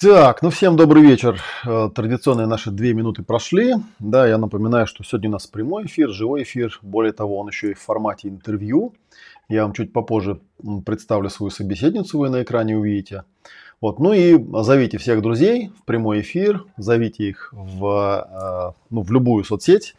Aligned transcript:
Так, 0.00 0.40
ну 0.40 0.48
всем 0.48 0.76
добрый 0.76 1.02
вечер. 1.02 1.42
Э, 1.66 1.90
традиционные 1.94 2.46
наши 2.46 2.70
две 2.70 2.94
минуты 2.94 3.22
прошли. 3.22 3.74
Да, 3.98 4.26
я 4.26 4.38
напоминаю, 4.38 4.86
что 4.86 5.04
сегодня 5.04 5.28
у 5.28 5.32
нас 5.32 5.46
прямой 5.46 5.84
эфир, 5.84 6.08
живой 6.08 6.44
эфир. 6.44 6.78
Более 6.80 7.12
того, 7.12 7.38
он 7.38 7.48
еще 7.48 7.72
и 7.72 7.74
в 7.74 7.80
формате 7.80 8.28
интервью. 8.28 8.94
Я 9.50 9.64
вам 9.64 9.74
чуть 9.74 9.92
попозже 9.92 10.40
представлю 10.86 11.28
свою 11.28 11.50
собеседницу, 11.50 12.18
вы 12.18 12.30
на 12.30 12.42
экране 12.42 12.78
увидите. 12.78 13.24
Вот, 13.82 13.98
ну 13.98 14.14
и 14.14 14.42
зовите 14.62 14.96
всех 14.96 15.20
друзей 15.20 15.70
в 15.78 15.84
прямой 15.84 16.22
эфир, 16.22 16.64
зовите 16.78 17.24
их 17.28 17.50
в, 17.52 18.26
э, 18.26 18.72
ну, 18.88 19.02
в 19.02 19.12
любую 19.12 19.44
соцсеть. 19.44 19.96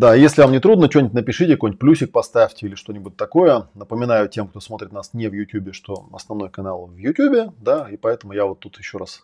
Да, 0.00 0.14
если 0.14 0.40
вам 0.40 0.52
не 0.52 0.60
трудно, 0.60 0.90
что-нибудь 0.90 1.12
напишите, 1.12 1.56
какой-нибудь 1.56 1.78
плюсик 1.78 2.10
поставьте 2.10 2.64
или 2.64 2.74
что-нибудь 2.74 3.18
такое. 3.18 3.68
Напоминаю 3.74 4.30
тем, 4.30 4.48
кто 4.48 4.58
смотрит 4.58 4.92
нас 4.92 5.12
не 5.12 5.28
в 5.28 5.34
YouTube, 5.34 5.74
что 5.74 6.08
основной 6.14 6.48
канал 6.48 6.86
в 6.86 6.96
YouTube, 6.96 7.52
да, 7.58 7.86
и 7.86 7.98
поэтому 7.98 8.32
я 8.32 8.46
вот 8.46 8.60
тут 8.60 8.78
еще 8.78 8.96
раз 8.96 9.22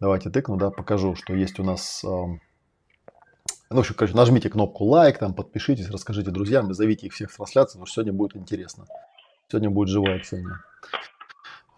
давайте 0.00 0.30
тыкну, 0.30 0.56
да, 0.56 0.70
покажу, 0.70 1.16
что 1.16 1.34
есть 1.34 1.60
у 1.60 1.64
нас... 1.64 2.00
ну, 2.02 2.38
в 3.68 3.78
общем, 3.78 3.94
короче, 3.94 4.16
нажмите 4.16 4.48
кнопку 4.48 4.84
лайк, 4.84 5.18
там, 5.18 5.34
подпишитесь, 5.34 5.90
расскажите 5.90 6.30
друзьям, 6.30 6.72
зовите 6.72 7.08
их 7.08 7.12
всех 7.12 7.30
в 7.30 7.36
трансляцию, 7.36 7.72
потому 7.72 7.84
что 7.84 7.96
сегодня 7.96 8.14
будет 8.14 8.36
интересно. 8.36 8.86
Сегодня 9.50 9.68
будет 9.68 9.90
живое 9.90 10.16
общение. 10.16 10.60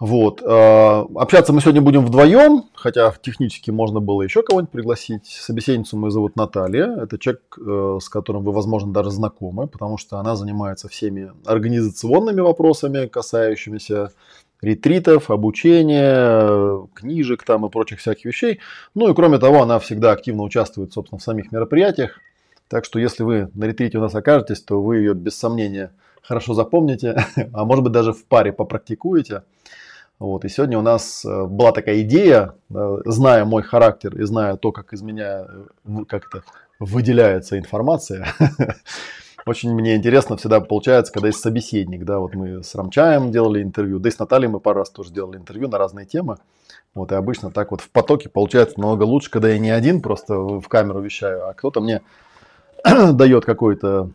Вот. 0.00 0.42
Э, 0.42 1.04
общаться 1.16 1.52
мы 1.52 1.60
сегодня 1.60 1.82
будем 1.82 2.06
вдвоем, 2.06 2.66
хотя 2.74 3.12
технически 3.20 3.72
можно 3.72 3.98
было 3.98 4.22
еще 4.22 4.42
кого-нибудь 4.42 4.70
пригласить. 4.70 5.26
Собеседницу 5.26 5.96
мы 5.96 6.12
зовут 6.12 6.36
Наталья. 6.36 6.96
Это 7.02 7.18
человек, 7.18 7.42
э, 7.58 7.98
с 8.00 8.08
которым 8.08 8.44
вы, 8.44 8.52
возможно, 8.52 8.92
даже 8.92 9.10
знакомы, 9.10 9.66
потому 9.66 9.98
что 9.98 10.18
она 10.18 10.36
занимается 10.36 10.88
всеми 10.88 11.32
организационными 11.44 12.40
вопросами, 12.40 13.06
касающимися 13.06 14.12
ретритов, 14.62 15.32
обучения, 15.32 16.86
книжек 16.94 17.42
там 17.42 17.66
и 17.66 17.68
прочих 17.70 17.98
всяких 17.98 18.26
вещей. 18.26 18.60
Ну 18.94 19.10
и 19.10 19.14
кроме 19.14 19.38
того, 19.38 19.62
она 19.62 19.80
всегда 19.80 20.12
активно 20.12 20.44
участвует, 20.44 20.92
собственно, 20.92 21.18
в 21.18 21.24
самих 21.24 21.50
мероприятиях. 21.50 22.20
Так 22.68 22.84
что 22.84 23.00
если 23.00 23.24
вы 23.24 23.50
на 23.54 23.64
ретрите 23.64 23.98
у 23.98 24.00
нас 24.00 24.14
окажетесь, 24.14 24.62
то 24.62 24.80
вы 24.80 24.98
ее 24.98 25.14
без 25.14 25.36
сомнения 25.36 25.90
хорошо 26.22 26.54
запомните, 26.54 27.24
а 27.52 27.64
может 27.64 27.82
быть 27.82 27.92
даже 27.92 28.12
в 28.12 28.24
паре 28.26 28.52
попрактикуете. 28.52 29.42
Вот. 30.18 30.44
И 30.44 30.48
сегодня 30.48 30.78
у 30.78 30.82
нас 30.82 31.24
э, 31.24 31.44
была 31.44 31.72
такая 31.72 32.02
идея, 32.02 32.54
зная 32.68 33.44
мой 33.44 33.62
характер 33.62 34.20
и 34.20 34.24
зная 34.24 34.56
то, 34.56 34.72
как 34.72 34.92
из 34.92 35.02
меня 35.02 35.46
э, 35.86 36.04
как 36.08 36.26
это, 36.26 36.42
выделяется 36.80 37.58
информация, 37.58 38.26
очень 39.46 39.72
мне 39.74 39.96
интересно 39.96 40.36
всегда 40.36 40.60
получается, 40.60 41.12
когда 41.12 41.28
есть 41.28 41.40
собеседник. 41.40 42.04
Да, 42.04 42.18
вот 42.18 42.34
мы 42.34 42.62
с 42.62 42.74
Рамчаем 42.74 43.30
делали 43.30 43.62
интервью, 43.62 43.98
да 43.98 44.08
и 44.08 44.12
с 44.12 44.18
Натальей 44.18 44.48
мы 44.48 44.60
пару 44.60 44.80
раз 44.80 44.90
тоже 44.90 45.12
делали 45.12 45.36
интервью 45.36 45.68
на 45.68 45.78
разные 45.78 46.06
темы. 46.06 46.38
Вот, 46.94 47.12
и 47.12 47.14
обычно 47.14 47.50
так 47.50 47.70
вот 47.70 47.80
в 47.80 47.90
потоке 47.90 48.28
получается 48.28 48.80
намного 48.80 49.04
лучше, 49.04 49.30
когда 49.30 49.48
я 49.48 49.58
не 49.58 49.70
один 49.70 50.02
просто 50.02 50.34
в 50.34 50.66
камеру 50.68 51.00
вещаю, 51.00 51.48
а 51.48 51.54
кто-то 51.54 51.80
мне 51.80 52.02
дает 53.12 53.44
какой-то 53.44 54.10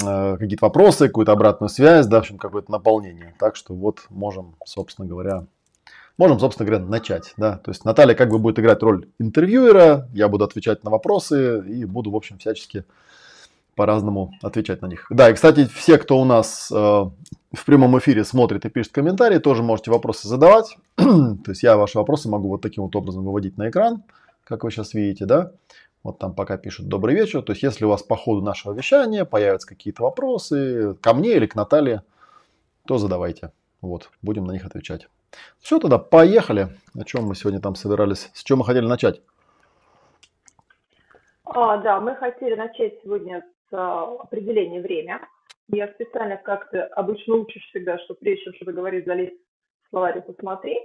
какие-то 0.00 0.66
вопросы, 0.66 1.08
какую-то 1.08 1.32
обратную 1.32 1.68
связь, 1.68 2.06
да, 2.06 2.18
в 2.18 2.20
общем, 2.20 2.38
какое-то 2.38 2.70
наполнение. 2.70 3.34
Так 3.38 3.56
что 3.56 3.74
вот 3.74 4.06
можем, 4.10 4.54
собственно 4.64 5.06
говоря, 5.06 5.46
можем, 6.18 6.38
собственно 6.38 6.68
говоря, 6.68 6.84
начать. 6.84 7.34
Да? 7.36 7.58
То 7.58 7.70
есть 7.70 7.84
Наталья 7.84 8.14
как 8.14 8.30
бы 8.30 8.38
будет 8.38 8.58
играть 8.58 8.82
роль 8.82 9.08
интервьюера, 9.18 10.08
я 10.12 10.28
буду 10.28 10.44
отвечать 10.44 10.84
на 10.84 10.90
вопросы 10.90 11.62
и 11.66 11.84
буду, 11.84 12.10
в 12.10 12.16
общем, 12.16 12.38
всячески 12.38 12.84
по-разному 13.74 14.32
отвечать 14.42 14.80
на 14.80 14.86
них. 14.86 15.06
Да, 15.10 15.30
и, 15.30 15.34
кстати, 15.34 15.66
все, 15.66 15.98
кто 15.98 16.18
у 16.18 16.24
нас 16.24 16.72
э, 16.72 16.74
в 16.74 17.64
прямом 17.66 17.98
эфире 17.98 18.24
смотрит 18.24 18.64
и 18.64 18.70
пишет 18.70 18.92
комментарии, 18.92 19.38
тоже 19.38 19.62
можете 19.62 19.90
вопросы 19.90 20.28
задавать. 20.28 20.78
То 20.96 21.48
есть 21.48 21.62
я 21.62 21.76
ваши 21.76 21.98
вопросы 21.98 22.28
могу 22.30 22.48
вот 22.48 22.62
таким 22.62 22.84
вот 22.84 22.96
образом 22.96 23.24
выводить 23.24 23.58
на 23.58 23.68
экран, 23.68 24.02
как 24.44 24.64
вы 24.64 24.70
сейчас 24.70 24.94
видите, 24.94 25.26
да. 25.26 25.52
Вот 26.06 26.20
там 26.20 26.36
пока 26.36 26.56
пишут 26.56 26.86
«Добрый 26.86 27.16
вечер». 27.16 27.42
То 27.42 27.50
есть, 27.50 27.64
если 27.64 27.84
у 27.84 27.88
вас 27.88 28.00
по 28.00 28.14
ходу 28.14 28.40
нашего 28.40 28.72
вещания 28.72 29.24
появятся 29.24 29.66
какие-то 29.66 30.04
вопросы 30.04 30.94
ко 31.02 31.12
мне 31.12 31.32
или 31.34 31.46
к 31.46 31.56
Наталье, 31.56 32.04
то 32.86 32.96
задавайте. 32.96 33.50
Вот, 33.80 34.08
будем 34.22 34.44
на 34.44 34.52
них 34.52 34.64
отвечать. 34.64 35.08
Все, 35.58 35.80
тогда 35.80 35.98
поехали. 35.98 36.68
О 36.96 37.02
чем 37.02 37.24
мы 37.24 37.34
сегодня 37.34 37.60
там 37.60 37.74
собирались? 37.74 38.30
С 38.34 38.44
чем 38.44 38.58
мы 38.58 38.64
хотели 38.64 38.86
начать? 38.86 39.20
А, 41.44 41.78
да, 41.78 41.98
мы 41.98 42.14
хотели 42.14 42.54
начать 42.54 43.00
сегодня 43.02 43.44
с 43.68 43.74
а, 43.74 44.04
определения 44.20 44.80
время. 44.80 45.26
Я 45.66 45.88
специально 45.88 46.36
как-то 46.36 46.84
обычно 46.84 47.34
учишь 47.34 47.66
всегда, 47.70 47.98
что 47.98 48.14
прежде 48.14 48.44
чем 48.44 48.54
что-то 48.54 48.72
говорить, 48.72 49.06
залезть 49.06 49.34
в 49.86 49.90
словарь 49.90 50.18
и 50.18 50.20
посмотри. 50.20 50.78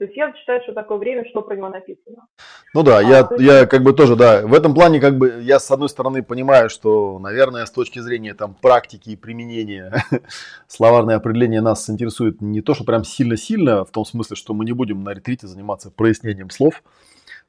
То 0.00 0.04
есть 0.04 0.16
я 0.16 0.32
считаю, 0.34 0.62
что 0.62 0.72
такое 0.72 0.96
время, 0.96 1.28
что 1.28 1.42
про 1.42 1.54
него 1.54 1.68
написано. 1.68 2.26
Ну 2.72 2.82
да, 2.82 3.00
а, 3.00 3.02
я, 3.02 3.18
есть... 3.18 3.42
я 3.42 3.66
как 3.66 3.82
бы 3.82 3.92
тоже, 3.92 4.16
да, 4.16 4.46
в 4.46 4.54
этом 4.54 4.72
плане 4.72 4.98
как 4.98 5.18
бы 5.18 5.42
я 5.42 5.60
с 5.60 5.70
одной 5.70 5.90
стороны 5.90 6.22
понимаю, 6.22 6.70
что, 6.70 7.18
наверное, 7.18 7.66
с 7.66 7.70
точки 7.70 7.98
зрения 7.98 8.32
там 8.32 8.54
практики 8.54 9.10
и 9.10 9.16
применения 9.16 9.92
словарное 10.68 11.16
определение 11.16 11.60
нас 11.60 11.90
интересует 11.90 12.40
не 12.40 12.62
то, 12.62 12.72
что 12.72 12.84
прям 12.84 13.04
сильно-сильно, 13.04 13.84
в 13.84 13.90
том 13.90 14.06
смысле, 14.06 14.36
что 14.36 14.54
мы 14.54 14.64
не 14.64 14.72
будем 14.72 15.04
на 15.04 15.10
ретрите 15.10 15.46
заниматься 15.46 15.90
прояснением 15.90 16.48
слов, 16.48 16.82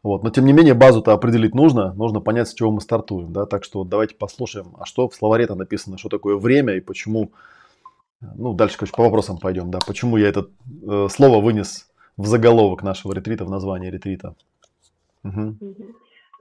вот, 0.03 0.21
но 0.21 0.29
тем 0.29 0.43
не 0.43 0.51
менее 0.51 0.73
базу-то 0.73 1.13
определить 1.13 1.55
нужно, 1.55 1.93
нужно 1.93 2.19
понять, 2.19 2.49
с 2.49 2.53
чего 2.53 2.69
мы 2.69 2.81
стартуем, 2.81 3.31
да, 3.31 3.45
так 3.45 3.63
что 3.63 3.79
вот 3.79 3.87
давайте 3.87 4.15
послушаем, 4.15 4.75
а 4.77 4.85
что 4.85 5.07
в 5.07 5.15
словаре-то 5.15 5.55
написано, 5.55 5.97
что 5.97 6.09
такое 6.09 6.35
время 6.35 6.73
и 6.73 6.81
почему, 6.81 7.31
ну, 8.19 8.53
дальше, 8.53 8.77
короче, 8.77 8.93
по 8.93 9.03
вопросам 9.03 9.37
пойдем, 9.37 9.71
да, 9.71 9.79
почему 9.87 10.17
я 10.17 10.27
это 10.27 10.47
э, 10.85 11.07
слово 11.09 11.41
вынес 11.41 11.87
в 12.21 12.25
заголовок 12.27 12.83
нашего 12.83 13.13
ретрита, 13.13 13.45
в 13.45 13.49
название 13.49 13.89
ретрита. 13.91 14.35
Угу. 15.23 15.55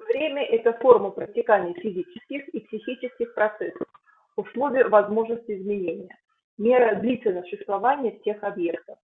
Время– 0.08 0.42
это 0.50 0.72
форма 0.74 1.10
протекания 1.10 1.72
физических 1.74 2.48
и 2.48 2.60
психических 2.60 3.34
процессов, 3.34 3.86
условия 4.36 4.86
возможности 4.88 5.52
изменения, 5.56 6.14
мера 6.58 6.96
длительного 6.96 7.44
существования 7.44 8.18
всех 8.20 8.42
объектов. 8.44 8.98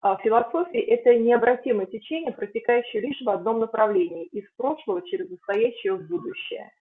А 0.00 0.16
в 0.16 0.22
философии 0.22 0.80
это 0.80 1.14
необратимое 1.14 1.86
течение, 1.86 2.32
протекающее 2.32 3.02
лишь 3.02 3.20
в 3.20 3.28
одном 3.28 3.60
направлении, 3.60 4.24
из 4.26 4.44
прошлого 4.56 5.02
через 5.02 5.28
настоящее 5.30 5.94
в 5.94 6.08
будущее. 6.08 6.72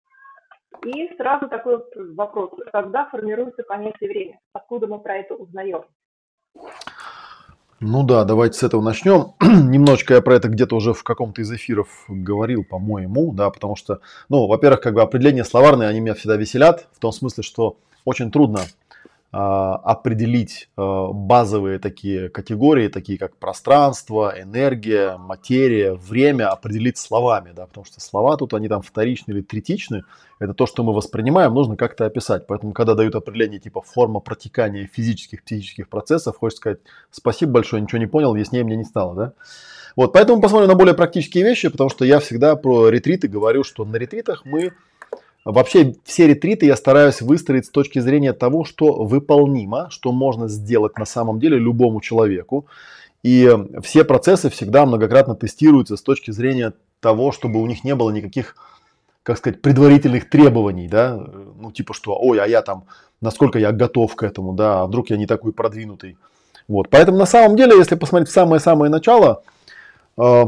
И 0.86 1.16
сразу 1.18 1.50
такой 1.50 1.84
вопрос, 2.16 2.52
когда 2.72 3.06
формируется 3.06 3.64
понятие 3.64 4.10
время? 4.10 4.40
Откуда 4.54 4.88
мы 4.88 5.00
про 5.00 5.18
это 5.18 5.36
узнаем? 5.36 5.84
Ну 7.81 8.04
да, 8.04 8.26
давайте 8.26 8.60
с 8.60 8.64
этого 8.64 8.81
начнем. 8.81 9.34
Немножечко 9.42 10.16
я 10.16 10.22
про 10.22 10.36
это 10.36 10.50
где-то 10.50 10.76
уже 10.76 10.94
в 10.94 11.04
каком-то 11.04 11.42
из 11.42 11.52
эфиров 11.52 11.88
говорил, 12.10 12.66
по-моему, 12.66 13.31
да, 13.31 13.50
потому 13.50 13.78
что, 13.78 14.02
ну, 14.28 14.48
во-первых, 14.48 14.81
как 14.81 14.94
бы 14.94 15.02
определения 15.02 15.46
словарные, 15.46 15.88
они 15.88 16.02
меня 16.02 16.14
всегда 16.14 16.36
веселят, 16.36 16.88
в 16.92 17.00
том 17.00 17.14
смысле, 17.14 17.44
что 17.44 17.78
очень 18.04 18.31
трудно 18.31 18.62
определить 19.31 20.70
а, 20.76 21.10
базовые 21.10 21.78
такие 21.78 22.30
категории, 22.30 22.88
такие 22.88 23.20
как 23.20 23.38
пространство, 23.38 24.34
энергия, 24.36 25.18
материя, 25.18 25.94
время, 25.94 26.50
определить 26.50 26.98
словами, 26.98 27.52
да, 27.56 27.68
потому 27.68 27.86
что 27.86 28.02
слова 28.02 28.38
тут, 28.38 28.56
они 28.56 28.68
там 28.68 28.81
вторичны 28.81 29.31
или 29.34 29.42
третичны, 29.42 30.04
это 30.40 30.56
то, 30.56 30.66
что 30.66 30.84
мы 30.84 30.94
воспринимаем, 30.94 31.54
нужно 31.54 31.76
как-то 31.76 32.06
описать. 32.06 32.48
Поэтому, 32.48 32.72
когда 32.72 32.96
дают 32.96 33.14
определение 33.14 33.60
типа 33.60 33.81
форма 33.81 34.20
протекания 34.20 34.90
физических, 34.92 35.44
психических 35.44 35.90
процессов, 35.90 36.38
хочется 36.38 36.62
сказать 36.62 36.80
спасибо 37.12 37.52
большое, 37.52 37.84
ничего 37.84 38.00
не 38.00 38.08
понял, 38.08 38.34
яснее 38.34 38.64
мне 38.64 38.78
не 38.78 38.86
стало, 38.86 39.16
да. 39.16 39.34
Вот, 39.96 40.14
поэтому 40.14 40.42
посмотрим 40.42 40.70
на 40.70 40.76
более 40.76 40.96
практические 40.96 41.44
вещи, 41.44 41.70
потому 41.70 41.90
что 41.90 42.06
я 42.06 42.20
всегда 42.20 42.56
про 42.56 42.90
ретриты 42.90 43.28
говорю, 43.28 43.64
что 43.64 43.86
на 43.86 43.98
ретритах 43.98 44.44
мы 44.46 44.72
Вообще 45.46 45.96
все 46.04 46.28
ретриты 46.28 46.66
я 46.66 46.76
стараюсь 46.76 47.22
выстроить 47.22 47.66
с 47.66 47.70
точки 47.70 48.00
зрения 48.00 48.34
того, 48.34 48.66
что 48.66 49.04
выполнимо, 49.04 49.90
что 49.90 50.12
можно 50.12 50.48
сделать 50.48 50.98
на 50.98 51.06
самом 51.06 51.40
деле 51.40 51.58
любому 51.58 52.02
человеку. 52.02 52.68
И 53.24 53.52
все 53.82 54.04
процессы 54.04 54.50
всегда 54.50 54.86
многократно 54.86 55.36
тестируются 55.36 55.98
с 55.98 56.02
точки 56.02 56.32
зрения 56.32 56.74
того, 57.00 57.32
чтобы 57.32 57.62
у 57.62 57.66
них 57.66 57.84
не 57.84 57.96
было 57.96 58.12
никаких, 58.12 58.56
как 59.24 59.38
сказать, 59.38 59.62
предварительных 59.62 60.30
требований, 60.30 60.88
да, 60.88 61.20
ну 61.60 61.72
типа 61.72 61.94
что, 61.94 62.18
ой, 62.18 62.40
а 62.40 62.46
я 62.46 62.62
там, 62.62 62.86
насколько 63.22 63.60
я 63.60 63.72
готов 63.72 64.16
к 64.16 64.24
этому, 64.24 64.54
да, 64.54 64.82
а 64.82 64.88
вдруг 64.88 65.10
я 65.10 65.18
не 65.18 65.26
такой 65.26 65.54
продвинутый. 65.54 66.18
Вот, 66.68 66.90
поэтому 66.90 67.18
на 67.18 67.26
самом 67.26 67.58
деле, 67.58 67.78
если 67.78 67.96
посмотреть 67.96 68.30
в 68.30 68.34
самое-самое 68.34 68.92
начало, 68.92 69.42
э, 70.18 70.44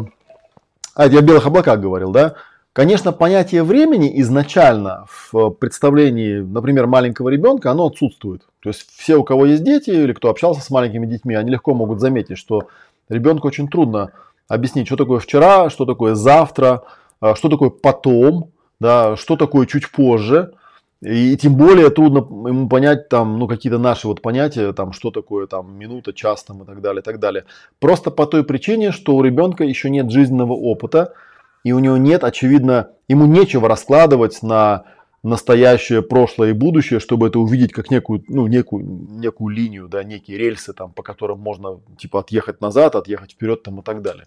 а 0.96 1.08
я 1.08 1.20
о 1.20 1.22
белых 1.22 1.46
облаках 1.48 1.80
говорил, 1.80 2.12
да, 2.12 2.36
Конечно, 2.74 3.12
понятие 3.12 3.64
времени 3.64 4.22
изначально 4.22 5.06
в 5.10 5.50
представлении, 5.50 6.40
например, 6.40 6.88
маленького 6.88 7.28
ребенка, 7.28 7.70
оно 7.72 7.88
отсутствует. 7.88 8.44
То 8.62 8.70
есть 8.70 8.88
все, 8.96 9.18
у 9.18 9.26
кого 9.26 9.46
есть 9.46 9.64
дети 9.64 9.90
или 9.90 10.14
кто 10.14 10.30
общался 10.30 10.62
с 10.62 10.70
маленькими 10.70 11.06
детьми, 11.06 11.36
они 11.36 11.52
легко 11.52 11.74
могут 11.74 12.00
заметить, 12.00 12.38
что 12.38 12.70
ребенку 13.10 13.50
очень 13.50 13.68
трудно 13.68 14.12
объяснить, 14.48 14.88
что 14.88 14.96
такое 14.96 15.20
вчера, 15.20 15.70
что 15.70 15.86
такое 15.86 16.16
завтра, 16.16 16.84
а, 17.20 17.36
что 17.36 17.50
такое 17.50 17.72
потом, 17.72 18.52
да, 18.80 19.18
что 19.18 19.36
такое 19.36 19.66
чуть 19.66 19.92
позже. 19.92 20.54
И 21.02 21.36
тем 21.36 21.56
более 21.56 21.90
трудно 21.90 22.20
ему 22.48 22.70
понять 22.70 23.10
там, 23.10 23.38
ну, 23.38 23.48
какие-то 23.48 23.80
наши 23.80 24.08
вот 24.08 24.22
понятия, 24.22 24.72
там, 24.72 24.94
что 24.94 25.12
такое 25.12 25.46
там 25.46 25.78
минута, 25.78 26.14
час 26.14 26.44
там 26.46 26.64
и 26.64 26.66
так 26.66 26.80
далее, 26.80 27.02
и 27.02 27.04
так 27.04 27.20
далее. 27.20 27.44
Просто 27.80 28.12
по 28.12 28.26
той 28.26 28.46
причине, 28.46 28.92
что 28.92 29.16
у 29.16 29.24
ребенка 29.24 29.66
еще 29.66 29.90
нет 29.90 30.10
жизненного 30.10 30.54
опыта, 30.54 31.16
и 31.64 31.72
у 31.72 31.80
него 31.80 31.98
нет, 31.98 32.24
очевидно, 32.24 32.90
ему 33.08 33.26
нечего 33.26 33.68
раскладывать 33.68 34.42
на 34.42 34.86
настоящее, 35.24 36.02
прошлое 36.02 36.50
и 36.50 36.54
будущее, 36.54 37.00
чтобы 37.00 37.28
это 37.28 37.40
увидеть 37.40 37.74
как 37.74 37.92
некую, 37.92 38.24
ну, 38.28 38.48
некую, 38.48 38.84
некую 38.84 39.56
линию, 39.56 39.88
да, 39.88 40.04
некие 40.04 40.38
рельсы, 40.38 40.74
там, 40.74 40.92
по 40.92 41.04
которым 41.04 41.40
можно, 41.40 41.80
типа, 41.98 42.22
отъехать 42.22 42.60
назад, 42.60 42.96
отъехать 42.96 43.34
вперед, 43.34 43.62
там, 43.62 43.80
и 43.80 43.84
так 43.84 44.02
далее. 44.02 44.26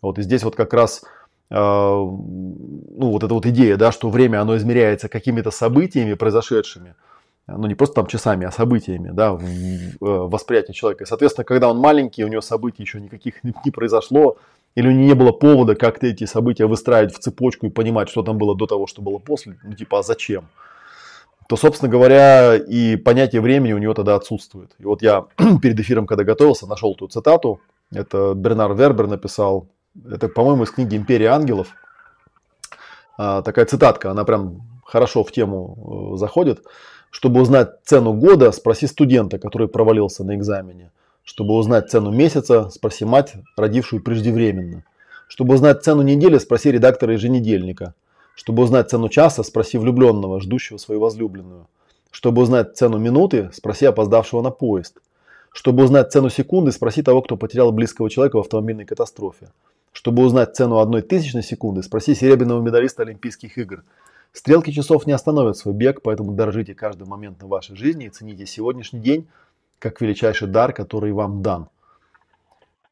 Вот, 0.00 0.18
и 0.18 0.22
здесь 0.22 0.42
вот 0.42 0.56
как 0.56 0.72
раз 0.72 1.02
э, 1.50 1.54
ну, 1.54 2.96
вот 2.98 3.22
эта 3.22 3.34
вот 3.34 3.44
идея, 3.44 3.76
да, 3.76 3.92
что 3.92 4.08
время, 4.08 4.40
оно 4.40 4.56
измеряется 4.56 5.10
какими-то 5.10 5.50
событиями, 5.50 6.14
произошедшими, 6.14 6.94
ну, 7.46 7.66
не 7.66 7.74
просто 7.74 7.96
там 7.96 8.06
часами, 8.06 8.46
а 8.46 8.50
событиями, 8.50 9.10
да, 9.12 9.34
в, 9.34 9.42
в, 9.42 9.96
в 10.00 10.30
восприятии 10.30 10.72
человека. 10.72 11.04
И, 11.04 11.06
соответственно, 11.06 11.44
когда 11.44 11.68
он 11.68 11.78
маленький, 11.78 12.24
у 12.24 12.28
него 12.28 12.40
событий 12.40 12.82
еще 12.82 12.98
никаких 12.98 13.44
не 13.44 13.70
произошло, 13.70 14.38
или 14.74 14.88
у 14.88 14.90
него 14.90 15.04
не 15.04 15.14
было 15.14 15.32
повода 15.32 15.74
как-то 15.74 16.06
эти 16.06 16.24
события 16.24 16.66
выстраивать 16.66 17.14
в 17.14 17.18
цепочку 17.18 17.66
и 17.66 17.70
понимать, 17.70 18.08
что 18.08 18.22
там 18.22 18.38
было 18.38 18.56
до 18.56 18.66
того, 18.66 18.86
что 18.86 19.02
было 19.02 19.18
после, 19.18 19.56
ну, 19.62 19.74
типа, 19.74 20.00
а 20.00 20.02
зачем? 20.02 20.48
то, 21.48 21.56
собственно 21.56 21.90
говоря, 21.90 22.54
и 22.54 22.94
понятие 22.94 23.40
времени 23.40 23.72
у 23.72 23.78
него 23.78 23.92
тогда 23.92 24.14
отсутствует. 24.14 24.70
И 24.78 24.84
вот 24.84 25.02
я 25.02 25.26
перед 25.60 25.80
эфиром, 25.80 26.06
когда 26.06 26.22
готовился, 26.22 26.68
нашел 26.68 26.94
ту 26.94 27.08
цитату. 27.08 27.60
Это 27.92 28.34
Бернар 28.34 28.72
Вербер 28.72 29.08
написал 29.08 29.66
это, 30.08 30.28
по-моему, 30.28 30.62
из 30.62 30.70
книги 30.70 30.96
«Империя 30.96 31.30
ангелов». 31.30 31.74
А, 33.18 33.42
такая 33.42 33.66
цитатка, 33.66 34.12
она 34.12 34.24
прям 34.24 34.62
хорошо 34.84 35.24
в 35.24 35.32
тему 35.32 36.12
э, 36.14 36.16
заходит. 36.18 36.64
Чтобы 37.10 37.40
узнать 37.40 37.82
цену 37.84 38.12
года, 38.12 38.52
спроси 38.52 38.86
студента, 38.86 39.38
который 39.38 39.66
провалился 39.66 40.22
на 40.22 40.36
экзамене. 40.36 40.92
Чтобы 41.24 41.54
узнать 41.54 41.90
цену 41.90 42.10
месяца, 42.10 42.70
спроси 42.70 43.04
мать, 43.04 43.34
родившую 43.56 44.02
преждевременно. 44.02 44.84
Чтобы 45.28 45.54
узнать 45.54 45.82
цену 45.84 46.02
недели, 46.02 46.38
спроси 46.38 46.72
редактора 46.72 47.12
еженедельника. 47.12 47.94
Чтобы 48.34 48.62
узнать 48.62 48.90
цену 48.90 49.08
часа, 49.08 49.42
спроси 49.42 49.78
влюбленного, 49.78 50.40
ждущего 50.40 50.76
свою 50.76 51.00
возлюбленную. 51.00 51.68
Чтобы 52.10 52.42
узнать 52.42 52.76
цену 52.76 52.98
минуты, 52.98 53.50
спроси 53.52 53.86
опоздавшего 53.86 54.42
на 54.42 54.50
поезд. 54.50 54.98
Чтобы 55.52 55.84
узнать 55.84 56.12
цену 56.12 56.30
секунды, 56.30 56.72
спроси 56.72 57.02
того, 57.02 57.22
кто 57.22 57.36
потерял 57.36 57.70
близкого 57.72 58.10
человека 58.10 58.36
в 58.36 58.40
автомобильной 58.40 58.84
катастрофе. 58.84 59.50
Чтобы 59.92 60.24
узнать 60.24 60.54
цену 60.54 60.78
одной 60.78 61.02
тысячной 61.02 61.42
секунды, 61.42 61.82
спроси 61.82 62.14
серебряного 62.14 62.62
медалиста 62.62 63.02
Олимпийских 63.02 63.58
игр. 63.58 63.84
Стрелки 64.32 64.70
часов 64.70 65.06
не 65.06 65.12
остановят 65.12 65.56
свой 65.56 65.74
бег, 65.74 66.02
поэтому 66.02 66.32
дорожите 66.32 66.74
каждый 66.74 67.06
момент 67.08 67.42
на 67.42 67.48
вашей 67.48 67.76
жизни 67.76 68.06
и 68.06 68.10
цените 68.10 68.46
сегодняшний 68.46 69.00
день 69.00 69.28
как 69.80 70.00
величайший 70.00 70.46
дар, 70.46 70.72
который 70.72 71.10
вам 71.10 71.42
дан. 71.42 71.68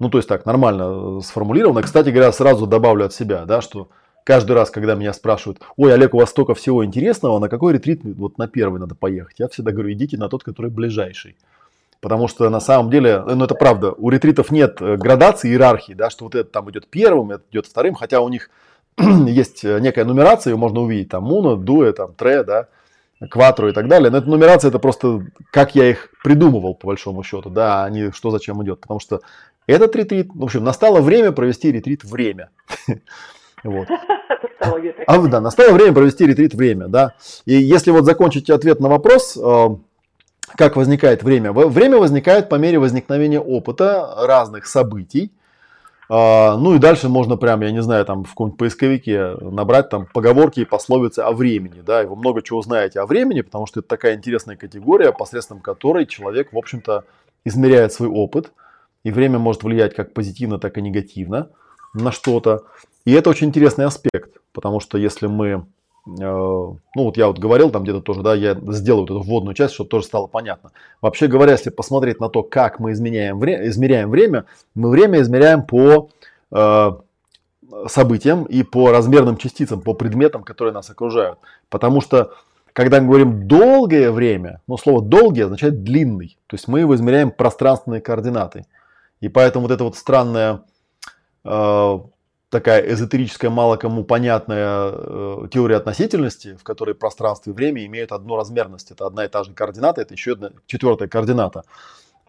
Ну, 0.01 0.09
то 0.11 0.19
есть 0.19 0.29
так, 0.29 0.47
нормально 0.47 1.19
э, 1.19 1.21
сформулировано. 1.23 1.83
Кстати 1.83 2.11
говоря, 2.11 2.33
сразу 2.33 2.67
добавлю 2.67 3.05
от 3.05 3.13
себя, 3.13 3.45
да, 3.45 3.61
что 3.61 3.89
каждый 4.25 4.53
раз, 4.53 4.71
когда 4.71 4.95
меня 4.95 5.13
спрашивают, 5.13 5.61
ой, 5.77 5.93
Олег, 5.93 6.15
у 6.15 6.19
вас 6.19 6.31
столько 6.31 6.55
всего 6.55 6.85
интересного, 6.85 7.39
на 7.39 7.49
какой 7.49 7.75
ретрит 7.75 8.01
вот 8.03 8.39
на 8.39 8.49
первый 8.49 8.81
надо 8.81 8.95
поехать? 8.95 9.39
Я 9.39 9.49
всегда 9.49 9.73
говорю, 9.73 9.93
идите 9.93 10.17
на 10.17 10.29
тот, 10.29 10.45
который 10.45 10.71
ближайший. 10.71 11.37
Потому 12.01 12.29
что 12.29 12.49
на 12.49 12.61
самом 12.61 12.91
деле, 12.91 13.23
ну 13.27 13.45
это 13.45 13.55
правда, 13.55 13.93
у 13.93 14.09
ретритов 14.09 14.51
нет 14.51 14.81
э, 14.81 14.97
градации, 14.97 15.51
иерархии, 15.51 15.95
да, 15.95 16.11
что 16.11 16.25
вот 16.25 16.35
это 16.37 16.49
там 16.49 16.71
идет 16.71 16.87
первым, 16.89 17.33
это 17.33 17.43
идет 17.51 17.67
вторым, 17.67 17.95
хотя 17.95 18.21
у 18.21 18.29
них 18.29 18.51
есть 18.99 19.65
э, 19.65 19.81
некая 19.81 20.05
нумерация, 20.05 20.53
ее 20.53 20.57
можно 20.57 20.81
увидеть, 20.81 21.11
там 21.11 21.25
муно, 21.25 21.57
дуэ, 21.57 21.93
там 21.93 22.15
тре, 22.15 22.45
да, 22.45 22.69
кватру 23.31 23.69
и 23.69 23.73
так 23.73 23.89
далее. 23.89 24.11
Но 24.11 24.19
эта 24.19 24.29
нумерация 24.29 24.69
это 24.69 24.79
просто 24.79 25.27
как 25.51 25.75
я 25.75 25.91
их 25.91 26.11
придумывал 26.23 26.75
по 26.75 26.87
большому 26.87 27.23
счету, 27.23 27.51
да, 27.51 27.85
а 27.85 27.91
не 27.91 28.13
что 28.13 28.31
зачем 28.31 28.63
идет. 28.63 28.81
Потому 28.81 29.01
что 29.01 29.21
этот 29.67 29.95
ретрит, 29.97 30.31
в 30.33 30.45
общем, 30.45 30.65
настало 30.65 31.01
время 31.01 31.33
провести 31.33 31.73
ретрит 31.73 32.05
время. 32.05 32.51
Вот. 33.65 33.89
А, 35.07 35.19
да, 35.27 35.41
настало 35.41 35.73
время 35.73 35.93
провести 35.93 36.27
ретрит 36.27 36.53
время, 36.55 36.89
да. 36.89 37.15
И 37.45 37.55
если 37.55 37.91
вот 37.91 38.05
закончить 38.05 38.51
ответ 38.51 38.81
на 38.81 38.89
вопрос, 38.89 39.37
э, 39.37 39.69
как 40.57 40.77
возникает 40.77 41.23
время? 41.23 41.53
Время 41.53 41.99
возникает 41.99 42.49
по 42.49 42.57
мере 42.57 42.79
возникновения 42.79 43.41
опыта 43.41 44.15
разных 44.27 44.67
событий. 44.67 45.33
А, 46.11 46.57
ну 46.57 46.75
и 46.75 46.79
дальше 46.79 47.09
можно 47.09 47.37
прям, 47.37 47.61
я 47.61 47.71
не 47.71 47.83
знаю, 47.83 48.05
там 48.07 48.25
в 48.25 48.31
каком-нибудь 48.31 48.59
поисковике 48.59 49.37
набрать 49.41 49.91
там 49.91 50.07
поговорки 50.07 50.61
и 50.61 50.65
пословицы 50.65 51.21
о 51.21 51.33
времени. 51.33 51.83
Да, 51.83 52.03
и 52.03 52.07
вы 52.07 52.17
много 52.17 52.43
чего 52.43 52.63
знаете 52.63 53.01
о 53.01 53.07
времени, 53.07 53.43
потому 53.43 53.67
что 53.67 53.81
это 53.81 53.89
такая 53.89 54.17
интересная 54.17 54.57
категория, 54.57 55.13
посредством 55.13 55.61
которой 55.61 56.07
человек, 56.07 56.53
в 56.53 56.59
общем-то, 56.59 57.05
измеряет 57.45 57.93
свой 57.93 58.09
опыт. 58.09 58.53
И 59.05 59.11
время 59.11 59.39
может 59.39 59.63
влиять 59.63 59.95
как 59.95 60.13
позитивно, 60.13 60.59
так 60.59 60.77
и 60.77 60.83
негативно 60.83 61.51
на 61.95 62.11
что-то. 62.11 62.65
И 63.05 63.13
это 63.13 63.31
очень 63.31 63.49
интересный 63.49 63.85
аспект, 63.85 64.39
потому 64.53 64.81
что 64.81 64.99
если 64.99 65.27
мы 65.27 65.67
ну 66.17 66.79
вот 66.95 67.17
я 67.17 67.27
вот 67.27 67.39
говорил 67.39 67.71
там 67.71 67.83
где-то 67.83 68.01
тоже, 68.01 68.23
да, 68.23 68.35
я 68.35 68.55
сделаю 68.69 69.03
вот 69.03 69.11
эту 69.11 69.21
вводную 69.21 69.55
часть, 69.55 69.75
чтобы 69.75 69.91
тоже 69.91 70.07
стало 70.07 70.27
понятно. 70.27 70.71
Вообще 71.03 71.27
говоря, 71.27 71.53
если 71.53 71.71
посмотреть 71.71 72.21
на 72.21 72.29
то, 72.29 72.43
как 72.43 72.79
мы 72.79 72.93
изменяем 72.93 73.39
вре- 73.39 73.69
измеряем 73.69 74.11
время, 74.11 74.47
мы 74.75 74.91
время 74.91 75.21
измеряем 75.21 75.63
по 75.63 76.09
э, 76.51 76.91
событиям 77.89 78.45
и 78.45 78.63
по 78.63 78.91
размерным 78.91 79.37
частицам, 79.37 79.83
по 79.83 79.93
предметам, 79.93 80.45
которые 80.45 80.73
нас 80.73 80.89
окружают. 80.89 81.39
Потому 81.69 82.01
что 82.01 82.33
когда 82.73 83.01
мы 83.01 83.09
говорим 83.09 83.47
долгое 83.47 84.11
время, 84.11 84.63
ну 84.67 84.79
слово 84.79 85.03
долгий 85.03 85.43
означает 85.43 85.83
длинный, 85.83 86.39
то 86.47 86.55
есть 86.55 86.69
мы 86.69 86.81
его 86.81 86.95
измеряем 86.95 87.31
пространственные 87.31 88.01
координаты. 88.01 88.65
И 89.21 89.29
поэтому 89.29 89.67
вот 89.67 89.75
это 89.75 89.85
вот 89.85 89.97
странное 89.97 90.63
э, 91.45 91.99
такая 92.51 92.81
эзотерическая, 92.93 93.51
мало 93.51 93.77
кому 93.77 94.05
понятная 94.05 94.93
э, 94.93 95.49
теория 95.53 95.77
относительности, 95.77 96.57
в 96.57 96.63
которой 96.63 96.95
пространство 96.95 97.51
и 97.51 97.53
время 97.53 97.85
имеют 97.87 98.13
одну 98.13 98.37
размерность. 98.37 98.91
Это 98.91 99.07
одна 99.07 99.25
и 99.25 99.29
та 99.29 99.45
же 99.45 99.53
координата, 99.53 100.01
это 100.01 100.15
еще 100.15 100.33
одна 100.33 100.51
четвертая 100.67 101.09
координата. 101.09 101.65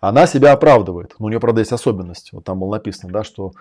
Она 0.02 0.28
себя 0.28 0.54
оправдывает. 0.54 1.16
Но 1.20 1.26
у 1.26 1.30
нее, 1.30 1.40
правда, 1.40 1.60
есть 1.60 1.74
особенность. 1.74 2.32
Вот 2.32 2.44
там 2.44 2.60
было 2.60 2.72
написано, 2.72 3.12
да, 3.12 3.24
что 3.24 3.52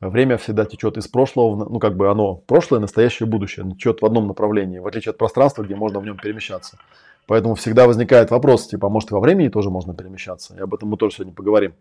время 0.00 0.38
всегда 0.38 0.64
течет 0.64 0.96
из 0.96 1.06
прошлого, 1.08 1.68
ну 1.68 1.78
как 1.78 1.96
бы 1.96 2.10
оно 2.10 2.34
прошлое, 2.34 2.80
настоящее, 2.80 3.28
будущее. 3.28 3.70
Течет 3.72 4.02
в 4.02 4.06
одном 4.06 4.26
направлении, 4.26 4.78
в 4.78 4.86
отличие 4.86 5.10
от 5.10 5.18
пространства, 5.18 5.62
где 5.62 5.76
можно 5.76 6.00
в 6.00 6.04
нем 6.04 6.16
перемещаться. 6.16 6.78
Поэтому 7.26 7.54
всегда 7.54 7.86
возникает 7.86 8.30
вопрос, 8.30 8.66
типа, 8.66 8.88
а 8.88 8.90
может 8.90 9.10
и 9.10 9.14
во 9.14 9.20
времени 9.20 9.48
тоже 9.48 9.70
можно 9.70 9.94
перемещаться? 9.94 10.54
И 10.54 10.60
об 10.60 10.74
этом 10.74 10.90
мы 10.90 10.96
тоже 10.96 11.16
сегодня 11.16 11.32
поговорим. 11.32 11.74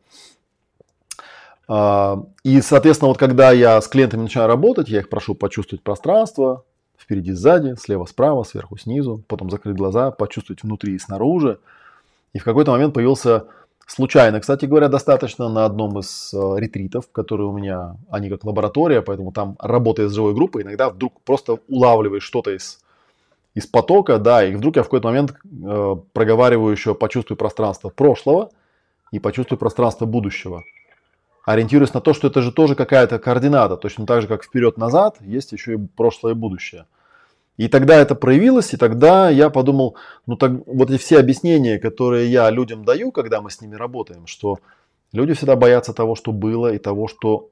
А, 1.67 2.23
и, 2.43 2.61
соответственно, 2.61 3.09
вот 3.09 3.17
когда 3.17 3.51
я 3.51 3.79
с 3.79 3.87
клиентами 3.87 4.21
начинаю 4.21 4.47
работать, 4.47 4.89
я 4.89 4.99
их 4.99 5.09
прошу 5.09 5.35
почувствовать 5.35 5.83
пространство, 5.83 6.63
впереди, 6.97 7.31
сзади, 7.31 7.75
слева, 7.75 8.05
справа, 8.05 8.43
сверху, 8.43 8.77
снизу, 8.77 9.23
потом 9.27 9.49
закрыть 9.49 9.75
глаза, 9.75 10.11
почувствовать 10.11 10.63
внутри 10.63 10.95
и 10.95 10.99
снаружи. 10.99 11.59
И 12.33 12.39
в 12.39 12.43
какой-то 12.43 12.71
момент 12.71 12.93
появился 12.93 13.45
случайно, 13.85 14.39
кстати 14.39 14.65
говоря, 14.65 14.87
достаточно 14.87 15.49
на 15.49 15.65
одном 15.65 15.99
из 15.99 16.33
э, 16.33 16.37
ретритов, 16.57 17.11
которые 17.11 17.47
у 17.47 17.51
меня, 17.51 17.97
они 18.09 18.29
как 18.29 18.43
лаборатория, 18.43 19.01
поэтому 19.01 19.31
там 19.31 19.55
работая 19.59 20.07
с 20.07 20.13
живой 20.13 20.33
группой, 20.33 20.63
иногда 20.63 20.89
вдруг 20.89 21.21
просто 21.21 21.59
улавливаешь 21.67 22.23
что-то 22.23 22.51
из, 22.51 22.79
из 23.53 23.67
потока, 23.67 24.17
да, 24.17 24.45
и 24.45 24.55
вдруг 24.55 24.77
я 24.77 24.83
в 24.83 24.85
какой-то 24.85 25.07
момент 25.09 25.33
э, 25.33 25.95
проговариваю 26.13 26.71
еще 26.71 26.95
почувствуй 26.95 27.37
пространство 27.37 27.89
прошлого 27.89 28.51
и 29.11 29.19
почувствуй 29.19 29.57
пространство 29.57 30.05
будущего 30.05 30.63
ориентируясь 31.45 31.93
на 31.93 32.01
то, 32.01 32.13
что 32.13 32.27
это 32.27 32.41
же 32.41 32.51
тоже 32.51 32.75
какая-то 32.75 33.19
координата, 33.19 33.77
точно 33.77 34.05
так 34.05 34.21
же, 34.21 34.27
как 34.27 34.43
вперед-назад, 34.43 35.17
есть 35.21 35.51
еще 35.51 35.73
и 35.73 35.77
прошлое 35.77 36.33
и 36.33 36.35
будущее. 36.35 36.85
И 37.57 37.67
тогда 37.67 37.95
это 37.97 38.15
проявилось, 38.15 38.73
и 38.73 38.77
тогда 38.77 39.29
я 39.29 39.49
подумал, 39.49 39.95
ну 40.25 40.35
так 40.35 40.51
вот 40.65 40.89
эти 40.89 40.99
все 40.99 41.19
объяснения, 41.19 41.77
которые 41.77 42.31
я 42.31 42.49
людям 42.49 42.83
даю, 42.83 43.11
когда 43.11 43.41
мы 43.41 43.51
с 43.51 43.61
ними 43.61 43.75
работаем, 43.75 44.25
что 44.25 44.57
люди 45.11 45.33
всегда 45.33 45.55
боятся 45.55 45.93
того, 45.93 46.15
что 46.15 46.31
было, 46.31 46.73
и 46.73 46.79
того, 46.79 47.07
что 47.07 47.49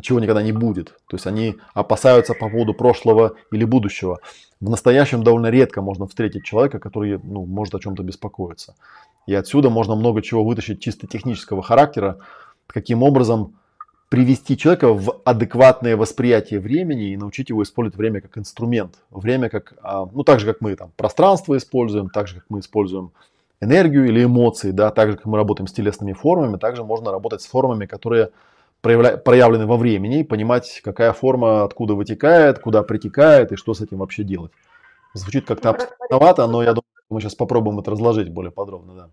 чего 0.00 0.20
никогда 0.20 0.42
не 0.42 0.52
будет. 0.52 0.88
То 1.08 1.16
есть 1.16 1.26
они 1.26 1.56
опасаются 1.74 2.34
по 2.34 2.48
поводу 2.48 2.74
прошлого 2.74 3.34
или 3.52 3.64
будущего. 3.64 4.18
В 4.60 4.68
настоящем 4.68 5.22
довольно 5.22 5.46
редко 5.46 5.80
можно 5.80 6.06
встретить 6.06 6.44
человека, 6.44 6.78
который 6.78 7.18
ну, 7.22 7.46
может 7.46 7.74
о 7.74 7.80
чем-то 7.80 8.02
беспокоиться. 8.02 8.74
И 9.26 9.34
отсюда 9.34 9.70
можно 9.70 9.94
много 9.94 10.22
чего 10.22 10.44
вытащить 10.44 10.80
чисто 10.80 11.06
технического 11.06 11.62
характера, 11.62 12.18
каким 12.66 13.02
образом 13.02 13.54
привести 14.08 14.56
человека 14.56 14.92
в 14.92 15.20
адекватное 15.24 15.96
восприятие 15.96 16.60
времени 16.60 17.10
и 17.10 17.16
научить 17.16 17.48
его 17.48 17.62
использовать 17.62 17.96
время 17.96 18.20
как 18.20 18.38
инструмент. 18.38 18.94
Время 19.10 19.48
как, 19.48 19.74
а, 19.82 20.08
ну 20.12 20.22
так 20.22 20.38
же, 20.40 20.46
как 20.46 20.60
мы 20.60 20.76
там 20.76 20.92
пространство 20.96 21.56
используем, 21.56 22.08
так 22.08 22.28
же, 22.28 22.36
как 22.36 22.44
мы 22.48 22.60
используем 22.60 23.10
энергию 23.60 24.06
или 24.06 24.24
эмоции, 24.24 24.70
да, 24.70 24.90
так 24.90 25.10
же, 25.10 25.16
как 25.16 25.26
мы 25.26 25.36
работаем 25.36 25.66
с 25.66 25.72
телесными 25.72 26.12
формами, 26.12 26.56
также 26.56 26.84
можно 26.84 27.10
работать 27.10 27.42
с 27.42 27.46
формами, 27.46 27.86
которые 27.86 28.30
проявля, 28.80 29.16
проявлены 29.16 29.66
во 29.66 29.76
времени, 29.76 30.20
и 30.20 30.24
понимать, 30.24 30.80
какая 30.84 31.12
форма 31.12 31.64
откуда 31.64 31.94
вытекает, 31.94 32.58
куда 32.58 32.82
притекает 32.82 33.52
и 33.52 33.56
что 33.56 33.74
с 33.74 33.80
этим 33.80 33.98
вообще 33.98 34.22
делать. 34.22 34.52
Звучит 35.14 35.46
как-то 35.46 35.70
абстрактновато, 35.70 36.46
но 36.46 36.62
я 36.62 36.70
думаю, 36.70 36.84
Мы 37.08 37.20
сейчас 37.20 37.34
попробуем 37.34 37.78
это 37.78 37.90
разложить 37.90 38.28
более 38.28 38.52
подробно, 38.52 38.94
да. 38.94 39.08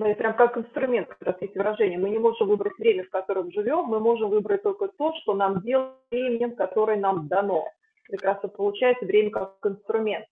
Ну, 0.00 0.06
это 0.06 0.18
прям 0.18 0.34
как 0.34 0.56
инструмент, 0.56 1.08
как 1.08 1.20
раз 1.20 1.36
есть 1.42 1.54
выражение. 1.54 1.98
Мы 1.98 2.08
не 2.08 2.18
можем 2.18 2.48
выбрать 2.48 2.72
время, 2.78 3.04
в 3.04 3.10
котором 3.10 3.52
живем, 3.52 3.84
мы 3.84 4.00
можем 4.00 4.30
выбрать 4.30 4.62
только 4.62 4.88
то, 4.88 5.12
что 5.20 5.34
нам 5.34 5.60
делает 5.60 5.90
временем, 6.10 6.56
которое 6.56 6.96
нам 6.98 7.28
дано. 7.28 7.66
Прекрасно 8.08 8.48
получается 8.48 9.04
время 9.04 9.30
как 9.30 9.56
инструмент. 9.62 10.24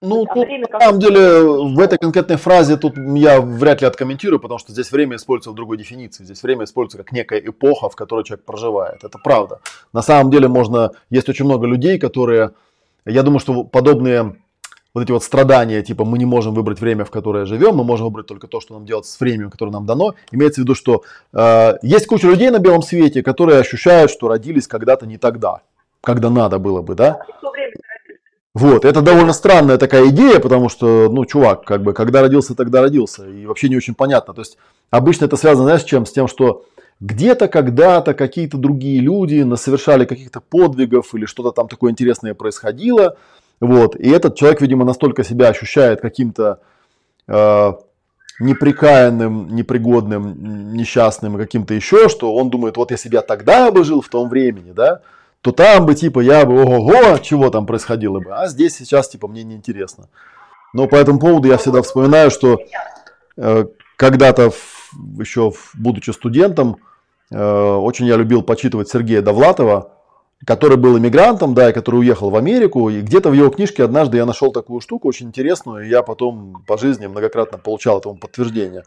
Ну, 0.00 0.22
а 0.22 0.32
тут, 0.32 0.46
время, 0.46 0.68
на 0.70 0.78
самом 0.78 1.00
деле, 1.00 1.40
в 1.42 1.80
этой 1.80 1.98
конкретной 1.98 2.36
фразе 2.36 2.76
тут 2.76 2.96
я 2.96 3.40
вряд 3.40 3.80
ли 3.80 3.88
откомментирую, 3.88 4.38
потому 4.38 4.60
что 4.60 4.70
здесь 4.70 4.92
время 4.92 5.16
используется 5.16 5.50
в 5.50 5.56
другой 5.56 5.78
дефиниции. 5.78 6.22
Здесь 6.22 6.40
время 6.44 6.62
используется 6.62 6.98
как 6.98 7.10
некая 7.10 7.40
эпоха, 7.40 7.88
в 7.88 7.96
которой 7.96 8.22
человек 8.22 8.44
проживает. 8.44 9.02
Это 9.02 9.18
правда. 9.18 9.58
На 9.92 10.02
самом 10.02 10.30
деле 10.30 10.46
можно... 10.46 10.92
Есть 11.10 11.28
очень 11.28 11.44
много 11.44 11.66
людей, 11.66 11.98
которые... 11.98 12.52
Я 13.04 13.24
думаю, 13.24 13.40
что 13.40 13.64
подобные 13.64 14.36
вот 14.98 15.04
эти 15.04 15.12
вот 15.12 15.22
страдания, 15.22 15.82
типа 15.82 16.04
мы 16.04 16.18
не 16.18 16.24
можем 16.24 16.54
выбрать 16.54 16.80
время, 16.80 17.04
в 17.04 17.10
которое 17.10 17.46
живем, 17.46 17.76
мы 17.76 17.84
можем 17.84 18.06
выбрать 18.06 18.26
только 18.26 18.46
то, 18.46 18.60
что 18.60 18.74
нам 18.74 18.84
делать 18.84 19.06
с 19.06 19.18
временем, 19.20 19.50
которое 19.50 19.70
нам 19.70 19.86
дано. 19.86 20.14
Имеется 20.32 20.60
в 20.60 20.64
виду, 20.64 20.74
что 20.74 21.02
э, 21.32 21.74
есть 21.82 22.06
куча 22.06 22.26
людей 22.26 22.50
на 22.50 22.58
белом 22.58 22.82
свете, 22.82 23.22
которые 23.22 23.60
ощущают, 23.60 24.10
что 24.10 24.28
родились 24.28 24.66
когда-то 24.66 25.06
не 25.06 25.18
тогда, 25.18 25.60
когда 26.00 26.30
надо 26.30 26.58
было 26.58 26.82
бы, 26.82 26.94
да? 26.94 27.20
Вот, 28.54 28.84
это 28.84 29.02
довольно 29.02 29.32
странная 29.32 29.78
такая 29.78 30.08
идея, 30.08 30.40
потому 30.40 30.68
что, 30.68 31.08
ну, 31.08 31.24
чувак, 31.24 31.64
как 31.64 31.82
бы, 31.82 31.92
когда 31.92 32.22
родился, 32.22 32.56
тогда 32.56 32.80
родился, 32.80 33.28
и 33.28 33.46
вообще 33.46 33.68
не 33.68 33.76
очень 33.76 33.94
понятно. 33.94 34.34
То 34.34 34.40
есть, 34.40 34.58
обычно 34.90 35.26
это 35.26 35.36
связано, 35.36 35.64
знаешь, 35.64 35.82
с 35.82 35.84
чем? 35.84 36.06
С 36.06 36.12
тем, 36.12 36.26
что 36.26 36.64
где-то, 37.00 37.46
когда-то 37.46 38.14
какие-то 38.14 38.56
другие 38.58 39.00
люди 39.00 39.46
совершали 39.54 40.04
каких-то 40.04 40.40
подвигов 40.40 41.14
или 41.14 41.26
что-то 41.26 41.52
там 41.52 41.68
такое 41.68 41.92
интересное 41.92 42.34
происходило, 42.34 43.16
вот. 43.60 43.96
И 43.96 44.08
этот 44.08 44.36
человек, 44.36 44.60
видимо, 44.60 44.84
настолько 44.84 45.24
себя 45.24 45.48
ощущает 45.48 46.00
каким-то 46.00 46.60
э, 47.26 47.72
неприкаянным, 48.40 49.54
непригодным, 49.54 50.72
несчастным, 50.74 51.36
каким-то 51.36 51.74
еще, 51.74 52.08
что 52.08 52.34
он 52.34 52.50
думает, 52.50 52.76
вот 52.76 52.90
я 52.90 52.96
себя 52.96 53.22
тогда 53.22 53.70
бы 53.70 53.84
жил 53.84 54.00
в 54.00 54.08
том 54.08 54.28
времени, 54.28 54.72
да, 54.72 55.02
то 55.40 55.52
там 55.52 55.86
бы 55.86 55.94
типа 55.94 56.20
я 56.20 56.46
бы 56.46 56.62
ого-го, 56.62 57.18
чего 57.18 57.50
там 57.50 57.66
происходило 57.66 58.20
бы, 58.20 58.34
а 58.34 58.48
здесь 58.48 58.76
сейчас 58.76 59.08
типа 59.08 59.28
мне 59.28 59.42
неинтересно. 59.42 60.08
Но 60.72 60.86
по 60.86 60.96
этому 60.96 61.18
поводу 61.18 61.48
я 61.48 61.56
всегда 61.56 61.82
вспоминаю, 61.82 62.30
что 62.30 62.60
э, 63.36 63.64
когда-то 63.96 64.52
еще 65.18 65.52
будучи 65.74 66.10
студентом, 66.10 66.76
э, 67.30 67.36
очень 67.38 68.06
я 68.06 68.16
любил 68.16 68.42
почитывать 68.42 68.88
Сергея 68.88 69.22
Довлатова, 69.22 69.92
который 70.44 70.76
был 70.76 70.98
иммигрантом, 70.98 71.54
да, 71.54 71.70
и 71.70 71.72
который 71.72 71.96
уехал 72.00 72.30
в 72.30 72.36
Америку. 72.36 72.88
И 72.90 73.00
где-то 73.00 73.30
в 73.30 73.32
его 73.32 73.50
книжке 73.50 73.84
однажды 73.84 74.18
я 74.18 74.26
нашел 74.26 74.52
такую 74.52 74.80
штуку 74.80 75.08
очень 75.08 75.28
интересную, 75.28 75.84
и 75.84 75.88
я 75.88 76.02
потом 76.02 76.62
по 76.66 76.78
жизни 76.78 77.06
многократно 77.06 77.58
получал 77.58 77.98
этому 77.98 78.16
подтверждение. 78.16 78.84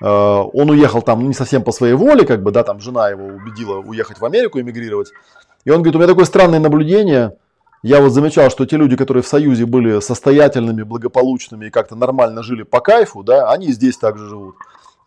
Э, 0.00 0.06
он 0.06 0.70
уехал 0.70 1.02
там 1.02 1.20
ну, 1.20 1.28
не 1.28 1.34
совсем 1.34 1.62
по 1.62 1.72
своей 1.72 1.94
воле, 1.94 2.24
как 2.24 2.42
бы, 2.42 2.52
да, 2.52 2.62
там 2.62 2.80
жена 2.80 3.08
его 3.10 3.26
убедила 3.26 3.78
уехать 3.78 4.20
в 4.20 4.24
Америку, 4.24 4.60
эмигрировать. 4.60 5.10
И 5.64 5.70
он 5.70 5.78
говорит, 5.78 5.96
у 5.96 5.98
меня 5.98 6.08
такое 6.08 6.24
странное 6.24 6.60
наблюдение. 6.60 7.36
Я 7.82 8.00
вот 8.00 8.10
замечал, 8.10 8.50
что 8.50 8.66
те 8.66 8.76
люди, 8.76 8.94
которые 8.94 9.22
в 9.22 9.26
Союзе 9.26 9.64
были 9.64 10.00
состоятельными, 10.00 10.82
благополучными 10.82 11.66
и 11.66 11.70
как-то 11.70 11.96
нормально 11.96 12.42
жили 12.42 12.62
по 12.62 12.80
кайфу, 12.80 13.22
да, 13.22 13.50
они 13.50 13.72
здесь 13.72 13.96
также 13.96 14.28
живут. 14.28 14.56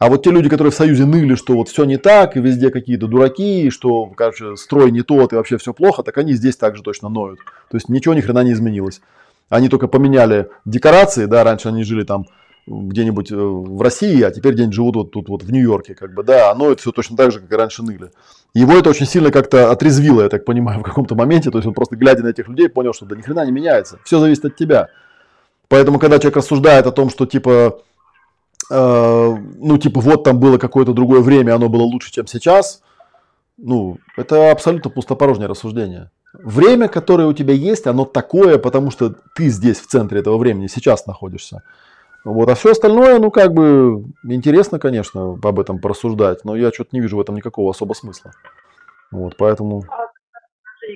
А 0.04 0.10
вот 0.10 0.22
те 0.22 0.32
люди, 0.32 0.50
которые 0.50 0.74
в 0.74 0.76
Союзе 0.76 1.06
ныли, 1.06 1.36
что 1.36 1.54
вот 1.54 1.70
все 1.70 1.86
не 1.86 1.96
так, 1.96 2.36
и 2.36 2.42
везде 2.42 2.72
какие-то 2.72 3.08
дураки, 3.08 3.68
и 3.68 3.70
что, 3.70 4.08
короче, 4.08 4.58
строй 4.58 4.92
не 4.92 5.02
тот, 5.02 5.32
и 5.32 5.38
вообще 5.38 5.58
все 5.58 5.74
плохо, 5.74 6.04
так 6.04 6.18
они 6.18 6.34
здесь 6.34 6.58
также 6.58 6.84
точно 6.84 7.08
ноют. 7.08 7.40
То 7.72 7.78
есть 7.78 7.88
ничего 7.88 8.14
ни 8.14 8.20
хрена 8.20 8.44
не 8.44 8.52
изменилось. 8.52 9.00
Они 9.48 9.70
только 9.70 9.88
поменяли 9.88 10.50
декорации, 10.66 11.24
да, 11.26 11.46
раньше 11.46 11.70
они 11.70 11.86
жили 11.86 12.04
там 12.04 12.26
где-нибудь 12.68 13.32
э, 13.32 13.36
в 13.36 13.82
России, 13.82 14.22
а 14.24 14.32
теперь 14.32 14.56
где-нибудь 14.56 14.76
живут 14.76 14.96
вот 14.98 15.12
тут 15.12 15.30
вот 15.30 15.44
в 15.44 15.50
Нью-Йорке, 15.54 15.96
как 15.96 16.14
бы, 16.14 16.24
да, 16.24 16.52
оно 16.52 16.74
это 16.74 16.82
все 16.82 16.92
точно 16.92 17.16
так 17.16 17.32
же, 17.32 17.40
как 17.40 17.50
и 17.50 17.56
раньше 17.56 17.82
ныли. 17.82 18.12
Его 18.54 18.74
это 18.74 18.90
очень 18.90 19.06
сильно 19.06 19.32
как-то 19.32 19.72
отрезвило, 19.72 20.24
я 20.24 20.28
так 20.28 20.44
понимаю, 20.44 20.80
в 20.82 20.84
каком-то 20.84 21.16
моменте, 21.16 21.50
то 21.50 21.60
есть 21.60 21.68
он 21.68 21.74
просто 21.74 21.96
глядя 21.96 22.24
на 22.24 22.28
этих 22.28 22.50
людей 22.50 22.68
понял, 22.68 22.94
что 22.94 23.06
да 23.06 23.16
ни 23.16 23.22
хрена 23.22 23.46
не 23.46 23.54
меняется, 23.54 24.00
все 24.04 24.20
зависит 24.20 24.44
от 24.44 24.58
тебя. 24.58 24.90
Поэтому, 25.70 25.98
когда 25.98 26.20
человек 26.20 26.36
рассуждает 26.36 26.88
о 26.88 26.92
том, 26.92 27.10
что 27.10 27.26
типа 27.26 27.80
ну, 28.70 29.78
типа, 29.78 30.00
вот 30.00 30.24
там 30.24 30.40
было 30.40 30.58
какое-то 30.58 30.94
другое 30.94 31.22
время, 31.22 31.56
оно 31.56 31.70
было 31.70 31.84
лучше, 31.84 32.12
чем 32.12 32.28
сейчас, 32.28 32.82
ну, 33.58 33.98
это 34.18 34.52
абсолютно 34.52 34.90
пустопорожнее 34.90 35.48
рассуждение. 35.48 36.12
Время, 36.34 36.88
которое 36.88 37.28
у 37.28 37.34
тебя 37.34 37.54
есть, 37.54 37.86
оно 37.86 38.06
такое, 38.06 38.58
потому 38.58 38.90
что 38.90 39.16
ты 39.36 39.50
здесь 39.50 39.80
в 39.80 39.88
центре 39.88 40.20
этого 40.20 40.38
времени 40.38 40.68
сейчас 40.68 41.06
находишься. 41.06 41.64
Вот, 42.26 42.50
а 42.50 42.56
все 42.56 42.72
остальное, 42.72 43.20
ну, 43.20 43.32
как 43.32 43.54
бы, 43.54 44.06
интересно, 44.24 44.80
конечно, 44.80 45.34
об 45.34 45.60
этом 45.60 45.80
порассуждать, 45.80 46.46
но 46.46 46.56
я 46.56 46.72
что-то 46.72 46.90
не 46.94 47.02
вижу 47.02 47.18
в 47.18 47.22
этом 47.22 47.36
никакого 47.36 47.70
особого 47.70 47.94
смысла. 47.94 48.32
Вот, 49.12 49.36
поэтому... 49.38 49.84
А, 49.90 50.08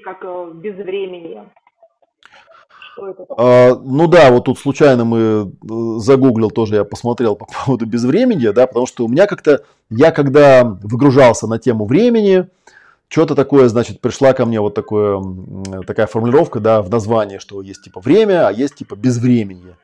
как 0.03 0.23
э, 0.23 0.51
без 0.55 0.75
времени. 0.75 1.41
А, 3.37 3.75
ну 3.75 4.07
да, 4.07 4.31
вот 4.31 4.45
тут 4.45 4.59
случайно 4.59 5.05
мы 5.05 5.19
э, 5.19 5.99
загуглил 5.99 6.49
тоже, 6.49 6.75
я 6.75 6.83
посмотрел 6.83 7.35
по 7.35 7.45
поводу 7.65 7.85
безвремени, 7.85 8.47
да, 8.49 8.67
потому 8.67 8.85
что 8.85 9.05
у 9.05 9.07
меня 9.07 9.27
как-то, 9.27 9.63
я 9.89 10.11
когда 10.11 10.63
выгружался 10.63 11.47
на 11.47 11.59
тему 11.59 11.85
времени, 11.85 12.47
что-то 13.09 13.35
такое, 13.35 13.69
значит, 13.69 14.01
пришла 14.01 14.33
ко 14.33 14.45
мне 14.45 14.59
вот 14.59 14.73
такое, 14.73 15.23
такая 15.85 16.07
формулировка, 16.07 16.59
да, 16.59 16.81
в 16.81 16.89
названии, 16.89 17.37
что 17.37 17.61
есть 17.61 17.83
типа 17.83 18.01
время, 18.01 18.47
а 18.47 18.51
есть 18.51 18.75
типа 18.75 18.95
безвременье. 18.95 19.77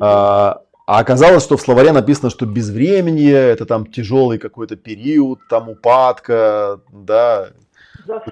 А, 0.00 0.62
а 0.86 0.98
оказалось, 0.98 1.44
что 1.44 1.56
в 1.56 1.60
словаре 1.60 1.92
написано, 1.92 2.30
что 2.30 2.44
безвременье 2.44 3.36
это 3.36 3.66
там 3.66 3.86
тяжелый 3.86 4.38
какой-то 4.38 4.76
период, 4.76 5.40
там 5.48 5.68
упадка, 5.68 6.80
да. 6.90 7.50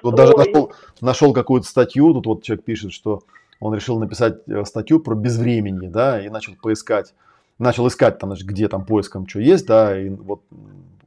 Вот 0.03 0.15
даже 0.15 0.35
нашел, 0.35 0.71
нашел 1.01 1.33
какую-то 1.33 1.67
статью, 1.67 2.13
тут 2.13 2.25
вот 2.25 2.43
человек 2.43 2.65
пишет, 2.65 2.91
что 2.91 3.23
он 3.63 3.73
решил 3.73 3.97
написать 3.97 4.39
э, 4.47 4.65
статью 4.65 4.99
про 4.99 5.15
безвременье, 5.15 5.89
да, 5.89 6.21
и 6.21 6.27
начал 6.27 6.53
поискать, 6.61 7.13
начал 7.59 7.87
искать 7.87 8.19
там, 8.19 8.31
значит, 8.31 8.45
где 8.45 8.67
там 8.67 8.83
поиском 8.83 9.25
что 9.25 9.39
есть, 9.39 9.65
да, 9.67 9.97
и 9.97 10.09
вот 10.09 10.41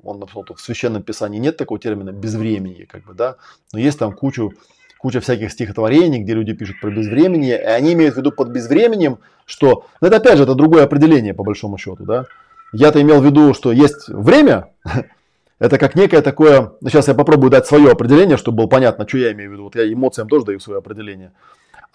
он 0.03 0.21
написал, 0.21 0.45
что 0.45 0.55
в 0.55 0.61
священном 0.61 1.03
писании 1.03 1.39
нет 1.39 1.59
такого 1.59 1.79
термина 1.79 2.13
безвременье, 2.13 2.87
как 2.87 3.05
бы, 3.05 3.13
да, 3.13 3.37
но 3.75 3.79
есть 3.79 3.99
там 3.99 4.15
кучу, 4.15 4.55
куча 4.99 5.21
всяких 5.21 5.53
стихотворений, 5.53 6.23
где 6.23 6.33
люди 6.33 6.55
пишут 6.55 6.81
про 6.81 6.91
безвременье, 6.91 7.61
и 7.61 7.65
они 7.65 7.93
имеют 7.93 8.15
в 8.15 8.19
виду 8.19 8.33
под 8.33 8.49
безвременем, 8.49 9.19
что, 9.45 9.85
ну 10.01 10.07
это 10.07 10.17
опять 10.17 10.39
же, 10.39 10.45
это 10.45 10.55
другое 10.55 10.85
определение 10.85 11.35
по 11.35 11.45
большому 11.45 11.77
счету, 11.77 12.05
да, 12.05 12.25
я-то 12.73 13.03
имел 13.03 13.21
в 13.21 13.25
виду, 13.27 13.53
что 13.53 13.71
есть 13.71 14.09
время, 14.09 14.73
это 15.59 15.77
как 15.77 15.95
некое 15.95 16.23
такое, 16.23 16.73
ну 16.81 16.89
сейчас 16.89 17.09
я 17.09 17.15
попробую 17.15 17.51
дать 17.51 17.67
свое 17.67 17.91
определение, 17.91 18.39
чтобы 18.39 18.63
было 18.63 18.67
понятно, 18.67 19.07
что 19.07 19.19
я 19.19 19.33
имею 19.33 19.51
в 19.51 19.53
виду, 19.53 19.65
вот 19.65 19.75
я 19.77 19.93
эмоциям 19.93 20.27
тоже 20.27 20.47
даю 20.47 20.59
свое 20.59 20.79
определение. 20.79 21.33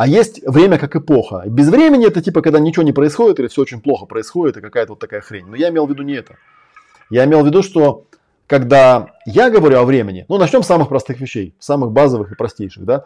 А 0.01 0.07
есть 0.07 0.41
время 0.47 0.79
как 0.79 0.95
эпоха. 0.95 1.43
Без 1.45 1.69
времени 1.69 2.07
это 2.07 2.23
типа, 2.23 2.41
когда 2.41 2.59
ничего 2.59 2.81
не 2.81 2.91
происходит 2.91 3.39
или 3.39 3.47
все 3.49 3.61
очень 3.61 3.81
плохо 3.81 4.07
происходит 4.07 4.57
и 4.57 4.59
какая-то 4.59 4.93
вот 4.93 4.99
такая 4.99 5.21
хрень. 5.21 5.45
Но 5.45 5.55
я 5.55 5.69
имел 5.69 5.85
в 5.85 5.91
виду 5.91 6.01
не 6.01 6.13
это. 6.13 6.37
Я 7.11 7.25
имел 7.25 7.43
в 7.43 7.45
виду, 7.45 7.61
что 7.61 8.05
когда 8.47 9.11
я 9.27 9.51
говорю 9.51 9.77
о 9.77 9.83
времени, 9.83 10.25
ну 10.27 10.39
начнем 10.39 10.63
с 10.63 10.65
самых 10.65 10.89
простых 10.89 11.19
вещей, 11.19 11.53
самых 11.59 11.91
базовых 11.91 12.31
и 12.31 12.35
простейших, 12.35 12.83
да. 12.83 13.05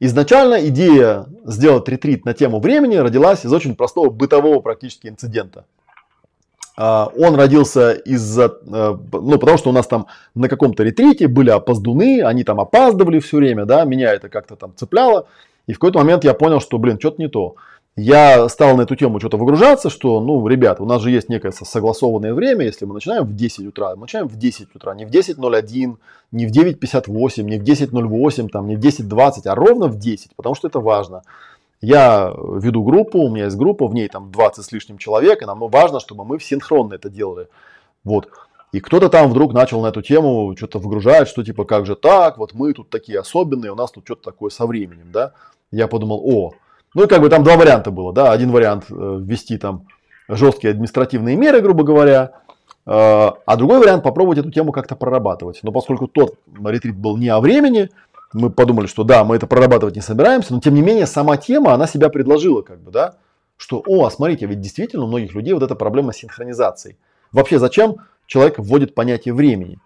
Изначально 0.00 0.68
идея 0.68 1.24
сделать 1.46 1.88
ретрит 1.88 2.26
на 2.26 2.34
тему 2.34 2.60
времени 2.60 2.96
родилась 2.96 3.46
из 3.46 3.52
очень 3.54 3.74
простого 3.74 4.10
бытового 4.10 4.60
практически 4.60 5.06
инцидента. 5.06 5.64
А, 6.76 7.10
он 7.16 7.36
родился 7.36 7.92
из-за, 7.92 8.54
э, 8.66 8.96
ну, 9.12 9.38
потому 9.38 9.56
что 9.56 9.70
у 9.70 9.72
нас 9.72 9.86
там 9.86 10.08
на 10.34 10.50
каком-то 10.50 10.82
ретрите 10.82 11.26
были 11.26 11.48
опоздуны, 11.48 12.22
они 12.22 12.44
там 12.44 12.60
опаздывали 12.60 13.18
все 13.20 13.38
время, 13.38 13.64
да, 13.64 13.84
меня 13.84 14.12
это 14.12 14.28
как-то 14.28 14.56
там 14.56 14.74
цепляло. 14.76 15.26
И 15.66 15.72
в 15.72 15.78
какой-то 15.78 15.98
момент 15.98 16.24
я 16.24 16.34
понял, 16.34 16.60
что, 16.60 16.78
блин, 16.78 16.98
что-то 16.98 17.20
не 17.20 17.28
то. 17.28 17.56
Я 17.96 18.48
стал 18.48 18.76
на 18.76 18.82
эту 18.82 18.96
тему 18.96 19.20
что-то 19.20 19.36
выгружаться, 19.36 19.88
что, 19.88 20.20
ну, 20.20 20.46
ребят, 20.48 20.80
у 20.80 20.84
нас 20.84 21.00
же 21.00 21.12
есть 21.12 21.28
некое 21.28 21.52
согласованное 21.52 22.34
время, 22.34 22.64
если 22.64 22.86
мы 22.86 22.94
начинаем 22.94 23.22
в 23.22 23.36
10 23.36 23.68
утра, 23.68 23.94
мы 23.94 24.02
начинаем 24.02 24.26
в 24.26 24.36
10 24.36 24.74
утра, 24.74 24.94
не 24.96 25.04
в 25.04 25.10
10.01, 25.10 25.96
не 26.32 26.46
в 26.46 26.50
9.58, 26.50 27.42
не 27.42 27.58
в 27.58 27.62
10.08, 27.62 28.48
там, 28.48 28.66
не 28.66 28.74
в 28.74 28.80
10.20, 28.80 29.46
а 29.46 29.54
ровно 29.54 29.86
в 29.86 29.96
10, 29.96 30.34
потому 30.34 30.56
что 30.56 30.66
это 30.66 30.80
важно. 30.80 31.22
Я 31.80 32.34
веду 32.36 32.82
группу, 32.82 33.18
у 33.20 33.30
меня 33.30 33.44
есть 33.44 33.56
группа, 33.56 33.86
в 33.86 33.94
ней 33.94 34.08
там 34.08 34.32
20 34.32 34.64
с 34.64 34.72
лишним 34.72 34.98
человек, 34.98 35.42
и 35.42 35.46
нам 35.46 35.60
важно, 35.60 36.00
чтобы 36.00 36.24
мы 36.24 36.40
синхронно 36.40 36.94
это 36.94 37.08
делали. 37.10 37.46
Вот. 38.02 38.28
И 38.74 38.80
кто-то 38.80 39.08
там 39.08 39.30
вдруг 39.30 39.52
начал 39.52 39.80
на 39.82 39.86
эту 39.86 40.02
тему 40.02 40.52
что-то 40.56 40.80
выгружать, 40.80 41.28
что 41.28 41.44
типа 41.44 41.64
как 41.64 41.86
же 41.86 41.94
так, 41.94 42.38
вот 42.38 42.54
мы 42.54 42.72
тут 42.72 42.90
такие 42.90 43.20
особенные, 43.20 43.70
у 43.70 43.76
нас 43.76 43.92
тут 43.92 44.02
что-то 44.04 44.24
такое 44.24 44.50
со 44.50 44.66
временем, 44.66 45.12
да. 45.12 45.30
Я 45.70 45.86
подумал, 45.86 46.20
о, 46.24 46.54
ну 46.92 47.04
и 47.04 47.06
как 47.06 47.20
бы 47.20 47.28
там 47.28 47.44
два 47.44 47.56
варианта 47.56 47.92
было, 47.92 48.12
да. 48.12 48.32
Один 48.32 48.50
вариант 48.50 48.86
э, 48.90 49.18
ввести 49.22 49.58
там 49.58 49.86
жесткие 50.26 50.72
административные 50.72 51.36
меры, 51.36 51.60
грубо 51.60 51.84
говоря, 51.84 52.32
э, 52.84 52.90
а 52.90 53.56
другой 53.56 53.78
вариант 53.78 54.02
попробовать 54.02 54.38
эту 54.38 54.50
тему 54.50 54.72
как-то 54.72 54.96
прорабатывать. 54.96 55.60
Но 55.62 55.70
поскольку 55.70 56.08
тот 56.08 56.34
ретрит 56.64 56.96
был 56.96 57.16
не 57.16 57.28
о 57.28 57.38
времени, 57.38 57.90
мы 58.32 58.50
подумали, 58.50 58.88
что 58.88 59.04
да, 59.04 59.22
мы 59.22 59.36
это 59.36 59.46
прорабатывать 59.46 59.94
не 59.94 60.02
собираемся, 60.02 60.52
но 60.52 60.58
тем 60.58 60.74
не 60.74 60.82
менее 60.82 61.06
сама 61.06 61.36
тема, 61.36 61.74
она 61.74 61.86
себя 61.86 62.08
предложила, 62.08 62.62
как 62.62 62.80
бы, 62.80 62.90
да. 62.90 63.14
что, 63.56 63.80
о, 63.86 64.10
смотрите, 64.10 64.46
ведь 64.46 64.60
действительно 64.60 65.04
у 65.04 65.06
многих 65.06 65.32
людей 65.32 65.52
вот 65.52 65.62
эта 65.62 65.76
проблема 65.76 66.10
с 66.10 66.16
синхронизацией. 66.16 66.96
Вообще, 67.30 67.60
зачем 67.60 67.98
человек 68.34 68.58
вводит 68.58 68.96
понятие 68.96 69.32
времени? 69.32 69.78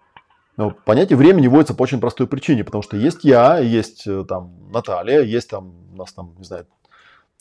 Ну, 0.57 0.71
понятие 0.71 1.17
времени 1.17 1.47
вводится 1.47 1.75
по 1.75 1.83
очень 1.83 1.99
простой 1.99 2.25
причине, 2.25 2.63
потому 2.63 2.81
что 2.81 2.97
есть 2.97 3.23
я, 3.23 3.59
есть 3.59 4.07
э, 4.07 4.25
там 4.27 4.71
Наталья, 4.71 5.21
есть 5.21 5.51
там 5.51 5.71
у 5.93 5.95
нас 5.95 6.11
там, 6.13 6.33
не 6.39 6.45
знаю, 6.45 6.65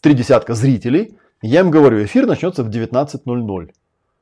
три 0.03 0.13
десятка 0.13 0.53
зрителей. 0.53 1.17
Я 1.41 1.61
им 1.61 1.71
говорю, 1.71 2.05
эфир 2.05 2.27
начнется 2.27 2.63
в 2.63 2.69
19.00. 2.69 3.71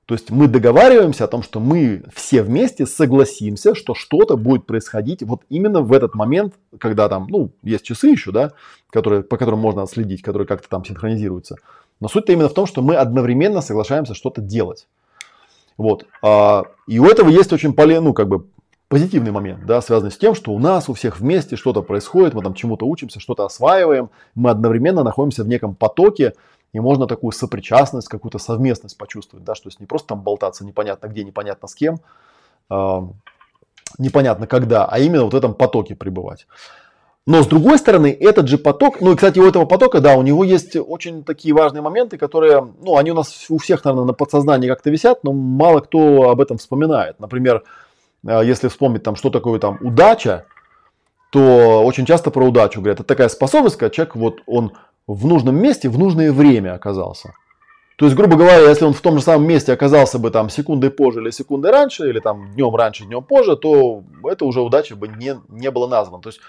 То 0.06 0.14
есть 0.14 0.30
мы 0.30 0.46
договариваемся 0.46 1.24
о 1.24 1.26
том, 1.26 1.42
что 1.42 1.58
мы 1.58 2.04
все 2.14 2.44
вместе 2.44 2.86
согласимся, 2.86 3.74
что 3.74 3.96
что-то 3.96 4.36
будет 4.36 4.64
происходить 4.64 5.24
вот 5.24 5.42
именно 5.48 5.80
в 5.80 5.92
этот 5.92 6.14
момент, 6.14 6.54
когда 6.78 7.08
там, 7.08 7.26
ну, 7.28 7.50
есть 7.64 7.84
часы 7.84 8.10
еще, 8.10 8.30
да, 8.30 8.52
которые, 8.90 9.24
по 9.24 9.36
которым 9.36 9.58
можно 9.58 9.82
отследить, 9.82 10.22
которые 10.22 10.46
как-то 10.46 10.68
там 10.68 10.84
синхронизируются. 10.84 11.56
Но 11.98 12.06
суть-то 12.06 12.32
именно 12.32 12.48
в 12.48 12.54
том, 12.54 12.66
что 12.66 12.80
мы 12.80 12.94
одновременно 12.94 13.60
соглашаемся 13.60 14.14
что-то 14.14 14.40
делать. 14.40 14.86
Вот. 15.76 16.06
А, 16.22 16.64
и 16.86 16.98
у 16.98 17.06
этого 17.06 17.28
есть 17.28 17.52
очень 17.52 17.72
полезный, 17.72 18.06
ну, 18.06 18.14
как 18.14 18.28
бы 18.28 18.46
позитивный 18.88 19.32
момент, 19.32 19.66
да, 19.66 19.80
связанный 19.80 20.12
с 20.12 20.16
тем, 20.16 20.34
что 20.34 20.52
у 20.52 20.58
нас 20.58 20.88
у 20.88 20.94
всех 20.94 21.18
вместе 21.18 21.56
что-то 21.56 21.82
происходит, 21.82 22.34
мы 22.34 22.42
там 22.42 22.54
чему-то 22.54 22.86
учимся, 22.86 23.18
что-то 23.18 23.44
осваиваем, 23.44 24.10
мы 24.34 24.50
одновременно 24.50 25.02
находимся 25.02 25.42
в 25.42 25.48
неком 25.48 25.74
потоке, 25.74 26.34
и 26.72 26.78
можно 26.78 27.06
такую 27.06 27.32
сопричастность, 27.32 28.08
какую-то 28.08 28.38
совместность 28.38 28.96
почувствовать, 28.96 29.44
да, 29.44 29.54
что 29.54 29.68
есть 29.68 29.80
не 29.80 29.86
просто 29.86 30.08
там 30.08 30.20
болтаться 30.20 30.64
непонятно 30.64 31.08
где, 31.08 31.24
непонятно 31.24 31.66
с 31.68 31.74
кем, 31.74 31.98
э, 32.70 33.00
непонятно 33.98 34.46
когда, 34.46 34.84
а 34.84 34.98
именно 34.98 35.24
вот 35.24 35.32
в 35.32 35.36
этом 35.36 35.54
потоке 35.54 35.96
пребывать. 35.96 36.46
Но 37.26 37.42
с 37.42 37.48
другой 37.48 37.78
стороны, 37.78 38.16
этот 38.18 38.46
же 38.46 38.56
поток, 38.56 39.00
ну 39.00 39.12
и, 39.12 39.16
кстати, 39.16 39.40
у 39.40 39.46
этого 39.46 39.64
потока, 39.64 40.00
да, 40.00 40.14
у 40.14 40.22
него 40.22 40.44
есть 40.44 40.76
очень 40.76 41.24
такие 41.24 41.52
важные 41.52 41.82
моменты, 41.82 42.18
которые, 42.18 42.72
ну, 42.80 42.96
они 42.96 43.10
у 43.10 43.14
нас 43.14 43.46
у 43.48 43.58
всех, 43.58 43.84
наверное, 43.84 44.06
на 44.06 44.12
подсознании 44.12 44.68
как-то 44.68 44.90
висят, 44.90 45.24
но 45.24 45.32
мало 45.32 45.80
кто 45.80 46.30
об 46.30 46.40
этом 46.40 46.58
вспоминает. 46.58 47.18
Например, 47.18 47.64
э, 48.24 48.42
если 48.44 48.68
вспомнить 48.68 49.02
там, 49.02 49.16
что 49.16 49.30
такое 49.30 49.58
там 49.58 49.78
удача, 49.80 50.46
то 51.30 51.82
очень 51.84 52.06
часто 52.06 52.30
про 52.30 52.44
удачу 52.44 52.80
говорят. 52.80 53.00
Это 53.00 53.08
такая 53.08 53.28
способность, 53.28 53.76
когда 53.76 53.90
человек 53.90 54.14
вот 54.14 54.36
он 54.46 54.72
в 55.08 55.26
нужном 55.26 55.56
месте 55.56 55.88
в 55.88 55.98
нужное 55.98 56.32
время 56.32 56.74
оказался. 56.74 57.32
То 57.96 58.04
есть, 58.04 58.16
грубо 58.16 58.36
говоря, 58.36 58.58
если 58.58 58.84
он 58.84 58.92
в 58.92 59.00
том 59.00 59.16
же 59.16 59.24
самом 59.24 59.48
месте 59.48 59.72
оказался 59.72 60.18
бы 60.18 60.30
там 60.30 60.50
секундой 60.50 60.90
позже 60.90 61.22
или 61.22 61.30
секундой 61.30 61.72
раньше, 61.72 62.08
или 62.08 62.20
там 62.20 62.52
днем 62.52 62.76
раньше, 62.76 63.04
днем 63.04 63.22
позже, 63.24 63.56
то 63.56 64.04
это 64.24 64.44
уже 64.44 64.60
удача 64.60 64.94
бы 64.94 65.08
не, 65.08 65.36
не 65.48 65.70
было 65.70 65.88
названо. 65.88 66.22
То 66.22 66.28
есть, 66.28 66.40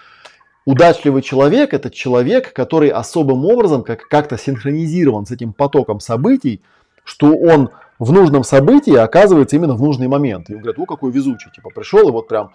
удачливый 0.67 1.21
человек– 1.21 1.73
это 1.73 1.89
человек, 1.89 2.51
который 2.51 2.89
особым 2.89 3.45
образом 3.45 3.83
как, 3.83 4.07
как-то 4.09 4.37
синхронизирован 4.37 5.25
с 5.25 5.31
этим 5.31 5.53
потоком 5.53 6.01
событий, 6.01 6.61
что 7.05 7.33
он 7.37 7.69
в 7.99 8.11
нужном 8.11 8.43
событии 8.43 8.93
оказывается 8.93 9.55
именно 9.55 9.75
в 9.75 9.81
нужный 9.81 10.09
момент. 10.09 10.49
И 10.49 10.53
он 10.53 10.59
говорит, 10.59 10.77
о, 10.77 10.85
какой 10.85 11.11
везучий, 11.11 11.49
типа 11.55 11.69
пришел 11.73 12.09
и 12.09 12.11
вот 12.11 12.27
прям, 12.27 12.51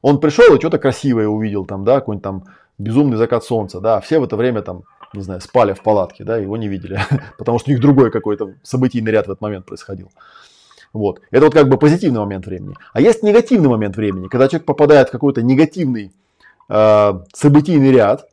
он 0.00 0.20
пришел 0.20 0.54
и 0.54 0.60
что-то 0.60 0.78
красивое 0.78 1.26
увидел 1.26 1.66
там, 1.66 1.84
да, 1.84 1.96
какой-нибудь 1.96 2.22
там 2.22 2.44
безумный 2.78 3.16
закат 3.16 3.42
солнца, 3.42 3.80
да, 3.80 4.00
все 4.00 4.20
в 4.20 4.24
это 4.24 4.36
время 4.36 4.62
там 4.62 4.84
не 5.12 5.22
знаю, 5.22 5.40
спали 5.40 5.72
в 5.72 5.82
палатке, 5.82 6.22
да, 6.22 6.36
его 6.36 6.56
не 6.56 6.68
видели, 6.68 7.00
потому 7.38 7.58
что 7.58 7.70
у 7.70 7.72
них 7.72 7.82
другой 7.82 8.12
какой-то 8.12 8.54
событийный 8.62 9.10
ряд 9.10 9.26
в 9.26 9.30
этот 9.30 9.40
момент 9.40 9.66
происходил. 9.66 10.12
Вот. 10.92 11.20
Это 11.32 11.46
вот 11.46 11.54
как 11.54 11.68
бы 11.68 11.78
позитивный 11.78 12.20
момент 12.20 12.46
времени. 12.46 12.76
А 12.92 13.00
есть 13.00 13.24
негативный 13.24 13.68
момент 13.68 13.96
времени, 13.96 14.28
когда 14.28 14.46
человек 14.46 14.66
попадает 14.66 15.08
в 15.08 15.12
какой-то 15.12 15.42
негативный 15.42 16.12
э, 16.68 17.12
событийный 17.34 17.92
ряд, 17.92 18.28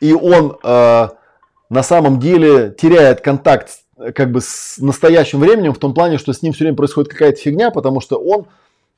и 0.00 0.12
он 0.12 0.58
э, 0.62 1.08
на 1.70 1.82
самом 1.82 2.18
деле 2.18 2.70
теряет 2.70 3.20
контакт 3.20 3.80
как 4.14 4.32
бы 4.32 4.40
с 4.40 4.78
настоящим 4.78 5.40
временем 5.40 5.72
в 5.72 5.78
том 5.78 5.94
плане, 5.94 6.18
что 6.18 6.32
с 6.32 6.42
ним 6.42 6.52
все 6.52 6.64
время 6.64 6.76
происходит 6.76 7.10
какая-то 7.10 7.40
фигня, 7.40 7.70
потому 7.70 8.00
что 8.00 8.16
он 8.16 8.46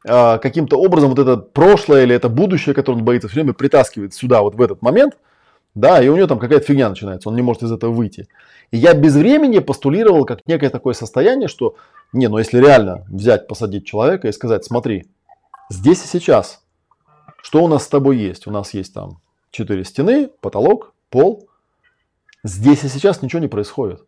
э, 0.04 0.38
каким-то 0.38 0.78
образом 0.80 1.10
вот 1.10 1.18
это 1.18 1.36
прошлое 1.36 2.04
или 2.04 2.14
это 2.14 2.28
будущее, 2.28 2.74
которое 2.74 2.98
он 2.98 3.04
боится, 3.04 3.28
все 3.28 3.40
время 3.40 3.52
притаскивает 3.52 4.14
сюда, 4.14 4.40
вот 4.42 4.54
в 4.54 4.60
этот 4.60 4.82
момент– 4.82 5.16
да, 5.76 6.02
и 6.02 6.08
у 6.08 6.16
него 6.16 6.26
там 6.26 6.38
какая-то 6.38 6.64
фигня 6.64 6.88
начинается, 6.88 7.28
он 7.28 7.36
не 7.36 7.42
может 7.42 7.62
из 7.62 7.70
этого 7.70 7.92
выйти. 7.92 8.28
И 8.70 8.78
я 8.78 8.94
без 8.94 9.14
времени 9.14 9.58
постулировал 9.58 10.24
как 10.24 10.40
некое 10.46 10.70
такое 10.70 10.94
состояние, 10.94 11.48
что, 11.48 11.76
не, 12.14 12.28
ну 12.28 12.38
если 12.38 12.58
реально 12.58 13.04
взять, 13.08 13.46
посадить 13.46 13.86
человека 13.86 14.26
и 14.26 14.32
сказать, 14.32 14.64
смотри, 14.64 15.06
здесь 15.68 16.02
и 16.02 16.08
сейчас, 16.08 16.62
что 17.46 17.62
у 17.62 17.68
нас 17.68 17.84
с 17.84 17.88
тобой 17.88 18.16
есть? 18.16 18.48
У 18.48 18.50
нас 18.50 18.74
есть 18.74 18.92
там 18.92 19.20
четыре 19.52 19.84
стены, 19.84 20.28
потолок, 20.40 20.94
пол. 21.10 21.48
Здесь 22.42 22.82
и 22.82 22.88
сейчас 22.88 23.22
ничего 23.22 23.40
не 23.40 23.46
происходит. 23.46 24.04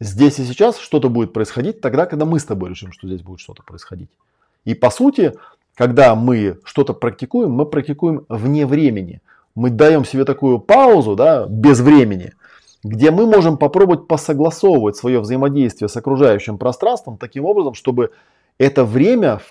Здесь 0.00 0.38
и 0.38 0.46
сейчас 0.46 0.78
что-то 0.78 1.10
будет 1.10 1.34
происходить 1.34 1.82
тогда, 1.82 2.06
когда 2.06 2.24
мы 2.24 2.40
с 2.40 2.44
тобой 2.46 2.70
решим, 2.70 2.90
что 2.90 3.06
здесь 3.06 3.20
будет 3.20 3.40
что-то 3.40 3.62
происходить. 3.64 4.08
И 4.64 4.72
по 4.72 4.88
сути, 4.88 5.34
когда 5.74 6.14
мы 6.14 6.58
что-то 6.64 6.94
практикуем, 6.94 7.50
мы 7.50 7.66
практикуем 7.66 8.24
вне 8.30 8.64
времени 8.64 9.20
мы 9.54 9.68
даем 9.68 10.06
себе 10.06 10.24
такую 10.24 10.58
паузу, 10.58 11.16
да, 11.16 11.44
без 11.46 11.80
времени, 11.80 12.32
где 12.82 13.10
мы 13.10 13.26
можем 13.26 13.58
попробовать 13.58 14.08
посогласовывать 14.08 14.96
свое 14.96 15.20
взаимодействие 15.20 15.90
с 15.90 15.96
окружающим 15.98 16.56
пространством 16.56 17.18
таким 17.18 17.44
образом, 17.44 17.74
чтобы 17.74 18.12
это 18.56 18.86
время 18.86 19.42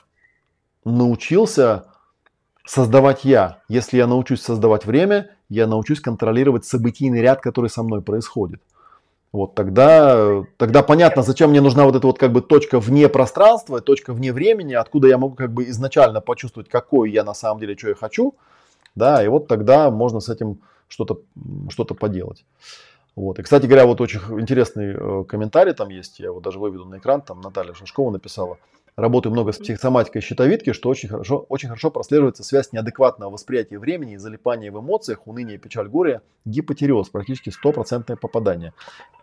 научился 0.83 1.88
создавать 2.69 3.25
я. 3.25 3.62
Если 3.67 3.97
я 3.97 4.08
научусь 4.08 4.41
создавать 4.41 4.86
время, 4.86 5.32
я 5.49 5.67
научусь 5.67 5.99
контролировать 5.99 6.65
событийный 6.65 7.21
ряд, 7.21 7.41
который 7.41 7.69
со 7.69 7.84
мной 7.84 8.01
происходит. 8.01 8.62
Вот 9.32 9.53
тогда, 9.53 10.43
тогда 10.58 10.82
понятно, 10.82 11.21
зачем 11.21 11.51
мне 11.51 11.62
нужна 11.62 11.86
вот 11.86 11.95
эта 11.95 12.08
вот 12.08 12.17
как 12.17 12.32
бы 12.32 12.41
точка 12.41 12.79
вне 12.79 13.10
пространства, 13.10 13.79
точка 13.79 14.13
вне 14.13 14.34
времени, 14.34 14.73
откуда 14.73 15.08
я 15.08 15.17
могу 15.17 15.36
как 15.36 15.53
бы 15.53 15.69
изначально 15.69 16.19
почувствовать, 16.19 16.69
какой 16.69 17.12
я 17.12 17.23
на 17.23 17.34
самом 17.34 17.60
деле, 17.60 17.77
что 17.77 17.89
я 17.89 17.95
хочу– 17.95 18.36
да, 18.95 19.23
и 19.23 19.27
вот 19.27 19.47
тогда 19.47 19.89
можно 19.89 20.19
с 20.19 20.29
этим 20.29 20.60
что-то 20.88 21.21
что 21.69 21.86
поделать. 21.86 22.45
Вот. 23.15 23.39
И, 23.39 23.41
кстати 23.41 23.65
говоря, 23.65 23.86
вот 23.86 24.01
очень 24.01 24.19
интересный 24.39 24.93
э, 24.93 25.23
комментарий 25.25 25.73
там 25.73 25.89
есть, 25.89 26.19
я 26.19 26.27
его 26.27 26.39
даже 26.39 26.60
выведу 26.60 26.86
на 26.86 26.97
экран, 26.97 27.21
там 27.21 27.41
Наталья 27.41 27.73
Шашкова 27.73 28.12
написала. 28.12 28.58
Работаю 28.99 29.31
много 29.31 29.53
с 29.53 29.57
психосоматикой 29.57 30.21
щитовидки, 30.21 30.73
что 30.73 30.89
очень 30.89 31.07
хорошо, 31.07 31.45
очень 31.47 31.69
хорошо 31.69 31.89
прослеживается 31.89 32.43
связь 32.43 32.73
неадекватного 32.73 33.31
восприятия 33.31 33.79
времени 33.79 34.15
и 34.15 34.17
залипания 34.17 34.73
в 34.73 34.79
эмоциях, 34.81 35.25
уныние, 35.25 35.57
печаль, 35.57 35.88
горе, 35.88 36.21
гипотереоз, 36.43 37.07
практически 37.07 37.49
стопроцентное 37.49 38.17
попадание. 38.17 38.73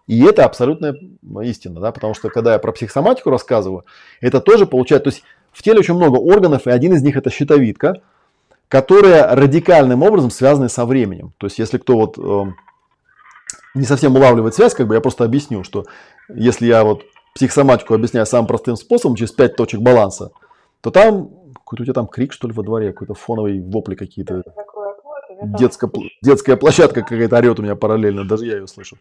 И 0.06 0.24
это 0.24 0.46
абсолютная 0.46 0.96
истина, 1.42 1.80
да, 1.80 1.92
потому 1.92 2.14
что 2.14 2.30
когда 2.30 2.54
я 2.54 2.58
про 2.58 2.72
психосоматику 2.72 3.28
рассказываю, 3.28 3.84
это 4.22 4.40
тоже 4.40 4.64
получается, 4.64 5.10
то 5.10 5.14
есть 5.14 5.24
в 5.52 5.62
теле 5.62 5.80
очень 5.80 5.94
много 5.94 6.16
органов, 6.16 6.66
и 6.66 6.70
один 6.70 6.94
из 6.94 7.02
них 7.02 7.18
это 7.18 7.28
щитовидка, 7.28 8.00
которые 8.68 9.26
радикальным 9.26 10.02
образом 10.02 10.30
связаны 10.30 10.70
со 10.70 10.86
временем. 10.86 11.34
То 11.36 11.48
есть, 11.48 11.58
если 11.58 11.76
кто 11.76 11.98
вот 11.98 12.16
э, 12.16 12.52
не 13.74 13.84
совсем 13.84 14.16
улавливает 14.16 14.54
связь, 14.54 14.72
как 14.72 14.86
бы 14.86 14.94
я 14.94 15.02
просто 15.02 15.24
объясню, 15.24 15.64
что 15.64 15.84
если 16.28 16.64
я 16.64 16.82
вот 16.82 17.02
психосоматику 17.36 17.94
объясняю 17.94 18.26
самым 18.26 18.46
простым 18.46 18.76
способом, 18.76 19.14
через 19.14 19.30
пять 19.30 19.56
точек 19.56 19.80
баланса, 19.80 20.32
то 20.80 20.90
там 20.90 21.30
какой-то 21.52 21.82
у 21.82 21.84
тебя 21.84 21.92
там 21.92 22.06
крик, 22.06 22.32
что 22.32 22.48
ли, 22.48 22.54
во 22.54 22.62
дворе, 22.62 22.92
какой-то 22.92 23.14
фоновый 23.14 23.60
вопли 23.60 23.94
какие-то. 23.94 24.42
Детская, 25.42 25.90
детская 26.22 26.56
площадка 26.56 27.02
какая-то 27.02 27.36
орет 27.36 27.60
у 27.60 27.62
меня 27.62 27.76
параллельно, 27.76 28.26
даже 28.26 28.46
я 28.46 28.56
ее 28.56 28.66
слышу. 28.66 28.96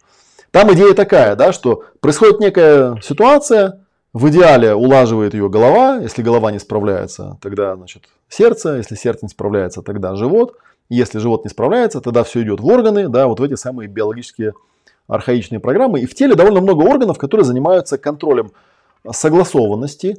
Там 0.52 0.72
идея 0.74 0.94
такая, 0.94 1.36
да, 1.36 1.54
что 1.54 1.86
происходит 2.02 2.40
некая 2.40 3.00
ситуация, 3.02 3.86
в 4.14 4.30
идеале 4.30 4.74
улаживает 4.76 5.34
ее 5.34 5.50
голова, 5.50 5.98
если 5.98 6.22
голова 6.22 6.52
не 6.52 6.60
справляется, 6.60 7.38
тогда 7.42 7.76
значит, 7.76 8.04
сердце, 8.28 8.76
если 8.76 8.96
сердце 8.96 9.26
не 9.26 9.30
справляется, 9.30 9.82
тогда 9.82 10.16
живот, 10.16 10.58
если 10.90 11.20
живот 11.20 11.46
не 11.46 11.50
справляется, 11.50 12.02
тогда 12.02 12.24
все 12.24 12.42
идет 12.42 12.60
в 12.60 12.66
органы, 12.66 13.08
да, 13.08 13.28
вот 13.28 13.40
в 13.40 13.44
эти 13.44 13.56
самые 13.56 13.88
биологические 13.88 14.54
архаичные 15.08 15.60
программы. 15.60 16.02
И 16.02 16.06
в 16.06 16.16
теле 16.16 16.36
довольно 16.36 16.62
много 16.62 16.84
органов, 16.84 17.18
которые 17.18 17.46
занимаются 17.46 17.98
контролем 17.98 18.52
согласованности, 19.12 20.18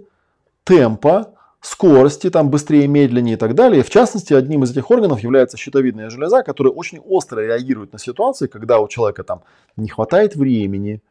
темпа, 0.64 1.32
скорости, 1.60 2.30
там 2.30 2.50
быстрее, 2.50 2.86
медленнее 2.86 3.34
и 3.34 3.38
так 3.38 3.54
далее. 3.54 3.82
В 3.82 3.90
частности, 3.90 4.32
одним 4.32 4.62
из 4.62 4.70
этих 4.70 4.90
органов 4.90 5.20
является 5.20 5.56
щитовидная 5.56 6.10
железа, 6.10 6.42
которая 6.42 6.72
очень 6.72 7.00
остро 7.00 7.40
реагирует 7.40 7.92
на 7.92 7.98
ситуации, 7.98 8.46
когда 8.46 8.78
у 8.78 8.88
человека 8.88 9.24
там 9.24 9.42
не 9.76 9.88
хватает 9.88 10.36
времени, 10.36 11.02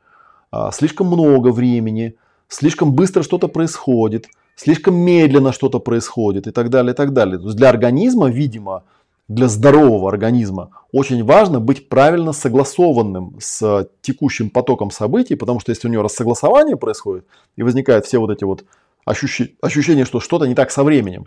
а, 0.51 0.71
слишком 0.71 1.07
много 1.07 1.49
времени, 1.49 2.15
слишком 2.47 2.93
быстро 2.93 3.23
что-то 3.23 3.47
происходит, 3.47 4.27
слишком 4.55 4.95
медленно 4.95 5.51
что-то 5.51 5.79
происходит 5.79 6.47
и 6.47 6.51
так 6.51 6.69
далее, 6.69 6.93
и 6.93 6.95
так 6.95 7.11
далее. 7.11 7.38
То 7.38 7.45
есть 7.45 7.57
для 7.57 7.69
организма, 7.69 8.29
видимо, 8.29 8.83
для 9.27 9.47
здорового 9.47 10.09
организма 10.09 10.69
очень 10.91 11.23
важно 11.23 11.59
быть 11.59 11.89
правильно 11.89 12.31
согласованным 12.31 13.38
с 13.39 13.89
текущим 14.01 14.49
потоком 14.49 14.91
событий, 14.91 15.35
потому 15.35 15.59
что 15.59 15.71
если 15.71 15.88
у 15.88 15.91
него 15.91 16.03
рассогласование 16.03 16.77
происходит 16.77 17.25
и 17.55 17.63
возникают 17.63 18.05
все 18.05 18.19
вот 18.19 18.29
эти 18.29 18.43
вот 18.43 18.65
ощущения, 19.05 20.05
что 20.05 20.19
что-то 20.19 20.45
не 20.45 20.55
так 20.55 20.71
со 20.71 20.83
временем, 20.83 21.25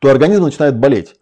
то 0.00 0.10
организм 0.10 0.44
начинает 0.44 0.78
болеть. 0.78 1.16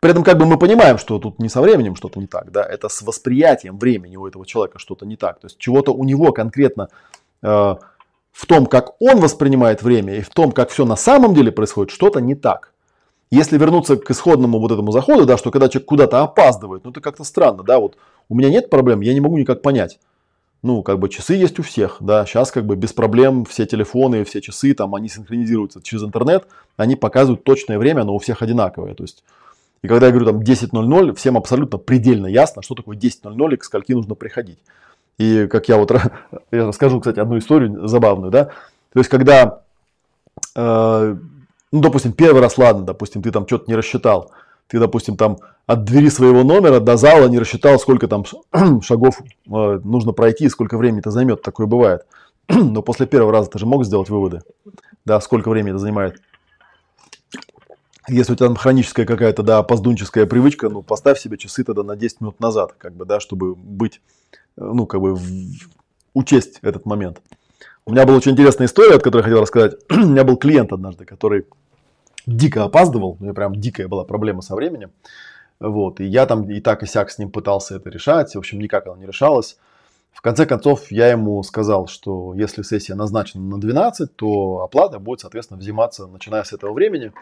При 0.00 0.10
этом 0.10 0.24
как 0.24 0.38
бы 0.38 0.46
мы 0.46 0.58
понимаем, 0.58 0.96
что 0.96 1.18
тут 1.18 1.38
не 1.40 1.48
со 1.48 1.60
временем 1.60 1.94
что-то 1.94 2.20
не 2.20 2.26
так, 2.26 2.50
да, 2.52 2.62
это 2.62 2.88
с 2.88 3.02
восприятием 3.02 3.78
времени 3.78 4.16
у 4.16 4.26
этого 4.26 4.46
человека 4.46 4.78
что-то 4.78 5.04
не 5.04 5.16
так. 5.16 5.40
То 5.40 5.46
есть 5.46 5.58
чего-то 5.58 5.92
у 5.92 6.04
него 6.04 6.32
конкретно 6.32 6.88
э, 7.42 7.46
в 8.32 8.46
том, 8.46 8.66
как 8.66 9.00
он 9.00 9.20
воспринимает 9.20 9.82
время 9.82 10.16
и 10.16 10.22
в 10.22 10.30
том, 10.30 10.52
как 10.52 10.70
все 10.70 10.86
на 10.86 10.96
самом 10.96 11.34
деле 11.34 11.52
происходит, 11.52 11.92
что-то 11.92 12.20
не 12.20 12.34
так. 12.34 12.72
Если 13.30 13.58
вернуться 13.58 13.96
к 13.96 14.10
исходному 14.10 14.58
вот 14.58 14.72
этому 14.72 14.90
заходу, 14.92 15.24
да, 15.24 15.36
что 15.36 15.50
когда 15.50 15.68
человек 15.68 15.88
куда-то 15.88 16.22
опаздывает, 16.22 16.84
ну 16.84 16.90
это 16.90 17.00
как-то 17.00 17.24
странно, 17.24 17.62
да, 17.62 17.78
вот 17.78 17.96
у 18.28 18.34
меня 18.34 18.50
нет 18.50 18.70
проблем, 18.70 19.00
я 19.00 19.14
не 19.14 19.20
могу 19.20 19.38
никак 19.38 19.62
понять. 19.62 20.00
Ну, 20.62 20.82
как 20.82 20.98
бы 20.98 21.08
часы 21.08 21.34
есть 21.34 21.58
у 21.58 21.62
всех, 21.62 21.98
да, 22.00 22.26
сейчас 22.26 22.50
как 22.50 22.66
бы 22.66 22.76
без 22.76 22.92
проблем 22.92 23.44
все 23.44 23.66
телефоны, 23.66 24.24
все 24.24 24.40
часы, 24.40 24.74
там, 24.74 24.94
они 24.94 25.08
синхронизируются 25.08 25.80
через 25.82 26.02
интернет, 26.02 26.46
они 26.76 26.96
показывают 26.96 27.44
точное 27.44 27.78
время, 27.78 28.04
но 28.04 28.14
у 28.14 28.18
всех 28.18 28.42
одинаковое, 28.42 28.94
то 28.94 29.04
есть 29.04 29.22
и 29.82 29.88
когда 29.88 30.06
я 30.06 30.12
говорю 30.12 30.26
там 30.26 30.40
10.00, 30.40 31.14
всем 31.14 31.36
абсолютно 31.36 31.78
предельно 31.78 32.26
ясно, 32.26 32.62
что 32.62 32.74
такое 32.74 32.96
10.00 32.96 33.54
и 33.54 33.56
к 33.56 33.64
скольки 33.64 33.92
нужно 33.92 34.14
приходить. 34.14 34.58
И 35.18 35.46
как 35.46 35.68
я 35.68 35.76
вот 35.76 35.90
я 36.50 36.66
расскажу, 36.66 37.00
кстати, 37.00 37.18
одну 37.18 37.38
историю 37.38 37.86
забавную, 37.88 38.30
да. 38.30 38.46
То 38.92 38.98
есть, 38.98 39.08
когда, 39.08 39.62
э, 40.54 41.16
ну, 41.72 41.80
допустим, 41.80 42.12
первый 42.12 42.40
раз, 42.40 42.58
ладно, 42.58 42.84
допустим, 42.84 43.22
ты 43.22 43.30
там 43.30 43.46
что-то 43.46 43.64
не 43.68 43.76
рассчитал, 43.76 44.32
ты, 44.66 44.78
допустим, 44.78 45.16
там 45.16 45.38
от 45.66 45.84
двери 45.84 46.08
своего 46.08 46.42
номера 46.42 46.80
до 46.80 46.96
зала 46.96 47.28
не 47.28 47.38
рассчитал, 47.38 47.78
сколько 47.78 48.08
там 48.08 48.24
шагов 48.82 49.20
э, 49.20 49.80
нужно 49.84 50.12
пройти, 50.12 50.48
сколько 50.48 50.76
времени 50.76 51.00
это 51.00 51.10
займет, 51.10 51.42
такое 51.42 51.66
бывает. 51.66 52.06
Но 52.48 52.82
после 52.82 53.06
первого 53.06 53.32
раза 53.32 53.50
ты 53.50 53.58
же 53.58 53.66
мог 53.66 53.84
сделать 53.84 54.08
выводы, 54.08 54.42
да, 55.04 55.20
сколько 55.20 55.48
времени 55.48 55.70
это 55.70 55.78
занимает. 55.78 56.20
Если 58.08 58.32
у 58.32 58.36
тебя 58.36 58.48
там 58.48 58.56
хроническая 58.56 59.06
какая-то, 59.06 59.44
да, 59.44 59.58
опоздунческая 59.58 60.26
привычка, 60.26 60.68
ну, 60.68 60.82
поставь 60.82 61.20
себе 61.20 61.36
часы 61.38 61.62
тогда 61.62 61.84
на 61.84 61.94
10 61.94 62.20
минут 62.20 62.40
назад, 62.40 62.74
как 62.76 62.94
бы, 62.94 63.04
да, 63.04 63.20
чтобы 63.20 63.54
быть, 63.54 64.00
э, 64.56 64.64
ну, 64.64 64.86
как 64.86 65.00
бы, 65.00 65.14
в, 65.14 65.22
учесть 66.14 66.58
этот 66.62 66.86
момент. 66.86 67.20
У 67.86 67.92
меня 67.92 68.04
была 68.06 68.16
очень 68.16 68.32
интересная 68.32 68.66
история, 68.66 68.96
от 68.96 69.02
которой 69.02 69.20
я 69.20 69.24
хотел 69.24 69.40
рассказать. 69.40 69.74
у 69.90 70.06
меня 70.06 70.24
был 70.24 70.36
клиент 70.36 70.72
однажды, 70.72 71.04
который 71.04 71.46
дико 72.36 72.64
опаздывал, 72.64 73.16
у 73.18 73.22
меня 73.22 73.34
прям 73.34 73.54
дикая 73.54 73.88
была 73.88 74.04
проблема 74.04 74.42
со 74.42 74.54
временем. 74.54 74.90
Вот, 75.58 76.00
и 76.00 76.04
я 76.04 76.26
там 76.26 76.50
и 76.50 76.60
так 76.60 76.82
и 76.82 76.86
сяк 76.86 77.10
с 77.10 77.18
ним 77.18 77.30
пытался 77.30 77.76
это 77.76 77.90
решать, 77.90 78.34
в 78.34 78.38
общем, 78.38 78.60
никак 78.60 78.86
оно 78.86 78.96
не 78.96 79.06
решалось. 79.06 79.58
В 80.12 80.22
конце 80.22 80.44
концов, 80.46 80.90
я 80.90 81.08
ему 81.08 81.42
сказал, 81.42 81.86
что 81.86 82.34
если 82.34 82.62
сессия 82.62 82.94
назначена 82.94 83.42
на 83.42 83.60
12, 83.60 84.16
то 84.16 84.60
оплата 84.62 84.98
будет, 84.98 85.20
соответственно, 85.20 85.60
взиматься, 85.60 86.06
начиная 86.06 86.44
с 86.44 86.52
этого 86.52 86.72
времени. 86.72 87.12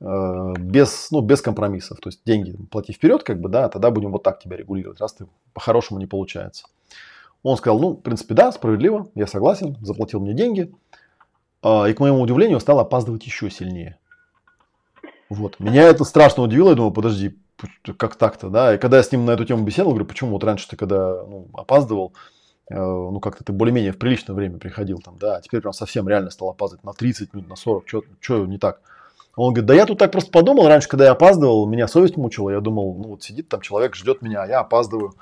Э, 0.00 0.52
без, 0.58 1.10
ну, 1.10 1.20
без 1.20 1.40
компромиссов. 1.40 2.00
То 2.00 2.08
есть 2.08 2.20
деньги 2.24 2.56
плати 2.70 2.92
вперед, 2.92 3.22
как 3.22 3.40
бы, 3.40 3.48
да, 3.48 3.68
тогда 3.68 3.90
будем 3.90 4.12
вот 4.12 4.22
так 4.22 4.40
тебя 4.40 4.56
регулировать, 4.56 5.00
раз 5.00 5.14
ты 5.14 5.26
по-хорошему 5.52 6.00
не 6.00 6.06
получается. 6.06 6.66
Он 7.42 7.56
сказал, 7.56 7.78
ну, 7.78 7.90
в 7.90 8.00
принципе, 8.00 8.34
да, 8.34 8.50
справедливо, 8.52 9.08
я 9.14 9.26
согласен, 9.26 9.76
заплатил 9.82 10.20
мне 10.20 10.34
деньги. 10.34 10.74
А, 11.62 11.86
и, 11.88 11.94
к 11.94 12.00
моему 12.00 12.20
удивлению, 12.20 12.60
стал 12.60 12.80
опаздывать 12.80 13.24
еще 13.24 13.50
сильнее. 13.50 13.98
Вот. 15.28 15.58
Меня 15.60 15.82
это 15.84 16.04
страшно 16.04 16.42
удивило, 16.42 16.70
я 16.70 16.74
думал, 16.74 16.92
подожди, 16.92 17.36
как 17.96 18.16
так-то, 18.16 18.48
да? 18.48 18.74
И 18.74 18.78
когда 18.78 18.98
я 18.98 19.02
с 19.02 19.12
ним 19.12 19.24
на 19.24 19.32
эту 19.32 19.44
тему 19.44 19.64
беседовал, 19.64 19.92
говорю, 19.92 20.06
почему 20.06 20.32
вот 20.32 20.44
раньше 20.44 20.68
ты 20.68 20.76
когда 20.76 21.24
ну, 21.24 21.48
опаздывал, 21.54 22.12
э, 22.70 22.74
ну 22.74 23.20
как-то 23.20 23.44
ты 23.44 23.52
более-менее 23.52 23.92
в 23.92 23.98
приличное 23.98 24.34
время 24.34 24.58
приходил 24.58 24.98
там, 24.98 25.16
да, 25.18 25.36
а 25.36 25.40
теперь 25.40 25.60
прям 25.60 25.72
совсем 25.72 26.08
реально 26.08 26.30
стал 26.30 26.50
опаздывать 26.50 26.84
на 26.84 26.92
30 26.92 27.32
минут, 27.32 27.48
на 27.48 27.56
40, 27.56 27.84
что 28.20 28.46
не 28.46 28.58
так? 28.58 28.80
Он 29.36 29.52
говорит, 29.52 29.66
да 29.66 29.74
я 29.74 29.84
тут 29.84 29.98
так 29.98 30.12
просто 30.12 30.30
подумал, 30.30 30.68
раньше, 30.68 30.88
когда 30.88 31.06
я 31.06 31.10
опаздывал, 31.10 31.66
меня 31.66 31.88
совесть 31.88 32.16
мучила, 32.16 32.50
я 32.50 32.60
думал, 32.60 32.94
ну 32.94 33.08
вот 33.10 33.24
сидит 33.24 33.48
там 33.48 33.60
человек, 33.60 33.96
ждет 33.96 34.22
меня, 34.22 34.42
а 34.42 34.46
я 34.46 34.60
опаздываю. 34.60 35.14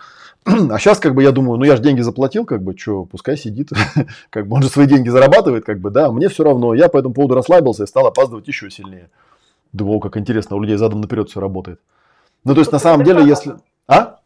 А 0.44 0.78
сейчас 0.78 0.98
как 0.98 1.14
бы 1.14 1.22
я 1.22 1.30
думаю, 1.30 1.58
ну 1.58 1.64
я 1.64 1.76
же 1.76 1.82
деньги 1.82 2.00
заплатил, 2.00 2.44
как 2.44 2.62
бы, 2.62 2.76
что, 2.76 3.04
пускай 3.04 3.36
сидит, 3.36 3.70
как 4.30 4.48
бы 4.48 4.56
он 4.56 4.62
же 4.62 4.68
свои 4.68 4.86
деньги 4.86 5.08
зарабатывает, 5.08 5.64
как 5.64 5.80
бы, 5.80 5.90
да, 5.90 6.10
мне 6.10 6.28
все 6.28 6.44
равно, 6.44 6.74
я 6.74 6.88
по 6.88 6.98
этому 6.98 7.14
поводу 7.14 7.36
расслабился 7.36 7.84
и 7.84 7.86
стал 7.86 8.06
опаздывать 8.06 8.48
еще 8.48 8.70
сильнее. 8.70 9.08
Думал, 9.72 10.00
как 10.00 10.16
интересно, 10.16 10.56
у 10.56 10.60
людей 10.60 10.76
задом 10.76 11.00
наперед 11.00 11.28
все 11.28 11.40
работает. 11.40 11.80
Ну 12.44 12.54
то 12.54 12.60
есть 12.60 12.72
на 12.72 12.78
самом 12.78 13.04
деле, 13.04 13.24
если... 13.24 13.54
А? 13.86 14.18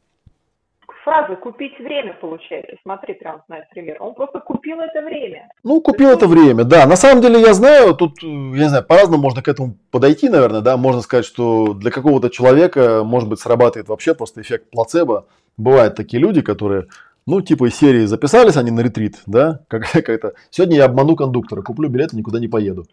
фраза 1.07 1.37
«купить 1.37 1.79
время» 1.79 2.15
получается. 2.21 2.77
Смотри, 2.83 3.15
прям 3.15 3.41
знает 3.47 3.71
пример. 3.71 3.97
Он 4.01 4.15
просто 4.15 4.41
купил 4.41 4.81
это 4.81 5.03
время. 5.03 5.49
Ну, 5.63 5.81
купил 5.81 6.11
это 6.11 6.27
время, 6.27 6.65
да. 6.65 6.85
На 6.87 6.97
самом 6.97 7.23
деле, 7.23 7.41
я 7.41 7.55
знаю, 7.55 7.95
тут, 7.95 8.21
я 8.23 8.29
не 8.29 8.69
знаю, 8.69 8.85
по-разному 8.85 9.23
можно 9.23 9.41
к 9.41 9.49
этому 9.49 9.77
подойти, 9.93 10.29
наверное, 10.29 10.63
да. 10.63 10.77
Можно 10.77 11.03
сказать, 11.03 11.25
что 11.25 11.75
для 11.75 11.93
какого-то 11.93 12.29
человека, 12.29 13.03
может 13.05 13.29
быть, 13.29 13.39
срабатывает 13.39 13.89
вообще 13.89 14.15
просто 14.15 14.41
эффект 14.41 14.69
плацебо. 14.71 15.27
Бывают 15.57 15.95
такие 15.95 16.21
люди, 16.21 16.43
которые 16.43 16.87
ну, 17.25 17.41
типа 17.41 17.69
из 17.69 17.77
серии 17.77 18.05
записались 18.05 18.57
они 18.57 18.71
на 18.71 18.81
ретрит, 18.81 19.17
да, 19.27 19.61
как, 19.69 19.91
как 19.93 20.09
это. 20.09 20.35
Сегодня 20.51 20.77
я 20.77 20.85
обману 20.87 21.17
кондуктора, 21.17 21.63
куплю 21.63 21.89
билет 21.89 22.13
и 22.13 22.17
никуда 22.17 22.41
не 22.41 22.49
поеду. 22.49 22.85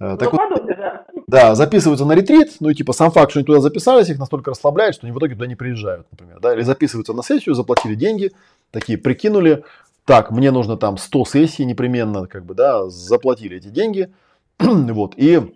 Э, 0.00 0.16
так 0.18 0.32
ну, 0.32 0.38
вот, 0.38 0.48
подумай, 0.48 0.76
да. 0.76 1.04
да, 1.26 1.54
записываются 1.54 2.04
на 2.04 2.12
ретрит, 2.12 2.56
ну 2.60 2.70
и 2.70 2.74
типа 2.74 2.92
сам 2.92 3.12
факт, 3.12 3.30
что 3.30 3.40
они 3.40 3.46
туда 3.46 3.60
записались, 3.60 4.08
их 4.08 4.18
настолько 4.18 4.50
расслабляет, 4.50 4.94
что 4.94 5.06
они 5.06 5.14
в 5.14 5.18
итоге 5.18 5.34
туда 5.34 5.46
не 5.46 5.54
приезжают, 5.54 6.06
например, 6.10 6.40
да, 6.40 6.54
или 6.54 6.62
записываются 6.62 7.12
на 7.12 7.22
сессию, 7.22 7.54
заплатили 7.54 7.94
деньги, 7.94 8.32
такие 8.72 8.98
прикинули, 8.98 9.64
так, 10.04 10.30
мне 10.30 10.50
нужно 10.50 10.76
там 10.76 10.98
100 10.98 11.24
сессий 11.26 11.64
непременно, 11.64 12.26
как 12.26 12.44
бы, 12.44 12.54
да, 12.54 12.88
заплатили 12.90 13.56
эти 13.56 13.68
деньги, 13.68 14.12
вот, 14.58 15.14
и, 15.16 15.54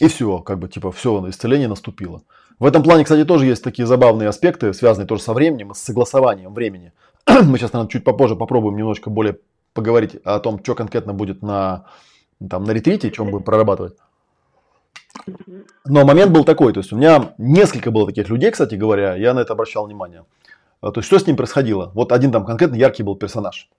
и 0.00 0.08
все, 0.08 0.38
как 0.38 0.58
бы, 0.58 0.68
типа, 0.68 0.90
все, 0.90 1.28
исцеление 1.28 1.68
наступило. 1.68 2.22
В 2.58 2.64
этом 2.64 2.82
плане, 2.82 3.04
кстати, 3.04 3.24
тоже 3.24 3.46
есть 3.46 3.62
такие 3.62 3.86
забавные 3.86 4.28
аспекты, 4.28 4.72
связанные 4.72 5.06
тоже 5.06 5.22
со 5.22 5.34
временем 5.34 5.72
и 5.72 5.74
с 5.74 5.78
согласованием 5.78 6.54
времени. 6.54 6.92
Мы 7.26 7.58
сейчас, 7.58 7.72
наверное, 7.72 7.90
чуть 7.90 8.04
попозже 8.04 8.36
попробуем 8.36 8.76
немножко 8.76 9.10
более 9.10 9.38
поговорить 9.74 10.16
о 10.24 10.38
том, 10.38 10.60
что 10.62 10.74
конкретно 10.74 11.12
будет 11.12 11.42
на 11.42 11.86
там 12.48 12.64
на 12.64 12.72
ретрите, 12.72 13.10
чем 13.10 13.30
будем 13.30 13.44
прорабатывать. 13.44 13.96
Но 15.84 16.04
момент 16.04 16.32
был 16.32 16.44
такой, 16.44 16.72
то 16.72 16.80
есть 16.80 16.92
у 16.92 16.96
меня 16.96 17.34
несколько 17.38 17.90
было 17.90 18.06
таких 18.06 18.28
людей, 18.28 18.50
кстати 18.50 18.74
говоря, 18.74 19.14
я 19.14 19.32
на 19.32 19.40
это 19.40 19.52
обращал 19.52 19.86
внимание. 19.86 20.24
А, 20.80 20.90
то 20.90 21.00
есть 21.00 21.06
что 21.06 21.18
с 21.18 21.26
ним 21.26 21.36
происходило? 21.36 21.92
Вот 21.94 22.12
один 22.12 22.32
там 22.32 22.44
конкретно 22.44 22.74
яркий 22.74 23.02
был 23.02 23.16
персонаж. 23.16 23.70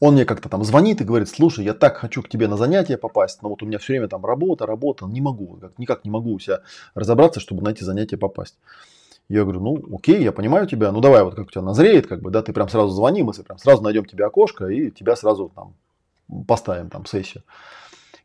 Он 0.00 0.14
мне 0.14 0.24
как-то 0.24 0.48
там 0.48 0.62
звонит 0.62 1.00
и 1.00 1.04
говорит, 1.04 1.28
слушай, 1.28 1.64
я 1.64 1.74
так 1.74 1.96
хочу 1.96 2.22
к 2.22 2.28
тебе 2.28 2.46
на 2.46 2.56
занятия 2.56 2.96
попасть, 2.96 3.42
но 3.42 3.48
вот 3.48 3.62
у 3.62 3.66
меня 3.66 3.78
все 3.78 3.94
время 3.94 4.08
там 4.08 4.24
работа, 4.24 4.66
работа, 4.66 5.06
не 5.06 5.20
могу, 5.20 5.58
никак 5.76 6.04
не 6.04 6.10
могу 6.10 6.34
у 6.34 6.38
себя 6.38 6.60
разобраться, 6.94 7.40
чтобы 7.40 7.62
на 7.62 7.70
эти 7.70 7.82
занятия 7.82 8.16
попасть. 8.16 8.58
Я 9.28 9.42
говорю, 9.42 9.60
ну 9.60 9.96
окей, 9.96 10.22
я 10.22 10.32
понимаю 10.32 10.66
тебя, 10.66 10.92
ну 10.92 11.00
давай 11.00 11.22
вот 11.24 11.34
как 11.34 11.48
у 11.48 11.50
тебя 11.50 11.62
назреет, 11.62 12.06
как 12.06 12.22
бы, 12.22 12.30
да, 12.30 12.42
ты 12.42 12.52
прям 12.52 12.68
сразу 12.68 12.90
звони, 12.90 13.22
мы 13.22 13.32
прям 13.32 13.58
сразу 13.58 13.82
найдем 13.82 14.04
тебе 14.04 14.24
окошко 14.24 14.66
и 14.66 14.90
тебя 14.90 15.16
сразу 15.16 15.50
там 15.54 15.74
поставим 16.46 16.90
там 16.90 17.06
сессию. 17.06 17.42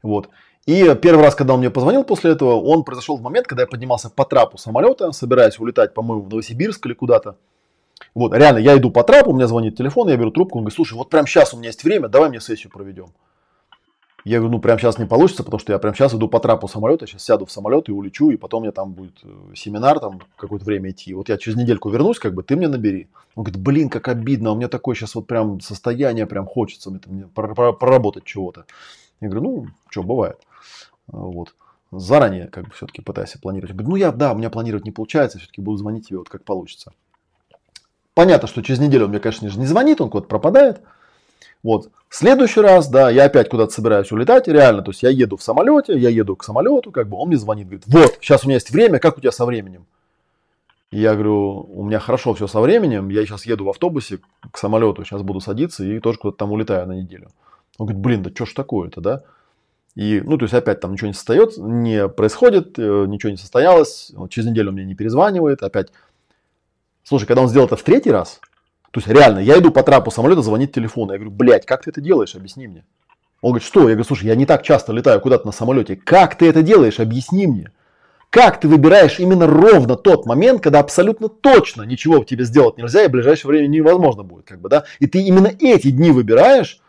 Вот. 0.02 0.30
И 0.66 0.96
первый 1.02 1.24
раз, 1.24 1.36
когда 1.36 1.54
он 1.54 1.60
мне 1.60 1.70
позвонил 1.70 2.04
после 2.04 2.32
этого, 2.32 2.56
он 2.56 2.84
произошел 2.84 3.18
в 3.18 3.22
момент, 3.22 3.48
когда 3.48 3.64
я 3.64 3.68
поднимался 3.68 4.10
по 4.10 4.24
трапу 4.24 4.58
самолета, 4.58 5.12
собираясь 5.12 5.60
улетать, 5.60 5.94
по-моему, 5.94 6.24
в 6.24 6.30
Новосибирск 6.30 6.86
или 6.86 6.94
куда-то. 6.94 7.36
Вот, 8.16 8.34
реально, 8.34 8.60
я 8.60 8.78
иду 8.78 8.90
по 8.92 9.04
трапу, 9.04 9.32
у 9.32 9.36
меня 9.36 9.48
звонит 9.48 9.78
телефон, 9.78 10.08
я 10.08 10.18
беру 10.18 10.32
трубку, 10.32 10.58
он 10.58 10.64
говорит, 10.64 10.76
слушай, 10.76 10.94
вот 10.94 11.10
прямо 11.10 11.28
сейчас 11.28 11.54
у 11.54 11.58
меня 11.58 11.68
есть 11.68 11.84
время, 11.84 12.08
давай 12.08 12.30
мне 12.30 12.40
сессию 12.40 12.72
проведем. 12.72 13.08
Я 14.24 14.38
говорю, 14.40 14.54
ну 14.54 14.62
прямо 14.62 14.80
сейчас 14.80 14.98
не 14.98 15.06
получится, 15.06 15.44
потому 15.44 15.60
что 15.60 15.74
я 15.74 15.80
прямо 15.80 15.96
сейчас 15.96 16.14
иду 16.14 16.30
по 16.30 16.40
трапу 16.40 16.70
самолета, 16.70 17.06
сейчас 17.06 17.24
сяду 17.24 17.46
в 17.46 17.52
самолет 17.52 17.90
и 17.90 17.92
улечу, 17.92 18.30
и 18.30 18.38
потом 18.38 18.62
мне 18.62 18.72
там 18.72 18.94
будет 18.94 19.20
э, 19.24 19.54
семинар, 19.54 20.00
там 20.00 20.22
какое-то 20.38 20.64
время 20.64 20.92
идти. 20.92 21.14
Вот 21.14 21.28
я 21.28 21.38
через 21.38 21.58
недельку 21.58 21.90
вернусь, 21.90 22.20
как 22.20 22.34
бы 22.34 22.42
ты 22.42 22.56
мне 22.56 22.70
набери. 22.70 23.10
Он 23.36 23.44
говорит, 23.44 23.62
блин, 23.62 23.90
как 23.90 24.08
обидно, 24.08 24.52
у 24.52 24.56
меня 24.56 24.70
такое 24.70 24.96
сейчас 24.96 25.16
вот 25.16 25.28
прям 25.28 25.60
состояние, 25.60 26.26
прям 26.26 26.46
хочется 26.46 26.90
мне, 26.90 27.02
мне 27.06 27.26
проработать 27.26 28.24
чего-то. 28.24 28.66
Я 29.20 29.28
говорю, 29.28 29.44
ну, 29.44 29.68
что, 29.90 30.04
бывает. 30.04 30.38
Вот. 31.08 31.54
Заранее 31.92 32.48
как 32.48 32.66
бы 32.66 32.72
все-таки 32.72 33.02
пытайся 33.02 33.40
планировать. 33.40 33.72
Я 33.72 33.76
говорю, 33.76 33.90
ну 33.90 33.96
я, 33.98 34.12
да, 34.14 34.32
у 34.32 34.38
меня 34.38 34.50
планировать 34.50 34.86
не 34.86 34.92
получается, 34.92 35.38
все-таки 35.38 35.62
буду 35.62 35.78
звонить 35.78 36.08
тебе 36.08 36.20
вот 36.20 36.30
как 36.30 36.46
получится. 36.46 36.94
Понятно, 38.14 38.48
что 38.48 38.62
через 38.62 38.80
неделю 38.80 39.06
он 39.06 39.10
мне, 39.10 39.20
конечно 39.20 39.50
же, 39.50 39.60
не 39.60 39.66
звонит, 39.66 40.00
он 40.00 40.10
куда-то 40.10 40.30
пропадает. 40.30 40.82
Вот. 41.64 41.90
Следующий 42.10 42.62
раз, 42.62 42.90
да, 42.90 43.10
я 43.10 43.26
опять 43.26 43.50
куда-то 43.50 43.72
собираюсь 43.72 44.12
улетать, 44.12 44.48
реально, 44.48 44.84
то 44.84 44.92
есть 44.92 45.02
я 45.02 45.10
еду 45.10 45.38
в 45.38 45.42
самолете, 45.44 45.98
я 45.98 46.10
еду 46.10 46.36
к 46.36 46.44
самолету, 46.44 46.92
как 46.92 47.08
бы 47.08 47.18
он 47.18 47.30
мне 47.30 47.38
звонит, 47.38 47.68
говорит, 47.68 47.86
вот, 47.88 48.18
сейчас 48.22 48.44
у 48.44 48.48
меня 48.48 48.58
есть 48.58 48.70
время, 48.70 49.00
как 49.00 49.18
у 49.18 49.22
тебя 49.22 49.32
со 49.32 49.46
временем? 49.46 49.88
Я 50.92 51.14
говорю, 51.14 51.68
у 51.74 51.84
меня 51.84 52.00
хорошо 52.00 52.36
все 52.36 52.46
со 52.46 52.60
временем, 52.62 53.10
я 53.10 53.26
сейчас 53.26 53.48
еду 53.48 53.66
в 53.66 53.70
автобусе 53.70 54.20
к 54.52 54.58
самолету, 54.60 55.04
сейчас 55.04 55.24
буду 55.24 55.40
садиться 55.40 55.84
и 55.84 56.00
тоже 56.00 56.20
куда-то 56.20 56.38
там 56.38 56.52
улетаю 56.52 56.86
на 56.86 56.94
неделю. 56.94 57.30
Он 57.80 57.88
говорит, 57.88 58.04
блин, 58.04 58.22
да 58.24 58.30
что 58.30 58.46
ж 58.46 58.54
такое-то, 58.54 59.02
да? 59.02 59.24
И, 59.96 60.22
ну, 60.24 60.38
то 60.38 60.44
есть 60.44 60.54
опять 60.54 60.82
там 60.82 60.94
ничего 60.94 61.08
не 61.08 61.14
состоит, 61.14 61.58
не 61.58 62.08
происходит, 62.10 62.78
э, 62.78 63.06
ничего 63.08 63.32
не 63.32 63.38
состоялось, 63.38 64.12
через 64.30 64.48
неделю 64.48 64.70
он 64.70 64.76
мне 64.76 64.86
не 64.86 64.96
перезванивает, 64.96 65.64
опять. 65.64 65.88
Слушай, 67.04 67.26
когда 67.26 67.42
он 67.42 67.48
сделал 67.48 67.68
это 67.68 67.76
в 67.76 67.84
третий 67.84 68.12
раз, 68.12 68.40
то 68.94 69.00
есть 69.00 69.08
реально, 69.08 69.40
я 69.40 69.58
иду 69.58 69.72
по 69.72 69.82
трапу 69.82 70.12
самолета, 70.12 70.44
звонит 70.44 70.72
телефон. 70.72 71.10
Я 71.10 71.18
говорю, 71.18 71.32
блядь, 71.32 71.66
как 71.66 71.82
ты 71.82 71.90
это 71.90 72.00
делаешь? 72.00 72.36
Объясни 72.36 72.68
мне. 72.68 72.86
Он 73.42 73.50
говорит, 73.50 73.66
что? 73.66 73.80
Я 73.80 73.96
говорю, 73.96 74.04
слушай, 74.04 74.26
я 74.26 74.36
не 74.36 74.46
так 74.46 74.62
часто 74.62 74.94
летаю 74.94 75.20
куда-то 75.20 75.48
на 75.48 75.52
самолете. 75.52 75.96
Как 75.96 76.38
ты 76.38 76.48
это 76.48 76.62
делаешь? 76.62 77.00
Объясни 77.00 77.48
мне. 77.48 77.72
как 78.34 78.60
ты 78.60 78.68
выбираешь 78.68 79.20
именно 79.20 79.46
ровно 79.46 79.96
тот 79.96 80.26
момент, 80.26 80.64
когда 80.64 80.80
абсолютно 80.80 81.30
точно 81.30 81.84
ничего 81.84 82.24
тебе 82.24 82.46
сделать 82.46 82.78
нельзя 82.80 83.04
и 83.04 83.08
в 83.08 83.12
ближайшее 83.12 83.50
время 83.50 83.68
невозможно 83.68 84.24
будет, 84.24 84.46
как 84.46 84.60
бы, 84.60 84.70
да, 84.70 84.86
и 84.98 85.06
ты 85.06 85.22
именно 85.22 85.52
эти 85.60 85.92
дни 85.92 86.10
выбираешь, 86.10 86.80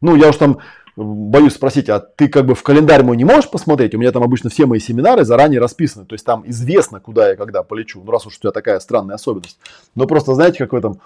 ну, 0.00 0.16
я 0.16 0.30
уж 0.30 0.36
там 0.36 0.60
боюсь 0.96 1.52
спросить, 1.52 1.90
а 1.90 2.00
ты 2.00 2.28
как 2.28 2.46
бы 2.46 2.54
в 2.54 2.62
календарь 2.62 3.02
мой 3.02 3.18
не 3.18 3.26
можешь 3.26 3.50
посмотреть? 3.50 3.94
У 3.94 3.98
меня 3.98 4.12
там 4.12 4.22
обычно 4.22 4.48
все 4.48 4.64
мои 4.64 4.80
семинары 4.80 5.26
заранее 5.26 5.60
расписаны, 5.60 6.06
то 6.06 6.14
есть 6.14 6.24
там 6.24 6.42
известно, 6.46 7.00
куда 7.00 7.28
я 7.28 7.36
когда 7.36 7.62
полечу, 7.62 8.02
ну, 8.02 8.10
раз 8.10 8.26
уж 8.26 8.38
у 8.38 8.40
тебя 8.40 8.52
такая 8.52 8.80
странная 8.80 9.16
особенность. 9.16 9.58
Но 9.94 10.06
просто, 10.06 10.32
знаете, 10.34 10.56
как 10.56 10.72
в 10.72 10.76
этом, 10.76 11.02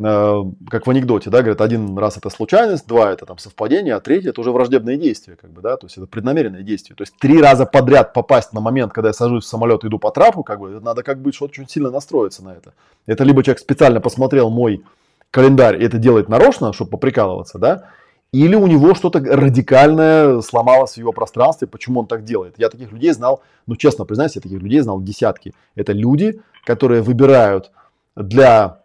как 0.00 0.86
в 0.86 0.90
анекдоте, 0.90 1.28
да, 1.28 1.40
говорят, 1.40 1.60
один 1.60 1.98
раз 1.98 2.16
это 2.16 2.30
случайность, 2.30 2.86
два 2.86 3.10
это 3.10 3.26
там 3.26 3.38
совпадение, 3.38 3.94
а 3.94 4.00
третье 4.00 4.30
это 4.30 4.40
уже 4.40 4.52
враждебное 4.52 4.96
действие, 4.96 5.36
как 5.36 5.50
бы, 5.50 5.60
да, 5.60 5.76
то 5.76 5.86
есть 5.86 5.98
это 5.98 6.06
преднамеренное 6.06 6.62
действие. 6.62 6.94
То 6.94 7.02
есть 7.02 7.14
три 7.18 7.42
раза 7.42 7.66
подряд 7.66 8.12
попасть 8.12 8.52
на 8.52 8.60
момент, 8.60 8.92
когда 8.92 9.08
я 9.08 9.12
сажусь 9.12 9.44
в 9.44 9.48
самолет 9.48 9.82
и 9.82 9.88
иду 9.88 9.98
по 9.98 10.12
трапу, 10.12 10.44
как 10.44 10.60
бы, 10.60 10.80
надо 10.80 11.02
как 11.02 11.20
бы 11.20 11.32
очень 11.40 11.68
сильно 11.68 11.90
настроиться 11.90 12.44
на 12.44 12.50
это. 12.50 12.74
Это 13.06 13.24
либо 13.24 13.42
человек 13.42 13.58
специально 13.58 14.00
посмотрел 14.00 14.50
мой 14.50 14.84
календарь 15.30 15.82
и 15.82 15.84
это 15.84 15.98
делает 15.98 16.28
нарочно, 16.28 16.72
чтобы 16.72 16.92
поприкалываться, 16.92 17.58
да, 17.58 17.84
или 18.30 18.54
у 18.54 18.66
него 18.66 18.94
что-то 18.94 19.20
радикальное 19.20 20.42
сломалось 20.42 20.92
в 20.92 20.98
его 20.98 21.12
пространстве, 21.12 21.66
почему 21.66 22.00
он 22.00 22.06
так 22.06 22.24
делает. 22.24 22.54
Я 22.58 22.68
таких 22.68 22.92
людей 22.92 23.10
знал, 23.12 23.42
ну 23.66 23.74
честно 23.74 24.04
признаюсь, 24.04 24.36
я 24.36 24.42
таких 24.42 24.60
людей 24.60 24.80
знал 24.80 25.00
десятки. 25.00 25.54
Это 25.74 25.92
люди, 25.92 26.40
которые 26.64 27.00
выбирают 27.00 27.70
для, 28.16 28.82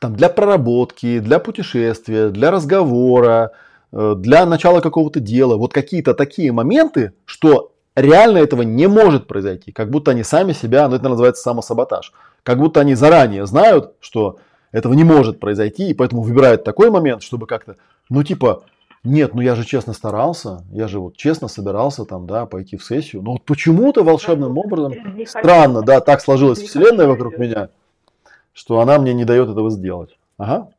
там, 0.00 0.14
для 0.16 0.28
проработки, 0.28 1.20
для 1.20 1.38
путешествия, 1.38 2.28
для 2.28 2.50
разговора, 2.50 3.52
э, 3.92 4.14
для 4.16 4.46
начала 4.46 4.80
какого-то 4.80 5.20
дела. 5.20 5.56
Вот 5.56 5.72
какие-то 5.72 6.14
такие 6.14 6.52
моменты, 6.52 7.12
что 7.24 7.72
реально 7.94 8.38
этого 8.38 8.62
не 8.62 8.86
может 8.86 9.26
произойти. 9.26 9.72
Как 9.72 9.90
будто 9.90 10.10
они 10.10 10.22
сами 10.22 10.52
себя, 10.52 10.88
ну 10.88 10.96
это 10.96 11.08
называется 11.08 11.42
самосаботаж. 11.42 12.12
Как 12.42 12.58
будто 12.58 12.80
они 12.80 12.94
заранее 12.94 13.46
знают, 13.46 13.92
что 14.00 14.38
этого 14.72 14.94
не 14.94 15.04
может 15.04 15.40
произойти, 15.40 15.88
и 15.88 15.94
поэтому 15.94 16.22
выбирают 16.22 16.64
такой 16.64 16.90
момент, 16.90 17.22
чтобы 17.22 17.46
как-то 17.46 17.76
ну, 18.08 18.22
типа, 18.22 18.62
нет, 19.04 19.34
ну 19.34 19.40
я 19.40 19.54
же 19.54 19.64
честно 19.64 19.92
старался, 19.92 20.64
я 20.70 20.88
же 20.88 21.00
вот 21.00 21.16
честно 21.16 21.48
собирался 21.48 22.04
там, 22.04 22.26
да, 22.26 22.46
пойти 22.46 22.76
в 22.76 22.84
сессию. 22.84 23.22
Но 23.22 23.32
вот 23.32 23.42
почему-то 23.44 24.02
волшебным 24.02 24.58
образом, 24.58 24.94
странно, 25.26 25.82
да, 25.82 26.00
так 26.00 26.20
сложилась 26.20 26.60
вселенная 26.60 27.06
вокруг 27.06 27.38
меня, 27.38 27.68
что 28.56 28.80
она 28.80 28.98
мне 28.98 29.12
не 29.12 29.26
дает 29.26 29.50
этого 29.50 29.70
сделать. 29.70 30.18
Ага. 30.38 30.70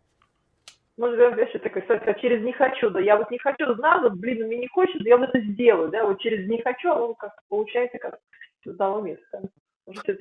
Ну, 0.98 1.14
знаешь, 1.14 1.52
такой, 1.62 1.84
а 1.84 2.14
через 2.16 2.44
не 2.44 2.52
хочу, 2.52 2.90
да, 2.90 3.00
я 3.00 3.18
вот 3.18 3.30
не 3.30 3.38
хочу, 3.38 3.76
знаю, 3.76 4.10
блин, 4.16 4.48
мне 4.48 4.58
не 4.58 4.68
хочется, 4.68 5.08
я 5.08 5.18
вот 5.18 5.30
это 5.30 5.40
сделаю, 5.42 5.90
да, 5.92 6.04
вот 6.04 6.20
через 6.20 6.50
не 6.50 6.60
хочу, 6.60 6.92
оно 6.92 7.14
как 7.14 7.34
получается 7.50 8.00
как 8.00 8.18
с 8.64 8.68
одного 8.68 9.02
места. 9.02 9.42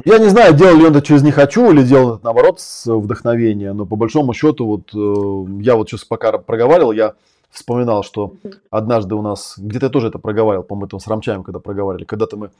Я 0.04 0.18
не 0.18 0.28
знаю, 0.28 0.54
делал 0.54 0.76
ли 0.76 0.84
он 0.84 0.94
это 0.94 1.04
через 1.04 1.22
«не 1.22 1.32
хочу» 1.32 1.72
или 1.72 1.82
делал 1.82 2.16
это 2.16 2.24
наоборот 2.24 2.60
с 2.60 2.86
вдохновения, 2.94 3.72
но 3.72 3.86
по 3.86 3.96
большому 3.96 4.34
счету 4.34 4.66
вот 4.66 4.94
э, 4.94 5.62
я 5.62 5.76
вот 5.76 5.88
сейчас 5.88 6.04
пока 6.04 6.36
проговаривал, 6.36 6.92
я 6.92 7.14
вспоминал, 7.50 8.04
что 8.04 8.34
однажды 8.70 9.14
у 9.14 9.22
нас, 9.22 9.54
где-то 9.56 9.86
я 9.86 9.90
тоже 9.90 10.08
это 10.08 10.18
проговаривал, 10.18 10.62
по-моему, 10.62 10.86
это 10.86 10.98
с 10.98 11.08
Рамчаем, 11.08 11.42
когда 11.42 11.58
проговаривали, 11.58 12.04
когда-то 12.04 12.36
мы 12.36 12.50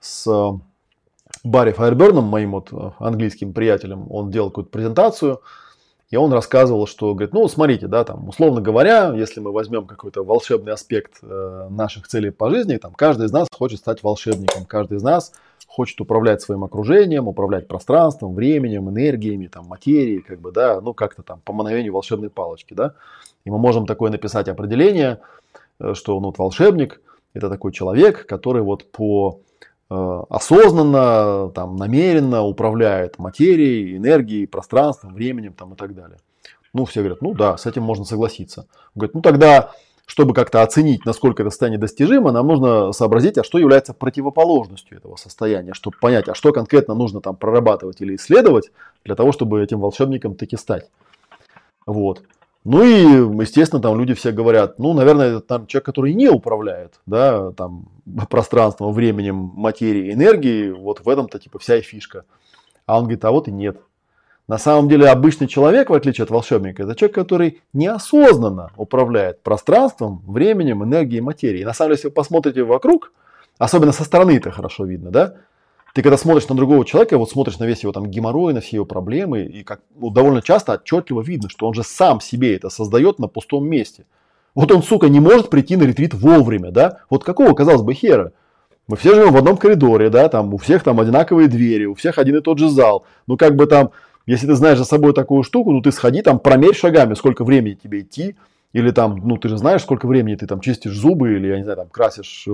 с 0.00 0.26
э, 0.26 0.58
Барри 1.44 1.72
Файерберном, 1.72 2.24
моим 2.24 2.52
вот 2.52 2.72
э, 2.72 2.90
английским 2.98 3.52
приятелем, 3.52 4.06
он 4.10 4.30
делал 4.30 4.50
какую-то 4.50 4.70
презентацию, 4.70 5.40
и 6.10 6.16
он 6.16 6.32
рассказывал, 6.32 6.86
что, 6.86 7.12
говорит, 7.12 7.34
ну, 7.34 7.46
смотрите, 7.48 7.86
да, 7.86 8.02
там, 8.02 8.28
условно 8.28 8.62
говоря, 8.62 9.12
если 9.14 9.40
мы 9.40 9.52
возьмем 9.52 9.86
какой-то 9.86 10.24
волшебный 10.24 10.72
аспект 10.72 11.18
э, 11.22 11.68
наших 11.70 12.08
целей 12.08 12.30
по 12.30 12.50
жизни, 12.50 12.76
там, 12.76 12.94
каждый 12.94 13.26
из 13.26 13.32
нас 13.32 13.46
хочет 13.52 13.80
стать 13.80 14.02
волшебником, 14.02 14.64
каждый 14.64 14.96
из 14.96 15.02
нас 15.02 15.32
хочет 15.66 16.00
управлять 16.00 16.40
своим 16.40 16.64
окружением, 16.64 17.28
управлять 17.28 17.68
пространством, 17.68 18.34
временем, 18.34 18.88
энергиями, 18.88 19.48
там, 19.48 19.66
материей, 19.66 20.22
как 20.22 20.40
бы, 20.40 20.50
да, 20.50 20.80
ну, 20.80 20.94
как-то 20.94 21.22
там 21.22 21.40
по 21.44 21.52
мановению 21.52 21.92
волшебной 21.92 22.30
палочки, 22.30 22.72
да. 22.72 22.94
И 23.44 23.50
мы 23.50 23.58
можем 23.58 23.86
такое 23.86 24.10
написать 24.10 24.48
определение, 24.48 25.20
э, 25.78 25.92
что, 25.92 26.18
ну, 26.20 26.28
вот 26.28 26.38
волшебник– 26.38 27.02
это 27.34 27.50
такой 27.50 27.72
человек, 27.72 28.26
который 28.26 28.62
вот 28.62 28.90
по 28.90 29.40
осознанно, 29.88 31.50
там, 31.54 31.76
намеренно 31.76 32.42
управляет 32.42 33.18
материей, 33.18 33.96
энергией, 33.96 34.46
пространством, 34.46 35.14
временем 35.14 35.54
там, 35.54 35.72
и 35.72 35.76
так 35.76 35.94
далее. 35.94 36.18
Ну, 36.74 36.84
все 36.84 37.00
говорят, 37.00 37.22
ну 37.22 37.34
да, 37.34 37.56
с 37.56 37.66
этим 37.66 37.82
можно 37.82 38.04
согласиться. 38.04 38.66
Он 38.94 39.00
говорит, 39.00 39.14
ну 39.14 39.22
тогда, 39.22 39.72
чтобы 40.04 40.34
как-то 40.34 40.62
оценить, 40.62 41.06
насколько 41.06 41.42
это 41.42 41.50
состояние 41.50 41.80
достижимо, 41.80 42.32
нам 42.32 42.46
нужно 42.46 42.92
сообразить, 42.92 43.38
а 43.38 43.44
что 43.44 43.58
является 43.58 43.94
противоположностью 43.94 44.98
этого 44.98 45.16
состояния, 45.16 45.72
чтобы 45.72 45.96
понять, 45.98 46.28
а 46.28 46.34
что 46.34 46.52
конкретно 46.52 46.94
нужно 46.94 47.20
там 47.20 47.36
прорабатывать 47.36 48.00
или 48.02 48.16
исследовать 48.16 48.70
для 49.04 49.14
того, 49.14 49.32
чтобы 49.32 49.62
этим 49.62 49.80
волшебником 49.80 50.34
таки 50.34 50.56
стать. 50.56 50.90
Вот. 51.86 52.22
Ну 52.64 52.82
и, 52.82 53.40
естественно, 53.40 53.80
там 53.80 53.98
люди 53.98 54.14
все 54.14 54.32
говорят, 54.32 54.78
ну, 54.78 54.92
наверное, 54.92 55.28
это 55.28 55.40
там 55.40 55.66
человек, 55.66 55.86
который 55.86 56.12
не 56.12 56.28
управляет, 56.28 57.00
да, 57.06 57.52
там, 57.52 57.88
пространством, 58.28 58.92
временем, 58.92 59.52
материей, 59.54 60.12
энергией, 60.12 60.72
вот 60.72 61.00
в 61.00 61.08
этом-то 61.08 61.38
типа 61.38 61.58
вся 61.58 61.76
и 61.76 61.82
фишка. 61.82 62.24
А 62.86 62.98
он 62.98 63.04
говорит, 63.04 63.24
а 63.24 63.30
вот 63.30 63.48
и 63.48 63.52
нет. 63.52 63.78
На 64.48 64.56
самом 64.56 64.88
деле 64.88 65.08
обычный 65.08 65.46
человек, 65.46 65.90
в 65.90 65.94
отличие 65.94 66.24
от 66.24 66.30
волшебника, 66.30 66.84
это 66.84 66.94
человек, 66.94 67.14
который 67.14 67.60
неосознанно 67.74 68.70
управляет 68.76 69.42
пространством, 69.42 70.22
временем, 70.26 70.82
энергией, 70.82 71.20
материей. 71.20 71.62
И 71.62 71.66
на 71.66 71.74
самом 71.74 71.90
деле, 71.90 71.98
если 71.98 72.08
вы 72.08 72.14
посмотрите 72.14 72.62
вокруг, 72.62 73.12
особенно 73.58 73.92
со 73.92 74.04
стороны 74.04 74.38
это 74.38 74.50
хорошо 74.50 74.86
видно, 74.86 75.10
да, 75.10 75.34
ты 75.94 76.02
когда 76.02 76.16
смотришь 76.16 76.48
на 76.48 76.54
другого 76.54 76.84
человека, 76.84 77.18
вот 77.18 77.30
смотришь 77.30 77.58
на 77.58 77.64
весь 77.64 77.82
его 77.82 77.92
там 77.92 78.06
геморрой, 78.06 78.54
на 78.54 78.60
все 78.60 78.76
его 78.76 78.84
проблемы, 78.84 79.42
и 79.42 79.62
как 79.62 79.80
ну, 79.96 80.10
довольно 80.10 80.42
часто 80.42 80.74
отчетливо 80.74 81.22
видно, 81.22 81.48
что 81.48 81.66
он 81.66 81.74
же 81.74 81.82
сам 81.82 82.20
себе 82.20 82.54
это 82.54 82.68
создает 82.68 83.18
на 83.18 83.28
пустом 83.28 83.68
месте. 83.68 84.04
Вот 84.54 84.70
он, 84.72 84.82
сука, 84.82 85.08
не 85.08 85.20
может 85.20 85.50
прийти 85.50 85.76
на 85.76 85.84
ретрит 85.84 86.14
вовремя, 86.14 86.70
да? 86.70 86.98
Вот 87.10 87.24
какого, 87.24 87.54
казалось 87.54 87.82
бы, 87.82 87.94
хера? 87.94 88.32
Мы 88.88 88.96
все 88.96 89.14
живем 89.14 89.32
в 89.32 89.36
одном 89.36 89.56
коридоре, 89.56 90.08
да, 90.08 90.28
там 90.28 90.52
у 90.54 90.56
всех 90.56 90.82
там 90.82 90.98
одинаковые 90.98 91.46
двери, 91.46 91.84
у 91.84 91.94
всех 91.94 92.18
один 92.18 92.36
и 92.36 92.40
тот 92.40 92.58
же 92.58 92.70
зал. 92.70 93.04
Ну, 93.26 93.36
как 93.36 93.54
бы 93.54 93.66
там, 93.66 93.90
если 94.26 94.46
ты 94.46 94.54
знаешь 94.54 94.78
за 94.78 94.84
собой 94.84 95.12
такую 95.12 95.42
штуку, 95.42 95.72
ну, 95.72 95.82
ты 95.82 95.92
сходи 95.92 96.22
там, 96.22 96.38
промерь 96.38 96.74
шагами, 96.74 97.14
сколько 97.14 97.44
времени 97.44 97.74
тебе 97.74 98.00
идти, 98.00 98.34
или 98.72 98.90
там, 98.90 99.16
ну, 99.24 99.38
ты 99.38 99.48
же 99.48 99.56
знаешь, 99.56 99.82
сколько 99.82 100.06
времени 100.06 100.34
ты 100.34 100.46
там 100.46 100.60
чистишь 100.60 100.96
зубы, 100.96 101.34
или, 101.34 101.46
я 101.46 101.56
не 101.56 101.64
знаю, 101.64 101.78
там, 101.78 101.88
красишь 101.88 102.46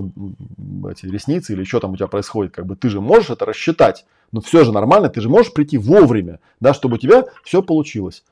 эти 0.91 1.07
ресницы, 1.07 1.53
или 1.53 1.65
что 1.65 1.81
там 1.81 1.93
у 1.93 1.97
тебя 1.97 2.07
происходит. 2.07 2.55
Как 2.55 2.67
бы 2.67 2.77
ты 2.77 2.89
же 2.89 3.01
можешь 3.01 3.31
это 3.31 3.45
рассчитать. 3.45 4.07
Но 4.31 4.41
все 4.41 4.65
же 4.65 4.73
нормально, 4.73 5.09
ты 5.09 5.21
же 5.21 5.29
можешь 5.29 5.53
прийти 5.53 5.77
вовремя, 5.77 6.41
да, 6.61 6.73
чтобы 6.73 6.97
у 6.97 6.99
тебя 6.99 7.25
все 7.45 7.63
получилось. 7.63 8.25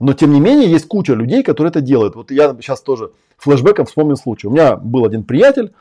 Но, 0.00 0.14
тем 0.14 0.32
не 0.32 0.40
менее, 0.40 0.70
есть 0.70 0.88
куча 0.88 1.14
людей, 1.14 1.42
которые 1.42 1.70
это 1.70 1.80
делают. 1.80 2.16
Вот 2.16 2.30
я 2.30 2.56
сейчас 2.60 2.80
тоже 2.80 3.12
флешбеком 3.36 3.86
вспомнил 3.86 4.16
случай. 4.16 4.46
У 4.46 4.50
меня 4.50 4.76
был 4.76 5.04
один 5.04 5.22
приятель, 5.22 5.72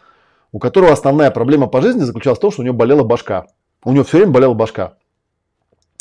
у 0.52 0.60
которого 0.60 0.92
основная 0.92 1.32
проблема 1.32 1.68
по 1.68 1.82
жизни 1.82 2.02
заключалась 2.02 2.38
в 2.38 2.42
том, 2.42 2.52
что 2.52 2.62
у 2.62 2.66
него 2.66 2.76
болела 2.76 3.04
башка. 3.04 3.48
У 3.84 3.94
него 3.94 4.04
все 4.04 4.18
время 4.18 4.32
болела 4.32 4.54
башка. 4.54 4.94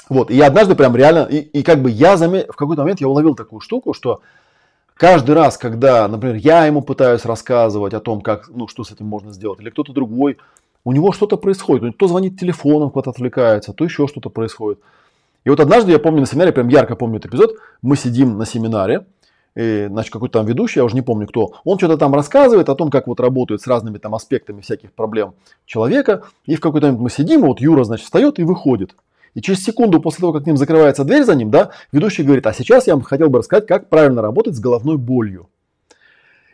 Вот, 0.08 0.30
и 0.30 0.36
я 0.36 0.48
однажды 0.48 0.74
прям 0.74 0.96
реально, 0.96 1.28
и, 1.30 1.38
и 1.38 1.62
как 1.62 1.80
бы 1.80 1.88
я 1.88 2.16
заметил, 2.16 2.52
в 2.52 2.56
какой-то 2.56 2.82
момент 2.82 3.00
я 3.00 3.08
уловил 3.08 3.36
такую 3.36 3.60
штуку, 3.60 3.94
что 3.94 4.20
Каждый 5.00 5.34
раз, 5.34 5.56
когда, 5.56 6.06
например, 6.08 6.36
я 6.36 6.66
ему 6.66 6.82
пытаюсь 6.82 7.24
рассказывать 7.24 7.94
о 7.94 8.00
том, 8.00 8.20
как, 8.20 8.50
ну, 8.50 8.68
что 8.68 8.84
с 8.84 8.92
этим 8.92 9.06
можно 9.06 9.32
сделать, 9.32 9.58
или 9.58 9.70
кто-то 9.70 9.94
другой, 9.94 10.36
у 10.84 10.92
него 10.92 11.12
что-то 11.12 11.38
происходит. 11.38 11.96
То 11.96 12.06
звонит 12.06 12.38
телефоном, 12.38 12.90
куда-то 12.90 13.08
отвлекается, 13.08 13.72
то 13.72 13.82
еще 13.82 14.06
что-то 14.08 14.28
происходит. 14.28 14.78
И 15.44 15.48
вот 15.48 15.58
однажды, 15.58 15.92
я 15.92 15.98
помню 15.98 16.20
на 16.20 16.26
семинаре, 16.26 16.52
прям 16.52 16.68
ярко 16.68 16.96
помню 16.96 17.16
этот 17.16 17.30
эпизод, 17.30 17.54
мы 17.80 17.96
сидим 17.96 18.36
на 18.36 18.44
семинаре, 18.44 19.06
и, 19.54 19.86
значит, 19.88 20.12
какой-то 20.12 20.40
там 20.40 20.46
ведущий, 20.46 20.80
я 20.80 20.84
уже 20.84 20.96
не 20.96 21.02
помню 21.02 21.26
кто, 21.26 21.54
он 21.64 21.78
что-то 21.78 21.96
там 21.96 22.14
рассказывает 22.14 22.68
о 22.68 22.74
том, 22.74 22.90
как 22.90 23.06
вот 23.06 23.20
работают 23.20 23.62
с 23.62 23.66
разными 23.66 23.96
там 23.96 24.14
аспектами 24.14 24.60
всяких 24.60 24.92
проблем 24.92 25.32
человека, 25.64 26.24
и 26.44 26.56
в 26.56 26.60
какой-то 26.60 26.88
момент 26.88 27.00
мы 27.00 27.08
сидим, 27.08 27.44
и 27.44 27.48
вот 27.48 27.62
Юра, 27.62 27.84
значит, 27.84 28.04
встает 28.04 28.38
и 28.38 28.42
выходит. 28.42 28.94
И 29.34 29.40
через 29.40 29.62
секунду 29.62 30.00
после 30.00 30.20
того, 30.20 30.32
как 30.32 30.44
к 30.44 30.46
ним 30.46 30.56
закрывается 30.56 31.04
дверь 31.04 31.24
за 31.24 31.34
ним, 31.34 31.50
да, 31.50 31.70
ведущий 31.92 32.22
говорит, 32.22 32.46
а 32.46 32.52
сейчас 32.52 32.86
я 32.86 32.94
вам 32.94 33.02
хотел 33.02 33.30
бы 33.30 33.38
рассказать, 33.38 33.66
как 33.66 33.88
правильно 33.88 34.22
работать 34.22 34.56
с 34.56 34.60
головной 34.60 34.96
болью. 34.96 35.48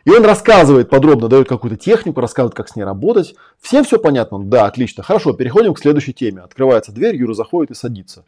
И 0.05 0.09
он 0.09 0.23
рассказывает 0.23 0.89
подробно, 0.89 1.27
дает 1.27 1.49
какую-то 1.49 1.75
технику, 1.75 2.21
рассказывает, 2.21 2.55
как 2.55 2.69
с 2.69 2.77
ней 2.77 2.83
работать. 2.83 3.35
Всем 3.59 3.83
все 3.83 3.99
понятно? 3.99 4.39
Да, 4.39 4.65
отлично. 4.65 5.03
Хорошо, 5.03 5.33
переходим 5.33 5.73
к 5.73 5.79
следующей 5.79 6.13
теме. 6.13 6.43
Открывается 6.43 6.93
дверь, 6.93 7.17
Юра 7.17 7.33
заходит 7.33 7.71
и 7.71 7.73
садится. 7.73 8.23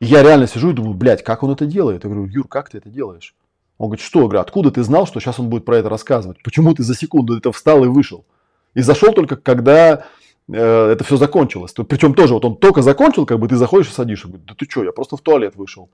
И 0.00 0.06
я 0.06 0.24
реально 0.24 0.48
сижу 0.48 0.70
и 0.70 0.74
думаю, 0.74 0.94
блядь, 0.94 1.22
как 1.22 1.44
он 1.44 1.52
это 1.52 1.64
делает? 1.64 2.02
Я 2.02 2.10
говорю, 2.10 2.26
Юр, 2.26 2.48
как 2.48 2.70
ты 2.70 2.78
это 2.78 2.88
делаешь? 2.88 3.36
Он 3.78 3.86
говорит, 3.86 4.04
что? 4.04 4.28
Я 4.32 4.40
откуда 4.40 4.72
ты 4.72 4.82
знал, 4.82 5.06
что 5.06 5.20
сейчас 5.20 5.38
он 5.38 5.48
будет 5.48 5.64
про 5.64 5.76
это 5.76 5.88
рассказывать? 5.88 6.42
Почему 6.42 6.74
ты 6.74 6.82
за 6.82 6.96
секунду 6.96 7.36
это 7.36 7.52
встал 7.52 7.84
и 7.84 7.88
вышел? 7.88 8.24
И 8.74 8.80
зашел 8.80 9.12
только, 9.12 9.36
когда 9.36 10.06
это 10.52 11.02
все 11.04 11.16
закончилось. 11.16 11.72
Причем 11.72 12.14
тоже, 12.14 12.34
вот 12.34 12.44
он 12.44 12.56
только 12.56 12.82
закончил, 12.82 13.26
как 13.26 13.38
бы 13.38 13.48
ты 13.48 13.56
заходишь 13.56 13.88
и 13.88 13.92
садишь, 13.92 14.24
и 14.24 14.28
говорит, 14.28 14.46
да 14.46 14.54
ты 14.56 14.66
что, 14.68 14.84
я 14.84 14.92
просто 14.92 15.16
в 15.16 15.20
туалет 15.20 15.56
вышел. 15.56 15.90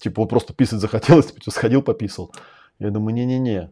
Типа, 0.00 0.22
вот 0.22 0.28
просто 0.28 0.52
писать 0.52 0.80
захотелось, 0.80 1.26
типа, 1.32 1.50
сходил, 1.50 1.82
пописал. 1.82 2.32
Я 2.78 2.90
думаю, 2.90 3.14
не-не-не. 3.14 3.70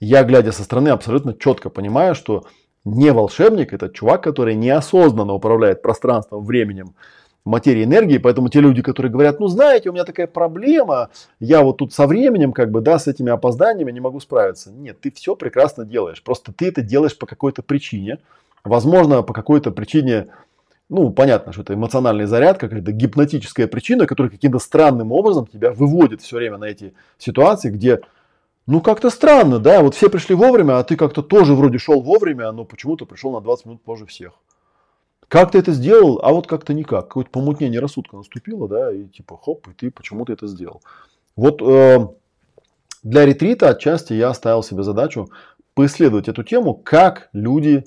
Я, 0.00 0.24
глядя 0.24 0.52
со 0.52 0.64
стороны, 0.64 0.88
абсолютно 0.88 1.32
четко 1.32 1.70
понимаю, 1.70 2.14
что 2.14 2.44
Не 2.84 3.12
волшебник, 3.12 3.72
это 3.72 3.88
чувак, 3.88 4.24
который 4.24 4.56
неосознанно 4.56 5.32
управляет 5.34 5.82
пространством, 5.82 6.44
временем, 6.44 6.96
материи, 7.44 7.84
энергии. 7.84 8.18
Поэтому 8.18 8.48
те 8.48 8.60
люди, 8.60 8.82
которые 8.82 9.12
говорят, 9.12 9.38
ну 9.38 9.46
знаете, 9.46 9.88
у 9.88 9.92
меня 9.92 10.04
такая 10.04 10.26
проблема, 10.26 11.10
я 11.38 11.62
вот 11.62 11.76
тут 11.76 11.92
со 11.92 12.08
временем, 12.08 12.52
как 12.52 12.72
бы, 12.72 12.80
да, 12.80 12.98
с 12.98 13.06
этими 13.06 13.30
опозданиями 13.30 13.92
не 13.92 14.00
могу 14.00 14.18
справиться. 14.18 14.72
Нет, 14.72 15.00
ты 15.00 15.12
все 15.12 15.36
прекрасно 15.36 15.84
делаешь. 15.84 16.22
Просто 16.24 16.52
ты 16.52 16.66
это 16.66 16.82
делаешь 16.82 17.16
по 17.16 17.26
какой-то 17.26 17.62
причине. 17.62 18.18
Возможно, 18.64 19.22
по 19.22 19.32
какой-то 19.32 19.70
причине 19.70 20.28
ну, 20.92 21.10
понятно, 21.10 21.54
что 21.54 21.62
это 21.62 21.72
эмоциональный 21.72 22.26
заряд, 22.26 22.58
какая-то 22.58 22.92
гипнотическая 22.92 23.66
причина, 23.66 24.06
которая 24.06 24.30
каким-то 24.30 24.58
странным 24.58 25.10
образом 25.10 25.46
тебя 25.46 25.72
выводит 25.72 26.20
все 26.20 26.36
время 26.36 26.58
на 26.58 26.66
эти 26.66 26.92
ситуации, 27.16 27.70
где, 27.70 28.00
ну, 28.66 28.82
как-то 28.82 29.08
странно, 29.08 29.58
да, 29.58 29.80
вот 29.80 29.94
все 29.94 30.10
пришли 30.10 30.34
вовремя, 30.34 30.78
а 30.78 30.84
ты 30.84 30.96
как-то 30.96 31.22
тоже 31.22 31.54
вроде 31.54 31.78
шел 31.78 32.02
вовремя, 32.02 32.52
но 32.52 32.66
почему-то 32.66 33.06
пришел 33.06 33.32
на 33.32 33.40
20 33.40 33.66
минут 33.66 33.82
позже 33.82 34.04
всех. 34.04 34.34
Как 35.28 35.52
ты 35.52 35.58
это 35.60 35.72
сделал, 35.72 36.20
а 36.22 36.30
вот 36.30 36.46
как-то 36.46 36.74
никак. 36.74 37.08
Какое-то 37.08 37.30
помутнение 37.30 37.80
рассудка 37.80 38.18
наступило, 38.18 38.68
да, 38.68 38.92
и 38.92 39.06
типа 39.06 39.38
хоп, 39.42 39.66
и 39.68 39.72
ты 39.72 39.90
почему-то 39.90 40.34
это 40.34 40.46
сделал. 40.46 40.82
Вот 41.36 41.62
э, 41.62 42.06
для 43.02 43.24
ретрита 43.24 43.70
отчасти 43.70 44.12
я 44.12 44.34
ставил 44.34 44.62
себе 44.62 44.82
задачу 44.82 45.30
поисследовать 45.72 46.28
эту 46.28 46.42
тему, 46.42 46.74
как 46.74 47.30
люди 47.32 47.86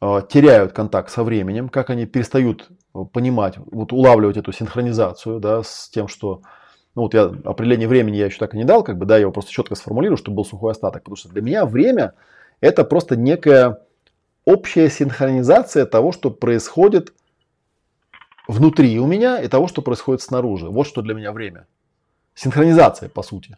теряют 0.00 0.72
контакт 0.72 1.10
со 1.10 1.24
временем, 1.24 1.68
как 1.68 1.90
они 1.90 2.06
перестают 2.06 2.68
э, 2.94 2.98
понимать, 3.12 3.56
вот 3.56 3.92
улавливать 3.92 4.36
эту 4.36 4.52
синхронизацию, 4.52 5.40
да, 5.40 5.62
с 5.62 5.88
тем, 5.88 6.06
что, 6.06 6.42
ну 6.94 7.02
вот 7.02 7.14
я 7.14 7.24
определение 7.24 7.88
времени 7.88 8.16
я 8.16 8.26
еще 8.26 8.38
так 8.38 8.54
и 8.54 8.58
не 8.58 8.64
дал, 8.64 8.84
как 8.84 8.98
бы, 8.98 9.06
да, 9.06 9.14
я 9.16 9.22
его 9.22 9.32
просто 9.32 9.52
четко 9.52 9.74
сформулирую, 9.74 10.18
чтобы 10.18 10.36
был 10.36 10.44
сухой 10.44 10.72
остаток, 10.72 11.02
потому 11.02 11.16
что 11.16 11.30
для 11.30 11.40
меня 11.40 11.64
время 11.64 12.12
это 12.60 12.84
просто 12.84 13.16
некая 13.16 13.80
общая 14.44 14.90
синхронизация 14.90 15.86
того, 15.86 16.12
что 16.12 16.30
происходит 16.30 17.14
внутри 18.48 18.98
у 19.00 19.06
меня 19.06 19.40
и 19.40 19.48
того, 19.48 19.66
что 19.66 19.82
происходит 19.82 20.22
снаружи. 20.22 20.68
Вот 20.68 20.86
что 20.86 21.02
для 21.02 21.14
меня 21.14 21.32
время. 21.32 21.66
Синхронизация, 22.34 23.08
по 23.08 23.22
сути. 23.22 23.56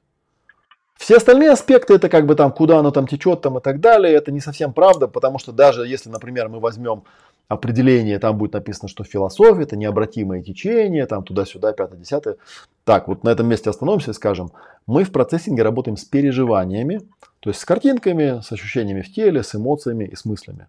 Все 0.98 1.16
остальные 1.16 1.52
аспекты, 1.52 1.94
это 1.94 2.08
как 2.08 2.26
бы 2.26 2.34
там, 2.34 2.52
куда 2.52 2.80
оно 2.80 2.90
там 2.90 3.06
течет 3.06 3.40
там 3.40 3.56
и 3.56 3.60
так 3.60 3.80
далее, 3.80 4.12
это 4.14 4.32
не 4.32 4.40
совсем 4.40 4.72
правда, 4.72 5.06
потому 5.06 5.38
что 5.38 5.52
даже 5.52 5.86
если, 5.86 6.10
например, 6.10 6.48
мы 6.48 6.58
возьмем 6.58 7.04
определение, 7.46 8.18
там 8.18 8.36
будет 8.36 8.52
написано, 8.52 8.88
что 8.88 9.04
философия 9.04 9.62
это 9.62 9.76
необратимое 9.76 10.42
течение, 10.42 11.06
там 11.06 11.22
туда-сюда, 11.22 11.72
пятое, 11.72 12.00
десятое. 12.00 12.36
Так, 12.84 13.06
вот 13.06 13.22
на 13.22 13.28
этом 13.30 13.46
месте 13.46 13.70
остановимся 13.70 14.10
и 14.10 14.14
скажем, 14.14 14.50
мы 14.86 15.04
в 15.04 15.12
процессинге 15.12 15.62
работаем 15.62 15.96
с 15.96 16.04
переживаниями, 16.04 17.00
то 17.40 17.50
есть 17.50 17.60
с 17.60 17.64
картинками, 17.64 18.42
с 18.42 18.50
ощущениями 18.50 19.02
в 19.02 19.14
теле, 19.14 19.44
с 19.44 19.54
эмоциями 19.54 20.04
и 20.04 20.16
с 20.16 20.24
мыслями. 20.24 20.66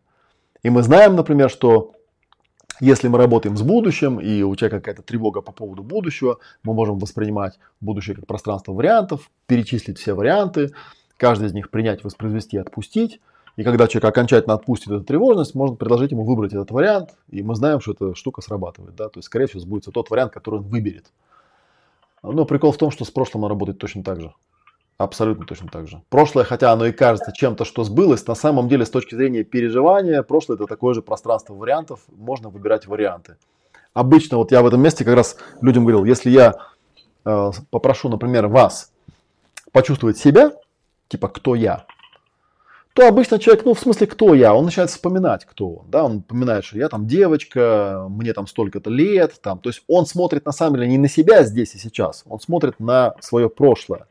И 0.61 0.69
мы 0.69 0.83
знаем, 0.83 1.15
например, 1.15 1.49
что 1.49 1.93
если 2.79 3.07
мы 3.07 3.17
работаем 3.17 3.57
с 3.57 3.61
будущим, 3.61 4.19
и 4.19 4.41
у 4.41 4.55
тебя 4.55 4.69
какая-то 4.69 5.01
тревога 5.01 5.41
по 5.41 5.51
поводу 5.51 5.83
будущего, 5.83 6.39
мы 6.63 6.73
можем 6.73 6.97
воспринимать 6.97 7.59
будущее 7.81 8.15
как 8.15 8.25
пространство 8.25 8.73
вариантов, 8.73 9.29
перечислить 9.47 9.99
все 9.99 10.13
варианты, 10.13 10.71
каждый 11.17 11.47
из 11.47 11.53
них 11.53 11.69
принять, 11.69 12.03
воспроизвести, 12.03 12.57
отпустить. 12.57 13.19
И 13.57 13.63
когда 13.63 13.87
человек 13.87 14.09
окончательно 14.09 14.53
отпустит 14.53 14.87
эту 14.87 15.03
тревожность, 15.03 15.53
можно 15.53 15.75
предложить 15.75 16.11
ему 16.11 16.23
выбрать 16.23 16.53
этот 16.53 16.71
вариант, 16.71 17.09
и 17.29 17.43
мы 17.43 17.55
знаем, 17.55 17.81
что 17.81 17.91
эта 17.91 18.15
штука 18.15 18.41
срабатывает. 18.41 18.95
Да? 18.95 19.09
То 19.09 19.17
есть, 19.17 19.25
скорее 19.25 19.47
всего, 19.47 19.59
сбудется 19.59 19.91
тот 19.91 20.09
вариант, 20.09 20.31
который 20.31 20.61
он 20.61 20.67
выберет. 20.67 21.11
Но 22.23 22.45
прикол 22.45 22.71
в 22.71 22.77
том, 22.77 22.91
что 22.91 23.03
с 23.03 23.11
прошлым 23.11 23.43
он 23.43 23.49
работает 23.49 23.77
точно 23.79 24.03
так 24.03 24.21
же. 24.21 24.33
Абсолютно 24.99 25.45
точно 25.45 25.69
так 25.69 25.88
же. 25.88 26.01
Прошлое, 26.09 26.43
хотя 26.43 26.73
оно 26.73 26.85
и 26.85 26.91
кажется 26.91 27.31
чем-то, 27.31 27.63
что 27.63 27.85
сбылось, 27.85 28.27
на 28.27 28.35
самом 28.35 28.67
деле 28.67 28.85
с 28.85 28.89
точки 28.89 29.15
зрения 29.15 29.45
переживания, 29.45 30.21
прошлое 30.23 30.57
это 30.57 30.67
такое 30.67 30.93
же 30.93 31.01
пространство 31.01 31.53
вариантов, 31.53 32.01
можно 32.09 32.49
выбирать 32.49 32.85
варианты. 32.85 33.38
Обычно, 33.93 34.35
вот 34.35 34.51
я 34.51 34.62
в 34.62 34.67
этом 34.67 34.81
месте 34.81 35.05
как 35.05 35.15
раз 35.15 35.38
людям 35.62 35.85
говорил, 35.85 36.03
если 36.03 36.29
я 36.29 36.53
э, 37.23 37.51
попрошу, 37.71 38.09
например, 38.09 38.47
вас 38.47 38.91
почувствовать 39.71 40.17
себя, 40.17 40.51
типа 41.07 41.29
кто 41.29 41.55
я, 41.55 41.85
то 42.91 43.07
обычно 43.07 43.39
человек, 43.39 43.63
ну 43.63 43.75
в 43.75 43.79
смысле 43.79 44.05
кто 44.05 44.33
я, 44.33 44.53
он 44.53 44.65
начинает 44.65 44.89
вспоминать, 44.89 45.45
кто 45.45 45.75
он, 45.75 45.89
да, 45.89 46.03
он 46.03 46.21
поминает, 46.23 46.65
что 46.65 46.77
я 46.77 46.89
там 46.89 47.07
девочка, 47.07 48.05
мне 48.09 48.33
там 48.33 48.47
столько-то 48.47 48.89
лет, 48.89 49.39
там, 49.41 49.59
то 49.59 49.69
есть 49.69 49.81
он 49.88 50.05
смотрит 50.05 50.45
на 50.45 50.51
самом 50.51 50.75
деле 50.75 50.89
не 50.89 50.97
на 50.97 51.07
себя 51.07 51.43
здесь 51.43 51.73
и 51.73 51.77
сейчас, 51.77 52.25
он 52.27 52.41
смотрит 52.41 52.81
на 52.81 53.15
свое 53.21 53.49
прошлое. 53.49 54.05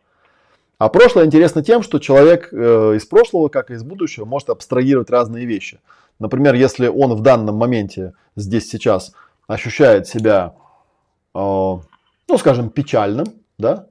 А 0.79 0.89
прошлое 0.89 1.27
интересно 1.27 1.63
тем, 1.65 1.83
что 1.83 1.99
человек 1.99 2.51
э, 2.53 2.95
из 2.97 3.05
прошлого, 3.05 3.49
как 3.49 3.71
и 3.71 3.75
из 3.75 3.83
будущего, 3.83 4.25
может 4.25 4.49
абстрагировать 4.49 5.11
разные 5.11 5.45
вещи. 5.45 5.81
Например, 6.21 6.55
если 6.55 6.87
он 6.87 7.15
в 7.15 7.21
данном 7.21 7.57
моменте, 7.57 8.15
здесь 8.37 8.71
сейчас, 8.71 9.13
ощущает 9.49 10.07
себя, 10.07 10.55
э, 11.35 11.39
ну, 11.39 12.39
скажем, 12.39 12.71
печальным, 12.71 13.27
да, 13.59 13.87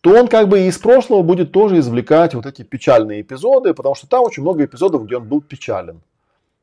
то 0.00 0.10
он 0.10 0.28
как 0.28 0.48
бы 0.48 0.60
из 0.60 0.78
прошлого 0.78 1.22
будет 1.22 1.52
тоже 1.52 1.78
извлекать 1.78 2.34
вот 2.34 2.46
эти 2.46 2.62
печальные 2.62 3.20
эпизоды, 3.20 3.74
потому 3.74 3.94
что 3.94 4.06
там 4.06 4.22
очень 4.22 4.42
много 4.42 4.64
эпизодов, 4.64 5.04
где 5.04 5.18
он 5.18 5.28
был 5.28 5.42
печален. 5.42 6.00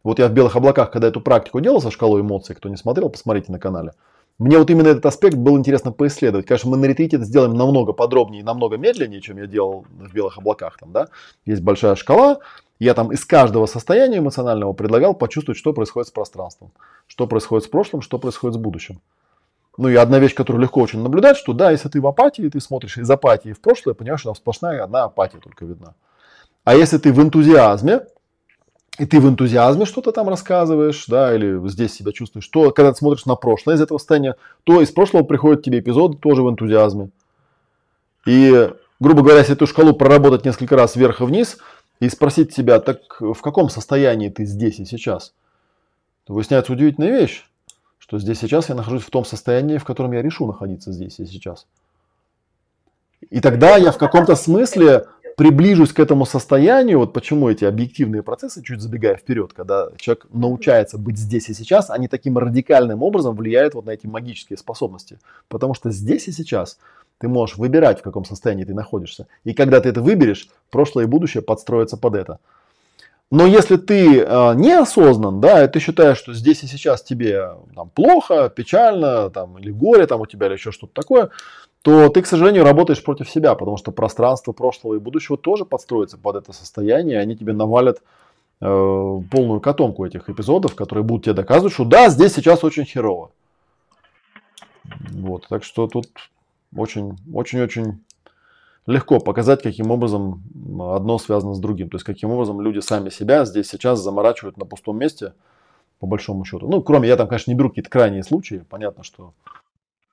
Вот 0.03 0.17
я 0.17 0.27
в 0.27 0.31
белых 0.31 0.55
облаках, 0.55 0.89
когда 0.89 1.09
эту 1.09 1.21
практику 1.21 1.59
делал 1.59 1.81
со 1.81 1.91
шкалой 1.91 2.21
эмоций, 2.21 2.55
кто 2.55 2.69
не 2.69 2.77
смотрел, 2.77 3.09
посмотрите 3.09 3.51
на 3.51 3.59
канале. 3.59 3.93
Мне 4.37 4.57
вот 4.57 4.69
именно 4.69 4.89
этот 4.89 5.05
аспект 5.05 5.35
был 5.35 5.57
интересно 5.57 5.93
поисследовать. 5.93 6.45
Конечно, 6.45 6.69
мы 6.69 6.77
на 6.77 6.85
ретрите 6.85 7.15
это 7.15 7.25
сделаем 7.25 7.53
намного 7.53 7.93
подробнее 7.93 8.41
и 8.41 8.43
намного 8.43 8.77
медленнее, 8.77 9.21
чем 9.21 9.37
я 9.37 9.47
делал 9.47 9.85
в 9.89 10.13
белых 10.13 10.37
облаках. 10.37 10.77
Там, 10.77 10.91
да? 10.91 11.07
Есть 11.45 11.61
большая 11.61 11.95
шкала. 11.95 12.39
Я 12.77 12.93
там 12.93 13.13
из 13.13 13.23
каждого 13.23 13.65
состояния 13.65 14.17
эмоционального 14.17 14.73
предлагал 14.73 15.13
почувствовать, 15.13 15.57
что 15.57 15.71
происходит 15.71 16.09
с 16.09 16.11
пространством, 16.11 16.71
что 17.07 17.27
происходит 17.27 17.65
с 17.65 17.69
прошлым, 17.69 18.01
что 18.01 18.19
происходит 18.19 18.55
с 18.55 18.57
будущим. 18.57 18.99
Ну 19.77 19.87
и 19.87 19.95
одна 19.95 20.19
вещь, 20.19 20.33
которую 20.33 20.61
легко 20.61 20.81
очень 20.81 21.01
наблюдать, 21.01 21.37
что 21.37 21.53
да, 21.53 21.71
если 21.71 21.87
ты 21.87 22.01
в 22.01 22.07
апатии, 22.07 22.49
ты 22.49 22.59
смотришь 22.59 22.97
из 22.97 23.09
апатии 23.09 23.53
в 23.53 23.61
прошлое, 23.61 23.93
понимаешь, 23.93 24.19
что 24.21 24.29
там 24.29 24.35
сплошная 24.35 24.83
одна 24.83 25.05
апатия 25.05 25.39
только 25.39 25.65
видна. 25.65 25.95
А 26.65 26.75
если 26.75 26.97
ты 26.97 27.13
в 27.13 27.21
энтузиазме, 27.21 28.01
и 28.97 29.05
ты 29.05 29.19
в 29.19 29.27
энтузиазме 29.27 29.85
что-то 29.85 30.11
там 30.11 30.29
рассказываешь, 30.29 31.05
да, 31.07 31.35
или 31.35 31.67
здесь 31.67 31.93
себя 31.93 32.11
чувствуешь, 32.11 32.47
то 32.47 32.71
когда 32.71 32.93
ты 32.93 32.97
смотришь 32.97 33.25
на 33.25 33.35
прошлое 33.35 33.75
из 33.75 33.81
этого 33.81 33.97
состояния, 33.97 34.35
то 34.63 34.81
из 34.81 34.91
прошлого 34.91 35.23
приходит 35.23 35.63
тебе 35.63 35.79
эпизод 35.79 36.21
тоже 36.21 36.43
в 36.43 36.49
энтузиазме. 36.49 37.09
И, 38.25 38.71
грубо 38.99 39.21
говоря, 39.21 39.39
если 39.39 39.53
эту 39.53 39.67
шкалу 39.67 39.93
проработать 39.93 40.45
несколько 40.45 40.75
раз 40.75 40.95
вверх 40.95 41.21
и 41.21 41.25
вниз 41.25 41.57
и 41.99 42.09
спросить 42.09 42.53
себя, 42.53 42.79
так 42.79 43.19
в 43.19 43.41
каком 43.41 43.69
состоянии 43.69 44.29
ты 44.29 44.45
здесь 44.45 44.79
и 44.79 44.85
сейчас, 44.85 45.33
то 46.25 46.33
выясняется 46.33 46.71
удивительная 46.71 47.11
вещь, 47.11 47.45
что 47.99 48.17
здесь 48.17 48.39
сейчас 48.39 48.69
я 48.69 48.75
нахожусь 48.75 49.03
в 49.03 49.09
том 49.09 49.25
состоянии, 49.25 49.77
в 49.77 49.83
котором 49.83 50.13
я 50.13 50.21
решу 50.21 50.45
находиться 50.47 50.91
здесь 50.91 51.19
и 51.19 51.25
сейчас. 51.25 51.65
И 53.29 53.41
тогда 53.41 53.77
я 53.77 53.91
в 53.91 53.97
каком-то 53.97 54.35
смысле 54.35 55.07
приближусь 55.35 55.91
к 55.91 55.99
этому 55.99 56.25
состоянию, 56.25 56.99
вот 56.99 57.13
почему 57.13 57.49
эти 57.49 57.65
объективные 57.65 58.23
процессы, 58.23 58.63
чуть 58.63 58.81
забегая 58.81 59.15
вперед, 59.15 59.53
когда 59.53 59.89
человек 59.97 60.27
научается 60.31 60.97
быть 60.97 61.17
здесь 61.17 61.49
и 61.49 61.53
сейчас, 61.53 61.89
они 61.89 62.07
таким 62.07 62.37
радикальным 62.37 63.03
образом 63.03 63.35
влияют 63.35 63.73
вот 63.73 63.85
на 63.85 63.91
эти 63.91 64.07
магические 64.07 64.57
способности. 64.57 65.19
Потому 65.47 65.73
что 65.73 65.91
здесь 65.91 66.27
и 66.27 66.31
сейчас 66.31 66.79
ты 67.17 67.27
можешь 67.27 67.57
выбирать, 67.57 67.99
в 67.99 68.03
каком 68.03 68.25
состоянии 68.25 68.63
ты 68.63 68.73
находишься. 68.73 69.27
И 69.43 69.53
когда 69.53 69.79
ты 69.81 69.89
это 69.89 70.01
выберешь, 70.01 70.49
прошлое 70.71 71.05
и 71.05 71.07
будущее 71.07 71.43
подстроятся 71.43 71.97
под 71.97 72.15
это. 72.15 72.39
Но 73.31 73.45
если 73.45 73.77
ты 73.77 74.19
э, 74.19 74.53
неосознан, 74.55 75.41
да, 75.41 75.63
и 75.63 75.67
ты 75.67 75.79
считаешь, 75.79 76.17
что 76.17 76.33
здесь 76.33 76.63
и 76.63 76.67
сейчас 76.67 77.01
тебе 77.01 77.55
там, 77.73 77.89
плохо, 77.89 78.49
печально, 78.49 79.29
там, 79.31 79.57
или 79.57 79.71
горе 79.71 80.05
там 80.05 80.21
у 80.21 80.25
тебя, 80.27 80.45
или 80.47 80.53
еще 80.53 80.71
что-то 80.71 80.93
такое, 80.93 81.31
то 81.85 82.09
ты, 82.09 82.23
к 82.23 82.25
сожалению, 82.25 82.63
работаешь 82.63 83.03
против 83.03 83.29
себя, 83.29 83.53
потому 83.53 83.77
что 83.77 83.91
пространство 83.91 84.53
прошлого 84.53 84.95
и 84.95 84.99
будущего 84.99 85.37
тоже 85.37 85.65
подстроится 85.65 86.17
под 86.17 86.37
это 86.37 86.51
состояние, 86.51 87.17
и 87.17 87.19
они 87.21 87.37
тебе 87.37 87.53
навалят 87.53 88.01
э, 88.59 89.21
полную 89.29 89.61
котомку 89.61 90.03
этих 90.03 90.27
эпизодов, 90.27 90.73
которые 90.73 91.03
будут 91.03 91.25
тебе 91.25 91.35
доказывать, 91.35 91.73
что 91.73 91.85
да, 91.85 92.09
здесь 92.09 92.33
сейчас 92.33 92.63
очень 92.63 92.85
херово. 92.85 93.29
Вот, 95.11 95.47
так 95.47 95.63
что 95.63 95.85
тут 95.85 96.07
очень, 96.75 97.19
очень, 97.31 97.61
очень 97.61 98.03
легко 98.87 99.19
показать, 99.19 99.61
каким 99.61 99.91
образом 99.91 100.41
одно 100.79 101.19
связано 101.19 101.53
с 101.53 101.59
другим. 101.59 101.91
То 101.91 101.97
есть, 101.97 102.05
каким 102.05 102.31
образом 102.31 102.61
люди 102.61 102.79
сами 102.79 103.09
себя 103.09 103.45
здесь 103.45 103.69
сейчас 103.69 103.99
заморачивают 103.99 104.57
на 104.57 104.65
пустом 104.65 104.97
месте, 104.97 105.33
по 105.99 106.07
большому 106.07 106.45
счету. 106.45 106.67
Ну, 106.67 106.81
кроме, 106.81 107.07
я 107.07 107.15
там, 107.15 107.27
конечно, 107.27 107.51
не 107.51 107.55
беру 107.55 107.69
какие-то 107.69 107.91
крайние 107.91 108.23
случаи. 108.23 108.65
Понятно, 108.71 109.03
что 109.03 109.33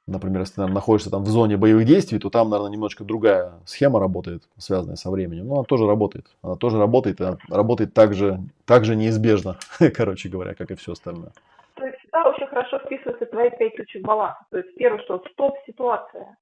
Например, 0.09 0.41
если 0.41 0.55
ты 0.55 0.61
наверное, 0.61 0.75
находишься 0.75 1.11
там 1.11 1.23
в 1.23 1.29
зоне 1.29 1.57
боевых 1.57 1.87
действий, 1.87 2.19
то 2.19 2.29
там, 2.29 2.51
наверное, 2.51 2.73
немножко 2.73 3.05
другая 3.05 3.53
схема 3.65 4.01
работает, 4.01 4.43
связанная 4.59 4.97
со 4.97 5.11
временем. 5.11 5.47
Но 5.47 5.55
она 5.55 5.65
тоже 5.65 5.87
работает. 5.87 6.27
Она 6.43 6.57
тоже 6.57 6.79
работает, 6.79 7.21
и 7.21 7.25
работает 7.49 7.95
так 7.95 8.13
же, 8.15 8.41
так 8.67 8.85
же 8.85 8.97
неизбежно, 8.97 9.59
короче 9.95 10.29
говоря, 10.29 10.55
как 10.55 10.73
и 10.73 10.75
все 10.75 10.93
остальное. 10.93 11.31
То 11.75 11.87
есть 11.87 12.01
сюда 12.03 12.25
очень 12.25 12.47
хорошо 12.49 12.79
вписываются 12.81 13.27
твои 13.27 13.51
пять 13.51 13.77
ключевых 13.77 14.07
баланса. 14.07 14.45
То 14.51 14.59
есть 14.59 14.75
первое, 14.75 15.01
что 15.05 15.23
стоп-ситуация. 15.33 16.37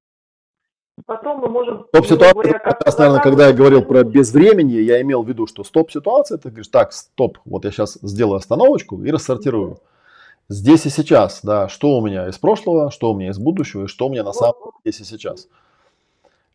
потом 1.05 1.41
мы 1.41 1.49
можем... 1.51 1.85
Стоп-ситуация, 1.89 2.59
как 2.61 2.99
наверное, 2.99 3.21
когда 3.21 3.49
я 3.49 3.53
говорил 3.53 3.83
про 3.83 4.05
безвременье, 4.05 4.83
я 4.83 5.03
имел 5.03 5.23
в 5.23 5.29
виду, 5.29 5.47
что 5.47 5.65
стоп-ситуация, 5.65 6.39
ты 6.39 6.49
говоришь, 6.49 6.69
так, 6.69 6.93
стоп, 6.93 7.39
вот 7.45 7.67
я 7.67 7.71
сейчас 7.71 7.99
сделаю 8.01 8.37
остановочку 8.37 9.03
и 9.03 9.11
рассортирую. 9.11 9.81
Здесь 10.51 10.85
и 10.85 10.91
сейчас, 10.91 11.41
да, 11.45 11.69
что 11.69 11.97
у 11.97 12.05
меня 12.05 12.29
из 12.29 12.37
прошлого, 12.37 12.91
что 12.91 13.13
у 13.13 13.17
меня 13.17 13.31
из 13.31 13.39
будущего 13.39 13.85
и 13.85 13.87
что 13.87 14.09
у 14.09 14.11
меня 14.11 14.25
на 14.25 14.33
самом 14.33 14.57
деле 14.59 14.73
здесь 14.85 15.01
и 15.01 15.05
сейчас. 15.05 15.47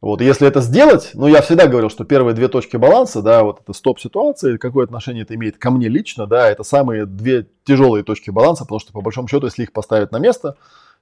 Вот, 0.02 0.20
если 0.20 0.46
это 0.46 0.60
сделать, 0.60 1.12
ну, 1.14 1.28
я 1.28 1.42
всегда 1.42 1.66
говорил, 1.66 1.90
что 1.90 2.04
первые 2.04 2.36
две 2.36 2.50
точки 2.50 2.76
баланса, 2.76 3.22
да, 3.22 3.44
вот 3.44 3.62
это 3.62 3.72
стоп-ситуация, 3.72 4.58
какое 4.58 4.84
отношение 4.84 5.24
это 5.24 5.34
имеет 5.36 5.58
ко 5.58 5.72
мне 5.72 5.88
лично, 5.88 6.28
да, 6.28 6.52
это 6.52 6.64
самые 6.64 7.06
две 7.06 7.48
тяжелые 7.64 8.04
точки 8.04 8.32
баланса, 8.32 8.66
потому 8.66 8.80
что, 8.80 8.92
по 8.92 9.00
большому 9.00 9.30
счету, 9.30 9.46
если 9.46 9.64
их 9.64 9.72
поставить 9.72 10.12
на 10.12 10.20
место, 10.20 10.58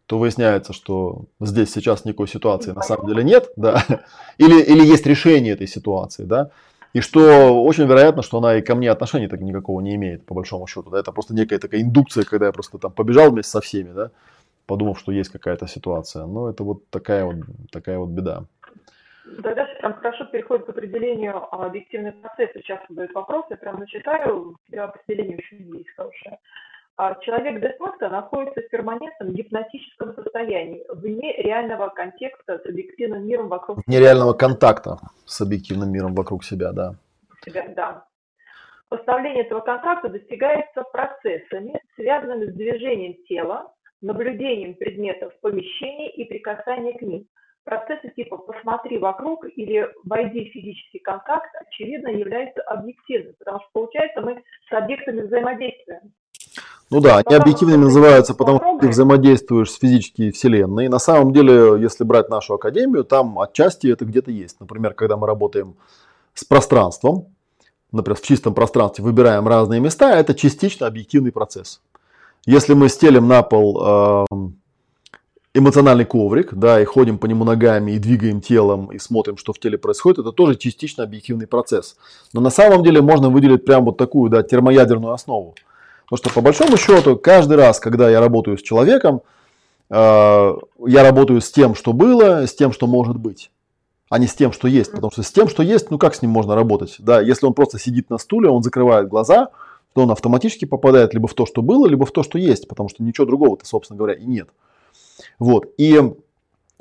то 0.06 0.20
выясняется, 0.20 0.72
что 0.72 1.24
здесь 1.40 1.74
сейчас 1.74 2.06
никакой 2.06 2.28
ситуации 2.28 2.74
на 2.74 2.84
самом 2.84 3.08
деле 3.08 3.24
нет, 3.24 3.50
да, 3.56 3.84
или, 4.38 4.62
или 4.62 4.86
есть 4.86 5.08
решение 5.08 5.54
этой 5.54 5.68
ситуации, 5.68 6.26
да, 6.26 6.52
и 6.94 7.02
что 7.02 7.64
очень 7.64 7.86
вероятно, 7.86 8.22
что 8.22 8.38
она 8.38 8.56
и 8.56 8.62
ко 8.62 8.76
мне 8.76 8.92
отношения 8.92 9.28
так 9.28 9.42
никакого 9.42 9.82
не 9.82 9.96
имеет, 9.96 10.26
по 10.26 10.36
большому 10.36 10.68
счету, 10.68 10.90
да, 10.92 11.00
это 11.00 11.12
просто 11.12 11.34
некая 11.34 11.60
такая 11.60 11.82
индукция, 11.82 12.24
когда 12.24 12.46
я 12.46 12.52
просто 12.52 12.78
там 12.78 12.92
побежал 12.92 13.32
вместе 13.32 13.52
со 13.52 13.62
всеми, 13.62 13.92
да, 13.92 14.12
подумав, 14.68 15.00
что 15.00 15.12
есть 15.12 15.32
какая-то 15.32 15.68
ситуация, 15.68 16.26
но 16.26 16.50
это 16.50 16.64
вот 16.64 16.88
такая 16.90 17.26
вот, 17.26 17.36
такая 17.72 17.98
вот 17.98 18.10
беда. 18.10 18.46
Да, 19.26 19.56
дальше 19.56 19.78
там 19.82 19.94
хорошо 19.96 20.26
переходит 20.26 20.66
к 20.66 20.70
определению 20.70 21.38
а, 21.38 21.66
объективных 21.66 22.20
процессов. 22.22 22.62
Часто 22.64 22.86
задают 22.90 23.14
вопрос, 23.14 23.46
я 23.50 23.58
прям 23.58 23.80
начитаю, 23.80 24.58
для 24.68 24.84
определения 24.84 25.38
очень 25.38 25.78
есть 25.78 25.90
хорошее. 25.96 26.38
А 26.96 27.16
человек 27.22 27.60
де-факто 27.60 28.10
находится 28.10 28.62
в 28.62 28.70
перманентном 28.70 29.34
гипнотическом 29.34 30.14
состоянии, 30.14 30.86
вне 30.90 31.36
реального 31.38 31.90
контекста 31.90 32.60
с 32.60 32.66
объективным 32.68 33.26
миром 33.26 33.48
вокруг 33.48 33.80
себя. 33.80 33.98
Нереального 33.98 34.34
контакта 34.34 35.00
с 35.26 35.42
объективным 35.42 35.92
миром 35.92 36.14
вокруг 36.14 36.44
себя, 36.44 36.72
да. 36.72 36.96
Себя, 37.44 37.68
да. 37.76 38.06
Поставление 38.90 39.44
этого 39.44 39.62
контакта 39.62 40.10
достигается 40.10 40.84
процессами, 40.84 41.82
связанными 41.96 42.52
с 42.52 42.54
движением 42.54 43.16
тела, 43.28 43.74
наблюдением 44.02 44.76
предметов 44.76 45.34
в 45.34 45.40
помещении 45.40 46.10
и 46.12 46.26
прикасанием 46.26 46.98
к 46.98 47.02
ним– 47.02 47.28
Процессы 47.64 48.10
типа 48.10 48.38
«посмотри 48.38 48.98
вокруг» 48.98 49.46
или 49.56 49.90
«войди 50.04 50.50
в 50.50 50.54
физический 50.54 51.00
контакт» 51.00 51.50
очевидно 51.62 52.10
являются 52.10 52.62
объективными, 52.64 53.36
потому 53.40 53.60
что, 53.62 53.70
получается, 53.72 54.22
мы 54.22 54.44
с 54.70 54.74
объектами 54.74 55.22
взаимодействуем. 55.22 56.14
Ну 56.94 57.02
да, 57.02 57.18
они 57.26 57.36
объективными 57.36 57.86
называются, 57.86 58.36
потому 58.36 58.60
что 58.60 58.78
ты 58.80 58.88
взаимодействуешь 58.88 59.72
с 59.72 59.80
физической 59.80 60.32
вселенной. 60.32 60.90
На 60.90 61.00
самом 61.00 61.34
деле, 61.34 61.82
если 61.82 62.04
брать 62.04 62.30
нашу 62.30 62.54
академию, 62.54 63.04
там 63.04 63.40
отчасти 63.40 63.88
это 63.88 64.06
где-то 64.06 64.30
есть. 64.30 64.60
Например, 64.60 64.94
когда 64.94 65.18
мы 65.18 65.26
работаем 65.26 65.76
с 66.36 66.44
пространством, 66.44 67.30
например, 67.92 68.16
в 68.16 68.22
чистом 68.22 68.54
пространстве 68.54 69.04
выбираем 69.04 69.48
разные 69.48 69.80
места, 69.80 70.16
это 70.16 70.36
частично 70.36 70.86
объективный 70.86 71.32
процесс. 71.32 71.82
Если 72.46 72.76
мы 72.76 72.90
стелим 72.90 73.28
на 73.28 73.42
пол 73.42 73.82
э, 73.82 74.26
эмоциональный 75.56 76.06
коврик, 76.06 76.54
да, 76.54 76.80
и 76.80 76.86
ходим 76.86 77.18
по 77.18 77.26
нему 77.26 77.44
ногами, 77.44 77.94
и 77.94 77.98
двигаем 77.98 78.40
телом, 78.40 78.92
и 78.92 79.00
смотрим, 79.00 79.38
что 79.38 79.52
в 79.52 79.60
теле 79.60 79.80
происходит, 79.80 80.20
это 80.20 80.32
тоже 80.32 80.58
частично 80.58 81.04
объективный 81.04 81.48
процесс. 81.48 81.96
Но 82.34 82.42
на 82.42 82.52
самом 82.52 82.84
деле 82.84 83.02
можно 83.02 83.32
выделить 83.32 83.66
прям 83.66 83.86
вот 83.86 83.98
такую, 83.98 84.30
да, 84.30 84.44
термоядерную 84.44 85.14
основу. 85.14 85.56
Потому 86.06 86.18
что 86.18 86.30
по 86.30 86.42
большому 86.42 86.78
счету, 86.78 87.18
каждый 87.18 87.58
раз, 87.58 87.80
когда 87.80 88.10
я 88.10 88.20
работаю 88.20 88.58
с 88.58 88.62
человеком, 88.62 89.22
э, 89.90 90.54
я 90.86 91.04
работаю 91.04 91.42
с 91.42 91.52
тем, 91.52 91.76
что 91.76 91.94
было, 91.94 92.46
с 92.46 92.54
тем, 92.54 92.72
что 92.72 92.88
может 92.88 93.18
быть, 93.18 93.52
а 94.10 94.20
не 94.20 94.28
с 94.28 94.34
тем, 94.34 94.52
что 94.52 94.68
есть. 94.68 94.92
Потому 94.92 95.12
что 95.12 95.24
с 95.24 95.32
тем, 95.32 95.48
что 95.48 95.64
есть, 95.64 95.90
ну 95.92 95.98
как 95.98 96.16
с 96.16 96.22
ним 96.22 96.32
можно 96.32 96.56
работать? 96.56 96.96
Да, 97.00 97.22
если 97.22 97.46
он 97.46 97.54
просто 97.54 97.80
сидит 97.80 98.10
на 98.10 98.18
стуле, 98.18 98.50
он 98.50 98.64
закрывает 98.64 99.08
глаза, 99.08 99.50
то 99.94 100.02
он 100.02 100.12
автоматически 100.12 100.66
попадает 100.66 101.14
либо 101.14 101.28
в 101.28 101.34
то, 101.34 101.46
что 101.46 101.62
было, 101.62 101.88
либо 101.88 102.06
в 102.06 102.12
то, 102.12 102.24
что 102.24 102.38
есть, 102.38 102.68
потому 102.68 102.90
что 102.90 103.04
ничего 103.04 103.26
другого-то, 103.26 103.66
собственно 103.66 103.98
говоря, 103.98 104.16
и 104.16 104.26
нет. 104.26 104.50
Вот. 105.40 105.68
И 105.78 106.02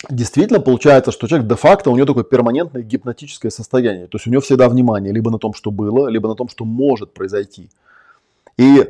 действительно 0.09 0.61
получается, 0.61 1.13
что 1.13 1.27
человек 1.27 1.49
де-факто, 1.49 1.91
у 1.91 1.97
него 1.97 2.07
такое 2.07 2.25
перманентное 2.25 2.83
гипнотическое 2.83 3.51
состояние. 3.51 4.07
То 4.07 4.17
есть 4.17 4.27
у 4.27 4.31
него 4.31 4.41
всегда 4.41 4.69
внимание 4.69 5.13
либо 5.13 5.31
на 5.31 5.39
том, 5.39 5.55
что 5.55 5.71
было, 5.71 6.09
либо 6.09 6.29
на 6.29 6.35
том, 6.35 6.49
что 6.49 6.65
может 6.65 7.13
произойти. 7.13 7.71
И 8.57 8.89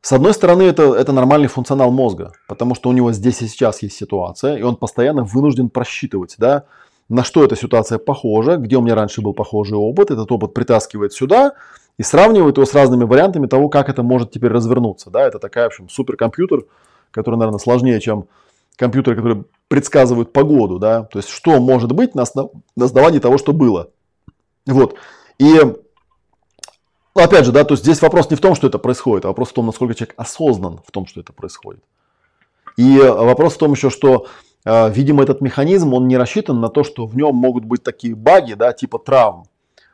с 0.00 0.12
одной 0.12 0.34
стороны, 0.34 0.62
это, 0.62 0.94
это 0.94 1.12
нормальный 1.12 1.48
функционал 1.48 1.90
мозга, 1.90 2.32
потому 2.48 2.74
что 2.74 2.90
у 2.90 2.92
него 2.92 3.12
здесь 3.12 3.42
и 3.42 3.48
сейчас 3.48 3.82
есть 3.82 3.96
ситуация, 3.96 4.56
и 4.56 4.62
он 4.62 4.76
постоянно 4.76 5.24
вынужден 5.24 5.68
просчитывать, 5.68 6.36
да, 6.38 6.64
на 7.08 7.24
что 7.24 7.44
эта 7.44 7.56
ситуация 7.56 7.98
похожа, 7.98 8.56
где 8.56 8.76
у 8.76 8.80
меня 8.80 8.94
раньше 8.94 9.20
был 9.20 9.32
похожий 9.32 9.78
опыт, 9.78 10.10
этот 10.10 10.30
опыт 10.30 10.54
притаскивает 10.54 11.12
сюда 11.12 11.52
и 11.98 12.02
сравнивает 12.02 12.56
его 12.56 12.66
с 12.66 12.74
разными 12.74 13.04
вариантами 13.04 13.46
того, 13.46 13.68
как 13.68 13.88
это 13.88 14.02
может 14.02 14.32
теперь 14.32 14.50
развернуться. 14.50 15.10
Да, 15.10 15.26
это 15.26 15.38
такая, 15.38 15.64
в 15.64 15.66
общем, 15.68 15.88
суперкомпьютер, 15.88 16.64
который, 17.10 17.36
наверное, 17.36 17.58
сложнее, 17.58 18.00
чем 18.00 18.26
компьютеры, 18.76 19.16
которые 19.16 19.44
предсказывают 19.68 20.32
погоду, 20.32 20.78
да, 20.78 21.04
то 21.04 21.18
есть 21.18 21.30
что 21.30 21.58
может 21.60 21.92
быть 21.92 22.14
на, 22.14 22.22
основ... 22.22 22.50
на 22.76 22.84
основании 22.84 23.18
того, 23.18 23.38
что 23.38 23.52
было. 23.52 23.90
Вот. 24.66 24.96
И 25.38 25.58
опять 27.22 27.44
же, 27.44 27.52
да, 27.52 27.64
то 27.64 27.74
есть 27.74 27.84
здесь 27.84 28.00
вопрос 28.02 28.30
не 28.30 28.36
в 28.36 28.40
том, 28.40 28.54
что 28.54 28.66
это 28.66 28.78
происходит, 28.78 29.24
а 29.24 29.28
вопрос 29.28 29.50
в 29.50 29.52
том, 29.52 29.66
насколько 29.66 29.94
человек 29.94 30.14
осознан 30.16 30.80
в 30.86 30.90
том, 30.90 31.06
что 31.06 31.20
это 31.20 31.32
происходит. 31.32 31.82
И 32.76 32.98
вопрос 32.98 33.54
в 33.54 33.58
том 33.58 33.72
еще, 33.72 33.90
что, 33.90 34.26
э, 34.64 34.90
видимо, 34.90 35.22
этот 35.22 35.40
механизм, 35.40 35.94
он 35.94 36.08
не 36.08 36.16
рассчитан 36.16 36.60
на 36.60 36.68
то, 36.68 36.84
что 36.84 37.06
в 37.06 37.16
нем 37.16 37.34
могут 37.34 37.64
быть 37.64 37.82
такие 37.82 38.14
баги, 38.14 38.54
да, 38.54 38.72
типа 38.72 38.98
травм. 38.98 39.44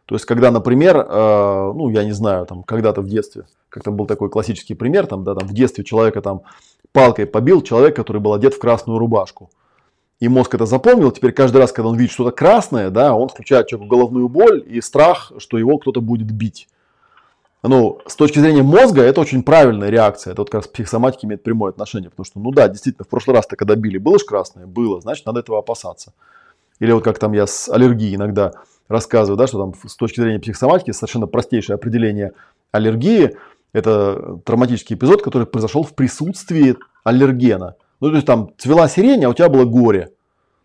То 0.07 0.17
есть, 0.17 0.25
когда, 0.27 0.51
например, 0.51 0.97
э, 0.97 1.73
ну, 1.75 1.89
я 1.91 2.05
не 2.05 2.13
знаю, 2.13 2.45
там, 2.47 2.65
когда-то 2.65 3.01
в 3.01 3.09
детстве, 3.09 3.45
как-то 3.69 3.93
был 3.93 4.07
такой 4.07 4.29
классический 4.31 4.75
пример, 4.75 5.07
там, 5.07 5.23
да, 5.25 5.35
там, 5.35 5.47
в 5.47 5.55
детстве 5.55 5.85
человека 5.85 6.21
там 6.21 6.43
палкой 6.93 7.27
побил 7.27 7.63
человек, 7.63 7.97
который 7.97 8.21
был 8.21 8.35
одет 8.35 8.55
в 8.55 8.59
красную 8.59 8.99
рубашку. 8.99 9.51
И 10.21 10.29
мозг 10.29 10.55
это 10.55 10.67
запомнил, 10.67 11.11
теперь 11.11 11.33
каждый 11.33 11.59
раз, 11.59 11.73
когда 11.73 11.89
он 11.89 11.97
видит 11.97 12.13
что-то 12.13 12.31
красное, 12.31 12.91
да, 12.91 13.15
он 13.15 13.29
включает 13.29 13.69
человеку 13.69 13.89
головную 13.89 14.29
боль 14.29 14.63
и 14.65 14.81
страх, 14.81 15.33
что 15.39 15.59
его 15.59 15.79
кто-то 15.79 16.01
будет 16.01 16.31
бить. 16.31 16.69
Ну, 17.65 18.01
с 18.07 18.17
точки 18.17 18.41
зрения 18.41 18.63
мозга, 18.63 19.03
это 19.03 19.21
очень 19.21 19.45
правильная 19.45 19.89
реакция. 19.89 20.33
Это 20.33 20.43
вот 20.43 20.51
как 20.51 20.63
раз 20.63 20.69
психосоматика 20.69 21.27
имеет 21.27 21.45
прямое 21.45 21.71
отношение. 21.71 22.11
Потому 22.11 22.25
что, 22.25 22.41
ну 22.41 22.51
да, 22.51 22.69
действительно, 22.69 23.05
в 23.05 23.09
прошлый 23.09 23.37
раз-то, 23.37 23.55
когда 23.55 23.77
били, 23.77 23.99
было 23.99 24.19
же 24.19 24.25
красное? 24.25 24.67
Было, 24.67 25.01
значит, 25.01 25.27
надо 25.27 25.41
этого 25.41 25.59
опасаться. 25.59 26.13
Или 26.81 26.91
вот 26.91 27.05
как 27.05 27.21
там 27.21 27.33
я 27.33 27.47
с 27.47 27.69
аллергией 27.69 28.17
иногда 28.17 28.53
рассказываю, 28.89 29.37
да, 29.39 29.47
что 29.47 29.59
там 29.59 29.75
с 29.89 29.95
точки 29.95 30.21
зрения 30.21 30.41
психосоматики 30.41 30.91
совершенно 30.91 31.27
простейшее 31.27 31.75
определение 31.75 32.33
аллергии– 32.73 33.37
это 33.73 34.41
травматический 34.45 34.97
эпизод, 34.97 35.23
который 35.23 35.47
произошел 35.47 35.85
в 35.85 35.95
присутствии 35.95 36.77
аллергена. 37.05 37.77
Ну, 38.01 38.09
то 38.09 38.15
есть 38.15 38.27
там 38.27 38.51
цвела 38.59 38.89
сирень, 38.89 39.25
а 39.25 39.29
у 39.29 39.35
тебя 39.35 39.49
было 39.49 39.65
горе. 39.65 40.11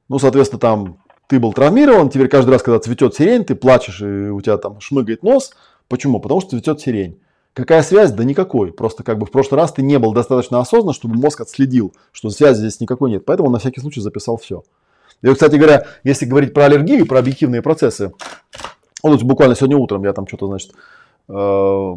Ну, 0.09 0.17
соответственно, 0.17 0.59
там 0.59 0.97
ты 1.27 1.39
был 1.39 1.53
травмирован, 1.53 2.09
теперь 2.09 2.27
каждый 2.27 2.51
раз, 2.51 2.63
когда 2.63 2.79
цветет 2.79 3.15
сирень, 3.15 3.45
ты 3.45 3.55
плачешь, 3.55 4.01
и 4.01 4.29
у 4.29 4.41
тебя 4.41 4.57
там 4.57 4.79
шмыгает 4.79 5.21
нос. 5.23 5.53
Почему? 5.87 6.19
Потому 6.19 6.41
что 6.41 6.51
цветет 6.51 6.79
сирень. 6.81 7.19
Какая 7.53 7.81
связь? 7.81 8.11
Да 8.11 8.23
никакой. 8.23 8.71
Просто 8.71 9.03
как 9.03 9.17
бы 9.17 9.25
в 9.25 9.31
прошлый 9.31 9.59
раз 9.59 9.73
ты 9.73 9.81
не 9.81 9.97
был 9.99 10.13
достаточно 10.13 10.59
осознан, 10.59 10.93
чтобы 10.93 11.15
мозг 11.15 11.41
отследил, 11.41 11.93
что 12.11 12.29
связи 12.29 12.59
здесь 12.59 12.79
никакой 12.79 13.09
нет. 13.09 13.25
Поэтому 13.25 13.47
он 13.47 13.53
на 13.53 13.59
всякий 13.59 13.81
случай 13.81 14.01
записал 14.01 14.37
все. 14.37 14.63
И, 15.21 15.33
кстати 15.33 15.55
говоря, 15.55 15.87
если 16.03 16.25
говорить 16.25 16.53
про 16.53 16.65
аллергию, 16.65 17.07
про 17.07 17.19
объективные 17.19 17.61
процессы, 17.61 18.13
вот 19.01 19.23
буквально 19.23 19.55
сегодня 19.55 19.77
утром 19.77 20.03
я 20.03 20.13
там 20.13 20.27
что-то, 20.27 20.47
значит, 20.47 20.73
Э, 21.29 21.95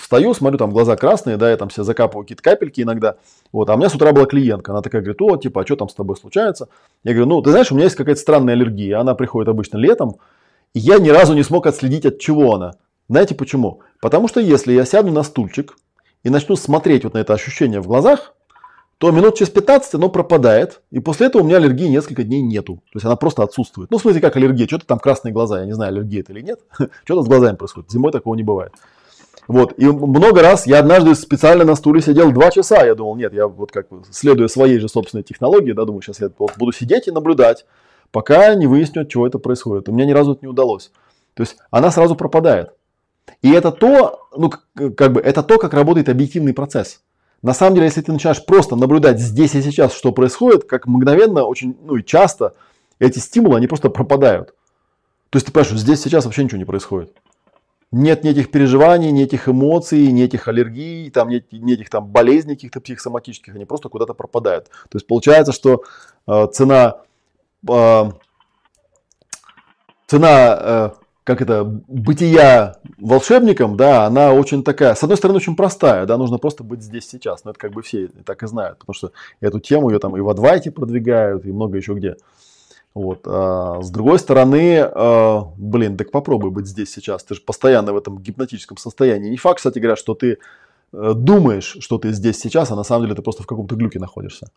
встаю, 0.00 0.32
смотрю, 0.32 0.56
там 0.58 0.70
глаза 0.70 0.94
красные, 0.96 1.36
да, 1.36 1.50
я 1.50 1.56
там 1.56 1.70
себе 1.70 1.82
закапываю 1.82 2.24
какие-то 2.24 2.42
капельки 2.42 2.80
иногда. 2.82 3.16
Вот, 3.52 3.68
а 3.68 3.74
у 3.74 3.76
меня 3.76 3.88
с 3.88 3.94
утра 3.94 4.12
была 4.12 4.26
клиентка, 4.26 4.70
она 4.70 4.80
такая 4.80 5.02
говорит, 5.02 5.20
о, 5.22 5.36
типа, 5.36 5.62
а 5.62 5.66
что 5.66 5.76
там 5.76 5.88
с 5.88 5.94
тобой 5.94 6.16
случается? 6.16 6.68
Я 7.02 7.12
говорю, 7.12 7.28
ну, 7.28 7.42
ты 7.42 7.50
знаешь, 7.50 7.72
у 7.72 7.74
меня 7.74 7.84
есть 7.84 7.96
какая-то 7.96 8.20
странная 8.20 8.54
аллергия, 8.54 9.00
она 9.00 9.14
приходит 9.14 9.48
обычно 9.48 9.76
летом, 9.78 10.16
и 10.72 10.78
я 10.78 10.98
ни 10.98 11.08
разу 11.08 11.34
не 11.34 11.42
смог 11.42 11.66
отследить, 11.66 12.06
от 12.06 12.20
чего 12.20 12.54
она. 12.54 12.74
Знаете 13.10 13.34
почему? 13.34 13.80
Потому 14.00 14.28
что 14.28 14.38
если 14.38 14.72
я 14.72 14.84
сяду 14.84 15.10
на 15.10 15.24
стульчик 15.24 15.76
и 16.22 16.30
начну 16.30 16.54
смотреть 16.54 17.02
вот 17.02 17.14
на 17.14 17.18
это 17.18 17.34
ощущение 17.34 17.80
в 17.80 17.88
глазах, 17.88 18.34
то 18.98 19.10
минут 19.10 19.34
через 19.34 19.50
15 19.50 19.94
оно 19.94 20.10
пропадает, 20.10 20.80
и 20.92 21.00
после 21.00 21.26
этого 21.26 21.42
у 21.42 21.44
меня 21.44 21.56
аллергии 21.56 21.88
несколько 21.88 22.22
дней 22.22 22.40
нету. 22.40 22.76
То 22.92 22.98
есть 22.98 23.04
она 23.04 23.16
просто 23.16 23.42
отсутствует. 23.42 23.90
Ну, 23.90 23.98
в 23.98 24.00
смысле, 24.00 24.20
как 24.20 24.36
аллергия, 24.36 24.68
что-то 24.68 24.86
там 24.86 25.00
красные 25.00 25.32
глаза, 25.32 25.58
я 25.58 25.66
не 25.66 25.72
знаю, 25.72 25.90
аллергия 25.90 26.20
это 26.20 26.32
или 26.32 26.40
нет, 26.40 26.60
что-то 27.04 27.24
с 27.24 27.26
глазами 27.26 27.56
происходит. 27.56 27.90
Зимой 27.90 28.12
такого 28.12 28.36
не 28.36 28.44
бывает. 28.44 28.74
Вот, 29.48 29.74
и 29.76 29.86
много 29.86 30.40
раз 30.42 30.68
я 30.68 30.78
однажды 30.78 31.16
специально 31.16 31.64
на 31.64 31.74
стуле 31.74 32.00
сидел 32.00 32.30
два 32.30 32.52
часа, 32.52 32.84
я 32.86 32.94
думал, 32.94 33.16
нет, 33.16 33.32
я 33.32 33.48
вот 33.48 33.72
как 33.72 33.88
следуя 34.12 34.46
своей 34.46 34.78
же 34.78 34.88
собственной 34.88 35.24
технологии, 35.24 35.72
да, 35.72 35.84
думаю, 35.84 36.02
сейчас 36.02 36.20
я 36.20 36.30
вот 36.38 36.52
буду 36.56 36.70
сидеть 36.70 37.08
и 37.08 37.10
наблюдать, 37.10 37.66
пока 38.12 38.54
не 38.54 38.68
выясню, 38.68 39.02
от 39.02 39.08
чего 39.08 39.26
это 39.26 39.40
происходит. 39.40 39.88
У 39.88 39.92
меня 39.92 40.04
ни 40.04 40.12
разу 40.12 40.34
это 40.34 40.42
не 40.42 40.48
удалось. 40.48 40.92
То 41.34 41.42
есть 41.42 41.56
она 41.72 41.90
сразу 41.90 42.14
пропадает. 42.14 42.70
И 43.42 43.50
это 43.50 43.72
то, 43.72 44.28
ну, 44.36 44.50
как 44.50 45.12
бы, 45.12 45.20
это 45.20 45.42
то, 45.42 45.58
как 45.58 45.74
работает 45.74 46.08
объективный 46.08 46.52
процесс. 46.52 47.02
На 47.42 47.54
самом 47.54 47.74
деле, 47.74 47.86
если 47.86 48.02
ты 48.02 48.12
начинаешь 48.12 48.44
просто 48.44 48.76
наблюдать 48.76 49.18
здесь 49.18 49.54
и 49.54 49.62
сейчас, 49.62 49.94
что 49.94 50.12
происходит, 50.12 50.64
как 50.64 50.86
мгновенно, 50.86 51.44
очень, 51.44 51.76
ну 51.82 51.96
и 51.96 52.04
часто, 52.04 52.54
эти 52.98 53.18
стимулы, 53.18 53.56
они 53.56 53.66
просто 53.66 53.88
пропадают. 53.88 54.54
То 55.30 55.36
есть 55.36 55.46
ты 55.46 55.52
понимаешь, 55.52 55.68
что 55.68 55.78
здесь 55.78 56.02
сейчас 56.02 56.24
вообще 56.24 56.44
ничего 56.44 56.58
не 56.58 56.64
происходит. 56.64 57.14
Нет 57.92 58.22
ни 58.22 58.30
этих 58.30 58.50
переживаний, 58.50 59.10
ни 59.10 59.24
этих 59.24 59.48
эмоций, 59.48 60.12
ни 60.12 60.22
этих 60.22 60.46
аллергий, 60.46 61.10
там, 61.10 61.28
нет, 61.28 61.50
ни 61.50 61.72
этих 61.72 61.90
там 61.90 62.06
болезней 62.06 62.54
каких-то 62.54 62.80
психосоматических, 62.80 63.54
они 63.54 63.64
просто 63.64 63.88
куда-то 63.88 64.14
пропадают. 64.14 64.68
То 64.68 64.96
есть 64.96 65.06
получается, 65.06 65.52
что 65.52 65.82
э, 66.28 66.46
цена, 66.52 66.98
э, 67.68 68.10
цена 70.06 70.58
э, 70.60 70.90
как 71.24 71.42
это, 71.42 71.64
бытия 71.64 72.76
волшебником, 72.98 73.76
да, 73.76 74.06
она 74.06 74.32
очень 74.32 74.64
такая, 74.64 74.94
с 74.94 75.02
одной 75.02 75.16
стороны, 75.16 75.36
очень 75.36 75.56
простая, 75.56 76.06
да, 76.06 76.16
нужно 76.16 76.38
просто 76.38 76.64
быть 76.64 76.82
здесь 76.82 77.08
сейчас, 77.08 77.44
но 77.44 77.50
это 77.50 77.60
как 77.60 77.72
бы 77.72 77.82
все 77.82 78.08
так 78.24 78.42
и 78.42 78.46
знают, 78.46 78.78
потому 78.78 78.94
что 78.94 79.12
эту 79.40 79.60
тему 79.60 79.90
ее 79.90 79.98
там 79.98 80.16
и 80.16 80.20
в 80.20 80.28
Адвайте 80.28 80.70
продвигают, 80.70 81.44
и 81.44 81.52
много 81.52 81.76
еще 81.76 81.94
где. 81.94 82.16
Вот. 82.92 83.20
А 83.26 83.80
с 83.82 83.90
другой 83.90 84.18
стороны, 84.18 84.78
э, 84.78 85.40
блин, 85.56 85.96
так 85.96 86.10
попробуй 86.10 86.50
быть 86.50 86.66
здесь 86.66 86.92
сейчас. 86.92 87.22
Ты 87.22 87.36
же 87.36 87.40
постоянно 87.40 87.92
в 87.92 87.96
этом 87.96 88.18
гипнотическом 88.18 88.76
состоянии. 88.76 89.30
Не 89.30 89.36
факт, 89.36 89.58
кстати 89.58 89.78
говоря, 89.78 89.94
что 89.94 90.14
ты 90.14 90.38
э, 90.92 91.12
думаешь, 91.14 91.76
что 91.80 91.98
ты 91.98 92.12
здесь 92.12 92.38
сейчас, 92.40 92.72
а 92.72 92.76
на 92.76 92.82
самом 92.82 93.04
деле 93.04 93.14
ты 93.14 93.22
просто 93.22 93.44
в 93.44 93.46
каком-то 93.46 93.76
глюке 93.76 94.00
находишься. 94.00 94.50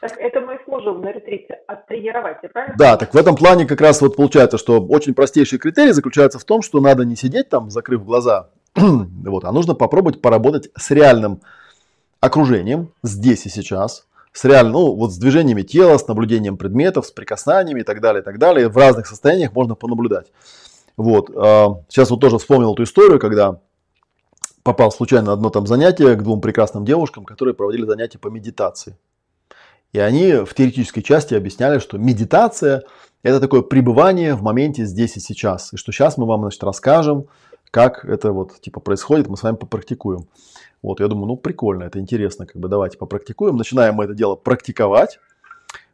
Так 0.00 0.18
это 0.18 0.40
сможем 0.82 1.02
на 1.02 1.12
ретрите 1.12 1.60
оттренировать, 1.66 2.38
правильно? 2.52 2.74
Да, 2.78 2.96
так 2.96 3.14
в 3.14 3.16
этом 3.16 3.36
плане 3.36 3.66
как 3.66 3.80
раз 3.80 4.00
вот 4.00 4.16
получается, 4.16 4.58
что 4.58 4.80
очень 4.80 5.14
простейший 5.14 5.58
критерий 5.58 5.92
заключается 5.92 6.38
в 6.38 6.44
том, 6.44 6.62
что 6.62 6.80
надо 6.80 7.04
не 7.04 7.16
сидеть 7.16 7.48
там, 7.48 7.70
закрыв 7.70 8.04
глаза, 8.04 8.48
вот, 8.74 9.44
а 9.44 9.52
нужно 9.52 9.74
попробовать 9.74 10.20
поработать 10.20 10.70
с 10.76 10.90
реальным 10.90 11.40
окружением 12.20 12.92
здесь 13.02 13.46
и 13.46 13.48
сейчас, 13.48 14.06
с 14.32 14.44
реально, 14.44 14.72
ну, 14.72 14.94
вот 14.94 15.12
с 15.12 15.18
движениями 15.18 15.62
тела, 15.62 15.98
с 15.98 16.08
наблюдением 16.08 16.56
предметов, 16.56 17.06
с 17.06 17.10
прикасаниями 17.10 17.80
и 17.80 17.84
так 17.84 18.00
далее, 18.00 18.22
и 18.22 18.24
так 18.24 18.38
далее. 18.38 18.68
В 18.68 18.76
разных 18.76 19.06
состояниях 19.06 19.52
можно 19.52 19.74
понаблюдать. 19.74 20.32
Вот. 20.96 21.30
А, 21.36 21.82
сейчас 21.88 22.10
вот 22.10 22.20
тоже 22.20 22.38
вспомнил 22.38 22.72
эту 22.72 22.84
историю, 22.84 23.18
когда 23.18 23.60
попал 24.62 24.90
случайно 24.90 25.26
на 25.26 25.32
одно 25.34 25.50
там 25.50 25.66
занятие 25.66 26.14
к 26.14 26.22
двум 26.22 26.40
прекрасным 26.40 26.84
девушкам, 26.84 27.24
которые 27.24 27.54
проводили 27.54 27.84
занятия 27.84 28.18
по 28.18 28.28
медитации. 28.28 28.96
И 29.92 29.98
они 29.98 30.32
в 30.32 30.54
теоретической 30.54 31.02
части 31.02 31.34
объясняли, 31.34 31.78
что 31.78 31.98
медитация– 31.98 32.84
это 33.22 33.40
такое 33.40 33.62
пребывание 33.62 34.34
в 34.34 34.42
моменте 34.42 34.84
здесь 34.86 35.16
и 35.16 35.20
сейчас. 35.20 35.72
И 35.72 35.76
что 35.76 35.92
сейчас 35.92 36.16
мы 36.16 36.26
вам, 36.26 36.40
значит, 36.40 36.64
расскажем, 36.64 37.26
как 37.70 38.04
это 38.04 38.32
вот 38.32 38.60
типа 38.60 38.80
происходит, 38.80 39.28
мы 39.28 39.36
с 39.36 39.42
вами 39.42 39.56
попрактикуем. 39.56 40.26
Вот, 40.82 41.00
я 41.00 41.08
думаю, 41.08 41.26
ну 41.26 41.36
прикольно, 41.36 41.84
это 41.84 42.00
интересно, 42.00 42.46
как 42.46 42.56
бы 42.56 42.68
давайте 42.68 42.98
попрактикуем. 42.98 43.56
Начинаем 43.56 43.94
мы 43.94 44.04
это 44.04 44.14
дело 44.14 44.34
практиковать. 44.34 45.20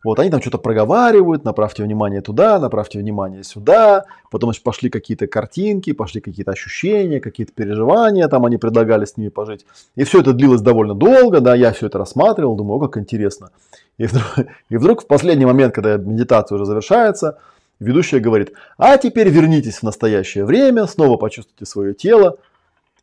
Вот, 0.04 0.20
они 0.20 0.30
там 0.30 0.40
что-то 0.40 0.58
проговаривают, 0.58 1.44
направьте 1.44 1.82
внимание 1.82 2.20
туда, 2.20 2.58
направьте 2.60 2.98
внимание 3.00 3.42
сюда. 3.42 4.04
Потом 4.30 4.48
значит, 4.48 4.62
пошли 4.62 4.90
какие-то 4.90 5.26
картинки, 5.26 5.92
пошли 5.92 6.20
какие-то 6.20 6.52
ощущения, 6.52 7.20
какие-то 7.20 7.52
переживания, 7.52 8.28
там 8.28 8.46
они 8.46 8.58
предлагали 8.58 9.04
с 9.04 9.16
ними 9.16 9.28
пожить. 9.28 9.66
И 9.96 10.04
все 10.04 10.20
это 10.20 10.32
длилось 10.32 10.60
довольно 10.60 10.94
долго, 10.94 11.40
да, 11.40 11.54
я 11.54 11.72
все 11.72 11.86
это 11.86 11.98
рассматривал, 11.98 12.54
думаю, 12.54 12.78
как 12.78 12.96
интересно. 12.96 13.50
И 13.96 14.06
вдруг, 14.06 14.24
и 14.70 14.76
вдруг 14.76 15.02
в 15.02 15.06
последний 15.06 15.46
момент, 15.46 15.74
когда 15.74 15.96
медитация 15.96 16.56
уже 16.56 16.64
завершается, 16.64 17.38
ведущая 17.80 18.20
говорит, 18.20 18.52
а 18.76 18.96
теперь 18.98 19.28
вернитесь 19.28 19.78
в 19.78 19.82
настоящее 19.82 20.44
время, 20.44 20.86
снова 20.86 21.16
почувствуйте 21.16 21.66
свое 21.66 21.92
тело, 21.92 22.38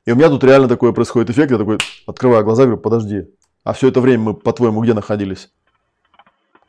и 0.06 0.12
у 0.12 0.16
меня 0.16 0.30
тут 0.30 0.44
реально 0.44 0.68
такой 0.68 0.94
происходит 0.94 1.32
эффект. 1.32 1.52
Я 1.52 1.58
такой 1.58 1.80
открываю 2.06 2.46
глаза, 2.46 2.64
говорю, 2.64 2.80
подожди, 2.80 3.28
а 3.64 3.74
все 3.74 3.88
это 3.88 4.00
время 4.00 4.24
мы, 4.24 4.34
по-твоему, 4.36 4.82
где 4.82 4.94
находились? 4.94 5.50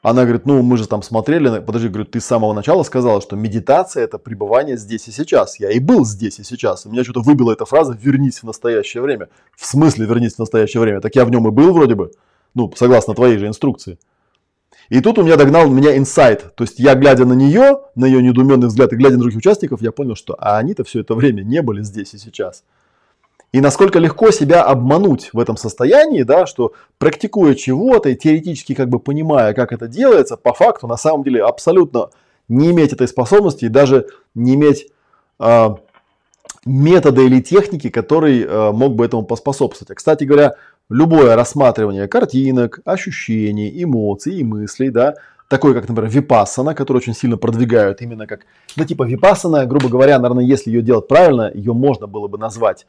Она 0.06 0.22
говорит, 0.22 0.46
ну 0.46 0.62
мы 0.62 0.76
же 0.76 0.86
там 0.86 1.02
смотрели, 1.02 1.58
подожди, 1.58 1.88
говорю, 1.88 2.04
ты 2.04 2.20
с 2.20 2.24
самого 2.24 2.52
начала 2.52 2.84
сказала, 2.84 3.20
что 3.20 3.34
медитация 3.34 4.04
это 4.04 4.18
пребывание 4.18 4.76
здесь 4.76 5.08
и 5.08 5.10
сейчас. 5.10 5.58
Я 5.58 5.72
и 5.72 5.80
был 5.80 6.04
здесь 6.04 6.38
и 6.38 6.44
сейчас. 6.44 6.86
И 6.86 6.88
меня 6.88 7.02
что-то 7.02 7.22
выбила 7.22 7.50
эта 7.50 7.64
фраза 7.64 7.98
«вернись 8.00 8.40
в 8.40 8.44
настоящее 8.44 9.02
время». 9.02 9.30
В 9.56 9.66
смысле 9.66 10.06
вернись 10.06 10.34
в 10.34 10.38
настоящее 10.38 10.80
время? 10.80 11.00
Так 11.00 11.16
я 11.16 11.24
в 11.24 11.30
нем 11.32 11.48
и 11.48 11.50
был 11.50 11.72
вроде 11.72 11.96
бы. 11.96 12.12
Ну, 12.54 12.72
согласно 12.76 13.14
твоей 13.14 13.36
же 13.38 13.48
инструкции. 13.48 13.98
И 14.90 15.00
тут 15.00 15.18
у 15.18 15.24
меня 15.24 15.34
догнал 15.34 15.68
меня 15.68 15.96
инсайт. 15.96 16.54
То 16.54 16.62
есть 16.62 16.78
я, 16.78 16.94
глядя 16.94 17.24
на 17.24 17.32
нее, 17.32 17.80
на 17.96 18.04
ее 18.04 18.22
недоуменный 18.22 18.68
взгляд 18.68 18.92
и 18.92 18.96
глядя 18.96 19.16
на 19.16 19.22
других 19.22 19.38
участников, 19.38 19.82
я 19.82 19.90
понял, 19.90 20.14
что 20.14 20.36
а 20.38 20.56
они-то 20.58 20.84
все 20.84 21.00
это 21.00 21.16
время 21.16 21.42
не 21.42 21.62
были 21.62 21.82
здесь 21.82 22.14
и 22.14 22.18
сейчас. 22.18 22.62
И 23.56 23.60
насколько 23.62 23.98
легко 23.98 24.32
себя 24.32 24.62
обмануть 24.64 25.30
в 25.32 25.38
этом 25.38 25.56
состоянии, 25.56 26.24
да, 26.24 26.44
что 26.44 26.74
практикуя 26.98 27.54
чего-то 27.54 28.10
и 28.10 28.14
теоретически 28.14 28.74
как 28.74 28.90
бы 28.90 28.98
понимая, 29.00 29.54
как 29.54 29.72
это 29.72 29.88
делается, 29.88 30.36
по 30.36 30.52
факту 30.52 30.86
на 30.86 30.98
самом 30.98 31.24
деле 31.24 31.42
абсолютно 31.42 32.10
не 32.50 32.70
иметь 32.72 32.92
этой 32.92 33.08
способности 33.08 33.64
и 33.64 33.70
даже 33.70 34.08
не 34.34 34.56
иметь 34.56 34.88
э, 35.40 35.68
метода 36.66 37.22
или 37.22 37.40
техники, 37.40 37.88
который 37.88 38.42
э, 38.42 38.72
мог 38.72 38.94
бы 38.94 39.06
этому 39.06 39.22
поспособствовать. 39.22 39.90
А, 39.90 39.94
кстати 39.94 40.24
говоря, 40.24 40.56
любое 40.90 41.34
рассматривание 41.34 42.08
картинок, 42.08 42.80
ощущений, 42.84 43.72
эмоций 43.82 44.34
и 44.34 44.44
мыслей, 44.44 44.90
да, 44.90 45.14
такой 45.48 45.72
как, 45.72 45.88
например, 45.88 46.10
випассана, 46.10 46.74
который 46.74 46.98
очень 46.98 47.14
сильно 47.14 47.38
продвигают 47.38 48.02
именно 48.02 48.26
как, 48.26 48.40
ну 48.76 48.84
типа 48.84 49.04
випассана, 49.04 49.64
грубо 49.64 49.88
говоря, 49.88 50.18
наверное, 50.18 50.44
если 50.44 50.68
ее 50.68 50.82
делать 50.82 51.08
правильно, 51.08 51.50
ее 51.54 51.72
можно 51.72 52.06
было 52.06 52.28
бы 52.28 52.36
назвать 52.36 52.84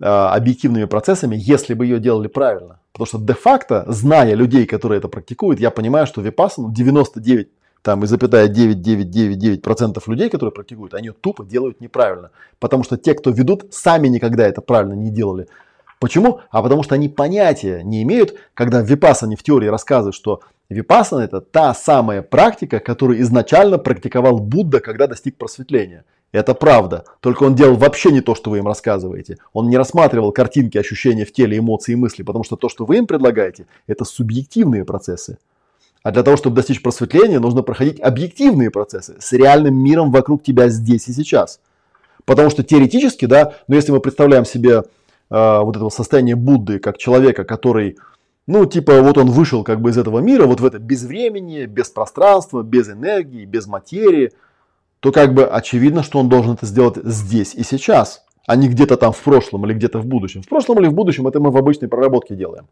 объективными 0.00 0.86
процессами, 0.86 1.36
если 1.38 1.74
бы 1.74 1.86
ее 1.86 2.00
делали 2.00 2.28
правильно. 2.28 2.80
Потому 2.92 3.06
что 3.06 3.18
де-факто, 3.18 3.84
зная 3.88 4.34
людей, 4.34 4.66
которые 4.66 4.98
это 4.98 5.08
практикуют, 5.08 5.60
я 5.60 5.70
понимаю, 5.70 6.06
что 6.06 6.20
випассану 6.20 6.72
99 6.72 7.48
там 7.82 8.02
и 8.02 8.06
запятая 8.06 8.48
9999% 8.48 10.02
людей, 10.06 10.30
которые 10.30 10.52
практикуют, 10.52 10.94
они 10.94 11.10
тупо 11.10 11.44
делают 11.44 11.82
неправильно. 11.82 12.30
Потому 12.58 12.82
что 12.82 12.96
те, 12.96 13.12
кто 13.12 13.30
ведут, 13.30 13.74
сами 13.74 14.08
никогда 14.08 14.46
это 14.46 14.62
правильно 14.62 14.94
не 14.94 15.10
делали. 15.10 15.48
Почему? 16.00 16.40
А 16.50 16.62
потому 16.62 16.82
что 16.82 16.94
они 16.94 17.10
понятия 17.10 17.82
не 17.84 18.02
имеют, 18.02 18.34
когда 18.54 18.80
Випассане 18.80 19.36
в 19.36 19.42
теории 19.42 19.68
рассказывают, 19.68 20.14
что 20.14 20.40
Випассана 20.70 21.20
это 21.20 21.42
та 21.42 21.74
самая 21.74 22.22
практика, 22.22 22.80
которую 22.80 23.20
изначально 23.20 23.76
практиковал 23.76 24.38
Будда, 24.38 24.80
когда 24.80 25.06
достиг 25.06 25.36
просветления. 25.36 26.04
Это 26.34 26.52
правда. 26.52 27.04
Только 27.20 27.44
он 27.44 27.54
делал 27.54 27.76
вообще 27.76 28.10
не 28.10 28.20
то, 28.20 28.34
что 28.34 28.50
вы 28.50 28.58
им 28.58 28.66
рассказываете. 28.66 29.38
Он 29.52 29.68
не 29.68 29.76
рассматривал 29.76 30.32
картинки, 30.32 30.76
ощущения 30.76 31.24
в 31.24 31.32
теле, 31.32 31.58
эмоции 31.58 31.92
и 31.92 31.96
мысли, 31.96 32.24
потому 32.24 32.42
что 32.42 32.56
то, 32.56 32.68
что 32.68 32.84
вы 32.86 32.96
им 32.96 33.06
предлагаете, 33.06 33.68
это 33.86 34.04
субъективные 34.04 34.84
процессы. 34.84 35.38
А 36.02 36.10
для 36.10 36.24
того, 36.24 36.36
чтобы 36.36 36.56
достичь 36.56 36.82
просветления, 36.82 37.38
нужно 37.38 37.62
проходить 37.62 38.00
объективные 38.00 38.72
процессы 38.72 39.14
с 39.20 39.32
реальным 39.32 39.76
миром 39.76 40.10
вокруг 40.10 40.42
тебя 40.42 40.68
здесь 40.70 41.06
и 41.06 41.12
сейчас. 41.12 41.60
Потому 42.24 42.50
что 42.50 42.64
теоретически, 42.64 43.26
да, 43.26 43.54
но 43.68 43.76
если 43.76 43.92
мы 43.92 44.00
представляем 44.00 44.44
себе 44.44 44.78
э, 44.78 44.82
вот 45.30 45.76
этого 45.76 45.88
состояния 45.90 46.34
Будды 46.34 46.80
как 46.80 46.98
человека, 46.98 47.44
который, 47.44 47.96
ну, 48.48 48.66
типа, 48.66 49.02
вот 49.02 49.18
он 49.18 49.30
вышел 49.30 49.62
как 49.62 49.80
бы 49.80 49.90
из 49.90 49.98
этого 49.98 50.18
мира, 50.18 50.46
вот 50.46 50.58
в 50.58 50.66
это 50.66 50.80
без 50.80 51.04
времени, 51.04 51.66
без 51.66 51.90
пространства, 51.90 52.64
без 52.64 52.88
энергии, 52.88 53.44
без 53.44 53.68
материи– 53.68 54.32
то 55.04 55.12
как 55.12 55.34
бы 55.34 55.44
очевидно, 55.44 56.02
что 56.02 56.18
он 56.18 56.30
должен 56.30 56.54
это 56.54 56.64
сделать 56.64 56.96
здесь 57.04 57.54
и 57.54 57.62
сейчас, 57.62 58.24
а 58.46 58.56
не 58.56 58.68
где-то 58.68 58.96
там 58.96 59.12
в 59.12 59.20
прошлом 59.20 59.66
или 59.66 59.74
где-то 59.74 59.98
в 59.98 60.06
будущем. 60.06 60.40
В 60.40 60.48
прошлом 60.48 60.80
или 60.80 60.86
в 60.86 60.94
будущем 60.94 61.28
это 61.28 61.40
мы 61.40 61.50
в 61.50 61.58
обычной 61.58 61.88
проработке 61.88 62.34
делаем. 62.34 62.68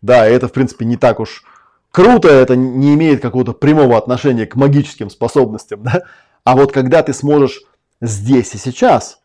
Да, 0.00 0.28
и 0.28 0.32
это 0.32 0.46
в 0.46 0.52
принципе 0.52 0.84
не 0.84 0.96
так 0.96 1.18
уж 1.18 1.42
круто, 1.90 2.28
это 2.28 2.54
не 2.54 2.94
имеет 2.94 3.20
какого-то 3.20 3.54
прямого 3.54 3.98
отношения 3.98 4.46
к 4.46 4.54
магическим 4.54 5.10
способностям, 5.10 5.82
да? 5.82 6.04
А 6.44 6.54
вот 6.54 6.70
когда 6.70 7.02
ты 7.02 7.12
сможешь 7.12 7.64
здесь 8.00 8.54
и 8.54 8.58
сейчас, 8.58 9.18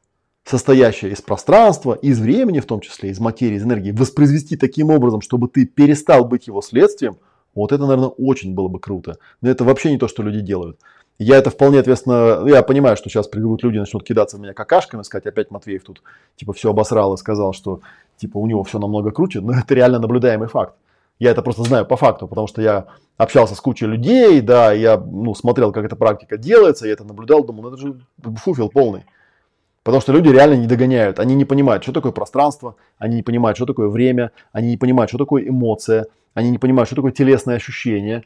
состоящее 0.44 1.12
из 1.12 1.22
пространства, 1.22 1.94
из 1.94 2.20
времени 2.20 2.62
в 2.62 2.66
том 2.66 2.80
числе, 2.80 3.12
из 3.12 3.20
материи, 3.20 3.58
из 3.58 3.64
энергии, 3.64 3.92
воспроизвести 3.92 4.58
таким 4.58 4.90
образом, 4.90 5.22
чтобы 5.22 5.50
ты 5.50 5.68
перестал 5.68 6.26
быть 6.26 6.48
его 6.48 6.64
следствием, 6.64 7.18
вот 7.54 7.72
это, 7.72 7.84
наверное, 7.84 8.08
очень 8.08 8.56
было 8.56 8.70
бы 8.70 8.80
круто. 8.80 9.20
Но 9.42 9.52
это 9.52 9.64
вообще 9.64 9.92
не 9.92 10.00
то, 10.00 10.08
что 10.08 10.24
люди 10.24 10.40
делают. 10.40 10.80
Я 11.24 11.38
это 11.38 11.50
вполне 11.50 11.80
ответственно, 11.80 12.46
я 12.48 12.62
понимаю, 12.64 12.98
что 12.98 13.10
сейчас 13.10 13.28
придут 13.28 13.64
люди, 13.64 13.78
начнут 13.78 14.04
кидаться 14.04 14.38
в 14.38 14.42
меня 14.42 14.54
какашками, 14.54 15.04
сказать, 15.04 15.26
опять 15.26 15.52
Матвеев 15.52 15.84
тут 15.84 16.04
типа 16.36 16.52
все 16.52 16.70
обосрал 16.70 17.14
и 17.14 17.18
сказал, 17.18 17.54
что 17.54 17.80
типа 18.18 18.38
у 18.38 18.46
него 18.46 18.64
все 18.64 18.78
намного 18.78 19.12
круче, 19.12 19.40
но 19.40 19.54
это 19.54 19.74
реально 19.74 20.00
наблюдаемый 20.00 20.50
факт. 20.50 20.76
Я 21.20 21.32
это 21.32 21.42
просто 21.42 21.64
знаю 21.64 21.86
по 21.86 21.96
факту, 21.96 22.28
потому 22.28 22.48
что 22.48 22.62
я 22.62 22.88
общался 23.16 23.56
с 23.56 23.62
кучей 23.62 23.86
людей, 23.86 24.42
да, 24.42 24.74
я 24.74 24.98
ну, 24.98 25.34
смотрел, 25.34 25.72
как 25.72 25.86
эта 25.86 25.96
практика 25.96 26.38
делается, 26.38 26.88
я 26.88 26.94
это 26.94 27.06
наблюдал, 27.06 27.46
думал, 27.46 27.64
ну 27.64 27.70
это 27.70 27.78
же 27.78 28.02
фуфел 28.38 28.68
полный. 28.70 29.06
Потому 29.84 30.02
что 30.02 30.12
люди 30.12 30.28
реально 30.28 30.56
не 30.56 30.68
догоняют, 30.68 31.20
они 31.20 31.36
не 31.36 31.46
понимают, 31.46 31.84
что 31.84 31.94
такое 31.94 32.12
пространство, 32.12 32.76
они 32.98 33.16
не 33.16 33.24
понимают, 33.24 33.56
что 33.58 33.66
такое 33.66 33.88
время, 33.88 34.32
они 34.52 34.72
не 34.72 34.78
понимают, 34.78 35.10
что 35.10 35.18
такое 35.18 35.48
эмоция, 35.48 36.08
они 36.34 36.50
не 36.50 36.58
понимают, 36.58 36.90
что 36.90 36.98
такое 36.98 37.12
телесное 37.14 37.56
ощущение. 37.56 38.24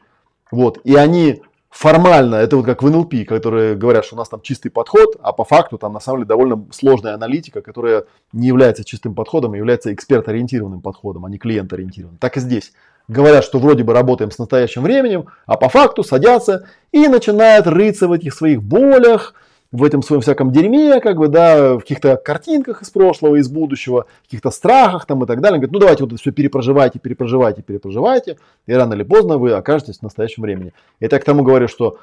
Вот. 0.50 0.78
И 0.84 0.96
они 0.96 1.42
формально, 1.70 2.36
это 2.36 2.56
вот 2.56 2.66
как 2.66 2.82
в 2.82 2.90
НЛП, 2.90 3.26
которые 3.26 3.76
говорят, 3.76 4.04
что 4.04 4.16
у 4.16 4.18
нас 4.18 4.28
там 4.28 4.40
чистый 4.40 4.70
подход, 4.70 5.16
а 5.20 5.32
по 5.32 5.44
факту 5.44 5.78
там 5.78 5.92
на 5.92 6.00
самом 6.00 6.20
деле 6.20 6.28
довольно 6.28 6.66
сложная 6.72 7.14
аналитика, 7.14 7.60
которая 7.60 8.04
не 8.32 8.48
является 8.48 8.84
чистым 8.84 9.14
подходом, 9.14 9.52
а 9.52 9.56
является 9.56 9.92
эксперт-ориентированным 9.92 10.80
подходом, 10.80 11.26
а 11.26 11.30
не 11.30 11.38
клиент-ориентированным. 11.38 12.18
Так 12.18 12.36
и 12.36 12.40
здесь. 12.40 12.72
говорят, 13.08 13.44
что 13.44 13.58
вроде 13.58 13.84
бы 13.84 13.94
работаем 13.94 14.30
с 14.30 14.38
настоящим 14.38 14.82
временем, 14.82 15.26
а 15.46 15.56
по 15.56 15.68
факту 15.68 16.04
садятся 16.04 16.66
и 16.92 17.08
начинают 17.08 17.66
рыться 17.66 18.06
в 18.08 18.12
этих 18.12 18.34
своих 18.34 18.62
болях, 18.62 19.34
в 19.70 19.84
этом 19.84 20.02
своем 20.02 20.22
всяком 20.22 20.50
дерьме, 20.50 21.00
как 21.00 21.18
бы, 21.18 21.28
да, 21.28 21.74
в 21.74 21.80
каких-то 21.80 22.16
картинках 22.16 22.82
из 22.82 22.90
прошлого, 22.90 23.36
из 23.36 23.48
будущего, 23.48 24.06
в 24.20 24.24
каких-то 24.24 24.50
страхах 24.50 25.06
там 25.06 25.22
и 25.22 25.26
так 25.26 25.40
далее. 25.40 25.58
Говорит, 25.58 25.72
ну 25.72 25.78
давайте 25.78 26.04
вот 26.04 26.12
это 26.12 26.20
все 26.20 26.32
перепроживайте, 26.32 26.98
перепроживайте, 26.98 27.62
перепроживайте, 27.62 28.38
и 28.66 28.72
рано 28.72 28.94
или 28.94 29.02
поздно 29.02 29.36
вы 29.36 29.52
окажетесь 29.52 29.98
в 29.98 30.02
настоящем 30.02 30.42
времени. 30.42 30.72
Это 31.00 31.16
я 31.16 31.20
к 31.20 31.24
тому 31.24 31.42
говорю, 31.42 31.68
что 31.68 31.98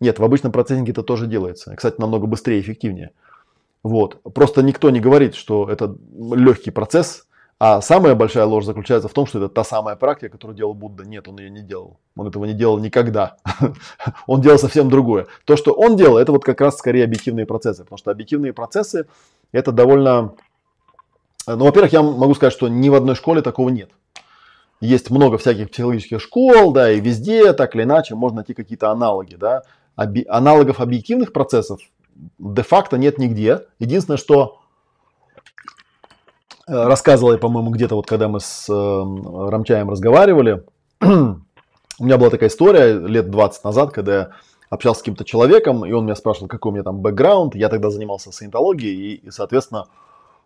нет, 0.00 0.18
в 0.18 0.24
обычном 0.24 0.50
процессинге 0.50 0.92
это 0.92 1.02
тоже 1.02 1.26
делается. 1.26 1.74
Кстати, 1.76 2.00
намного 2.00 2.26
быстрее 2.26 2.58
и 2.58 2.60
эффективнее. 2.60 3.10
Вот. 3.84 4.20
Просто 4.34 4.62
никто 4.62 4.90
не 4.90 4.98
говорит, 4.98 5.34
что 5.34 5.68
это 5.70 5.96
легкий 6.34 6.70
процесс, 6.70 7.26
а 7.58 7.80
самая 7.80 8.14
большая 8.14 8.46
ложь 8.46 8.64
заключается 8.64 9.08
в 9.08 9.12
том, 9.12 9.26
что 9.26 9.38
это 9.38 9.48
та 9.48 9.64
самая 9.64 9.96
практика, 9.96 10.30
которую 10.30 10.56
делал 10.56 10.74
Будда. 10.74 11.04
Нет, 11.04 11.28
он 11.28 11.38
ее 11.38 11.50
не 11.50 11.62
делал. 11.62 11.98
Он 12.16 12.26
этого 12.26 12.44
не 12.44 12.52
делал 12.52 12.78
никогда. 12.78 13.36
он 14.26 14.40
делал 14.40 14.58
совсем 14.58 14.90
другое. 14.90 15.26
То, 15.44 15.56
что 15.56 15.72
он 15.72 15.96
делал, 15.96 16.18
это 16.18 16.32
вот 16.32 16.44
как 16.44 16.60
раз 16.60 16.76
скорее 16.76 17.04
объективные 17.04 17.46
процессы. 17.46 17.84
Потому 17.84 17.98
что 17.98 18.10
объективные 18.10 18.52
процессы 18.52 19.06
это 19.52 19.70
довольно... 19.72 20.34
Ну, 21.46 21.64
во-первых, 21.64 21.92
я 21.92 22.02
могу 22.02 22.34
сказать, 22.34 22.52
что 22.52 22.68
ни 22.68 22.88
в 22.88 22.94
одной 22.94 23.14
школе 23.14 23.40
такого 23.40 23.68
нет. 23.68 23.90
Есть 24.80 25.10
много 25.10 25.38
всяких 25.38 25.70
психологических 25.70 26.20
школ, 26.20 26.72
да, 26.72 26.90
и 26.90 27.00
везде 27.00 27.52
так 27.52 27.74
или 27.76 27.84
иначе 27.84 28.14
можно 28.14 28.36
найти 28.36 28.54
какие-то 28.54 28.90
аналоги, 28.90 29.36
да. 29.36 29.62
Оби- 29.96 30.26
аналогов 30.28 30.80
объективных 30.80 31.32
процессов 31.32 31.80
де-факто 32.38 32.96
нет 32.98 33.18
нигде. 33.18 33.66
Единственное, 33.78 34.18
что 34.18 34.60
э, 34.60 34.63
рассказывал 36.66 37.32
я, 37.32 37.38
по-моему, 37.38 37.70
где-то 37.70 37.94
вот, 37.94 38.06
когда 38.06 38.28
мы 38.28 38.40
с 38.40 38.68
э, 38.68 38.72
Рамчаем 38.72 39.90
разговаривали, 39.90 40.64
у 41.00 42.04
меня 42.04 42.18
была 42.18 42.30
такая 42.30 42.48
история 42.48 42.94
лет 42.98 43.30
20 43.30 43.64
назад, 43.64 43.92
когда 43.92 44.14
я 44.14 44.30
общался 44.70 45.00
с 45.00 45.02
каким-то 45.02 45.24
человеком, 45.24 45.84
и 45.84 45.92
он 45.92 46.04
меня 46.04 46.16
спрашивал, 46.16 46.48
какой 46.48 46.72
у 46.72 46.74
меня 46.74 46.84
там 46.84 47.00
бэкграунд. 47.00 47.54
Я 47.54 47.68
тогда 47.68 47.90
занимался 47.90 48.32
саентологией, 48.32 48.94
и, 48.94 49.14
и 49.26 49.30
соответственно, 49.30 49.86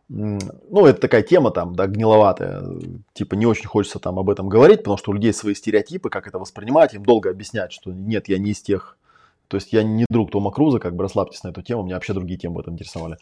ну, 0.08 0.86
это 0.86 1.00
такая 1.00 1.22
тема 1.22 1.50
там, 1.50 1.74
да, 1.74 1.86
гниловатая. 1.86 2.64
Типа 3.12 3.34
не 3.34 3.46
очень 3.46 3.66
хочется 3.66 3.98
там 3.98 4.18
об 4.18 4.30
этом 4.30 4.48
говорить, 4.48 4.78
потому 4.78 4.96
что 4.96 5.10
у 5.10 5.14
людей 5.14 5.32
свои 5.32 5.54
стереотипы, 5.54 6.10
как 6.10 6.26
это 6.26 6.38
воспринимать, 6.38 6.94
им 6.94 7.04
долго 7.04 7.30
объяснять, 7.30 7.72
что 7.72 7.92
нет, 7.92 8.28
я 8.28 8.38
не 8.38 8.50
из 8.50 8.62
тех 8.62 8.98
то 9.48 9.56
есть 9.56 9.72
я 9.72 9.82
не 9.82 10.04
друг 10.08 10.30
Тома 10.30 10.50
Круза, 10.50 10.78
как 10.78 10.94
бы 10.94 11.02
расслабьтесь 11.02 11.42
на 11.42 11.48
эту 11.48 11.62
тему, 11.62 11.82
меня 11.82 11.96
вообще 11.96 12.12
другие 12.12 12.38
темы 12.38 12.56
в 12.56 12.58
этом 12.60 12.74
интересовали. 12.74 13.16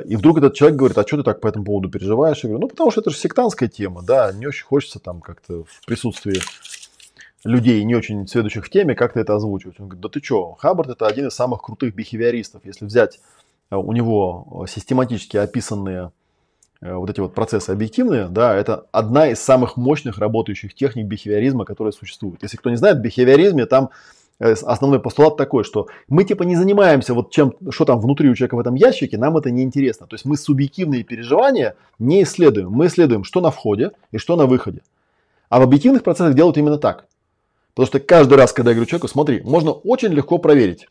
И 0.00 0.16
вдруг 0.16 0.38
этот 0.38 0.54
человек 0.54 0.78
говорит, 0.78 0.96
а 0.98 1.06
что 1.06 1.18
ты 1.18 1.22
так 1.22 1.40
по 1.40 1.48
этому 1.48 1.64
поводу 1.64 1.90
переживаешь? 1.90 2.38
Я 2.38 2.48
говорю, 2.48 2.62
ну 2.62 2.68
потому 2.68 2.90
что 2.90 3.00
это 3.00 3.10
же 3.10 3.16
сектантская 3.16 3.68
тема, 3.68 4.02
да, 4.02 4.32
не 4.32 4.46
очень 4.46 4.64
хочется 4.64 4.98
там 4.98 5.20
как-то 5.20 5.64
в 5.64 5.86
присутствии 5.86 6.40
людей, 7.44 7.82
не 7.84 7.94
очень 7.94 8.26
следующих 8.26 8.66
в 8.66 8.70
теме, 8.70 8.94
как-то 8.94 9.20
это 9.20 9.34
озвучивать. 9.34 9.80
Он 9.80 9.88
говорит, 9.88 10.02
да 10.02 10.08
ты 10.08 10.24
что, 10.24 10.54
Хаббард 10.54 10.90
это 10.90 11.06
один 11.06 11.26
из 11.26 11.34
самых 11.34 11.62
крутых 11.62 11.94
бихевиористов. 11.94 12.64
Если 12.64 12.84
взять 12.84 13.20
э, 13.70 13.76
у 13.76 13.92
него 13.92 14.66
систематически 14.68 15.36
описанные 15.36 16.12
вот 16.82 17.08
эти 17.10 17.20
вот 17.20 17.32
процессы 17.32 17.70
объективные, 17.70 18.26
да, 18.28 18.56
это 18.56 18.86
одна 18.90 19.28
из 19.28 19.38
самых 19.38 19.76
мощных 19.76 20.18
работающих 20.18 20.74
техник 20.74 21.06
бихевиоризма, 21.06 21.64
которые 21.64 21.92
существуют. 21.92 22.42
Если 22.42 22.56
кто 22.56 22.70
не 22.70 22.76
знает, 22.76 22.98
в 22.98 23.00
бихевиоризме 23.02 23.66
там 23.66 23.90
основной 24.42 25.00
постулат 25.00 25.36
такой, 25.36 25.64
что 25.64 25.86
мы 26.08 26.24
типа 26.24 26.42
не 26.42 26.56
занимаемся 26.56 27.14
вот 27.14 27.30
чем, 27.30 27.54
что 27.70 27.84
там 27.84 28.00
внутри 28.00 28.28
у 28.28 28.34
человека 28.34 28.56
в 28.56 28.60
этом 28.60 28.74
ящике, 28.74 29.18
нам 29.18 29.36
это 29.36 29.50
не 29.50 29.62
интересно. 29.62 30.06
То 30.06 30.14
есть 30.14 30.24
мы 30.24 30.36
субъективные 30.36 31.04
переживания 31.04 31.76
не 31.98 32.22
исследуем. 32.22 32.70
Мы 32.70 32.86
исследуем, 32.86 33.24
что 33.24 33.40
на 33.40 33.50
входе 33.50 33.92
и 34.10 34.18
что 34.18 34.36
на 34.36 34.46
выходе. 34.46 34.82
А 35.48 35.60
в 35.60 35.62
объективных 35.62 36.02
процессах 36.02 36.34
делают 36.34 36.56
именно 36.56 36.78
так. 36.78 37.06
Потому 37.74 37.86
что 37.86 38.00
каждый 38.00 38.34
раз, 38.34 38.52
когда 38.52 38.70
я 38.70 38.74
говорю 38.74 38.88
человеку, 38.88 39.08
смотри, 39.08 39.40
можно 39.42 39.70
очень 39.70 40.12
легко 40.12 40.38
проверить, 40.38 40.88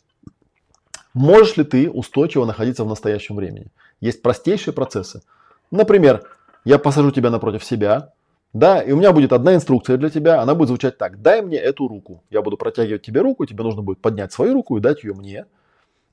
можешь 1.13 1.57
ли 1.57 1.63
ты 1.63 1.89
устойчиво 1.89 2.45
находиться 2.45 2.83
в 2.83 2.87
настоящем 2.87 3.35
времени. 3.35 3.67
Есть 3.99 4.21
простейшие 4.21 4.73
процессы. 4.73 5.21
Например, 5.69 6.23
я 6.63 6.79
посажу 6.79 7.11
тебя 7.11 7.29
напротив 7.29 7.63
себя, 7.63 8.13
да, 8.53 8.81
и 8.81 8.91
у 8.91 8.97
меня 8.97 9.13
будет 9.13 9.31
одна 9.31 9.55
инструкция 9.55 9.97
для 9.97 10.09
тебя, 10.09 10.41
она 10.41 10.55
будет 10.55 10.69
звучать 10.69 10.97
так. 10.97 11.21
Дай 11.21 11.41
мне 11.41 11.57
эту 11.57 11.87
руку. 11.87 12.23
Я 12.29 12.41
буду 12.41 12.57
протягивать 12.57 13.01
тебе 13.01 13.21
руку, 13.21 13.45
тебе 13.45 13.63
нужно 13.63 13.81
будет 13.81 13.99
поднять 13.99 14.33
свою 14.33 14.53
руку 14.53 14.77
и 14.77 14.81
дать 14.81 15.03
ее 15.03 15.13
мне. 15.13 15.45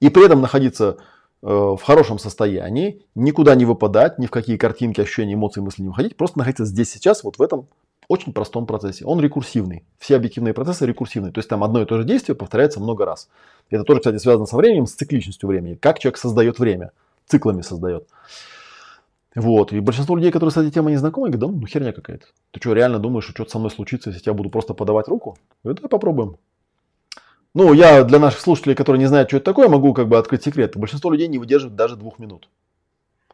И 0.00 0.08
при 0.08 0.24
этом 0.24 0.40
находиться 0.40 0.98
э, 1.42 1.46
в 1.48 1.80
хорошем 1.82 2.20
состоянии, 2.20 3.02
никуда 3.16 3.56
не 3.56 3.64
выпадать, 3.64 4.18
ни 4.20 4.26
в 4.26 4.30
какие 4.30 4.56
картинки, 4.56 5.00
ощущения, 5.00 5.34
эмоции, 5.34 5.60
мысли 5.60 5.82
не 5.82 5.88
выходить, 5.88 6.16
просто 6.16 6.38
находиться 6.38 6.64
здесь 6.64 6.90
сейчас, 6.92 7.24
вот 7.24 7.38
в 7.38 7.42
этом 7.42 7.66
очень 8.06 8.32
простом 8.32 8.66
процессе. 8.66 9.04
Он 9.04 9.20
рекурсивный. 9.20 9.84
Все 9.98 10.16
объективные 10.16 10.54
процессы 10.54 10.86
рекурсивные. 10.86 11.32
То 11.32 11.40
есть 11.40 11.48
там 11.48 11.62
одно 11.62 11.82
и 11.82 11.84
то 11.84 11.98
же 11.98 12.04
действие 12.04 12.36
повторяется 12.36 12.80
много 12.80 13.04
раз. 13.04 13.28
Это 13.68 13.84
тоже, 13.84 14.00
кстати, 14.00 14.16
связано 14.16 14.46
со 14.46 14.56
временем, 14.56 14.86
с 14.86 14.94
цикличностью 14.94 15.48
времени. 15.48 15.74
Как 15.74 15.98
человек 15.98 16.16
создает 16.16 16.58
время. 16.58 16.92
Циклами 17.26 17.60
создает. 17.60 18.08
Вот. 19.38 19.72
И 19.72 19.78
большинство 19.78 20.16
людей, 20.16 20.32
которые 20.32 20.50
с 20.50 20.56
этой 20.56 20.72
темой 20.72 20.92
не 20.92 20.96
знакомы, 20.96 21.28
говорят, 21.28 21.40
да 21.52 21.60
ну 21.60 21.66
херня 21.66 21.92
какая-то. 21.92 22.26
Ты 22.50 22.60
что, 22.60 22.72
реально 22.72 22.98
думаешь, 22.98 23.24
что 23.24 23.32
что-то 23.32 23.50
со 23.52 23.58
мной 23.60 23.70
случится, 23.70 24.10
если 24.10 24.28
я 24.28 24.34
буду 24.34 24.50
просто 24.50 24.74
подавать 24.74 25.06
руку? 25.06 25.38
Я 25.62 25.74
давай 25.74 25.88
попробуем. 25.88 26.38
Ну, 27.54 27.72
я 27.72 28.02
для 28.02 28.18
наших 28.18 28.40
слушателей, 28.40 28.74
которые 28.74 28.98
не 28.98 29.06
знают, 29.06 29.28
что 29.28 29.36
это 29.36 29.46
такое, 29.46 29.68
могу 29.68 29.94
как 29.94 30.08
бы 30.08 30.18
открыть 30.18 30.42
секрет. 30.42 30.76
Большинство 30.76 31.12
людей 31.12 31.28
не 31.28 31.38
выдерживает 31.38 31.76
даже 31.76 31.94
двух 31.94 32.18
минут. 32.18 32.48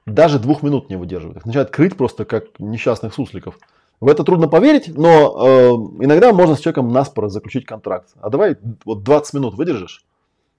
Даже 0.05 0.39
двух 0.39 0.63
минут 0.63 0.91
не 0.91 0.97
выдерживают. 0.97 1.39
Их 1.39 1.47
начинают 1.47 1.71
крыть 1.71 1.97
просто 1.97 2.27
как 2.27 2.59
несчастных 2.59 3.15
сусликов. 3.15 3.59
В 4.01 4.09
это 4.09 4.25
трудно 4.25 4.47
поверить, 4.47 4.89
но 4.95 5.47
э, 5.99 6.05
иногда 6.05 6.35
можно 6.35 6.55
с 6.55 6.61
человеком 6.61 6.93
наспоро 6.93 7.31
заключить 7.31 7.65
контракт. 7.65 8.11
А 8.21 8.29
давай 8.29 8.59
вот 8.85 9.03
20 9.03 9.35
минут 9.35 9.55
выдержишь, 9.55 10.05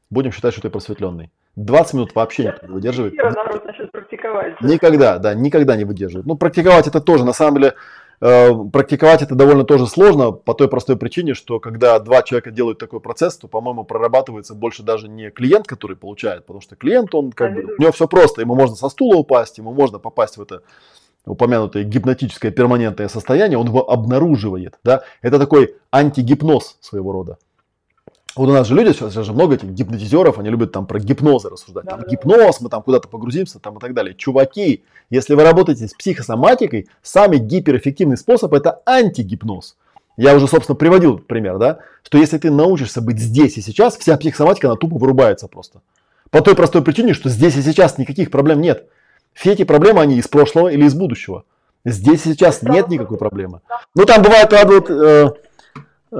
будем 0.10 0.32
считать, 0.32 0.54
что 0.54 0.64
ты 0.64 0.72
просветленный. 0.72 1.32
20 1.56 1.93
минут 1.93 2.16
вообще 2.16 2.56
не 2.64 2.74
выдерживает. 2.74 3.14
народ 3.16 3.66
начнет 3.66 3.91
практиковать. 3.91 4.60
Никогда, 4.62 5.18
да, 5.20 5.34
никогда 5.34 5.76
не 5.76 5.86
выдерживает. 5.86 6.26
Ну, 6.26 6.36
практиковать 6.36 6.88
это 6.88 6.99
тоже, 6.99 7.24
на 7.24 7.32
самом 7.32 7.60
деле, 7.60 7.76
э, 8.20 8.49
практиковать 8.74 9.22
это 9.22 9.36
довольно 9.36 9.64
тоже 9.64 9.88
сложно 9.88 10.32
по 10.32 10.53
той 10.53 10.68
простой 10.68 10.97
причине, 10.97 11.34
что 11.34 11.60
когда 11.60 11.97
два 11.99 12.24
человека 12.24 12.51
делают 12.51 12.78
такой 12.78 12.99
процесс, 12.99 13.38
то, 13.38 13.47
по-моему, 13.47 13.86
прорабатывается 13.86 14.53
больше 14.53 14.84
даже 14.84 15.08
не 15.08 15.30
клиент, 15.30 15.66
который 15.66 15.95
получает, 15.95 16.45
потому 16.45 16.62
что 16.62 16.76
клиент, 16.76 17.16
он 17.16 17.32
как 17.32 17.53
бы, 17.53 17.76
у 17.78 17.82
него 17.82 17.91
все 17.93 18.08
просто, 18.08 18.41
ему 18.41 18.56
можно 18.56 18.76
со 18.76 18.89
стула 18.89 19.16
упасть, 19.16 19.58
ему 19.58 19.74
можно 19.74 19.97
попасть 19.97 20.38
в 20.38 20.41
это 20.41 20.62
упомянутое 21.26 21.84
гипнотическое 21.84 22.51
перманентное 22.51 23.08
состояние, 23.08 23.58
он 23.58 23.68
его 23.68 23.89
обнаруживает, 23.89 24.78
да, 24.84 25.03
это 25.22 25.39
такой 25.39 25.76
антигипноз 25.91 26.78
своего 26.82 27.12
рода. 27.14 27.38
Вот 28.36 28.50
у 28.50 28.52
нас 28.52 28.68
же 28.68 28.76
люди, 28.76 28.92
сейчас 28.92 29.14
же 29.14 29.32
много 29.32 29.56
этих 29.56 29.70
гипнотизеров, 29.70 30.40
они 30.40 30.50
любят 30.50 30.72
там 30.72 30.86
про 30.86 31.00
гипнозы 31.00 31.50
рассуждать. 31.50 31.86
Там 31.86 32.02
гипноз, 32.04 32.60
мы 32.60 32.70
там 32.70 32.84
куда-то 32.84 33.08
погрузимся 33.08 33.60
там 33.60 33.78
и 33.78 33.80
так 33.80 33.94
далее. 33.94 34.14
Чуваки, 34.14 34.84
если 35.10 35.36
вы 35.36 35.44
работаете 35.44 35.88
с 35.88 35.94
психосоматикой, 35.94 36.90
самый 37.02 37.40
гиперэффективный 37.40 38.18
способ 38.18 38.54
это 38.54 38.82
антигипноз. 38.86 39.78
Я 40.18 40.36
уже, 40.36 40.48
собственно, 40.48 40.76
приводил 40.76 41.18
пример, 41.18 41.58
да, 41.58 41.80
что 42.04 42.18
если 42.18 42.38
ты 42.38 42.52
научишься 42.52 43.02
быть 43.02 43.20
здесь 43.20 43.58
и 43.58 43.62
сейчас, 43.62 43.98
вся 43.98 44.18
психосоматика, 44.18 44.68
она 44.68 44.78
тупо 44.78 44.98
вырубается 44.98 45.48
просто. 45.48 45.82
По 46.30 46.42
той 46.42 46.56
простой 46.56 46.82
причине, 46.82 47.14
что 47.14 47.30
здесь 47.30 47.56
и 47.56 47.62
сейчас 47.62 47.98
никаких 47.98 48.32
проблем 48.32 48.62
нет. 48.62 48.88
Все 49.34 49.54
эти 49.54 49.64
проблемы, 49.64 50.02
они 50.02 50.18
из 50.18 50.28
прошлого 50.28 50.70
или 50.70 50.86
из 50.86 50.94
будущего. 50.94 51.44
Здесь 51.84 52.26
и 52.26 52.32
сейчас 52.32 52.64
нет 52.64 52.88
никакой 52.88 53.18
проблемы. 53.18 53.62
Ну, 53.94 54.06
там 54.06 54.24
бывает, 54.24 54.50
правда, 54.50 54.74
вот, 54.74 54.90
э, 54.90 55.34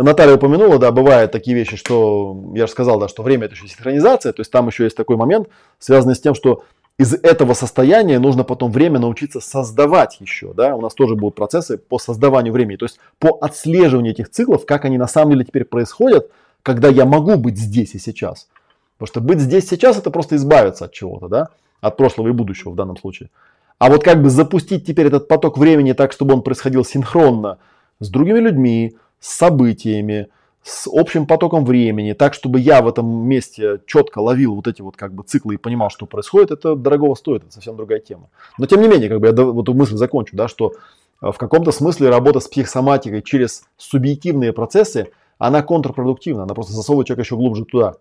Наталья 0.04 0.36
упомянула, 0.36 0.78
да, 0.78 0.92
бывают 0.92 1.32
такие 1.32 1.56
вещи, 1.56 1.78
что 1.78 2.38
я 2.54 2.68
же 2.68 2.72
сказал, 2.72 3.00
да, 3.00 3.08
что 3.08 3.24
время 3.24 3.46
это 3.46 3.56
еще 3.56 3.68
синхронизация, 3.68 4.34
то 4.34 4.42
есть 4.42 4.52
там 4.52 4.68
еще 4.68 4.84
есть 4.84 4.98
такой 4.98 5.16
момент, 5.16 5.48
связанный 5.80 6.16
с 6.16 6.20
тем, 6.20 6.36
что 6.36 6.64
из 6.98 7.14
этого 7.14 7.54
состояния 7.54 8.20
нужно 8.20 8.44
потом 8.44 8.72
время 8.72 9.00
научиться 9.00 9.40
создавать 9.40 10.18
еще, 10.20 10.54
да, 10.54 10.76
у 10.76 10.82
нас 10.82 10.94
тоже 10.94 11.16
будут 11.16 11.36
процессы 11.36 11.78
по 11.78 11.98
создаванию 11.98 12.54
времени, 12.54 12.76
то 12.76 12.86
есть 12.86 13.00
по 13.20 13.38
отслеживанию 13.40 14.12
этих 14.12 14.30
циклов, 14.30 14.66
как 14.66 14.84
они 14.84 14.98
на 14.98 15.08
самом 15.08 15.32
деле 15.32 15.46
теперь 15.46 15.66
происходят, 15.66 16.30
когда 16.62 16.90
я 16.90 17.06
могу 17.06 17.38
быть 17.38 17.58
здесь 17.58 17.96
и 17.96 18.00
сейчас. 18.00 18.50
Потому 18.98 19.08
что 19.08 19.22
быть 19.22 19.40
здесь 19.40 19.68
сейчас 19.68 19.98
это 19.98 20.12
просто 20.12 20.36
избавиться 20.36 20.86
от 20.86 20.94
чего-то, 20.94 21.28
да, 21.28 21.50
от 21.80 21.96
прошлого 21.96 22.30
и 22.30 22.32
будущего 22.32 22.72
в 22.72 22.76
данном 22.76 22.98
случае. 22.98 23.30
А 23.78 23.90
вот 23.90 24.04
как 24.04 24.22
бы 24.22 24.30
запустить 24.30 24.86
теперь 24.86 25.08
этот 25.08 25.28
поток 25.28 25.58
времени 25.58 25.94
так, 25.94 26.12
чтобы 26.12 26.34
он 26.34 26.42
происходил 26.42 26.84
синхронно 26.86 27.60
с 28.00 28.10
другими 28.10 28.40
людьми, 28.40 28.98
с 29.20 29.34
событиями, 29.34 30.30
с 30.66 30.88
общим 30.92 31.28
потоком 31.28 31.64
времени, 31.64 32.14
так, 32.14 32.34
чтобы 32.34 32.60
я 32.60 32.82
в 32.82 32.88
этом 32.88 33.08
месте 33.08 33.82
четко 33.86 34.20
ловил 34.20 34.56
вот 34.56 34.68
эти 34.68 34.82
вот 34.82 34.98
как 34.98 35.14
бы 35.14 35.24
циклы 35.24 35.54
и 35.54 35.58
понимал, 35.58 35.92
что 35.92 36.08
происходит, 36.08 36.52
это 36.52 36.76
дорогого 36.76 37.14
стоит, 37.14 37.44
это 37.44 37.54
совсем 37.54 37.78
другая 37.78 38.00
тема. 38.00 38.30
Но 38.58 38.66
тем 38.66 38.82
не 38.82 38.88
менее, 38.88 39.10
как 39.10 39.20
бы 39.20 39.28
я 39.28 39.34
вот 39.34 39.62
эту 39.62 39.74
мысль 39.76 39.96
закончу, 39.96 40.36
да, 40.36 40.48
что 40.48 40.74
э, 41.22 41.32
в 41.32 41.38
каком-то 41.38 41.72
смысле 41.72 42.10
работа 42.10 42.40
с 42.40 42.48
психосоматикой 42.48 43.22
через 43.22 43.66
субъективные 43.78 44.54
процессы, 44.54 45.12
она 45.38 45.62
контрпродуктивна, 45.62 46.44
она 46.44 46.56
просто 46.56 46.74
засовывает 46.74 47.08
человека 47.08 47.26
еще 47.26 47.36
глубже 47.36 47.66
туда. 47.66 47.98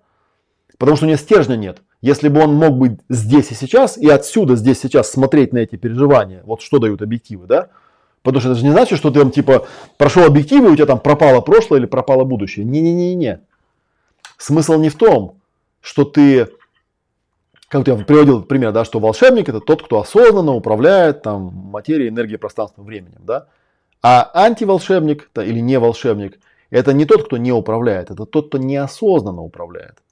Потому 0.78 0.96
что 0.96 1.04
у 1.04 1.08
него 1.08 1.18
стержня 1.18 1.56
нет. 1.56 1.82
Если 2.00 2.28
бы 2.28 2.42
он 2.42 2.54
мог 2.54 2.78
быть 2.78 2.98
здесь 3.10 3.50
и 3.50 3.54
сейчас, 3.54 3.98
и 3.98 4.08
отсюда 4.08 4.56
здесь 4.56 4.80
сейчас 4.80 5.10
смотреть 5.10 5.52
на 5.52 5.58
эти 5.58 5.76
переживания, 5.76 6.42
вот 6.44 6.62
что 6.62 6.78
дают 6.78 7.02
объективы, 7.02 7.46
да, 7.46 7.68
Потому 8.24 8.40
что 8.40 8.50
это 8.50 8.58
же 8.58 8.64
не 8.64 8.72
значит, 8.72 8.98
что 8.98 9.10
ты 9.10 9.20
там 9.20 9.30
типа 9.30 9.66
прошел 9.98 10.24
объективы, 10.24 10.70
у 10.70 10.74
тебя 10.74 10.86
там 10.86 10.98
пропало 10.98 11.42
прошлое 11.42 11.78
или 11.78 11.86
пропало 11.86 12.24
будущее. 12.24 12.64
Не-не-не-не. 12.64 13.40
Смысл 14.38 14.80
не 14.80 14.88
в 14.88 14.96
том, 14.96 15.36
что 15.82 16.04
ты, 16.04 16.48
как 17.68 17.86
я 17.86 17.96
приводил 17.96 18.42
пример, 18.42 18.72
да, 18.72 18.86
что 18.86 18.98
волшебник 18.98 19.50
это 19.50 19.60
тот, 19.60 19.82
кто 19.82 20.00
осознанно 20.00 20.52
управляет 20.52 21.20
там 21.20 21.52
материей, 21.70 22.08
энергией, 22.08 22.38
пространством, 22.38 22.86
временем, 22.86 23.20
да. 23.20 23.48
А 24.02 24.30
антиволшебник 24.34 25.30
или 25.36 25.60
не 25.60 25.78
волшебник 25.78 26.38
это 26.70 26.94
не 26.94 27.04
тот, 27.04 27.26
кто 27.26 27.36
не 27.36 27.52
управляет, 27.52 28.10
это 28.10 28.24
тот, 28.24 28.48
кто 28.48 28.56
неосознанно 28.56 29.42
управляет. 29.42 30.02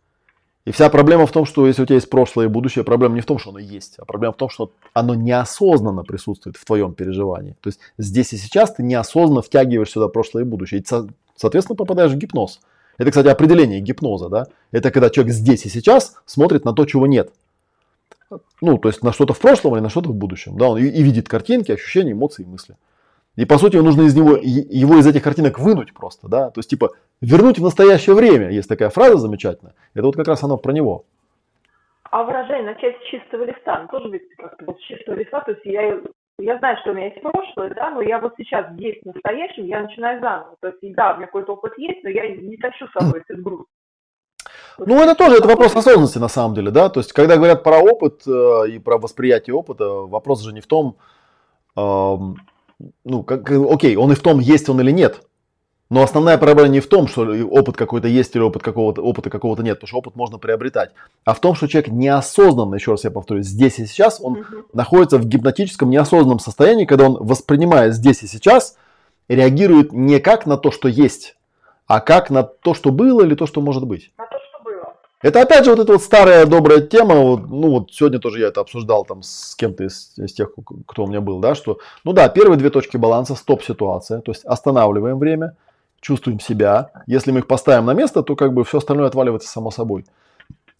И 0.65 0.71
вся 0.71 0.89
проблема 0.91 1.27
в 1.27 1.33
том, 1.33 1.45
что 1.45 1.67
если 1.67 1.83
у 1.83 1.87
тебя 1.87 1.97
есть 1.97 2.09
прошлое 2.09 2.47
и 2.47 2.49
будущее, 2.49 2.85
проблема 2.85 3.17
не 3.17 3.21
в 3.21 3.27
том, 3.27 3.39
что 3.39 3.51
оно 3.51 3.59
есть, 3.59 3.97
а 3.99 4.05
проблема 4.05 4.33
в 4.33 4.37
том, 4.37 4.49
что 4.49 4.71
оно 4.93 5.15
неосознанно 5.15 6.05
присутствует 6.05 6.57
в 6.57 6.65
твоем 6.65 6.95
переживании. 6.95 7.57
То 7.61 7.69
есть 7.69 7.81
здесь 7.99 8.33
и 8.33 8.37
сейчас 8.37 8.75
ты 8.75 8.85
неосознанно 8.85 9.43
втягиваешь 9.43 9.91
сюда 9.91 10.07
прошлое 10.07 10.45
и 10.45 10.47
будущее. 10.47 10.81
И, 10.81 10.85
соответственно, 11.37 11.77
попадаешь 11.77 12.13
в 12.13 12.17
гипноз. 12.17 12.61
Это, 12.97 13.11
кстати, 13.11 13.27
определение 13.27 13.81
гипноза. 13.81 14.29
Да? 14.29 14.47
Это 14.71 14.93
когда 14.93 15.11
человек 15.11 15.35
здесь 15.35 15.67
и 15.67 15.69
сейчас 15.69 16.15
смотрит 16.27 16.65
на 16.65 16.73
то, 16.73 16.85
чего 16.85 17.09
нет. 17.09 17.33
Ну, 18.61 18.79
то 18.79 18.89
есть 18.89 19.03
на 19.03 19.13
что-то 19.13 19.35
в 19.35 19.41
прошлом 19.41 19.75
или 19.75 19.83
на 19.83 19.89
что-то 19.89 20.11
в 20.11 20.15
будущем. 20.15 20.57
Да? 20.57 20.69
Он 20.69 20.79
и, 20.79 20.87
и 20.87 21.03
видит 21.03 21.29
картинки, 21.29 21.73
ощущения, 21.73 22.13
эмоции, 22.13 22.45
мысли. 22.45 22.77
И 23.35 23.45
по 23.47 23.59
сути 23.59 23.77
нужно 23.77 24.03
из 24.03 24.15
него, 24.15 24.37
его 24.37 24.99
из 24.99 25.07
этих 25.07 25.23
картинок 25.23 25.59
вынуть 25.59 25.95
просто, 25.95 26.29
да, 26.29 26.51
то 26.51 26.59
есть 26.59 26.69
типа 26.69 26.93
вернуть 27.23 27.59
в 27.59 27.63
настоящее 27.63 28.15
время, 28.15 28.51
есть 28.51 28.69
такая 28.69 28.91
фраза 28.91 29.17
замечательная, 29.17 29.75
это 29.95 30.05
вот 30.05 30.17
как 30.17 30.29
раз 30.29 30.43
оно 30.43 30.59
про 30.59 30.73
него. 30.73 31.05
А 32.11 32.25
выражение 32.25 32.75
начать 32.75 32.97
с 33.01 33.11
чистого 33.11 33.45
листа, 33.45 33.81
ну, 33.83 33.89
тоже 33.89 34.11
ведь 34.11 34.29
как-то 34.37 34.67
вот 34.67 34.79
с 34.79 34.83
чистого 34.83 35.15
листа, 35.15 35.41
то 35.41 35.53
есть 35.53 35.65
я, 35.65 35.99
я 36.39 36.59
знаю, 36.59 36.77
что 36.83 36.91
у 36.91 36.95
меня 36.95 37.07
есть 37.07 37.23
прошлое, 37.23 37.73
да, 37.75 37.91
но 37.91 38.03
я 38.03 38.19
вот 38.19 38.35
сейчас 38.37 38.71
здесь, 38.73 39.01
в 39.03 39.07
настоящем, 39.07 39.65
я 39.65 39.81
начинаю 39.81 40.21
заново, 40.21 40.57
то 40.61 40.69
есть 40.69 40.95
да, 40.95 41.15
у 41.15 41.17
меня 41.17 41.27
какой-то 41.27 41.55
опыт 41.55 41.73
есть, 41.79 42.03
но 42.03 42.11
я 42.11 42.29
не 42.29 42.57
тащу 42.59 42.87
с 42.87 42.93
собой 42.93 43.23
этот 43.27 43.43
груз. 43.43 43.65
Ну, 44.79 45.03
это 45.03 45.15
тоже 45.15 45.37
это 45.37 45.49
вопрос 45.49 45.77
осознанности 45.77 46.19
на 46.19 46.29
самом 46.29 46.55
деле, 46.55 46.71
да. 46.71 46.89
То 46.89 47.01
есть, 47.01 47.13
когда 47.13 47.37
говорят 47.37 47.63
про 47.63 47.79
опыт 47.79 48.23
э, 48.27 48.71
и 48.71 48.79
про 48.79 48.99
восприятие 48.99 49.55
опыта, 49.55 49.85
вопрос 49.87 50.43
же 50.43 50.53
не 50.53 50.61
в 50.61 50.67
том, 50.67 50.97
э, 51.77 52.17
ну, 53.05 53.23
как, 53.23 53.51
окей, 53.51 53.97
он 53.97 54.13
и 54.13 54.15
в 54.15 54.23
том, 54.23 54.39
есть 54.39 54.69
он 54.69 54.81
или 54.81 54.91
нет. 54.91 55.21
Но 55.93 56.03
основная 56.03 56.39
проблема 56.39 56.71
не 56.71 56.81
в 56.81 56.87
том, 56.87 57.07
что 57.07 57.21
опыт 57.51 57.77
какой-то 57.77 58.09
есть 58.09 58.35
или 58.35 58.41
опыт 58.41 58.63
какого-то, 58.63 59.03
опыта 59.03 59.29
какого-то 59.29 59.63
нет, 59.63 59.77
потому 59.77 59.89
что 59.89 59.99
опыт 59.99 60.17
можно 60.17 60.39
приобретать, 60.39 60.93
а 61.27 61.35
в 61.35 61.41
том, 61.41 61.55
что 61.55 61.69
человек 61.69 61.91
неосознанно, 61.91 62.77
еще 62.77 62.93
раз 62.93 63.05
я 63.05 63.11
повторюсь, 63.11 63.45
здесь 63.45 63.79
и 63.79 63.85
сейчас, 63.85 64.19
он 64.19 64.39
uh-huh. 64.39 64.65
находится 64.73 65.19
в 65.19 65.27
гипнотическом 65.27 65.91
неосознанном 65.91 66.39
состоянии, 66.39 66.87
когда 66.87 67.05
он, 67.05 67.19
воспринимая 67.21 67.91
здесь 67.91 68.23
и 68.23 68.27
сейчас, 68.27 68.79
реагирует 69.29 69.93
не 69.93 70.19
как 70.19 70.47
на 70.47 70.57
то, 70.57 70.71
что 70.71 70.89
есть, 70.89 71.37
а 71.87 72.01
как 72.01 72.31
на 72.31 72.43
то, 72.43 72.73
что 72.73 72.91
было 72.91 73.23
или 73.23 73.35
то, 73.35 73.45
что 73.45 73.61
может 73.61 73.87
быть. 73.87 74.15
На 74.17 74.25
то, 74.25 74.39
это 75.21 75.43
опять 75.43 75.67
же 75.67 75.73
вот 75.73 75.79
эта 75.79 75.93
вот 75.93 76.03
старая 76.03 76.47
добрая 76.47 76.81
тема, 76.81 77.17
вот, 77.17 77.51
ну 77.51 77.71
вот 77.71 77.93
сегодня 77.93 78.19
тоже 78.19 78.41
я 78.41 78.49
это 78.49 78.63
обсуждал 78.63 79.05
там 79.05 79.23
с 79.23 79.55
кем-то 79.57 79.85
из, 79.85 80.15
из 80.17 80.33
тех, 80.33 80.55
кто 80.87 81.05
у 81.05 81.07
меня 81.07 81.21
был, 81.21 81.39
да, 81.39 81.55
что, 81.55 81.81
ну 82.03 82.15
да, 82.15 82.31
первые 82.31 82.57
две 82.57 82.71
точки 82.71 82.97
баланса, 82.97 83.35
стоп-ситуация, 83.35 84.23
то 84.23 84.33
есть 84.33 84.43
останавливаем 84.47 85.19
время, 85.19 85.55
чувствуем 86.03 86.41
себя, 86.41 86.91
если 87.07 87.31
мы 87.31 87.39
их 87.39 87.47
поставим 87.47 87.87
на 87.87 87.95
место, 87.95 88.23
то 88.23 88.37
как 88.37 88.53
бы 88.53 88.65
все 88.65 88.79
остальное 88.79 89.07
отваливается 89.07 89.49
само 89.49 89.71
собой. 89.71 90.05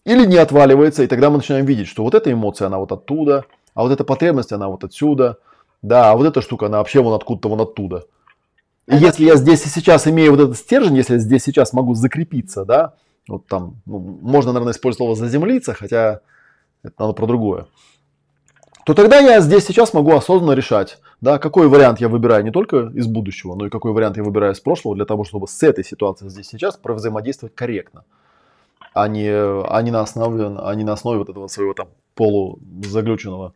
Или 0.05 0.25
не 0.25 0.37
отваливается, 0.37 1.01
и 1.01 1.07
тогда 1.07 1.29
мы 1.29 1.37
начинаем 1.37 1.65
видеть, 1.65 1.87
что 1.87 2.03
вот 2.03 2.13
эта 2.13 2.31
эмоция, 2.31 2.67
она 2.67 2.77
вот 2.77 2.91
оттуда, 2.91 3.45
а 3.73 3.83
вот 3.83 3.91
эта 3.91 4.03
потребность, 4.03 4.51
она 4.51 4.67
вот 4.67 4.83
отсюда, 4.83 5.37
да, 5.81 6.11
а 6.11 6.15
вот 6.15 6.27
эта 6.27 6.41
штука, 6.41 6.65
она 6.65 6.79
вообще 6.79 7.01
вон 7.01 7.13
откуда-то 7.13 7.49
вон 7.49 7.61
оттуда. 7.61 8.03
И 8.85 8.97
если 8.97 9.23
я 9.23 9.37
здесь 9.37 9.65
и 9.65 9.69
сейчас 9.69 10.07
имею 10.07 10.31
вот 10.31 10.41
этот 10.41 10.57
стержень, 10.57 10.97
если 10.97 11.13
я 11.13 11.19
здесь 11.19 11.43
сейчас 11.43 11.71
могу 11.71 11.95
закрепиться, 11.95 12.65
да, 12.65 12.95
вот 13.29 13.47
там, 13.47 13.81
ну, 13.85 13.99
можно, 13.99 14.51
наверное, 14.51 14.73
использовать 14.73 14.97
слово 14.97 15.15
заземлиться, 15.15 15.73
хотя 15.73 16.19
это 16.83 16.95
надо 16.99 17.13
про 17.13 17.27
другое. 17.27 17.67
То 18.85 18.93
тогда 18.93 19.19
я 19.19 19.39
здесь 19.39 19.65
сейчас 19.65 19.93
могу 19.93 20.13
осознанно 20.13 20.51
решать, 20.51 20.99
да, 21.21 21.39
какой 21.39 21.69
вариант 21.69 22.01
я 22.01 22.09
выбираю 22.09 22.43
не 22.43 22.51
только 22.51 22.91
из 22.93 23.07
будущего, 23.07 23.55
но 23.55 23.67
и 23.67 23.69
какой 23.69 23.93
вариант 23.93 24.17
я 24.17 24.23
выбираю 24.23 24.53
из 24.53 24.59
прошлого 24.59 24.95
для 24.95 25.05
того, 25.05 25.23
чтобы 25.23 25.47
с 25.47 25.63
этой 25.63 25.85
ситуацией 25.85 26.29
здесь 26.29 26.47
сейчас 26.47 26.77
взаимодействовать 26.83 27.55
корректно, 27.55 28.03
а 28.93 29.07
не, 29.07 29.29
а 29.29 29.81
не, 29.81 29.91
на, 29.91 30.01
основе, 30.01 30.57
а 30.59 30.75
не 30.75 30.83
на 30.83 30.93
основе 30.93 31.19
вот 31.19 31.29
этого 31.29 31.47
своего 31.47 31.73
там 31.73 31.87
полузаглюченного 32.15 33.53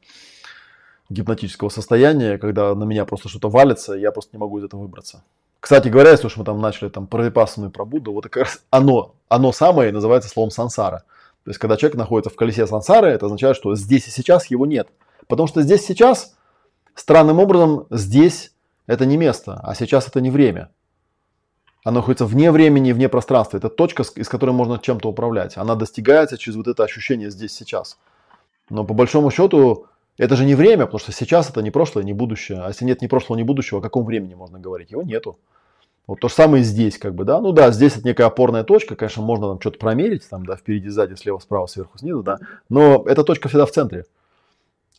гипнотического 1.10 1.70
состояния, 1.70 2.38
когда 2.38 2.74
на 2.74 2.86
меня 2.86 3.06
просто 3.06 3.28
что-то 3.28 3.50
валится, 3.50 3.96
и 3.96 4.02
я 4.02 4.12
просто 4.12 4.32
не 4.36 4.40
могу 4.40 4.60
из 4.60 4.64
этого 4.64 4.82
выбраться. 4.82 5.24
Кстати 5.60 5.90
говоря, 5.90 6.12
если 6.12 6.28
уж 6.28 6.38
мы 6.38 6.46
там 6.46 6.62
начали 6.62 6.88
там 6.88 7.08
про 7.08 7.24
випассану 7.24 7.68
и 7.68 7.72
про 7.72 7.84
Будду, 7.84 8.14
вот 8.14 8.24
как 8.26 8.44
раз 8.44 8.64
оно, 8.70 9.16
оно 9.28 9.52
самое 9.52 9.92
называется 9.92 10.30
словом 10.30 10.52
сансара. 10.52 11.04
То 11.44 11.52
есть, 11.52 11.60
когда 11.60 11.78
человек 11.78 11.98
находится 11.98 12.30
в 12.30 12.36
колесе 12.36 12.68
сансары, 12.68 13.10
это 13.10 13.26
означает, 13.26 13.56
что 13.56 13.76
здесь 13.76 14.08
и 14.08 14.12
сейчас 14.12 14.48
его 14.48 14.66
нет. 14.66 14.88
Потому 15.28 15.48
что 15.48 15.62
здесь 15.62 15.86
сейчас, 15.86 16.36
странным 16.96 17.40
образом, 17.40 17.86
здесь 17.90 18.54
это 18.88 19.06
не 19.06 19.18
место, 19.18 19.60
а 19.64 19.76
сейчас 19.76 20.08
это 20.08 20.22
не 20.22 20.32
время. 20.32 20.70
Оно 21.84 22.00
находится 22.00 22.26
вне 22.26 22.52
времени, 22.52 22.92
вне 22.92 23.08
пространства. 23.08 23.58
Это 23.58 23.70
точка, 23.70 24.04
из 24.16 24.28
которой 24.28 24.52
можно 24.52 24.78
чем-то 24.78 25.10
управлять. 25.10 25.58
Она 25.58 25.76
достигается 25.76 26.38
через 26.38 26.58
вот 26.58 26.68
это 26.68 26.84
ощущение 26.84 27.30
здесь 27.30 27.54
сейчас. 27.54 27.98
Но 28.70 28.84
по 28.84 28.94
большому 28.94 29.32
счету, 29.32 29.86
это 30.18 30.36
же 30.36 30.46
не 30.46 30.56
время, 30.56 30.86
потому 30.86 31.00
что 31.00 31.12
сейчас 31.12 31.50
это 31.50 31.62
не 31.62 31.72
прошлое, 31.72 32.04
не 32.04 32.14
будущее. 32.14 32.60
А 32.62 32.68
если 32.68 32.84
нет 32.84 33.02
ни 33.02 33.08
прошлого, 33.08 33.38
ни 33.38 33.44
будущего, 33.44 33.80
о 33.80 33.82
каком 33.82 34.06
времени 34.06 34.34
можно 34.34 34.60
говорить? 34.60 34.92
Его 34.92 35.04
нету. 35.04 35.38
Вот 36.08 36.22
то 36.22 36.30
же 36.30 36.34
самое 36.34 36.64
здесь, 36.64 36.98
как 36.98 37.14
бы, 37.16 37.26
да. 37.26 37.40
Ну 37.40 37.52
да, 37.52 37.72
здесь 37.72 37.98
это 37.98 38.08
некая 38.08 38.28
опорная 38.28 38.64
точка, 38.64 38.96
конечно, 38.96 39.22
можно 39.22 39.50
там 39.50 39.62
что-то 39.62 39.78
промерить, 39.78 40.28
там, 40.28 40.46
да, 40.46 40.56
впереди, 40.56 40.90
сзади, 40.90 41.16
слева, 41.16 41.40
справа, 41.40 41.68
сверху, 41.68 41.98
снизу, 41.98 42.24
да. 42.24 42.40
Но 42.70 43.04
эта 43.06 43.24
точка 43.24 43.50
всегда 43.50 43.66
в 43.66 43.72
центре. 43.72 44.06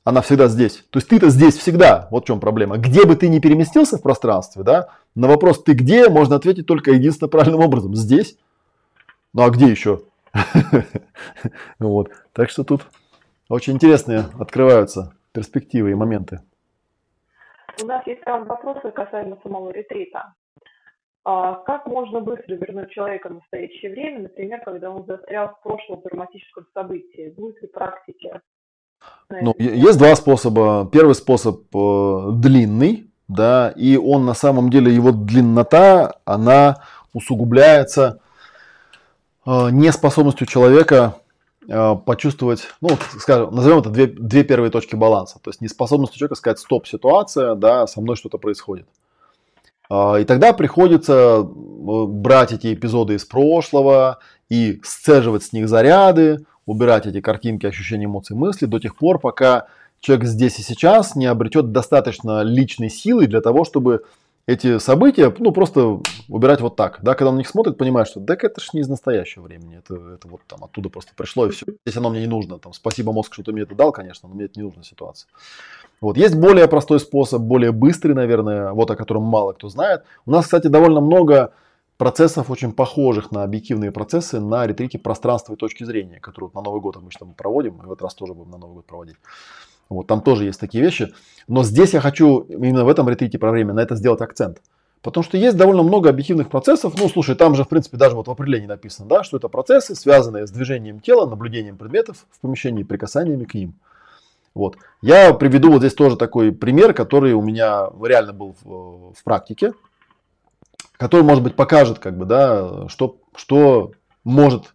Она 0.09 0.23
всегда 0.23 0.47
здесь. 0.47 0.87
То 0.89 1.01
есть 1.01 1.09
ты-то 1.11 1.29
здесь 1.29 1.59
всегда. 1.59 2.09
Вот 2.11 2.25
в 2.25 2.27
чем 2.27 2.41
проблема. 2.41 2.79
Где 2.79 3.05
бы 3.05 3.15
ты 3.15 3.29
ни 3.29 3.41
переместился 3.41 3.99
в 3.99 4.03
пространстве, 4.03 4.63
да, 4.63 4.89
на 5.15 5.29
вопрос 5.29 5.63
ты 5.63 5.75
где, 5.75 6.09
можно 6.09 6.37
ответить 6.37 6.67
только 6.67 6.93
единственно 6.93 7.29
правильным 7.29 7.61
образом. 7.61 7.95
Здесь. 7.95 8.39
Ну 9.35 9.43
а 9.43 9.51
где 9.51 9.67
еще? 9.67 10.01
Вот. 11.79 12.09
Так 12.33 12.49
что 12.49 12.65
тут 12.65 12.87
очень 13.51 13.75
интересные 13.75 14.25
открываются 14.41 15.13
перспективы 15.33 15.91
и 15.91 15.95
моменты. 15.95 16.41
У 17.83 17.85
нас 17.85 18.07
есть 18.07 18.25
там 18.25 18.47
вопросы 18.47 18.91
касаемо 18.91 19.37
самого 19.43 19.73
ретрита. 19.73 20.33
А 21.27 21.57
как 21.67 21.85
можно 21.85 22.21
быстро 22.21 22.55
вернуть 22.55 22.93
человека 22.93 23.29
в 23.29 23.35
настоящее 23.35 23.91
время, 23.91 24.21
например, 24.21 24.63
когда 24.65 24.91
он 24.91 25.05
застрял 25.05 25.49
в 25.49 25.63
прошлом 25.63 26.01
драматическом 26.01 26.65
событии? 26.73 27.35
Будет 27.37 27.61
ли 27.61 27.69
практики? 27.69 28.41
Ну, 29.31 29.55
есть 29.59 29.99
два 29.99 30.17
способа. 30.17 30.89
Первый 30.91 31.15
способ 31.15 31.65
э, 31.75 32.31
длинный, 32.33 33.11
да, 33.29 33.71
и 33.77 33.97
он 33.97 34.25
на 34.25 34.35
самом 34.35 34.71
деле, 34.71 34.95
его 34.95 35.13
длиннота, 35.13 36.17
она 36.25 36.83
усугубляется 37.13 38.21
э, 39.45 39.69
неспособностью 39.71 40.47
человека 40.47 41.17
э, 41.69 41.97
почувствовать, 42.07 42.69
ну, 42.81 42.91
скажем, 43.19 43.55
назовем 43.55 43.81
это 43.81 43.91
две, 43.91 44.07
две 44.07 44.45
первые 44.45 44.71
точки 44.71 44.95
баланса. 44.95 45.39
То 45.43 45.51
есть 45.51 45.61
неспособностью 45.61 46.19
человека 46.19 46.37
сказать, 46.37 46.59
стоп, 46.59 46.87
ситуация, 46.87 47.55
да, 47.55 47.87
со 47.87 48.01
мной 48.01 48.17
что-то 48.17 48.39
происходит. 48.39 48.87
А, 49.91 50.17
и 50.17 50.25
тогда 50.25 50.55
приходится 50.55 51.43
брать 51.45 52.53
эти 52.53 52.73
эпизоды 52.73 53.15
из 53.15 53.25
прошлого 53.25 54.19
и 54.49 54.81
сцеживать 54.85 55.43
с 55.45 55.53
них 55.53 55.69
заряды, 55.69 56.47
убирать 56.69 57.07
эти 57.07 57.21
картинки, 57.23 57.65
ощущения, 57.65 58.05
эмоций, 58.05 58.37
мысли 58.37 58.67
до 58.67 58.79
тех 58.79 58.95
пор, 58.95 59.19
пока 59.19 59.67
человек 60.01 60.27
здесь 60.27 60.59
и 60.59 60.63
сейчас 60.63 61.17
не 61.17 61.25
обретет 61.25 61.73
достаточно 61.73 62.43
личной 62.43 62.91
силы 62.91 63.27
для 63.27 63.41
того, 63.41 63.65
чтобы 63.65 64.05
эти 64.47 64.79
события, 64.79 65.35
ну, 65.39 65.51
просто 65.53 66.01
убирать 66.29 66.61
вот 66.61 66.77
так. 66.77 66.99
Да, 67.03 67.15
когда 67.15 67.31
он 67.31 67.37
на 67.37 67.39
них 67.39 67.49
смотрит, 67.49 67.79
понимает, 67.79 68.09
что 68.09 68.21
так 68.21 68.45
это 68.45 68.61
ж 68.61 68.69
не 68.75 68.81
из 68.81 68.89
настоящего 68.89 69.45
времени, 69.45 69.79
это, 69.79 69.95
это 69.95 70.29
вот 70.29 70.41
там 70.47 70.63
оттуда 70.63 70.91
просто 70.91 71.13
пришло 71.17 71.47
и 71.47 71.51
все. 71.51 71.67
Здесь 71.87 71.97
оно 71.97 72.11
мне 72.11 72.21
не 72.21 72.27
нужно. 72.27 72.59
Там, 72.59 72.75
спасибо, 72.75 73.13
мозг, 73.13 73.33
что 73.33 73.43
ты 73.43 73.53
мне 73.53 73.63
это 73.63 73.75
дал, 73.75 73.91
конечно, 73.91 74.29
но 74.29 74.35
мне 74.35 74.45
это 74.45 74.59
не 74.59 74.65
нужна 74.65 74.83
ситуация. 74.83 75.29
Вот. 76.03 76.19
Есть 76.19 76.35
более 76.35 76.69
простой 76.69 77.01
способ, 77.01 77.43
более 77.43 77.73
быстрый, 77.73 78.13
наверное, 78.13 78.73
вот 78.73 78.91
о 78.91 78.97
котором 78.97 79.23
мало 79.23 79.53
кто 79.53 79.69
знает. 79.71 80.05
У 80.27 80.31
нас, 80.31 80.45
кстати, 80.45 80.67
довольно 80.67 81.01
много 81.01 81.53
процессов, 81.99 82.51
очень 82.51 82.73
похожих 82.73 83.33
на 83.33 83.43
объективные 83.43 83.93
процессы 83.93 84.41
на 84.41 84.67
ретрите 84.67 84.99
пространства 84.99 85.53
и 85.53 85.57
точки 85.57 85.85
зрения, 85.85 86.21
которые 86.21 86.49
вот 86.49 86.55
на 86.55 86.63
Новый 86.63 86.81
год 86.81 86.97
мы 87.03 87.11
там 87.11 87.35
проводим, 87.35 87.83
и 87.83 87.87
в 87.87 87.93
этот 87.93 88.03
раз 88.03 88.15
тоже 88.15 88.33
будем 88.33 88.53
на 88.53 88.59
Новый 88.59 88.77
год 88.77 88.87
проводить. 88.87 89.17
Вот, 89.91 90.07
там 90.07 90.23
тоже 90.23 90.45
есть 90.45 90.61
такие 90.61 90.83
вещи. 90.83 91.13
Но 91.49 91.65
здесь 91.65 91.95
я 91.95 92.01
хочу 92.01 92.41
именно 92.41 92.85
в 92.85 92.89
этом 92.89 93.09
ретрите 93.09 93.39
про 93.39 93.51
время 93.51 93.75
на 93.75 93.81
это 93.81 93.97
сделать 93.97 94.21
акцент. 94.21 94.63
Потому 95.03 95.25
что 95.25 95.37
есть 95.37 95.57
довольно 95.57 95.83
много 95.83 96.11
объективных 96.11 96.51
процессов. 96.51 96.95
Ну, 96.99 97.09
слушай, 97.09 97.35
там 97.35 97.55
же, 97.55 97.65
в 97.65 97.69
принципе, 97.69 97.97
даже 97.97 98.17
вот 98.17 98.29
в 98.29 98.31
определении 98.31 98.67
написано, 98.67 99.09
да, 99.09 99.23
что 99.23 99.37
это 99.37 99.49
процессы, 99.49 99.95
связанные 99.95 100.47
с 100.47 100.51
движением 100.51 101.01
тела, 101.01 101.27
наблюдением 101.27 101.77
предметов 101.79 102.27
в 102.31 102.41
помещении 102.41 102.83
прикасаниями 102.83 103.45
к 103.45 103.55
ним. 103.55 103.75
Вот. 104.55 104.77
Я 105.03 105.33
приведу 105.35 105.71
вот 105.71 105.79
здесь 105.79 105.95
тоже 105.95 106.17
такой 106.17 106.53
пример, 106.53 106.93
который 106.95 107.33
у 107.33 107.43
меня 107.43 107.91
реально 108.03 108.33
был 108.33 108.57
в, 108.63 109.15
в 109.15 109.25
практике, 109.25 109.73
который, 110.99 111.23
может 111.23 111.43
быть, 111.43 111.57
покажет, 111.57 111.99
как 111.99 112.19
бы, 112.19 112.27
да, 112.27 112.89
что, 112.89 113.17
что 113.35 113.93
может 114.25 114.75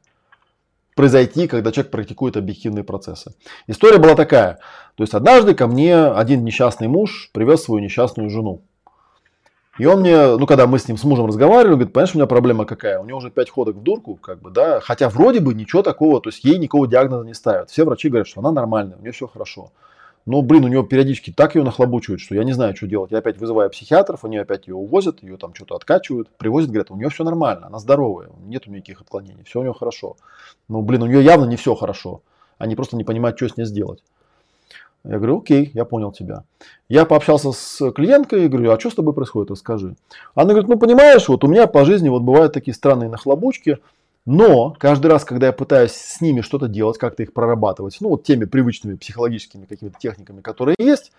произойти, 0.95 1.47
когда 1.47 1.71
человек 1.71 1.91
практикует 1.91 2.37
объективные 2.37 2.83
процессы. 2.83 3.35
История 3.67 3.97
была 3.97 4.15
такая. 4.15 4.59
То 4.95 5.03
есть 5.03 5.13
однажды 5.13 5.53
ко 5.53 5.67
мне 5.67 5.95
один 5.95 6.43
несчастный 6.43 6.87
муж 6.87 7.29
привез 7.33 7.63
свою 7.63 7.83
несчастную 7.83 8.29
жену. 8.29 8.61
И 9.79 9.85
он 9.87 10.01
мне, 10.01 10.37
ну, 10.37 10.45
когда 10.45 10.67
мы 10.67 10.77
с 10.77 10.87
ним, 10.87 10.97
с 10.97 11.03
мужем 11.03 11.25
разговаривали, 11.25 11.73
говорит, 11.73 11.93
понимаешь, 11.93 12.13
у 12.13 12.17
меня 12.19 12.27
проблема 12.27 12.65
какая? 12.65 12.99
У 12.99 13.05
него 13.05 13.17
уже 13.17 13.31
пять 13.31 13.49
ходок 13.49 13.77
в 13.77 13.81
дурку, 13.81 14.15
как 14.15 14.39
бы, 14.39 14.51
да, 14.51 14.79
хотя 14.79 15.09
вроде 15.09 15.39
бы 15.39 15.55
ничего 15.55 15.81
такого, 15.81 16.21
то 16.21 16.29
есть 16.29 16.43
ей 16.43 16.59
никакого 16.59 16.87
диагноза 16.87 17.25
не 17.25 17.33
ставят. 17.33 17.71
Все 17.71 17.83
врачи 17.83 18.07
говорят, 18.07 18.27
что 18.27 18.41
она 18.41 18.51
нормальная, 18.51 18.97
у 18.97 19.01
нее 19.01 19.11
все 19.11 19.25
хорошо. 19.25 19.71
Но, 20.25 20.41
блин, 20.41 20.63
у 20.63 20.67
нее 20.69 20.83
периодически 20.85 21.31
так 21.31 21.55
ее 21.55 21.63
нахлобучивают, 21.63 22.21
что 22.21 22.35
я 22.35 22.43
не 22.43 22.53
знаю, 22.53 22.75
что 22.75 22.87
делать. 22.87 23.11
Я 23.11 23.17
опять 23.17 23.37
вызываю 23.37 23.69
психиатров, 23.69 24.23
они 24.23 24.37
опять 24.37 24.67
ее 24.67 24.75
увозят, 24.75 25.21
ее 25.21 25.37
там 25.37 25.53
что-то 25.53 25.75
откачивают, 25.75 26.29
привозят, 26.37 26.69
говорят, 26.69 26.91
у 26.91 26.95
нее 26.95 27.09
все 27.09 27.23
нормально, 27.23 27.67
она 27.67 27.79
здоровая, 27.79 28.29
нет 28.45 28.63
у 28.65 28.69
нее 28.69 28.79
никаких 28.79 29.01
отклонений, 29.01 29.43
все 29.43 29.59
у 29.59 29.63
нее 29.63 29.73
хорошо. 29.73 30.15
Но, 30.69 30.81
блин, 30.81 31.03
у 31.03 31.07
нее 31.07 31.23
явно 31.23 31.45
не 31.45 31.57
все 31.57 31.75
хорошо. 31.75 32.21
Они 32.57 32.75
просто 32.75 32.95
не 32.95 33.03
понимают, 33.03 33.37
что 33.37 33.49
с 33.49 33.57
ней 33.57 33.65
сделать. 33.65 34.01
Я 35.03 35.17
говорю, 35.17 35.39
окей, 35.39 35.69
я 35.73 35.83
понял 35.83 36.13
тебя. 36.13 36.45
Я 36.87 37.03
пообщался 37.03 37.51
с 37.51 37.91
клиенткой 37.91 38.45
и 38.45 38.47
говорю, 38.47 38.71
а 38.71 38.79
что 38.79 38.89
с 38.89 38.95
тобой 38.95 39.13
происходит, 39.13 39.51
расскажи. 39.51 39.97
Она 40.33 40.51
говорит, 40.51 40.69
ну 40.69 40.79
понимаешь, 40.79 41.27
вот 41.27 41.43
у 41.43 41.47
меня 41.47 41.67
по 41.67 41.83
жизни 41.83 42.07
вот 42.07 42.21
бывают 42.21 42.53
такие 42.53 42.73
странные 42.73 43.09
нахлобучки, 43.09 43.79
но 44.25 44.71
каждый 44.79 45.07
раз, 45.07 45.25
когда 45.25 45.47
я 45.47 45.53
пытаюсь 45.53 45.91
с 45.91 46.21
ними 46.21 46.41
что-то 46.41 46.67
делать, 46.67 46.97
как-то 46.97 47.23
их 47.23 47.33
прорабатывать, 47.33 47.97
ну 47.99 48.09
вот 48.09 48.23
теми 48.23 48.45
привычными 48.45 48.95
психологическими 48.95 49.65
какими-то 49.65 49.99
техниками, 49.99 50.41
которые 50.41 50.75
есть, 50.79 51.11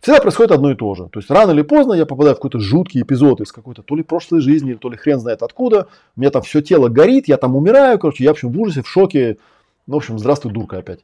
всегда 0.00 0.20
происходит 0.20 0.52
одно 0.52 0.72
и 0.72 0.74
то 0.74 0.94
же. 0.94 1.08
То 1.08 1.20
есть 1.20 1.30
рано 1.30 1.52
или 1.52 1.62
поздно 1.62 1.94
я 1.94 2.04
попадаю 2.04 2.34
в 2.34 2.38
какой-то 2.38 2.58
жуткий 2.58 3.02
эпизод 3.02 3.40
из 3.40 3.52
какой-то 3.52 3.82
то 3.82 3.94
ли 3.94 4.02
прошлой 4.02 4.40
жизни, 4.40 4.74
то 4.74 4.90
ли 4.90 4.96
хрен 4.96 5.20
знает 5.20 5.42
откуда. 5.42 5.86
У 6.16 6.20
меня 6.20 6.30
там 6.30 6.42
все 6.42 6.60
тело 6.60 6.88
горит, 6.88 7.28
я 7.28 7.36
там 7.36 7.54
умираю, 7.54 7.98
короче, 7.98 8.24
я 8.24 8.30
в 8.30 8.32
общем 8.32 8.50
в 8.50 8.60
ужасе, 8.60 8.82
в 8.82 8.88
шоке. 8.88 9.38
Ну, 9.86 9.94
в 9.94 9.98
общем, 9.98 10.18
здравствуй, 10.18 10.52
дурка 10.52 10.78
опять. 10.78 11.00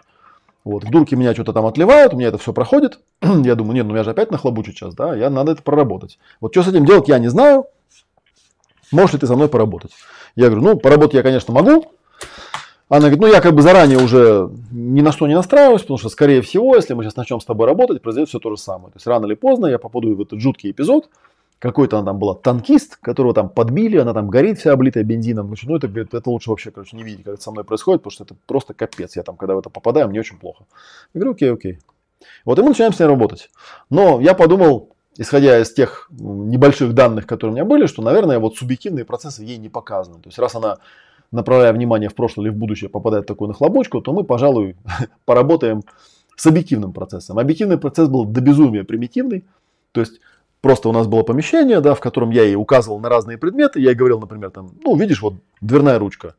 Вот, 0.65 0.83
в 0.83 0.91
дурке 0.91 1.15
меня 1.15 1.35
что-то 1.35 1.53
там 1.53 1.67
отливают, 1.67 2.15
у 2.15 2.17
меня 2.17 2.29
это 2.29 2.39
все 2.39 2.53
проходит. 2.53 2.99
я 3.23 3.55
думаю, 3.55 3.75
нет, 3.75 3.87
ну 3.87 3.95
я 3.95 4.03
же 4.03 4.11
опять 4.11 4.31
нахлобучу 4.31 4.73
сейчас, 4.73 4.95
да, 4.95 5.15
я 5.15 5.31
надо 5.31 5.53
это 5.53 5.63
проработать. 5.63 6.19
Вот 6.41 6.53
что 6.53 6.63
с 6.63 6.69
этим 6.69 6.87
делать, 6.87 7.07
я 7.09 7.19
не 7.19 7.29
знаю. 7.29 7.67
Можешь 8.95 9.15
ли 9.15 9.19
ты 9.19 9.27
со 9.27 9.35
мной 9.35 9.49
поработать? 9.49 9.91
Я 10.37 10.47
говорю, 10.47 10.63
ну, 10.63 10.77
поработать 10.77 11.15
я, 11.15 11.23
конечно, 11.23 11.53
могу. 11.53 11.87
Она 12.89 13.01
говорит, 13.01 13.21
ну, 13.21 13.27
я 13.27 13.41
как 13.41 13.55
бы 13.55 13.63
заранее 13.63 13.99
уже 13.99 14.51
ни 14.71 15.01
на 15.01 15.11
что 15.11 15.27
не 15.27 15.35
настраиваюсь, 15.35 15.81
потому 15.83 15.99
что, 15.99 16.09
скорее 16.09 16.43
всего, 16.43 16.77
если 16.77 16.95
мы 16.95 17.03
сейчас 17.03 17.17
начнем 17.17 17.41
с 17.41 17.45
тобой 17.45 17.67
работать, 17.67 18.03
произойдет 18.03 18.29
все 18.29 18.39
то 18.39 18.51
же 18.51 18.57
самое. 18.57 18.93
То 18.93 18.97
есть, 18.97 19.07
рано 19.07 19.27
или 19.27 19.35
поздно 19.35 19.67
я 19.67 19.79
попаду 19.79 20.15
в 20.15 20.21
этот 20.21 20.39
жуткий 20.39 20.71
эпизод, 20.71 21.09
какой-то 21.59 21.99
она 21.99 22.07
там 22.07 22.19
была 22.19 22.35
танкист, 22.35 22.97
которого 22.97 23.35
там 23.35 23.49
подбили, 23.49 23.97
она 23.97 24.13
там 24.13 24.29
горит 24.29 24.59
вся 24.59 24.73
облитая 24.73 25.03
бензином. 25.03 25.47
Короче, 25.47 25.67
ну, 25.67 25.77
это, 25.77 25.89
говорит, 25.89 26.15
это 26.15 26.31
лучше 26.31 26.51
вообще, 26.51 26.71
короче, 26.71 26.97
не 26.97 27.03
видеть, 27.03 27.25
как 27.25 27.35
это 27.35 27.43
со 27.43 27.51
мной 27.51 27.65
происходит, 27.65 28.03
потому 28.03 28.13
что 28.13 28.25
это 28.25 28.37
просто 28.47 28.75
капец. 28.75 29.17
Я 29.17 29.23
там, 29.23 29.37
когда 29.37 29.57
в 29.57 29.59
это 29.59 29.71
попадаю, 29.71 30.09
мне 30.09 30.21
очень 30.21 30.39
плохо. 30.39 30.67
Я 31.15 31.21
говорю, 31.21 31.33
окей, 31.33 31.53
окей. 31.53 31.79
Вот 32.45 32.59
и 32.59 32.63
мы 32.63 32.69
начинаем 32.69 32.93
с 32.93 33.01
ней 33.01 33.07
работать. 33.07 33.51
Но 33.91 34.21
я 34.21 34.35
подумал, 34.35 34.94
исходя 35.17 35.61
из 35.61 35.73
тех 35.73 36.09
небольших 36.11 36.95
данных, 36.95 37.27
которые 37.27 37.53
у 37.53 37.57
меня 37.57 37.65
были, 37.65 37.87
что, 37.87 38.03
наверное, 38.03 38.39
вот 38.39 38.57
субъективные 38.57 39.05
процессы 39.05 39.43
ей 39.43 39.59
не 39.59 39.69
показаны. 39.69 40.17
То 40.21 40.29
есть, 40.29 40.39
раз 40.39 40.55
она, 40.55 40.79
направляя 41.31 41.73
внимание 41.73 42.09
в 42.09 42.15
прошлое 42.15 42.47
или 42.47 42.55
в 42.55 42.57
будущее, 42.57 42.91
попадает 42.91 43.25
в 43.25 43.29
такую 43.29 43.49
нахлобучку, 43.49 44.01
то 44.01 44.13
мы, 44.13 44.25
пожалуй, 44.25 44.77
поработаем 45.25 45.83
с 46.37 46.47
объективным 46.47 46.93
процессом. 46.93 47.39
Объективный 47.39 47.79
процесс 47.79 48.09
был 48.09 48.25
до 48.25 48.41
безумия 48.41 48.85
примитивный. 48.85 49.45
То 49.93 50.01
есть, 50.01 50.21
просто 50.61 50.89
у 50.89 50.93
нас 50.93 51.07
было 51.07 51.23
помещение, 51.23 51.81
да, 51.81 51.95
в 51.95 52.01
котором 52.01 52.31
я 52.31 52.43
ей 52.43 52.57
указывал 52.57 52.99
на 52.99 53.09
разные 53.09 53.39
предметы. 53.39 53.81
Я 53.81 53.91
ей 53.91 53.97
говорил, 53.97 54.21
например, 54.21 54.51
там, 54.51 54.73
ну, 54.83 54.97
видишь, 54.97 55.23
вот 55.23 55.35
дверная 55.61 55.99
ручка. 55.99 56.35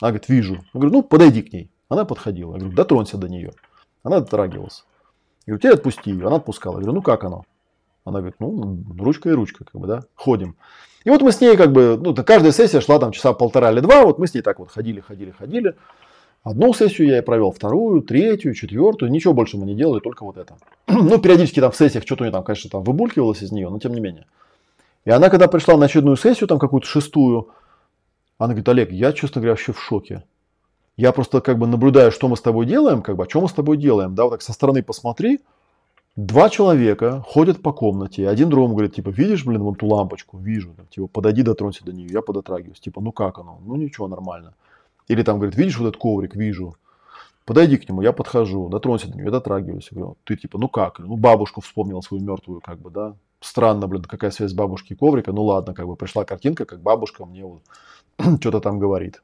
Она 0.00 0.12
говорит, 0.12 0.28
вижу. 0.28 0.54
Я 0.54 0.62
говорю, 0.74 0.90
ну, 0.92 1.02
подойди 1.02 1.42
к 1.42 1.52
ней. 1.52 1.70
Она 1.88 2.04
подходила. 2.04 2.52
Я 2.52 2.60
говорю, 2.60 2.76
дотронься 2.76 3.18
до 3.18 3.28
нее. 3.28 3.52
Она 4.02 4.20
дотрагивалась. 4.20 4.84
Я 5.46 5.52
говорю, 5.52 5.58
теперь 5.58 5.72
отпусти 5.74 6.10
ее. 6.10 6.26
Она 6.26 6.36
отпускала. 6.36 6.74
Я 6.74 6.82
говорю, 6.82 6.94
ну, 6.94 7.02
как 7.02 7.24
оно? 7.24 7.44
Она 8.10 8.18
говорит, 8.18 8.36
ну, 8.40 8.84
ручка 8.98 9.30
и 9.30 9.32
ручка, 9.32 9.64
как 9.64 9.80
бы, 9.80 9.86
да, 9.86 10.02
ходим. 10.14 10.56
И 11.04 11.10
вот 11.10 11.22
мы 11.22 11.32
с 11.32 11.40
ней 11.40 11.56
как 11.56 11.72
бы, 11.72 11.96
ну, 12.00 12.14
каждая 12.14 12.52
сессия 12.52 12.80
шла 12.80 12.98
там 12.98 13.12
часа 13.12 13.32
полтора 13.32 13.70
или 13.70 13.80
два, 13.80 14.04
вот 14.04 14.18
мы 14.18 14.26
с 14.26 14.34
ней 14.34 14.42
так 14.42 14.58
вот 14.58 14.70
ходили, 14.70 15.00
ходили, 15.00 15.30
ходили. 15.30 15.76
Одну 16.42 16.72
сессию 16.74 17.08
я 17.08 17.18
и 17.18 17.22
провел, 17.22 17.52
вторую, 17.52 18.02
третью, 18.02 18.54
четвертую, 18.54 19.10
ничего 19.10 19.32
больше 19.32 19.56
мы 19.56 19.66
не 19.66 19.74
делали, 19.74 20.00
только 20.00 20.24
вот 20.24 20.36
это. 20.36 20.56
ну, 20.88 21.18
периодически 21.18 21.60
там 21.60 21.70
в 21.70 21.76
сессиях 21.76 22.04
что-то 22.04 22.24
у 22.24 22.26
нее 22.26 22.32
там, 22.32 22.42
конечно, 22.42 22.68
там 22.68 22.82
выбулькивалось 22.82 23.42
из 23.42 23.52
нее, 23.52 23.68
но 23.68 23.78
тем 23.78 23.94
не 23.94 24.00
менее. 24.00 24.26
И 25.04 25.10
она, 25.10 25.30
когда 25.30 25.48
пришла 25.48 25.76
на 25.76 25.86
очередную 25.86 26.16
сессию, 26.16 26.48
там 26.48 26.58
какую-то 26.58 26.86
шестую, 26.86 27.48
она 28.38 28.48
говорит, 28.48 28.68
Олег, 28.68 28.90
я, 28.90 29.12
честно 29.12 29.40
говоря, 29.40 29.52
вообще 29.52 29.72
в 29.72 29.80
шоке. 29.80 30.24
Я 30.96 31.12
просто 31.12 31.40
как 31.40 31.58
бы 31.58 31.66
наблюдаю, 31.66 32.10
что 32.10 32.28
мы 32.28 32.36
с 32.36 32.40
тобой 32.40 32.66
делаем, 32.66 33.02
как 33.02 33.16
бы, 33.16 33.24
о 33.24 33.26
чем 33.26 33.42
мы 33.42 33.48
с 33.48 33.52
тобой 33.52 33.76
делаем, 33.76 34.14
да, 34.14 34.24
вот 34.24 34.30
так 34.30 34.42
со 34.42 34.52
стороны 34.52 34.82
посмотри, 34.82 35.40
Два 36.20 36.50
человека 36.50 37.24
ходят 37.26 37.62
по 37.62 37.72
комнате, 37.72 38.28
один 38.28 38.50
другому 38.50 38.74
говорит, 38.74 38.94
типа, 38.94 39.08
видишь, 39.08 39.46
блин, 39.46 39.62
вон 39.62 39.74
ту 39.74 39.86
лампочку? 39.86 40.36
Вижу. 40.36 40.74
Там, 40.76 40.86
типа, 40.88 41.06
подойди, 41.06 41.42
дотронься 41.42 41.82
до 41.82 41.94
нее. 41.94 42.10
Я 42.12 42.20
подотрагиваюсь. 42.20 42.78
Типа, 42.78 43.00
ну 43.00 43.10
как 43.10 43.38
оно? 43.38 43.58
Ну 43.64 43.76
ничего, 43.76 44.06
нормально. 44.06 44.52
Или 45.08 45.22
там 45.22 45.38
говорит, 45.38 45.56
видишь 45.56 45.78
вот 45.78 45.88
этот 45.88 45.98
коврик? 45.98 46.36
Вижу. 46.36 46.76
Подойди 47.46 47.78
к 47.78 47.88
нему, 47.88 48.02
я 48.02 48.12
подхожу, 48.12 48.68
дотронься 48.68 49.08
до 49.08 49.14
нее, 49.14 49.24
я 49.24 49.30
дотрагиваюсь. 49.30 49.88
Говорю, 49.90 50.18
ты 50.24 50.36
типа, 50.36 50.58
ну 50.58 50.68
как? 50.68 50.98
Ну 50.98 51.16
бабушку 51.16 51.62
вспомнил 51.62 52.02
свою 52.02 52.22
мертвую, 52.22 52.60
как 52.60 52.78
бы, 52.80 52.90
да. 52.90 53.14
Странно, 53.40 53.86
блин, 53.86 54.02
какая 54.02 54.30
связь 54.30 54.52
бабушки 54.52 54.92
и 54.92 54.96
коврика. 54.96 55.32
Ну 55.32 55.44
ладно, 55.44 55.72
как 55.72 55.86
бы 55.86 55.96
пришла 55.96 56.26
картинка, 56.26 56.66
как 56.66 56.82
бабушка 56.82 57.24
мне 57.24 57.46
вот 57.46 57.62
что-то 58.40 58.60
там 58.60 58.78
говорит. 58.78 59.22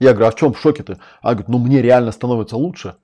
Я 0.00 0.12
говорю, 0.12 0.28
а 0.28 0.30
в 0.30 0.36
чем 0.36 0.54
шоке 0.54 0.82
ты? 0.82 0.92
Она 1.20 1.34
говорит, 1.34 1.48
ну 1.50 1.58
мне 1.58 1.82
реально 1.82 2.10
становится 2.10 2.56
лучше 2.56 2.94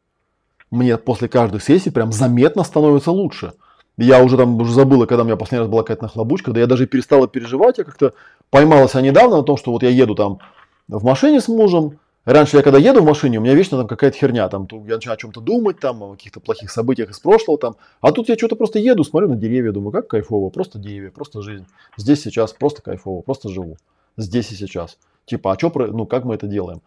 мне 0.71 0.97
после 0.97 1.29
каждой 1.29 1.61
сессии 1.61 1.91
прям 1.91 2.13
заметно 2.13 2.65
становится 2.65 3.11
лучше. 3.11 3.53
Я 3.97 4.23
уже 4.23 4.37
там 4.37 4.61
уже 4.61 4.73
забыла, 4.73 5.07
когда 5.07 5.23
у 5.23 5.27
меня 5.27 5.37
последний 5.37 5.61
раз 5.61 5.69
была 5.69 5.83
какая-то 5.83 6.05
нахлобучка, 6.05 6.53
да 6.53 6.61
я 6.61 6.67
даже 6.67 6.87
перестала 6.87 7.29
переживать, 7.29 7.79
я 7.79 7.85
как-то 7.85 8.13
поймала 8.51 8.89
недавно 9.01 9.37
на 9.37 9.43
том, 9.45 9.57
что 9.57 9.71
вот 9.71 9.83
я 9.83 9.91
еду 9.91 10.15
там 10.15 10.41
в 10.89 11.05
машине 11.05 11.41
с 11.41 11.49
мужем, 11.49 11.99
Раньше 12.25 12.57
я 12.57 12.63
когда 12.63 12.79
еду 12.79 13.03
в 13.03 13.05
машине, 13.05 13.39
у 13.39 13.43
меня 13.43 13.55
вечно 13.55 13.77
там 13.77 13.87
какая-то 13.87 14.17
херня, 14.17 14.49
там 14.49 14.67
я 14.87 14.95
начинаю 14.95 15.17
о 15.17 15.21
чем-то 15.21 15.43
думать, 15.43 15.79
там, 15.79 16.03
о 16.03 16.13
каких-то 16.13 16.41
плохих 16.41 16.71
событиях 16.71 17.11
из 17.11 17.19
прошлого, 17.19 17.59
там. 17.59 17.77
А 18.01 18.13
тут 18.13 18.31
я 18.31 18.37
что-то 18.37 18.57
просто 18.57 18.79
еду, 18.79 19.05
смотрю 19.05 19.29
на 19.29 19.37
деревья, 19.37 19.73
думаю, 19.73 19.93
как 19.93 20.09
кайфово, 20.09 20.49
просто 20.49 20.79
деревья, 20.79 21.11
просто 21.11 21.43
жизнь. 21.43 21.67
Здесь 21.99 22.23
сейчас 22.23 22.55
просто 22.55 22.81
кайфово, 22.81 23.21
просто 23.21 23.51
живу. 23.51 23.77
Здесь 24.17 24.51
и 24.53 24.55
сейчас. 24.55 24.97
Типа, 25.27 25.53
а 25.53 25.59
что, 25.59 25.71
ну, 25.75 26.07
как 26.07 26.25
мы 26.25 26.35
это 26.35 26.47
делаем? 26.47 26.81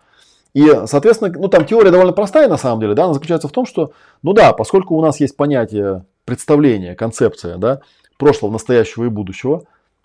И, 0.54 0.68
соответственно, 0.86 1.34
ну 1.38 1.48
там 1.48 1.66
теория 1.66 1.91
довольно 1.91 2.14
простая 2.14 2.48
на 2.48 2.58
самом 2.58 2.80
деле, 2.80 2.93
да, 2.93 3.06
она 3.06 3.14
заключается 3.14 3.48
в 3.48 3.52
том, 3.52 3.66
что, 3.66 3.91
ну 4.24 4.34
да, 4.34 4.54
поскольку 4.54 4.95
у 4.95 5.02
нас 5.02 5.20
есть 5.20 5.36
понятие, 5.36 6.06
представление, 6.26 6.95
концепция, 6.95 7.58
да, 7.58 7.82
прошлого, 8.18 8.52
настоящего 8.52 9.06
и 9.06 9.10
будущего, 9.10 9.64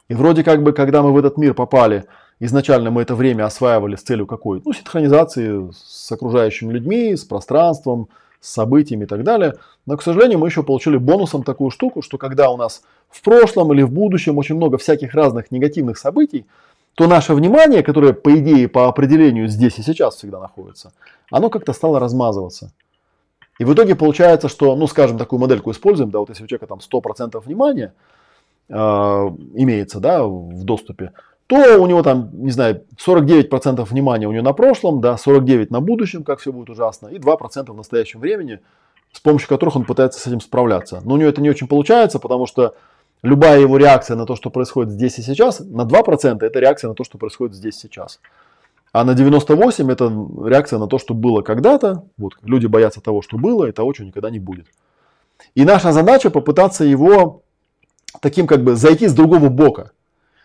и 0.09 0.15
вроде 0.15 0.45
как 0.45 0.63
бы, 0.63 0.73
когда 0.73 1.03
мы 1.03 1.13
в 1.13 1.17
этот 1.17 1.39
мир 1.39 1.55
попали, 1.55 2.05
изначально 2.39 2.91
мы 2.91 3.03
это 3.03 3.15
время 3.15 3.47
осваивали 3.47 3.97
с 3.97 4.03
целью 4.03 4.27
какой? 4.27 4.61
Ну, 4.65 4.73
синхронизации 4.73 5.71
с 5.73 6.13
окружающими 6.13 6.73
людьми, 6.73 7.17
с 7.17 7.25
пространством, 7.25 8.09
с 8.41 8.51
событиями 8.51 9.05
и 9.05 9.07
так 9.07 9.23
далее. 9.23 9.55
Но, 9.87 9.97
к 9.97 10.03
сожалению, 10.03 10.41
мы 10.41 10.49
еще 10.49 10.63
получили 10.63 10.97
бонусом 10.97 11.45
такую 11.45 11.71
штуку, 11.71 12.03
что 12.03 12.19
когда 12.19 12.51
у 12.51 12.57
нас 12.57 12.83
в 13.09 13.23
прошлом 13.23 13.73
или 13.73 13.83
в 13.83 13.91
будущем 13.91 14.37
очень 14.37 14.57
много 14.57 14.77
всяких 14.77 15.15
разных 15.15 15.51
негативных 15.51 15.97
событий, 15.97 16.47
то 16.95 17.07
наше 17.07 17.35
внимание, 17.35 17.83
которое, 17.83 18.13
по 18.13 18.37
идее, 18.39 18.69
по 18.69 18.89
определению 18.89 19.49
здесь 19.49 19.79
и 19.79 19.83
сейчас 19.83 20.17
всегда 20.17 20.41
находится, 20.41 20.93
оно 21.31 21.49
как-то 21.49 21.73
стало 21.73 21.99
размазываться. 21.99 22.73
И 23.59 23.65
в 23.65 23.73
итоге 23.73 23.95
получается, 23.95 24.49
что, 24.49 24.75
ну, 24.77 24.87
скажем, 24.87 25.19
такую 25.19 25.41
модельку 25.41 25.71
используем, 25.71 26.11
да, 26.11 26.19
вот 26.19 26.29
если 26.29 26.45
у 26.45 26.47
человека 26.47 26.67
там 26.67 26.79
100% 26.79 27.41
внимания 27.45 27.95
э, 28.69 28.75
имеется, 28.75 30.01
да, 30.01 30.25
в 30.25 30.65
доступе, 30.65 31.13
то 31.47 31.81
у 31.81 31.87
него 31.87 32.03
там, 32.03 32.31
не 32.33 32.51
знаю, 32.51 32.85
49% 33.07 33.85
внимания 33.85 34.27
у 34.27 34.33
него 34.33 34.43
на 34.43 34.53
прошлом, 34.53 35.01
да, 35.01 35.17
49% 35.17 35.69
на 35.71 35.81
будущем, 35.81 36.25
как 36.25 36.41
все 36.41 36.53
будет 36.53 36.71
ужасно, 36.71 37.09
и 37.09 37.19
2% 37.19 37.71
в 37.71 37.77
настоящем 37.77 38.21
времени, 38.21 38.61
с 39.13 39.21
помощью 39.21 39.49
которых 39.49 39.77
он 39.77 39.85
пытается 39.85 40.19
с 40.19 40.27
этим 40.27 40.41
справляться. 40.41 41.03
Но 41.05 41.15
у 41.15 41.17
него 41.19 41.29
это 41.29 41.43
не 41.43 41.51
очень 41.51 41.69
получается, 41.69 42.19
потому 42.19 42.47
что 42.47 42.75
любая 43.23 43.61
его 43.61 43.77
реакция 43.77 44.17
на 44.17 44.27
то, 44.27 44.37
что 44.37 44.51
происходит 44.51 44.93
здесь 44.93 45.19
и 45.19 45.23
сейчас, 45.23 45.61
на 45.61 45.83
2% 45.83 46.45
это 46.45 46.59
реакция 46.59 46.89
на 46.89 46.95
то, 46.95 47.05
что 47.05 47.19
происходит 47.19 47.55
здесь 47.55 47.77
и 47.77 47.81
сейчас. 47.83 48.21
А 48.93 49.05
на 49.05 49.15
98 49.15 49.91
это 49.91 50.05
реакция 50.45 50.79
на 50.79 50.87
то, 50.87 50.99
что 50.99 51.15
было 51.15 51.41
когда-то. 51.41 52.05
Вот, 52.19 52.35
люди 52.43 52.67
боятся 52.67 53.01
того, 53.01 53.23
что 53.23 53.39
было, 53.39 53.65
и 53.67 53.73
того, 53.73 53.93
чего 53.93 54.07
никогда 54.07 54.29
не 54.29 54.39
будет. 54.39 54.67
И 55.55 55.65
наша 55.65 55.93
задача 55.93 56.31
попытаться 56.31 56.85
его 56.85 57.43
таким 58.21 58.47
как 58.47 58.63
бы 58.63 58.77
зайти 58.77 59.09
с 59.09 59.15
другого 59.15 59.49
бока. 59.49 59.93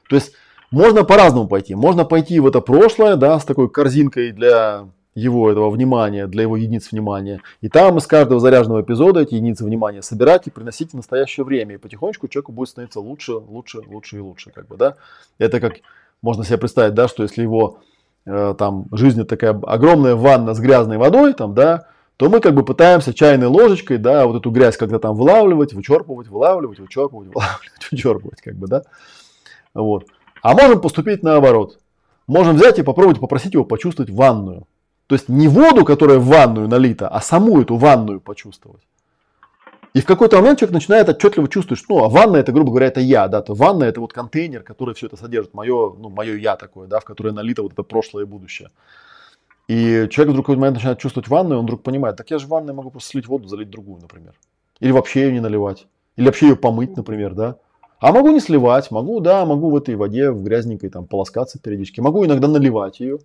То 0.10 0.16
есть 0.16 0.32
можно 0.72 1.04
по-разному 1.04 1.48
пойти. 1.48 1.76
Можно 1.76 2.06
пойти 2.06 2.40
в 2.40 2.48
это 2.48 2.62
прошлое, 2.62 3.18
да, 3.18 3.38
с 3.40 3.46
такой 3.46 3.70
корзинкой 3.70 4.32
для 4.32 4.88
его 5.18 5.50
этого 5.50 5.72
внимания, 5.72 6.28
для 6.28 6.44
его 6.44 6.58
единиц 6.58 6.92
внимания. 6.92 7.42
И 7.62 7.70
там 7.70 7.98
из 7.98 8.06
каждого 8.06 8.40
заряженного 8.40 8.82
эпизода 8.82 9.22
эти 9.22 9.34
единицы 9.34 9.66
внимания 9.66 10.04
собирать 10.04 10.46
и 10.46 10.52
приносить 10.52 10.92
в 10.92 10.96
настоящее 10.96 11.44
время. 11.44 11.76
И 11.76 11.78
потихонечку 11.78 12.28
человеку 12.28 12.52
будет 12.52 12.70
становиться 12.70 13.00
лучше, 13.00 13.34
лучше, 13.34 13.80
лучше 13.88 14.18
и 14.18 14.20
лучше. 14.20 14.52
Как 14.52 14.68
бы, 14.68 14.78
да? 14.78 14.96
Это 15.40 15.60
как 15.60 15.78
можно 16.22 16.44
себе 16.44 16.60
представить, 16.60 16.94
да, 16.94 17.08
что 17.08 17.24
если 17.24 17.42
его 17.42 17.80
э, 18.28 18.54
там 18.60 18.86
жизнь 18.92 19.26
такая 19.26 19.60
огромная 19.64 20.16
ванна 20.16 20.54
с 20.54 20.60
грязной 20.60 20.98
водой, 20.98 21.34
там, 21.34 21.56
да, 21.56 21.88
то 22.18 22.30
мы 22.30 22.40
как 22.40 22.54
бы 22.54 22.64
пытаемся 22.64 23.12
чайной 23.12 23.48
ложечкой, 23.48 23.98
да, 23.98 24.28
вот 24.28 24.36
эту 24.36 24.52
грязь 24.52 24.78
как-то 24.78 25.00
там 25.00 25.16
вылавливать, 25.16 25.74
вычерпывать, 25.74 26.28
вылавливать, 26.28 26.80
вычерпывать, 26.80 27.30
вылавливать, 27.34 27.92
вычерпывать, 27.92 28.42
как 28.42 28.56
бы, 28.56 28.68
да. 28.68 28.84
Вот. 29.74 30.06
А 30.44 30.54
можем 30.54 30.80
поступить 30.80 31.24
наоборот. 31.24 31.80
Можем 32.28 32.56
взять 32.56 32.78
и 32.78 32.84
попробовать 32.84 33.20
попросить 33.20 33.54
его 33.54 33.66
почувствовать 33.66 34.12
ванную. 34.12 34.68
То 35.08 35.16
есть 35.16 35.30
не 35.30 35.48
воду, 35.48 35.86
которая 35.86 36.20
в 36.20 36.26
ванную 36.26 36.68
налита, 36.68 37.08
а 37.08 37.22
саму 37.22 37.62
эту 37.62 37.78
ванную 37.78 38.20
почувствовать. 38.20 38.84
И 39.94 40.02
в 40.02 40.06
какой-то 40.06 40.38
момент 40.38 40.60
человек 40.60 40.74
начинает 40.76 41.10
отчетливо 41.10 41.48
чувствовать, 41.48 41.80
что 41.80 41.98
ну, 41.98 42.04
а 42.04 42.10
ванна 42.10 42.38
это, 42.38 42.52
грубо 42.52 42.70
говоря, 42.70 42.88
это 42.88 43.00
я, 43.00 43.28
да, 43.28 43.42
то 43.42 43.56
ванна 43.56 43.86
это 43.86 44.02
вот 44.02 44.14
контейнер, 44.14 44.62
который 44.62 44.94
все 44.94 45.08
это 45.08 45.18
содержит, 45.18 45.54
мое, 45.54 45.94
ну, 45.98 46.10
мое 46.10 46.36
я 46.36 46.56
такое, 46.56 46.88
да, 46.88 47.00
в 47.00 47.06
которое 47.06 47.32
налито 47.32 47.64
вот 47.64 47.74
это 47.74 47.84
прошлое 47.84 48.26
и 48.26 48.28
будущее. 48.28 48.70
И 49.68 50.08
человек 50.12 50.34
вдруг 50.34 50.46
в 50.46 50.48
какой-то 50.48 50.60
момент 50.60 50.76
начинает 50.76 51.00
чувствовать 51.00 51.30
ванну, 51.30 51.56
и 51.56 51.58
он 51.58 51.64
вдруг 51.64 51.84
понимает, 51.84 52.16
так 52.18 52.30
я 52.30 52.38
же 52.38 52.46
в 52.46 52.50
ванной 52.50 52.74
могу 52.74 52.92
просто 52.92 53.10
слить 53.10 53.28
воду, 53.28 53.48
залить 53.48 53.70
другую, 53.70 54.02
например. 54.02 54.34
Или 54.80 54.92
вообще 54.92 55.22
ее 55.22 55.32
не 55.32 55.40
наливать. 55.40 55.88
Или 56.16 56.26
вообще 56.26 56.50
ее 56.50 56.56
помыть, 56.56 56.96
например, 56.96 57.34
да. 57.34 57.58
А 58.00 58.12
могу 58.12 58.30
не 58.30 58.40
сливать, 58.40 58.92
могу, 58.92 59.20
да, 59.20 59.46
могу 59.46 59.72
в 59.72 59.76
этой 59.76 59.96
воде, 59.96 60.32
в 60.32 60.44
грязненькой 60.44 60.90
там 60.90 61.08
полоскаться 61.08 61.60
периодически. 61.60 62.02
Могу 62.02 62.24
иногда 62.26 62.48
наливать 62.48 63.00
ее 63.00 63.20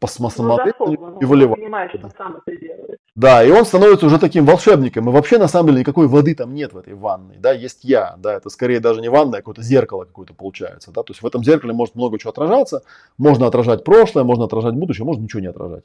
посмотреть 0.00 0.74
ну, 0.80 1.18
и 1.20 1.24
выливать. 1.24 1.60
Понимаешь, 1.60 1.92
что 1.96 2.10
сам 2.16 2.40
это 2.44 2.58
делает. 2.58 2.98
Да, 3.14 3.44
и 3.44 3.50
он 3.50 3.66
становится 3.66 4.06
уже 4.06 4.18
таким 4.18 4.46
волшебником. 4.46 5.08
И 5.08 5.12
вообще, 5.12 5.38
на 5.38 5.46
самом 5.46 5.68
деле, 5.68 5.80
никакой 5.80 6.08
воды 6.08 6.34
там 6.34 6.54
нет 6.54 6.72
в 6.72 6.78
этой 6.78 6.94
ванной. 6.94 7.36
Да, 7.38 7.52
есть 7.52 7.84
я. 7.84 8.16
Да, 8.18 8.34
это 8.34 8.48
скорее 8.48 8.80
даже 8.80 9.02
не 9.02 9.10
ванна, 9.10 9.36
а 9.36 9.40
какое-то 9.40 9.62
зеркало 9.62 10.04
какое-то 10.04 10.32
получается. 10.32 10.90
Да, 10.90 11.02
то 11.02 11.10
есть 11.12 11.22
в 11.22 11.26
этом 11.26 11.44
зеркале 11.44 11.74
может 11.74 11.94
много 11.94 12.18
чего 12.18 12.30
отражаться. 12.30 12.82
Можно 13.18 13.46
отражать 13.46 13.84
прошлое, 13.84 14.24
можно 14.24 14.46
отражать 14.46 14.74
будущее, 14.74 15.04
можно 15.04 15.22
ничего 15.22 15.40
не 15.40 15.48
отражать. 15.48 15.84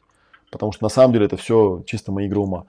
Потому 0.50 0.72
что 0.72 0.86
на 0.86 0.90
самом 0.90 1.12
деле 1.12 1.26
это 1.26 1.36
все 1.36 1.84
чисто 1.86 2.14
мои 2.14 2.28
игры 2.28 2.40
ума. 2.40 2.66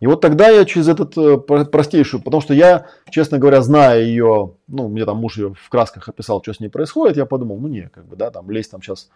И 0.00 0.06
вот 0.06 0.20
тогда 0.20 0.48
я 0.48 0.64
через 0.64 0.88
этот 0.88 1.16
э, 1.16 1.36
простейшую, 1.38 2.22
потому 2.22 2.40
что 2.40 2.52
я, 2.52 2.86
честно 3.10 3.38
говоря, 3.38 3.62
зная 3.62 4.00
ее, 4.00 4.52
ну, 4.68 4.88
мне 4.88 5.06
там 5.06 5.16
муж 5.16 5.38
ее 5.38 5.54
в 5.54 5.68
красках 5.70 6.08
описал, 6.08 6.42
что 6.42 6.52
с 6.52 6.60
ней 6.60 6.68
происходит, 6.68 7.16
я 7.16 7.24
подумал, 7.24 7.58
ну 7.58 7.68
не, 7.68 7.88
как 7.88 8.06
бы, 8.06 8.14
да, 8.14 8.30
там 8.30 8.50
лезть 8.50 8.70
там 8.70 8.82
сейчас 8.82 9.08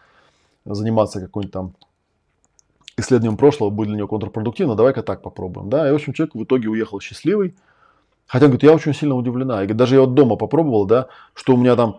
заниматься 0.65 1.21
какой-нибудь 1.21 1.53
там 1.53 1.75
исследованием 2.97 3.37
прошлого 3.37 3.71
будет 3.71 3.89
для 3.89 3.99
него 3.99 4.09
контрпродуктивно, 4.09 4.75
давай-ка 4.75 5.03
так 5.03 5.23
попробуем. 5.23 5.71
Да, 5.71 5.89
и 5.89 5.93
в 5.93 5.95
общем 5.95 6.13
человек 6.13 6.35
в 6.35 6.43
итоге 6.45 6.69
уехал 6.69 7.01
счастливый. 7.01 7.55
Хотя, 8.27 8.47
говорит, 8.47 8.63
я 8.63 8.73
очень 8.73 8.95
сильно 8.95 9.17
удивлена. 9.17 9.55
И 9.55 9.67
говорит, 9.67 9.77
даже 9.77 9.97
я 9.97 10.03
вот 10.03 10.15
дома 10.15 10.37
попробовал, 10.37 10.85
да, 10.85 11.09
что 11.35 11.55
у 11.55 11.57
меня 11.57 11.75
там 11.75 11.99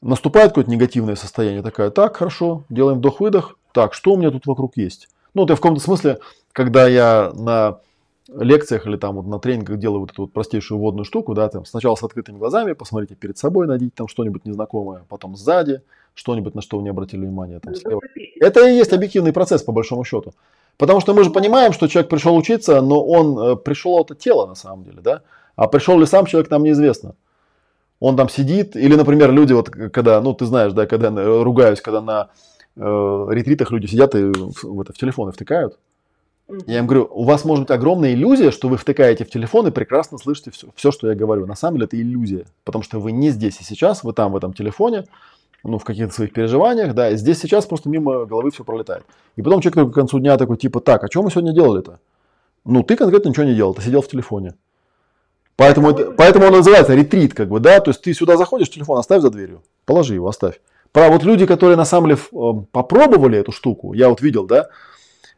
наступает 0.00 0.50
какое-то 0.50 0.70
негативное 0.70 1.16
состояние. 1.16 1.62
Такая, 1.62 1.90
так, 1.90 2.16
хорошо, 2.16 2.64
делаем 2.68 2.98
вдох-выдох. 2.98 3.58
Так, 3.72 3.92
что 3.94 4.12
у 4.12 4.16
меня 4.16 4.30
тут 4.30 4.46
вокруг 4.46 4.76
есть? 4.76 5.08
Ну, 5.34 5.42
вот 5.42 5.50
я 5.50 5.56
в 5.56 5.60
каком-то 5.60 5.80
смысле, 5.80 6.20
когда 6.52 6.86
я 6.86 7.32
на 7.34 7.80
лекциях 8.28 8.86
или 8.86 8.96
там 8.96 9.16
вот 9.16 9.26
на 9.26 9.38
тренингах 9.38 9.78
делаю 9.78 10.00
вот 10.00 10.12
эту 10.12 10.22
вот 10.22 10.32
простейшую 10.32 10.78
водную 10.78 11.04
штуку, 11.04 11.34
да, 11.34 11.48
там 11.48 11.64
сначала 11.64 11.96
с 11.96 12.02
открытыми 12.02 12.38
глазами, 12.38 12.72
посмотрите 12.72 13.16
перед 13.16 13.36
собой, 13.36 13.66
найдите 13.66 13.92
там 13.94 14.08
что-нибудь 14.08 14.44
незнакомое, 14.44 15.04
потом 15.08 15.36
сзади, 15.36 15.82
что-нибудь, 16.14 16.54
на 16.54 16.62
что 16.62 16.76
вы 16.76 16.82
не 16.82 16.90
обратили 16.90 17.20
внимания. 17.20 17.60
Там, 17.60 17.74
слева. 17.74 18.00
Это 18.40 18.68
и 18.68 18.76
есть 18.76 18.92
объективный 18.92 19.32
процесс, 19.32 19.62
по 19.62 19.72
большому 19.72 20.04
счету. 20.04 20.32
Потому 20.76 21.00
что 21.00 21.14
мы 21.14 21.24
же 21.24 21.30
понимаем, 21.30 21.72
что 21.72 21.86
человек 21.86 22.10
пришел 22.10 22.36
учиться, 22.36 22.80
но 22.80 23.04
он 23.04 23.38
э, 23.38 23.56
пришел 23.56 24.00
это 24.00 24.14
тело 24.14 24.46
на 24.46 24.54
самом 24.54 24.84
деле, 24.84 25.00
да? 25.02 25.22
А 25.56 25.68
пришел 25.68 25.98
ли 26.00 26.06
сам 26.06 26.26
человек, 26.26 26.50
нам 26.50 26.64
неизвестно. 26.64 27.14
Он 28.00 28.16
там 28.16 28.28
сидит, 28.28 28.74
или, 28.74 28.96
например, 28.96 29.30
люди 29.32 29.52
вот, 29.52 29.70
когда, 29.70 30.20
ну, 30.20 30.34
ты 30.34 30.46
знаешь, 30.46 30.72
да, 30.72 30.86
когда 30.86 31.10
ругаюсь, 31.42 31.80
когда 31.80 32.00
на 32.00 32.28
э, 32.76 32.80
ретритах 33.30 33.70
люди 33.70 33.86
сидят 33.86 34.14
и 34.16 34.24
в, 34.24 34.64
в, 34.64 34.80
это, 34.80 34.92
в 34.92 34.98
телефоны 34.98 35.30
втыкают. 35.30 35.78
Я 36.66 36.80
им 36.80 36.86
говорю, 36.86 37.08
у 37.10 37.24
вас 37.24 37.44
может 37.44 37.64
быть 37.64 37.70
огромная 37.70 38.12
иллюзия, 38.12 38.50
что 38.50 38.68
вы 38.68 38.76
втыкаете 38.76 39.24
в 39.24 39.30
телефон 39.30 39.68
и 39.68 39.70
прекрасно 39.70 40.18
слышите 40.18 40.50
все, 40.50 40.68
все, 40.74 40.90
что 40.90 41.08
я 41.08 41.14
говорю. 41.14 41.46
На 41.46 41.54
самом 41.54 41.76
деле 41.76 41.86
это 41.86 41.98
иллюзия, 41.98 42.44
потому 42.64 42.82
что 42.82 43.00
вы 43.00 43.12
не 43.12 43.30
здесь 43.30 43.60
и 43.60 43.64
сейчас, 43.64 44.04
вы 44.04 44.12
там 44.12 44.32
в 44.32 44.36
этом 44.36 44.52
телефоне, 44.52 45.06
ну, 45.64 45.78
в 45.78 45.84
каких-то 45.84 46.14
своих 46.14 46.32
переживаниях, 46.32 46.94
да, 46.94 47.10
и 47.10 47.16
здесь 47.16 47.40
сейчас 47.40 47.66
просто 47.66 47.88
мимо 47.88 48.24
головы 48.26 48.50
все 48.50 48.64
пролетает. 48.64 49.04
И 49.36 49.42
потом 49.42 49.60
человек 49.60 49.92
к 49.92 49.94
концу 49.94 50.20
дня 50.20 50.36
такой, 50.36 50.56
типа, 50.56 50.80
так, 50.80 51.02
а 51.02 51.08
что 51.08 51.22
мы 51.22 51.30
сегодня 51.30 51.52
делали-то? 51.52 51.98
Ну, 52.64 52.82
ты 52.82 52.96
конкретно 52.96 53.30
ничего 53.30 53.44
не 53.44 53.54
делал, 53.54 53.74
ты 53.74 53.82
сидел 53.82 54.02
в 54.02 54.08
телефоне. 54.08 54.54
Поэтому, 55.56 55.90
это, 55.90 56.10
поэтому 56.12 56.46
он 56.46 56.52
называется 56.52 56.94
ретрит, 56.94 57.34
как 57.34 57.48
бы, 57.48 57.60
да, 57.60 57.80
то 57.80 57.90
есть 57.90 58.02
ты 58.02 58.14
сюда 58.14 58.36
заходишь, 58.36 58.70
телефон 58.70 58.98
оставь 58.98 59.22
за 59.22 59.30
дверью, 59.30 59.62
положи 59.84 60.14
его, 60.14 60.28
оставь. 60.28 60.60
Про 60.92 61.08
вот 61.08 61.24
люди, 61.24 61.46
которые 61.46 61.76
на 61.76 61.84
самом 61.84 62.10
деле 62.10 62.20
э, 62.20 62.64
попробовали 62.70 63.38
эту 63.38 63.52
штуку, 63.52 63.94
я 63.94 64.08
вот 64.08 64.20
видел, 64.20 64.46
да, 64.46 64.68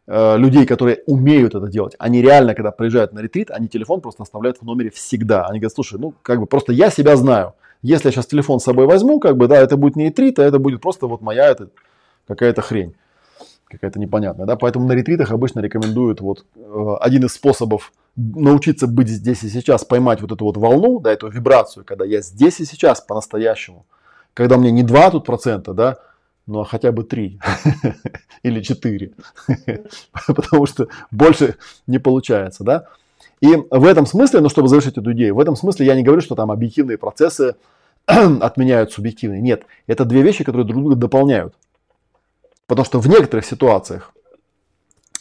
Э, 0.09 0.37
людей, 0.37 0.67
которые 0.67 1.03
умеют 1.07 1.57
это 1.57 1.67
делать, 1.67 1.97
они 1.99 2.23
реально, 2.23 2.55
когда 2.55 2.71
приезжают 2.71 3.13
на 3.13 3.19
ретрит, 3.19 3.51
они 3.51 3.67
телефон 3.67 4.01
просто 4.01 4.23
оставляют 4.23 4.59
в 4.59 4.63
номере 4.63 4.91
всегда. 4.91 5.47
Они 5.47 5.59
говорят, 5.59 5.73
слушай, 5.75 5.99
ну, 5.99 6.15
как 6.23 6.39
бы 6.39 6.47
просто 6.47 6.73
я 6.73 6.91
себя 6.91 7.17
знаю. 7.17 7.55
Если 7.83 8.09
я 8.09 8.13
сейчас 8.13 8.27
телефон 8.27 8.61
с 8.61 8.65
собой 8.65 8.87
возьму, 8.87 9.21
как 9.21 9.37
бы, 9.37 9.49
да, 9.49 9.57
это 9.57 9.77
будет 9.77 9.97
не 9.97 10.07
ретрит, 10.07 10.39
а 10.39 10.45
это 10.45 10.59
будет 10.59 10.81
просто 10.81 11.07
вот 11.07 11.21
моя 11.21 11.47
это, 11.47 11.69
какая-то 12.27 12.63
хрень. 12.63 12.95
Какая-то 13.69 13.99
непонятная, 13.99 14.47
да. 14.47 14.57
Поэтому 14.57 14.87
на 14.87 14.93
ретритах 14.93 15.33
обычно 15.33 15.61
рекомендуют 15.61 16.21
вот 16.21 16.45
э, 16.55 16.97
один 17.01 17.25
из 17.25 17.33
способов 17.33 17.93
научиться 18.15 18.87
быть 18.87 19.09
здесь 19.09 19.43
и 19.43 19.49
сейчас, 19.49 19.85
поймать 19.85 20.21
вот 20.21 20.33
эту 20.33 20.45
вот 20.45 20.57
волну, 20.57 21.01
да, 21.01 21.13
эту 21.13 21.29
вибрацию, 21.29 21.85
когда 21.85 22.05
я 22.05 22.23
здесь 22.23 22.61
и 22.61 22.65
сейчас 22.65 23.01
по-настоящему. 23.01 23.85
Когда 24.35 24.57
меня 24.57 24.71
не 24.71 24.83
2 24.83 25.11
тут 25.11 25.27
процента, 25.27 25.75
да, 25.75 25.99
ну 26.47 26.61
а 26.61 26.65
хотя 26.65 26.93
бы 26.93 27.05
три 27.05 27.41
или 28.43 28.61
четыре, 28.63 29.13
потому 30.27 30.67
что 30.67 30.89
больше 31.11 31.57
не 31.87 31.99
получается, 31.99 32.65
да. 32.65 32.87
И 33.41 33.55
в 33.71 33.85
этом 33.85 34.07
смысле, 34.07 34.41
ну 34.41 34.49
чтобы 34.49 34.69
завершить 34.69 34.97
эту 34.97 35.13
идею, 35.13 35.35
в 35.35 35.41
этом 35.41 35.57
смысле 35.57 35.87
я 35.87 35.95
не 35.95 36.03
говорю, 36.03 36.23
что 36.23 36.35
там 36.35 36.51
объективные 36.51 36.99
процессы 36.99 37.57
отменяют 38.07 38.93
субъективные. 38.93 39.41
Нет, 39.41 39.65
это 39.87 40.05
две 40.05 40.23
вещи, 40.23 40.45
которые 40.45 40.67
друг 40.67 40.81
друга 40.81 40.97
дополняют. 40.97 41.55
Потому 42.67 42.85
что 42.85 42.99
в 42.99 43.09
некоторых 43.09 43.45
ситуациях 43.45 44.13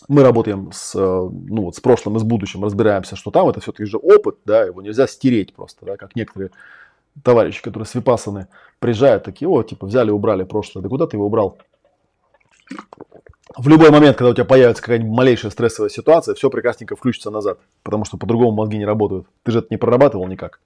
мы 0.08 0.24
работаем 0.24 0.72
с, 0.72 0.94
ну, 0.96 1.64
вот, 1.64 1.76
с 1.76 1.80
прошлым 1.80 2.18
и 2.18 2.20
с 2.20 2.24
будущим, 2.24 2.64
разбираемся, 2.64 3.16
что 3.16 3.32
там 3.32 3.50
это 3.50 3.60
все-таки 3.60 3.86
же 3.86 3.98
опыт, 3.98 4.38
да, 4.46 4.64
его 4.64 4.82
нельзя 4.82 5.08
стереть 5.08 5.54
просто, 5.54 5.86
да, 5.86 5.98
как 5.98 6.16
некоторые 6.16 6.52
товарищи, 7.24 7.62
которые 7.62 7.88
с 7.88 7.96
Випасаны 7.96 8.48
приезжают, 8.80 9.24
такие, 9.24 9.48
о, 9.48 9.64
типа, 9.64 9.88
взяли, 9.88 10.12
убрали 10.12 10.44
прошлое. 10.44 10.84
Да 10.84 10.90
куда 10.90 11.08
ты 11.08 11.18
его 11.18 11.26
убрал? 11.26 11.58
В 13.58 13.68
любой 13.70 13.90
момент, 13.90 14.18
когда 14.18 14.32
у 14.32 14.34
тебя 14.34 14.46
появится 14.46 14.84
какая-нибудь 14.84 15.16
малейшая 15.16 15.52
стрессовая 15.52 15.90
ситуация, 15.90 16.36
все 16.36 16.50
прекрасненько 16.50 16.96
включится 16.96 17.32
назад, 17.32 17.60
потому 17.84 18.04
что 18.04 18.18
по-другому 18.18 18.52
мозги 18.52 18.78
не 18.78 18.86
работают. 18.86 19.28
Ты 19.44 19.52
же 19.52 19.60
это 19.60 19.68
не 19.70 19.78
прорабатывал 19.78 20.28
никак. 20.28 20.60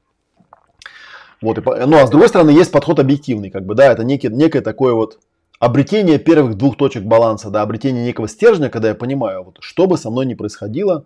Вот, 1.42 1.58
и, 1.58 1.62
ну, 1.62 1.98
а 1.98 2.08
с 2.08 2.10
другой 2.10 2.28
стороны, 2.28 2.50
есть 2.50 2.72
подход 2.72 3.00
объективный, 3.00 3.50
как 3.50 3.66
бы, 3.66 3.76
да, 3.76 3.92
это 3.92 4.04
некий, 4.04 4.28
некое 4.28 4.62
такое 4.62 4.94
вот 4.94 5.20
обретение 5.60 6.20
первых 6.20 6.56
двух 6.56 6.78
точек 6.78 7.04
баланса, 7.04 7.50
да, 7.50 7.62
обретение 7.62 8.04
некого 8.04 8.28
стержня, 8.28 8.70
когда 8.70 8.90
я 8.90 8.96
понимаю, 8.96 9.44
вот, 9.44 9.58
что 9.62 9.88
бы 9.88 9.98
со 9.98 10.10
мной 10.10 10.26
ни 10.26 10.34
происходило 10.34 11.06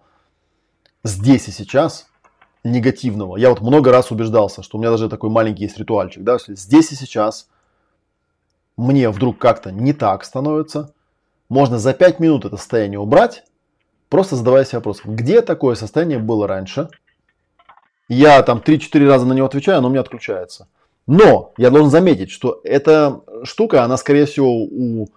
здесь 1.03 1.47
и 1.49 1.51
сейчас, 1.51 2.07
негативного. 2.63 3.37
Я 3.37 3.49
вот 3.49 3.61
много 3.61 3.91
раз 3.91 4.11
убеждался, 4.11 4.63
что 4.63 4.77
у 4.77 4.81
меня 4.81 4.91
даже 4.91 5.09
такой 5.09 5.29
маленький 5.29 5.63
есть 5.63 5.77
ритуальчик. 5.77 6.23
Да? 6.23 6.37
Здесь 6.47 6.91
и 6.91 6.95
сейчас 6.95 7.49
мне 8.77 9.09
вдруг 9.09 9.37
как-то 9.37 9.71
не 9.71 9.93
так 9.93 10.23
становится. 10.23 10.93
Можно 11.53 11.77
за 11.77 11.93
5 11.93 12.19
минут 12.19 12.45
это 12.45 12.57
состояние 12.57 12.97
убрать, 12.97 13.43
просто 14.09 14.35
задавая 14.35 14.65
себе 14.65 14.79
вопрос, 14.79 15.01
где 15.05 15.39
такое 15.43 15.75
состояние 15.75 16.17
было 16.17 16.47
раньше. 16.47 16.89
Я 18.09 18.41
там 18.41 18.57
3-4 18.57 19.07
раза 19.07 19.27
на 19.27 19.33
него 19.33 19.45
отвечаю, 19.45 19.77
оно 19.77 19.89
у 19.89 19.91
меня 19.91 20.01
отключается. 20.01 20.67
Но 21.05 21.53
я 21.57 21.69
должен 21.69 21.91
заметить, 21.91 22.31
что 22.31 22.59
эта 22.63 23.21
штука, 23.43 23.83
она 23.83 23.97
скорее 23.97 24.25
всего 24.25 24.51
у 24.51 25.09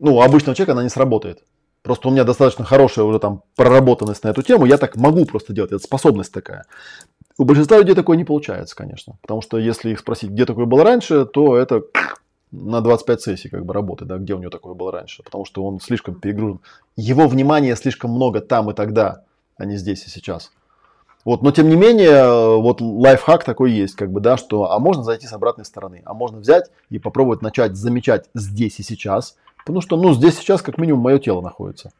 ну, 0.00 0.20
обычного 0.20 0.56
человека 0.56 0.72
она 0.72 0.82
не 0.82 0.88
сработает. 0.88 1.44
Просто 1.82 2.08
у 2.08 2.10
меня 2.10 2.24
достаточно 2.24 2.64
хорошая 2.64 3.04
уже 3.04 3.20
там 3.20 3.44
проработанность 3.54 4.24
на 4.24 4.30
эту 4.30 4.42
тему, 4.42 4.66
я 4.66 4.78
так 4.78 4.96
могу 4.96 5.24
просто 5.24 5.52
делать, 5.52 5.70
это 5.70 5.84
способность 5.84 6.32
такая. 6.32 6.64
У 7.38 7.44
большинства 7.44 7.78
людей 7.78 7.94
такое 7.94 8.16
не 8.16 8.24
получается, 8.24 8.74
конечно. 8.74 9.18
Потому 9.22 9.40
что 9.40 9.56
если 9.56 9.90
их 9.90 10.00
спросить, 10.00 10.30
где 10.30 10.46
такое 10.46 10.64
было 10.64 10.82
раньше, 10.82 11.26
то 11.26 11.56
это 11.56 11.84
на 12.52 12.80
25 12.80 13.20
сессий 13.20 13.48
как 13.48 13.64
бы 13.64 13.74
работы, 13.74 14.04
да, 14.04 14.18
где 14.18 14.34
у 14.34 14.38
него 14.38 14.50
такое 14.50 14.74
было 14.74 14.92
раньше. 14.92 15.22
Потому 15.22 15.44
что 15.44 15.64
он 15.64 15.80
слишком 15.80 16.14
перегружен. 16.14 16.60
Его 16.96 17.28
внимания 17.28 17.74
слишком 17.76 18.10
много 18.10 18.40
там 18.40 18.70
и 18.70 18.74
тогда, 18.74 19.22
а 19.56 19.64
не 19.64 19.76
здесь 19.76 20.06
и 20.06 20.10
сейчас. 20.10 20.52
Вот, 21.24 21.42
но 21.42 21.50
тем 21.50 21.68
не 21.68 21.74
менее, 21.74 22.60
вот 22.60 22.80
лайфхак 22.80 23.42
такой 23.42 23.72
есть, 23.72 23.96
как 23.96 24.12
бы, 24.12 24.20
да, 24.20 24.36
что, 24.36 24.70
а 24.70 24.78
можно 24.78 25.02
зайти 25.02 25.26
с 25.26 25.32
обратной 25.32 25.64
стороны, 25.64 26.02
а 26.04 26.14
можно 26.14 26.38
взять 26.38 26.70
и 26.88 27.00
попробовать 27.00 27.42
начать 27.42 27.74
замечать 27.74 28.26
здесь 28.34 28.78
и 28.78 28.84
сейчас, 28.84 29.34
Потому 29.66 29.80
что, 29.80 29.96
ну, 29.96 30.14
здесь 30.14 30.38
сейчас 30.38 30.62
как 30.62 30.78
минимум 30.78 31.00
мое 31.00 31.18
тело 31.18 31.40
находится. 31.40 31.90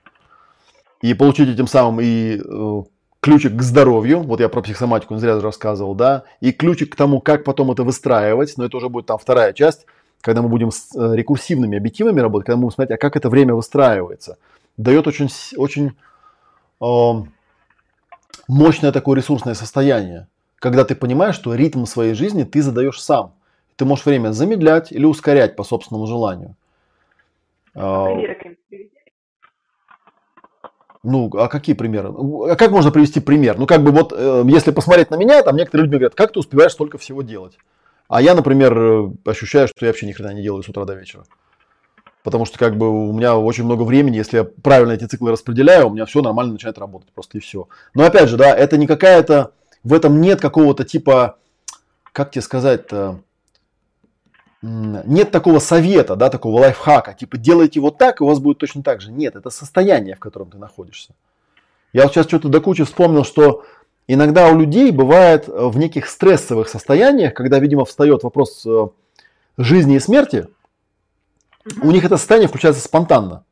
и 1.03 1.15
получить 1.15 1.49
этим 1.49 1.67
самым 1.67 2.01
и 2.01 2.41
э, 2.41 2.83
ключик 3.21 3.57
к 3.57 3.63
здоровью, 3.63 4.21
вот 4.21 4.39
я 4.39 4.49
про 4.49 4.63
психосоматику 4.63 5.15
не 5.15 5.21
зря 5.21 5.41
рассказывал, 5.41 5.97
да, 5.97 6.23
и 6.41 6.53
ключик 6.53 6.93
к 6.93 6.97
тому, 6.97 7.21
как 7.21 7.43
потом 7.43 7.73
это 7.73 7.83
выстраивать, 7.83 8.55
но 8.57 8.65
это 8.65 8.77
уже 8.77 8.89
будет 8.89 9.07
там 9.07 9.19
вторая 9.19 9.53
часть, 9.53 9.87
когда 10.21 10.43
мы 10.43 10.49
будем 10.49 10.71
с 10.71 10.95
э, 10.97 11.17
рекурсивными 11.17 11.79
объективами 11.79 12.21
работать, 12.21 12.47
когда 12.47 12.57
мы 12.57 12.63
будем 12.63 12.75
смотреть, 12.75 12.99
а 12.99 13.01
как 13.01 13.17
это 13.17 13.29
время 13.31 13.55
выстраивается. 13.55 14.39
Дает 14.77 15.07
очень, 15.07 15.29
очень 15.57 15.97
э, 16.81 17.27
мощное 18.49 18.93
такое 18.93 19.17
ресурсное 19.17 19.55
состояние, 19.55 20.29
когда 20.59 20.85
ты 20.85 20.95
понимаешь, 20.95 21.35
что 21.35 21.55
ритм 21.55 21.85
своей 21.85 22.15
жизни 22.15 22.45
ты 22.45 22.63
задаешь 22.63 23.01
сам. 23.01 23.35
Ты 23.77 23.85
можешь 23.85 24.07
время 24.07 24.33
замедлять 24.33 24.91
или 24.91 25.05
ускорять 25.05 25.55
по 25.55 25.63
собственному 25.63 26.07
желанию. 26.07 26.57
А, 27.75 28.09
ну, 31.03 31.31
а 31.37 31.47
какие 31.47 31.77
примеры? 31.77 32.09
А 32.51 32.57
как 32.57 32.73
можно 32.73 32.91
привести 32.91 33.21
пример? 33.21 33.59
Ну, 33.59 33.67
как 33.67 33.85
бы 33.85 33.93
вот, 33.93 34.13
э, 34.17 34.43
если 34.47 34.73
посмотреть 34.73 35.11
на 35.11 35.17
меня, 35.17 35.43
там 35.43 35.55
некоторые 35.55 35.85
люди 35.85 35.93
говорят, 35.95 36.15
как 36.17 36.33
ты 36.33 36.41
успеваешь 36.41 36.73
столько 36.73 36.99
всего 36.99 37.23
делать? 37.23 37.59
А 38.09 38.23
я, 38.23 38.35
например, 38.35 38.79
э, 38.79 39.11
ощущаю, 39.25 39.69
что 39.69 39.85
я 39.85 39.89
вообще 39.89 40.07
ни 40.07 40.13
хрена 40.13 40.35
не 40.35 40.43
делаю 40.43 40.63
с 40.63 40.69
утра 40.69 40.85
до 40.85 40.95
вечера. 40.95 41.25
Потому 42.23 42.45
что 42.45 42.59
как 42.59 42.77
бы 42.77 43.09
у 43.09 43.13
меня 43.13 43.37
очень 43.37 43.65
много 43.65 43.83
времени, 43.83 44.17
если 44.17 44.39
я 44.39 44.45
правильно 44.45 44.93
эти 44.93 45.05
циклы 45.05 45.31
распределяю, 45.31 45.89
у 45.89 45.91
меня 45.91 46.07
все 46.07 46.23
нормально 46.23 46.53
начинает 46.53 46.79
работать, 46.79 47.13
просто 47.13 47.39
и 47.39 47.41
все. 47.41 47.69
Но 47.95 48.05
опять 48.05 48.29
же, 48.29 48.37
да, 48.37 48.55
это 48.55 48.77
не 48.77 48.87
какая-то, 48.87 49.53
в 49.85 49.93
этом 49.93 50.21
нет 50.21 50.41
какого-то 50.41 50.85
типа, 50.85 51.39
как 52.13 52.33
тебе 52.33 52.43
сказать-то, 52.43 53.21
нет 54.63 55.31
такого 55.31 55.59
совета, 55.59 56.17
да, 56.17 56.31
такого 56.31 56.61
лайфхака, 56.61 57.15
типа 57.15 57.37
делайте 57.37 57.79
вот 57.79 57.99
так, 57.99 58.21
и 58.21 58.25
у 58.25 58.27
вас 58.27 58.41
будет 58.41 58.59
точно 58.59 58.83
так 58.83 59.01
же. 59.01 59.13
Нет, 59.13 59.37
это 59.37 59.51
состояние, 59.51 60.17
в 60.17 60.21
котором 60.21 60.51
ты 60.51 60.59
находишься. 60.59 61.15
Я 61.93 62.03
вот 62.03 62.13
сейчас 62.13 62.27
что-то 62.27 62.49
до 62.49 62.61
кучи 62.61 62.85
вспомнил, 62.85 63.25
что 63.25 63.65
иногда 64.07 64.49
у 64.49 64.59
людей 64.59 64.91
бывает 64.91 65.49
э, 65.49 65.67
в 65.67 65.77
неких 65.79 66.09
стрессовых 66.09 66.69
состояниях, 66.69 67.35
когда, 67.35 67.59
видимо, 67.59 67.85
встает 67.85 68.23
вопрос 68.23 68.65
э, 68.67 68.89
жизни 69.57 69.97
и 69.97 70.01
смерти, 70.01 70.49
у 71.83 71.91
них 71.91 72.05
это 72.05 72.17
состояние 72.17 72.49
включается 72.49 72.83
спонтанно. 72.83 73.45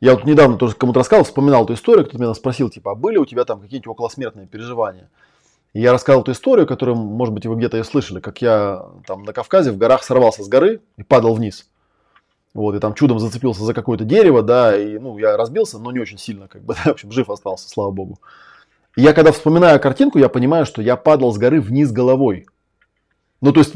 Я 0.00 0.14
вот 0.14 0.24
недавно 0.24 0.56
тоже 0.56 0.74
кому-то 0.76 1.00
рассказывал, 1.00 1.24
вспоминал 1.24 1.64
эту 1.64 1.74
историю, 1.74 2.04
кто-то 2.04 2.22
меня 2.22 2.34
спросил, 2.34 2.70
типа, 2.70 2.92
а 2.92 2.94
были 2.94 3.18
у 3.18 3.26
тебя 3.26 3.44
там 3.44 3.60
какие-нибудь 3.60 3.88
околосмертные 3.88 4.46
переживания? 4.46 5.10
И 5.72 5.80
я 5.80 5.92
рассказал 5.92 6.22
эту 6.22 6.32
историю, 6.32 6.66
которую, 6.66 6.96
может 6.96 7.34
быть, 7.34 7.46
вы 7.46 7.56
где-то 7.56 7.76
ее 7.76 7.84
слышали, 7.84 8.20
как 8.20 8.40
я 8.40 8.86
там 9.06 9.24
на 9.24 9.32
Кавказе 9.32 9.72
в 9.72 9.76
горах 9.76 10.02
сорвался 10.02 10.44
с 10.44 10.48
горы 10.48 10.80
и 10.96 11.02
падал 11.02 11.34
вниз. 11.34 11.68
Вот, 12.54 12.74
и 12.74 12.78
там 12.78 12.94
чудом 12.94 13.18
зацепился 13.18 13.64
за 13.64 13.74
какое-то 13.74 14.04
дерево, 14.04 14.42
да, 14.42 14.76
и, 14.76 14.98
ну, 14.98 15.18
я 15.18 15.36
разбился, 15.36 15.78
но 15.78 15.92
не 15.92 15.98
очень 15.98 16.18
сильно, 16.18 16.48
как 16.48 16.62
бы, 16.62 16.74
да, 16.84 16.90
в 16.90 16.94
общем, 16.94 17.12
жив 17.12 17.28
остался, 17.28 17.68
слава 17.68 17.90
богу. 17.90 18.18
И 18.98 19.00
я 19.00 19.12
когда 19.12 19.30
вспоминаю 19.30 19.78
картинку, 19.78 20.18
я 20.18 20.28
понимаю, 20.28 20.66
что 20.66 20.82
я 20.82 20.96
падал 20.96 21.32
с 21.32 21.38
горы 21.38 21.60
вниз 21.60 21.92
головой. 21.92 22.46
Ну, 23.40 23.52
то 23.52 23.60
есть, 23.60 23.74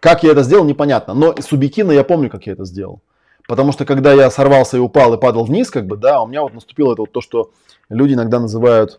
как 0.00 0.24
я 0.24 0.32
это 0.32 0.42
сделал, 0.42 0.64
непонятно. 0.64 1.14
Но 1.14 1.36
субъективно 1.40 1.92
я 1.92 2.02
помню, 2.02 2.28
как 2.28 2.44
я 2.46 2.54
это 2.54 2.64
сделал. 2.64 3.02
Потому 3.46 3.70
что 3.70 3.84
когда 3.84 4.12
я 4.12 4.28
сорвался 4.32 4.78
и 4.78 4.80
упал 4.80 5.14
и 5.14 5.16
падал 5.16 5.44
вниз, 5.44 5.70
как 5.70 5.86
бы, 5.86 5.96
да, 5.96 6.22
у 6.22 6.26
меня 6.26 6.42
вот 6.42 6.54
наступило 6.54 6.92
это 6.92 7.02
вот 7.02 7.12
то, 7.12 7.20
что 7.20 7.52
люди 7.88 8.14
иногда 8.14 8.40
называют, 8.40 8.98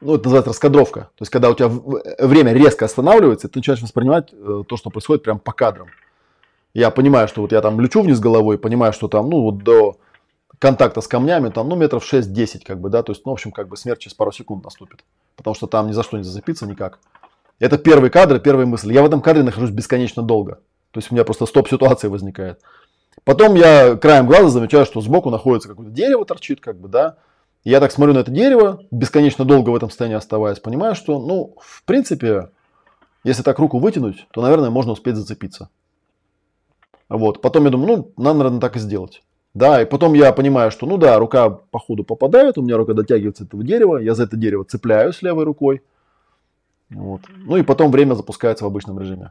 ну, 0.00 0.16
это 0.16 0.24
называется 0.24 0.50
раскадровка. 0.50 1.00
То 1.02 1.22
есть, 1.22 1.30
когда 1.30 1.48
у 1.48 1.54
тебя 1.54 1.68
время 2.18 2.52
резко 2.54 2.86
останавливается, 2.86 3.48
ты 3.48 3.60
начинаешь 3.60 3.82
воспринимать 3.82 4.30
э, 4.32 4.64
то, 4.66 4.76
что 4.76 4.90
происходит 4.90 5.22
прямо 5.22 5.38
по 5.38 5.52
кадрам. 5.52 5.86
Я 6.74 6.90
понимаю, 6.90 7.28
что 7.28 7.42
вот 7.42 7.52
я 7.52 7.60
там 7.60 7.80
лечу 7.80 8.02
вниз 8.02 8.18
головой, 8.18 8.58
понимаю, 8.58 8.92
что 8.92 9.06
там, 9.06 9.30
ну, 9.30 9.40
вот 9.40 9.58
до 9.58 9.98
контакта 10.62 11.00
с 11.00 11.08
камнями, 11.08 11.48
там, 11.48 11.68
ну, 11.68 11.74
метров 11.74 12.04
6-10, 12.04 12.64
как 12.64 12.80
бы, 12.80 12.88
да, 12.88 13.02
то 13.02 13.10
есть, 13.10 13.26
ну, 13.26 13.32
в 13.32 13.34
общем, 13.34 13.50
как 13.50 13.66
бы 13.66 13.76
смерть 13.76 13.98
через 13.98 14.14
пару 14.14 14.30
секунд 14.30 14.62
наступит. 14.62 15.00
Потому 15.34 15.56
что 15.56 15.66
там 15.66 15.88
ни 15.88 15.92
за 15.92 16.04
что 16.04 16.16
не 16.16 16.22
зацепиться 16.22 16.68
никак. 16.68 17.00
Это 17.58 17.78
первый 17.78 18.10
кадр, 18.10 18.38
первая 18.38 18.64
мысль. 18.64 18.92
Я 18.92 19.02
в 19.02 19.06
этом 19.06 19.22
кадре 19.22 19.42
нахожусь 19.42 19.70
бесконечно 19.70 20.22
долго. 20.22 20.60
То 20.92 20.98
есть 20.98 21.10
у 21.10 21.14
меня 21.14 21.24
просто 21.24 21.46
стоп-ситуация 21.46 22.10
возникает. 22.10 22.60
Потом 23.24 23.56
я 23.56 23.96
краем 23.96 24.28
глаза 24.28 24.50
замечаю, 24.50 24.86
что 24.86 25.00
сбоку 25.00 25.30
находится 25.30 25.68
какое-то 25.68 25.92
дерево 25.92 26.24
торчит, 26.24 26.60
как 26.60 26.78
бы, 26.78 26.88
да. 26.88 27.16
Я 27.64 27.80
так 27.80 27.90
смотрю 27.90 28.14
на 28.14 28.20
это 28.20 28.30
дерево, 28.30 28.84
бесконечно 28.92 29.44
долго 29.44 29.70
в 29.70 29.74
этом 29.74 29.90
состоянии 29.90 30.16
оставаясь, 30.16 30.60
понимаю, 30.60 30.94
что, 30.94 31.18
ну, 31.18 31.56
в 31.60 31.82
принципе, 31.84 32.50
если 33.24 33.42
так 33.42 33.58
руку 33.58 33.80
вытянуть, 33.80 34.28
то, 34.30 34.42
наверное, 34.42 34.70
можно 34.70 34.92
успеть 34.92 35.16
зацепиться. 35.16 35.70
Вот. 37.08 37.40
Потом 37.42 37.64
я 37.64 37.70
думаю, 37.70 38.12
ну, 38.16 38.22
надо, 38.22 38.38
наверное, 38.38 38.60
так 38.60 38.76
и 38.76 38.78
сделать. 38.78 39.22
Да, 39.54 39.82
и 39.82 39.84
потом 39.84 40.14
я 40.14 40.32
понимаю, 40.32 40.70
что, 40.70 40.86
ну 40.86 40.96
да, 40.96 41.18
рука 41.18 41.50
по 41.50 41.78
ходу 41.78 42.04
попадает, 42.04 42.56
у 42.56 42.62
меня 42.62 42.76
рука 42.76 42.94
дотягивается 42.94 43.44
до 43.44 43.48
этого 43.48 43.64
дерева, 43.64 43.98
я 43.98 44.14
за 44.14 44.24
это 44.24 44.36
дерево 44.36 44.64
цепляюсь 44.64 45.20
левой 45.20 45.44
рукой, 45.44 45.82
вот. 46.94 47.22
Ну 47.36 47.56
и 47.56 47.62
потом 47.62 47.90
время 47.90 48.14
запускается 48.14 48.64
в 48.64 48.68
обычном 48.68 48.98
режиме. 48.98 49.30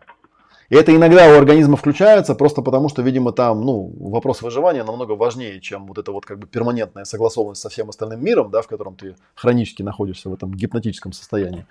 И 0.69 0.76
это 0.76 0.95
иногда 0.95 1.27
у 1.27 1.38
организма 1.38 1.76
включается 1.76 2.34
просто 2.34 2.61
потому, 2.61 2.88
что, 2.88 3.02
видимо, 3.02 3.34
там 3.34 3.61
ну, 3.65 3.91
вопрос 3.99 4.41
выживания 4.41 4.85
намного 4.85 5.14
важнее, 5.14 5.60
чем 5.60 5.85
вот 5.85 5.98
эта 5.98 6.14
вот 6.14 6.26
как 6.26 6.39
бы 6.39 6.48
перманентная 6.48 7.03
согласованность 7.03 7.61
со 7.61 7.69
всем 7.69 7.89
остальным 7.89 8.23
миром, 8.23 8.52
да, 8.52 8.61
в 8.61 8.68
котором 8.68 8.95
ты 8.95 9.15
хронически 9.35 9.84
находишься 9.84 10.30
в 10.30 10.34
этом 10.34 10.53
гипнотическом 10.53 11.11
состоянии. 11.11 11.65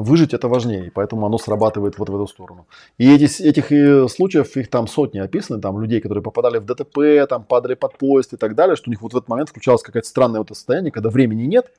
Выжить 0.00 0.32
это 0.32 0.48
важнее, 0.48 0.90
поэтому 0.94 1.26
оно 1.26 1.36
срабатывает 1.36 1.98
вот 1.98 2.08
в 2.08 2.14
эту 2.14 2.26
сторону. 2.26 2.66
И 2.96 3.14
эти, 3.14 3.42
этих 3.42 3.70
и 3.70 4.08
случаев, 4.08 4.56
их 4.56 4.70
там 4.70 4.86
сотни 4.86 5.18
описаны, 5.18 5.60
там 5.60 5.78
людей, 5.78 6.00
которые 6.00 6.22
попадали 6.22 6.56
в 6.56 6.64
ДТП, 6.64 7.28
там 7.28 7.44
падали 7.44 7.74
под 7.74 7.98
поезд 7.98 8.32
и 8.32 8.38
так 8.38 8.54
далее, 8.54 8.76
что 8.76 8.88
у 8.88 8.92
них 8.92 9.02
вот 9.02 9.12
в 9.12 9.16
этот 9.18 9.28
момент 9.28 9.50
включалось 9.50 9.82
какое-то 9.82 10.08
странное 10.08 10.40
вот 10.40 10.48
состояние, 10.48 10.90
когда 10.90 11.10
времени 11.10 11.42
нет, 11.42 11.70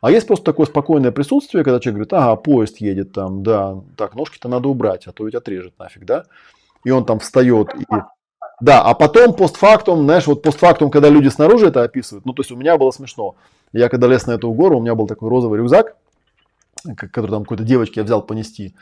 а 0.00 0.10
есть 0.10 0.26
просто 0.26 0.44
такое 0.44 0.66
спокойное 0.66 1.12
присутствие, 1.12 1.62
когда 1.62 1.78
человек 1.78 2.08
говорит, 2.08 2.12
ага, 2.14 2.34
поезд 2.34 2.78
едет 2.78 3.12
там, 3.12 3.44
да, 3.44 3.78
так, 3.96 4.16
ножки-то 4.16 4.48
надо 4.48 4.68
убрать, 4.68 5.06
а 5.06 5.12
то 5.12 5.24
ведь 5.24 5.36
отрежет 5.36 5.78
нафиг, 5.78 6.04
да? 6.04 6.24
И 6.82 6.90
он 6.90 7.04
там 7.04 7.20
встает. 7.20 7.72
И... 7.76 7.84
Да, 8.60 8.82
а 8.82 8.94
потом 8.94 9.34
постфактум, 9.34 10.02
знаешь, 10.02 10.26
вот 10.26 10.42
постфактум, 10.42 10.90
когда 10.90 11.10
люди 11.10 11.28
снаружи 11.28 11.68
это 11.68 11.84
описывают, 11.84 12.26
ну, 12.26 12.32
то 12.32 12.40
есть 12.40 12.50
у 12.50 12.56
меня 12.56 12.76
было 12.76 12.90
смешно. 12.90 13.36
Я 13.72 13.88
когда 13.88 14.08
лез 14.08 14.26
на 14.26 14.32
эту 14.32 14.52
гору, 14.52 14.78
у 14.78 14.80
меня 14.80 14.96
был 14.96 15.06
такой 15.06 15.28
розовый 15.28 15.60
рюкзак, 15.60 15.94
который 16.96 17.30
там 17.30 17.42
какой-то 17.42 17.64
девочке 17.64 18.00
я 18.00 18.04
взял 18.04 18.22
понести. 18.22 18.74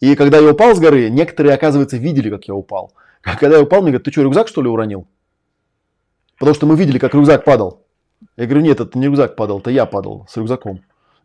И 0.00 0.14
когда 0.14 0.38
я 0.38 0.50
упал 0.50 0.74
с 0.74 0.78
горы, 0.78 1.10
некоторые, 1.10 1.54
оказывается, 1.54 1.96
видели, 1.96 2.30
как 2.30 2.46
я 2.46 2.54
упал. 2.54 2.92
Когда 3.22 3.56
я 3.56 3.62
упал, 3.62 3.80
мне 3.80 3.90
говорят, 3.90 4.04
ты 4.04 4.12
что, 4.12 4.22
рюкзак 4.22 4.48
что 4.48 4.62
ли 4.62 4.68
уронил? 4.68 5.06
Потому 6.38 6.54
что 6.54 6.66
мы 6.66 6.76
видели, 6.76 6.98
как 6.98 7.14
рюкзак 7.14 7.44
падал. 7.44 7.84
Я 8.36 8.46
говорю, 8.46 8.62
нет, 8.62 8.80
это 8.80 8.96
не 8.98 9.06
рюкзак 9.06 9.36
падал, 9.36 9.58
это 9.58 9.70
я 9.70 9.86
падал 9.86 10.26
с 10.28 10.36
рюкзаком. 10.36 10.82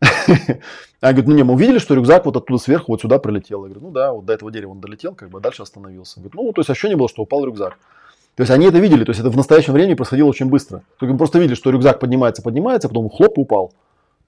Она 1.00 1.12
говорит, 1.12 1.28
ну 1.28 1.34
не, 1.34 1.44
мы 1.44 1.54
увидели, 1.54 1.78
что 1.78 1.94
рюкзак 1.94 2.26
вот 2.26 2.36
оттуда 2.36 2.58
сверху 2.58 2.92
вот 2.92 3.00
сюда 3.00 3.18
прилетел. 3.18 3.64
Я 3.64 3.70
говорю, 3.70 3.86
ну 3.86 3.92
да, 3.92 4.12
вот 4.12 4.24
до 4.24 4.32
этого 4.32 4.50
дерева 4.50 4.72
он 4.72 4.80
долетел, 4.80 5.14
как 5.14 5.30
бы 5.30 5.40
дальше 5.40 5.62
остановился. 5.62 6.20
Говорит, 6.20 6.34
ну, 6.34 6.52
то 6.52 6.60
есть 6.60 6.70
ощущение 6.70 6.96
было, 6.96 7.08
что 7.08 7.22
упал 7.22 7.44
рюкзак. 7.44 7.78
То 8.34 8.42
есть 8.42 8.50
они 8.50 8.66
это 8.66 8.78
видели, 8.78 9.04
то 9.04 9.10
есть 9.10 9.20
это 9.20 9.30
в 9.30 9.36
настоящем 9.36 9.72
времени 9.72 9.94
происходило 9.94 10.28
очень 10.28 10.46
быстро. 10.46 10.82
Только 10.98 11.12
мы 11.12 11.18
просто 11.18 11.38
видели, 11.38 11.54
что 11.54 11.70
рюкзак 11.70 12.00
поднимается, 12.00 12.42
поднимается, 12.42 12.88
потом 12.88 13.08
хлоп 13.08 13.38
упал. 13.38 13.72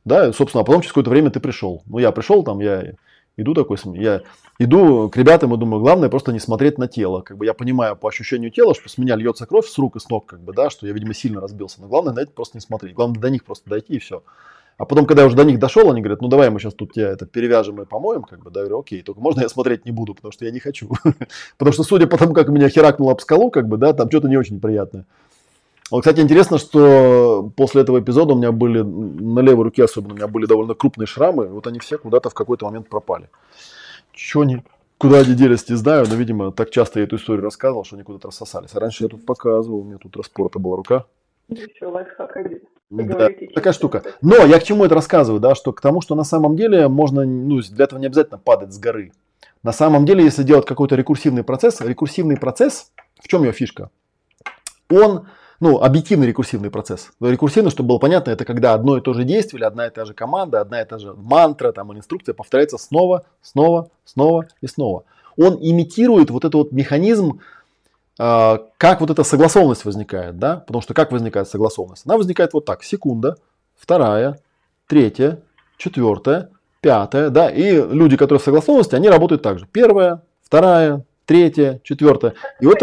Да, 0.07 0.33
собственно, 0.33 0.63
а 0.63 0.65
потом 0.65 0.83
через 0.83 0.93
какое-то 0.93 1.11
время 1.11 1.31
ты 1.31 1.41
пришел. 1.41 1.83
Ну, 1.87 1.99
я 1.99 2.13
пришел 2.13 2.45
там, 2.45 2.61
я 2.61 2.93
иду 3.37 3.55
такой, 3.55 3.77
я 3.97 4.23
иду 4.61 5.11
к 5.11 5.17
ребятам 5.17 5.53
и 5.53 5.59
думаю, 5.59 5.81
главное 5.81 6.09
просто 6.09 6.33
не 6.33 6.39
смотреть 6.39 6.79
на 6.79 6.87
тело. 6.87 7.23
Как 7.23 7.37
бы 7.37 7.45
я 7.45 7.55
понимаю 7.55 7.97
по 7.97 8.09
ощущению 8.09 8.53
тела, 8.53 8.73
что 8.77 8.89
с 8.89 8.99
меня 8.99 9.17
льется 9.17 9.47
кровь 9.47 9.67
с 9.67 9.77
рук 9.77 9.97
и 9.97 9.99
с 9.99 10.09
ног, 10.09 10.27
как 10.27 10.41
бы, 10.41 10.53
да, 10.53 10.71
что 10.71 10.87
я, 10.87 10.93
видимо, 10.93 11.13
сильно 11.13 11.41
разбился. 11.41 11.81
Но 11.81 11.89
главное 11.89 12.15
на 12.15 12.21
это 12.21 12.31
просто 12.31 12.57
не 12.57 12.61
смотреть. 12.61 12.95
Главное 12.95 13.21
до 13.21 13.31
них 13.31 13.45
просто 13.45 13.69
дойти 13.69 13.95
и 13.95 13.99
все. 13.99 14.23
А 14.79 14.85
потом, 14.85 15.07
когда 15.07 15.23
я 15.23 15.27
уже 15.27 15.37
до 15.37 15.45
них 15.45 15.59
дошел, 15.59 15.91
они 15.91 16.01
говорят, 16.01 16.21
ну 16.21 16.29
давай 16.29 16.51
мы 16.51 16.61
сейчас 16.61 16.75
тут 16.75 16.93
тебя 16.93 17.09
это 17.09 17.27
перевяжем 17.27 17.83
и 17.83 17.85
помоем, 17.85 18.23
как 18.23 18.45
бы, 18.45 18.53
да, 18.53 18.61
я 18.61 18.67
говорю, 18.67 18.81
окей, 18.83 19.03
только 19.03 19.21
можно 19.21 19.41
я 19.41 19.49
смотреть 19.49 19.87
не 19.87 19.91
буду, 19.91 20.15
потому 20.15 20.31
что 20.31 20.45
я 20.45 20.53
не 20.53 20.61
хочу. 20.61 20.91
Потому 21.59 21.73
что, 21.73 21.83
судя 21.83 22.07
по 22.07 22.17
тому, 22.17 22.33
как 22.33 22.49
меня 22.49 22.69
херакнуло 22.69 23.13
об 23.13 23.21
скалу, 23.21 23.51
как 23.51 23.67
бы, 23.67 23.77
да, 23.77 23.93
там 23.93 24.09
что-то 24.09 24.29
не 24.29 24.37
очень 24.37 24.61
приятное. 24.61 25.05
Вот, 25.91 26.01
кстати, 26.01 26.21
интересно, 26.21 26.59
что 26.59 27.51
после 27.57 27.83
этого 27.83 28.01
эпизода 28.01 28.35
у 28.35 28.37
меня 28.37 28.51
были, 28.51 28.83
на 28.83 29.41
левой 29.41 29.65
руке 29.65 29.85
особенно, 29.85 30.15
у 30.15 30.17
меня 30.17 30.27
были 30.27 30.47
довольно 30.47 30.75
крупные 30.75 31.07
шрамы, 31.07 31.47
вот 31.47 31.67
они 31.67 31.79
все 31.79 31.97
куда-то 31.97 32.29
в 32.29 32.35
какой-то 32.35 32.67
момент 32.67 32.89
пропали. 32.89 33.31
Чего 34.13 34.43
они, 34.43 34.63
куда 34.99 35.19
они 35.19 35.35
делись, 35.35 35.69
не 35.69 35.77
знаю, 35.77 36.07
но, 36.09 36.17
видимо, 36.17 36.51
так 36.51 36.71
часто 36.71 36.99
я 36.99 37.05
эту 37.05 37.17
историю 37.17 37.45
рассказывал, 37.45 37.85
что 37.85 37.95
они 37.97 38.03
куда-то 38.03 38.29
рассосались. 38.29 38.75
А 38.75 38.81
раньше 38.81 39.05
я 39.05 39.09
тут 39.09 39.25
показывал, 39.25 39.81
у 39.81 39.85
меня 39.85 39.99
тут 39.99 40.17
распорота 40.17 40.59
была 40.59 40.77
рука. 40.77 41.05
Еще 41.49 41.87
лайфхак 41.87 42.37
один. 42.37 42.61
Да, 42.91 43.29
такая 43.55 43.73
штука. 43.73 44.03
Но 44.21 44.37
я 44.45 44.59
к 44.59 44.65
чему 44.65 44.85
это 44.85 44.95
рассказываю, 44.95 45.41
да, 45.41 45.55
что 45.55 45.73
к 45.73 45.81
тому, 45.81 46.01
что 46.01 46.15
на 46.17 46.25
самом 46.25 46.57
деле 46.57 46.89
можно, 46.89 47.25
ну, 47.25 47.61
для 47.61 47.85
этого 47.85 48.01
не 48.01 48.07
обязательно 48.07 48.39
падать 48.39 48.73
с 48.73 48.79
горы. 48.79 49.13
На 49.63 49.73
самом 49.73 50.05
деле, 50.05 50.25
если 50.25 50.43
делать 50.43 50.67
какой-то 50.67 50.97
рекурсивный 50.97 51.45
процесс, 51.45 51.81
рекурсивный 51.81 52.37
процесс, 52.37 52.93
в 53.21 53.29
чем 53.29 53.43
его 53.43 53.53
фишка? 53.53 53.91
Он 54.89 55.27
ну, 55.61 55.81
объективный 55.81 56.27
рекурсивный 56.27 56.71
процесс. 56.71 57.11
Рекурсивный, 57.21 57.71
чтобы 57.71 57.91
было 57.91 57.99
понятно, 57.99 58.31
это 58.31 58.45
когда 58.45 58.75
одно 58.75 58.97
и 58.97 59.01
то 59.01 59.13
же 59.13 59.25
действие, 59.25 59.61
или 59.61 59.65
одна 59.65 59.87
и 59.87 59.91
та 59.91 60.05
же 60.05 60.15
команда, 60.15 60.61
одна 60.61 60.83
и 60.83 60.85
та 60.85 60.99
же 60.99 61.15
мантра, 61.15 61.73
там, 61.73 61.93
или 61.93 61.99
инструкция 61.99 62.35
повторяется 62.35 62.79
снова, 62.79 63.25
снова, 63.43 63.89
снова 64.05 64.47
и 64.61 64.67
снова. 64.67 65.05
Он 65.39 65.59
имитирует 65.61 66.31
вот 66.31 66.45
этот 66.45 66.55
вот 66.55 66.73
механизм 66.73 67.41
а, 68.19 68.63
как 68.79 69.01
вот 69.01 69.11
эта 69.11 69.25
согласованность 69.25 69.85
возникает, 69.85 70.39
да? 70.39 70.57
Потому 70.67 70.83
что 70.83 70.95
как 70.95 71.13
возникает 71.13 71.49
согласованность? 71.49 72.05
Она 72.07 72.17
возникает 72.17 72.55
вот 72.55 72.65
так. 72.65 72.83
Секунда, 72.83 73.37
вторая, 73.77 74.39
третья, 74.87 75.41
четвертая, 75.77 76.51
пятая, 76.81 77.31
да? 77.31 77.51
И 77.51 77.73
люди, 77.73 78.17
которые 78.17 78.41
в 78.41 78.45
согласованности, 78.45 78.95
они 78.95 79.09
работают 79.09 79.43
так 79.43 79.59
же. 79.59 79.67
Первая, 79.71 80.23
вторая, 80.43 81.05
третья, 81.27 81.81
четвертая. 81.85 82.35
И 82.61 82.67
вот 82.67 82.83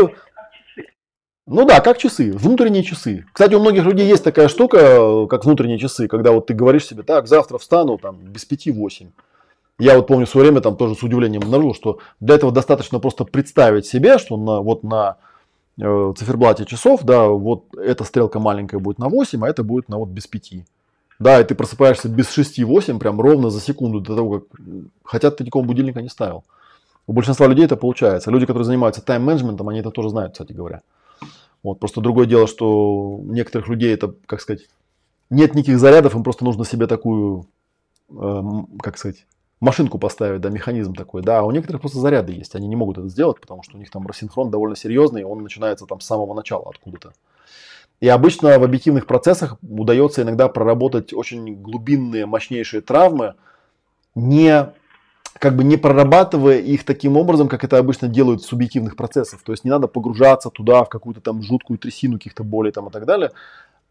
ну 1.45 1.65
да, 1.65 1.81
как 1.81 1.97
часы, 1.97 2.31
внутренние 2.31 2.83
часы. 2.83 3.25
Кстати, 3.33 3.53
у 3.53 3.59
многих 3.59 3.83
людей 3.83 4.07
есть 4.07 4.23
такая 4.23 4.47
штука, 4.47 5.27
как 5.27 5.43
внутренние 5.43 5.77
часы, 5.77 6.07
когда 6.07 6.31
вот 6.31 6.47
ты 6.47 6.53
говоришь 6.53 6.85
себе, 6.85 7.03
так, 7.03 7.27
завтра 7.27 7.57
встану 7.57 7.97
там 7.97 8.17
без 8.17 8.45
пяти 8.45 8.71
восемь. 8.71 9.09
Я 9.79 9.97
вот 9.97 10.07
помню 10.07 10.25
в 10.25 10.29
свое 10.29 10.47
время 10.47 10.61
там 10.61 10.77
тоже 10.77 10.95
с 10.95 11.03
удивлением 11.03 11.41
обнаружил, 11.41 11.73
что 11.73 11.99
для 12.19 12.35
этого 12.35 12.51
достаточно 12.51 12.99
просто 12.99 13.25
представить 13.25 13.85
себе, 13.85 14.19
что 14.19 14.37
на, 14.37 14.61
вот 14.61 14.83
на 14.83 15.17
э, 15.81 16.13
циферблате 16.15 16.65
часов, 16.65 17.03
да, 17.03 17.27
вот 17.27 17.65
эта 17.75 18.05
стрелка 18.05 18.39
маленькая 18.39 18.79
будет 18.79 18.99
на 18.99 19.09
8, 19.09 19.43
а 19.43 19.49
это 19.49 19.63
будет 19.63 19.89
на 19.89 19.97
вот 19.97 20.09
без 20.09 20.27
5. 20.27 20.65
Да, 21.19 21.41
и 21.41 21.43
ты 21.43 21.55
просыпаешься 21.55 22.07
без 22.07 22.37
6-8, 22.37 22.99
прям 22.99 23.19
ровно 23.19 23.49
за 23.49 23.59
секунду 23.59 23.99
до 23.99 24.15
того, 24.15 24.39
как... 24.39 24.43
Хотя 25.03 25.31
ты 25.31 25.43
никакого 25.43 25.65
будильника 25.65 26.01
не 26.01 26.09
ставил. 26.09 26.43
У 27.05 27.13
большинства 27.13 27.47
людей 27.47 27.65
это 27.65 27.75
получается. 27.75 28.31
Люди, 28.31 28.45
которые 28.45 28.65
занимаются 28.65 29.01
тайм-менеджментом, 29.01 29.67
они 29.69 29.79
это 29.79 29.91
тоже 29.91 30.09
знают, 30.09 30.33
кстати 30.33 30.53
говоря. 30.53 30.81
Вот, 31.63 31.79
просто 31.79 32.01
другое 32.01 32.27
дело, 32.27 32.45
что 32.45 33.15
у 33.15 33.31
некоторых 33.31 33.69
людей 33.69 33.93
это, 33.93 34.13
как 34.25 34.41
сказать, 34.41 34.67
нет 35.29 35.55
никаких 35.55 35.79
зарядов, 35.79 36.13
им 36.13 36.23
просто 36.23 36.43
нужно 36.43 36.65
себе 36.65 36.87
такую, 36.87 37.47
э, 38.09 38.41
как 38.81 38.97
сказать, 38.97 39.25
машинку 39.61 39.97
поставить, 39.97 40.41
да, 40.41 40.49
механизм 40.49 40.93
такой, 40.93 41.21
да, 41.21 41.39
а 41.39 41.43
у 41.43 41.51
некоторых 41.51 41.81
просто 41.81 41.99
заряды 41.99 42.33
есть, 42.33 42.53
они 42.55 42.67
не 42.67 42.75
могут 42.75 42.97
это 42.97 43.07
сделать, 43.07 43.39
потому 43.39 43.63
что 43.63 43.77
у 43.77 43.79
них 43.79 43.89
там 43.89 44.05
рассинхрон 44.05 44.51
довольно 44.51 44.75
серьезный, 44.75 45.23
он 45.23 45.41
начинается 45.41 45.85
там 45.85 46.01
с 46.01 46.05
самого 46.05 46.33
начала 46.33 46.69
откуда-то. 46.69 47.13
И 48.01 48.09
обычно 48.09 48.59
в 48.59 48.63
объективных 48.63 49.07
процессах 49.07 49.57
удается 49.61 50.23
иногда 50.23 50.49
проработать 50.49 51.13
очень 51.13 51.55
глубинные, 51.55 52.25
мощнейшие 52.25 52.81
травмы, 52.81 53.35
не 54.15 54.73
как 55.39 55.55
бы 55.55 55.63
не 55.63 55.77
прорабатывая 55.77 56.59
их 56.59 56.85
таким 56.85 57.17
образом, 57.17 57.47
как 57.47 57.63
это 57.63 57.77
обычно 57.77 58.07
делают 58.07 58.43
субъективных 58.43 58.95
процессах. 58.95 59.41
То 59.43 59.51
есть 59.51 59.63
не 59.63 59.71
надо 59.71 59.87
погружаться 59.87 60.49
туда 60.49 60.83
в 60.83 60.89
какую-то 60.89 61.21
там 61.21 61.41
жуткую 61.41 61.77
трясину 61.77 62.17
каких-то 62.17 62.43
болей 62.43 62.71
там 62.71 62.87
и 62.87 62.91
так 62.91 63.05
далее, 63.05 63.31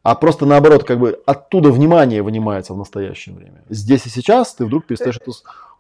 а 0.03 0.17
просто 0.17 0.47
наоборот, 0.47 0.85
как 0.85 0.99
бы 0.99 1.21
оттуда 1.27 1.71
внимание 1.71 2.23
вынимается 2.23 2.75
в 2.75 2.77
настоящее 2.77 3.35
время. 3.35 3.63
Здесь 3.69 4.07
и 4.07 4.09
сейчас 4.09 4.55
ты 4.55 4.65
вдруг 4.65 4.85
перестаешь 4.87 5.17
это... 5.17 5.31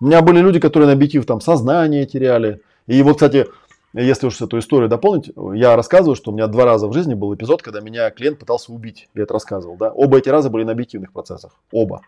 У 0.01 0.07
меня 0.07 0.23
были 0.23 0.41
люди, 0.41 0.61
которые 0.61 0.87
на 0.87 0.93
объектив 0.93 1.27
там 1.27 1.41
сознание 1.41 2.07
теряли. 2.07 2.61
И 2.87 3.03
вот, 3.03 3.15
кстати, 3.15 3.47
если 3.95 4.27
уж 4.29 4.41
эту 4.41 4.59
историю 4.59 4.89
дополнить, 4.89 5.33
я 5.55 5.77
рассказываю, 5.77 6.15
что 6.15 6.31
у 6.31 6.35
меня 6.35 6.47
два 6.47 6.65
раза 6.65 6.87
в 6.87 6.93
жизни 6.93 7.15
был 7.15 7.35
эпизод, 7.35 7.63
когда 7.63 7.81
меня 7.81 8.11
клиент 8.11 8.39
пытался 8.39 8.73
убить. 8.73 9.09
Я 9.15 9.25
это 9.25 9.35
рассказывал, 9.35 9.77
да. 9.77 9.91
Оба 9.91 10.19
эти 10.19 10.29
раза 10.29 10.51
были 10.51 10.65
на 10.65 10.73
объективных 10.73 11.13
процессах. 11.13 11.53
Оба. 11.73 12.03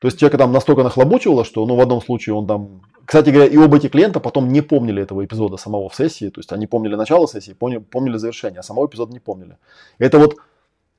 То 0.00 0.08
есть 0.08 0.18
человека 0.18 0.38
там 0.38 0.50
настолько 0.52 0.82
нахлобучивало, 0.82 1.44
что, 1.44 1.64
ну, 1.66 1.76
в 1.76 1.80
одном 1.80 2.00
случае 2.00 2.34
он 2.34 2.46
там... 2.46 2.80
Кстати 3.04 3.30
говоря, 3.30 3.50
и 3.50 3.56
оба 3.56 3.76
эти 3.76 3.88
клиента 3.88 4.18
потом 4.18 4.48
не 4.48 4.62
помнили 4.62 5.02
этого 5.02 5.24
эпизода 5.24 5.56
самого 5.56 5.88
в 5.88 5.94
сессии. 5.94 6.30
То 6.30 6.40
есть 6.40 6.52
они 6.52 6.66
помнили 6.66 6.94
начало 6.94 7.26
сессии, 7.28 7.52
помнили, 7.52 7.78
помнили 7.80 8.16
завершение, 8.16 8.60
а 8.60 8.62
самого 8.62 8.86
эпизода 8.86 9.12
не 9.12 9.18
помнили. 9.18 9.58
Это 9.98 10.18
вот 10.18 10.36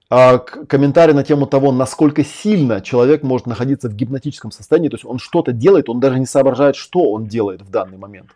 а, 0.09 0.37
комментарий 0.37 1.15
на 1.15 1.23
тему 1.23 1.47
того, 1.47 1.71
насколько 1.71 2.23
сильно 2.23 2.81
человек 2.81 3.23
может 3.23 3.47
находиться 3.47 3.89
в 3.89 3.95
гипнотическом 3.95 4.51
состоянии. 4.51 4.89
То 4.89 4.95
есть 4.95 5.05
он 5.05 5.17
что-то 5.17 5.51
делает, 5.51 5.89
он 5.89 5.99
даже 5.99 6.19
не 6.19 6.27
соображает, 6.27 6.75
что 6.75 7.11
он 7.11 7.25
делает 7.25 7.61
в 7.61 7.71
данный 7.71 7.97
момент. 7.97 8.29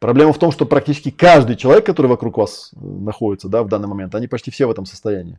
Проблема 0.00 0.32
в 0.32 0.38
том, 0.38 0.52
что 0.52 0.66
практически 0.66 1.10
каждый 1.10 1.56
человек, 1.56 1.86
который 1.86 2.08
вокруг 2.08 2.36
вас 2.36 2.72
э, 2.74 2.78
находится 2.84 3.48
да, 3.48 3.62
в 3.62 3.68
данный 3.68 3.88
момент, 3.88 4.14
они 4.14 4.26
почти 4.26 4.50
все 4.50 4.66
в 4.66 4.70
этом 4.70 4.86
состоянии. 4.86 5.38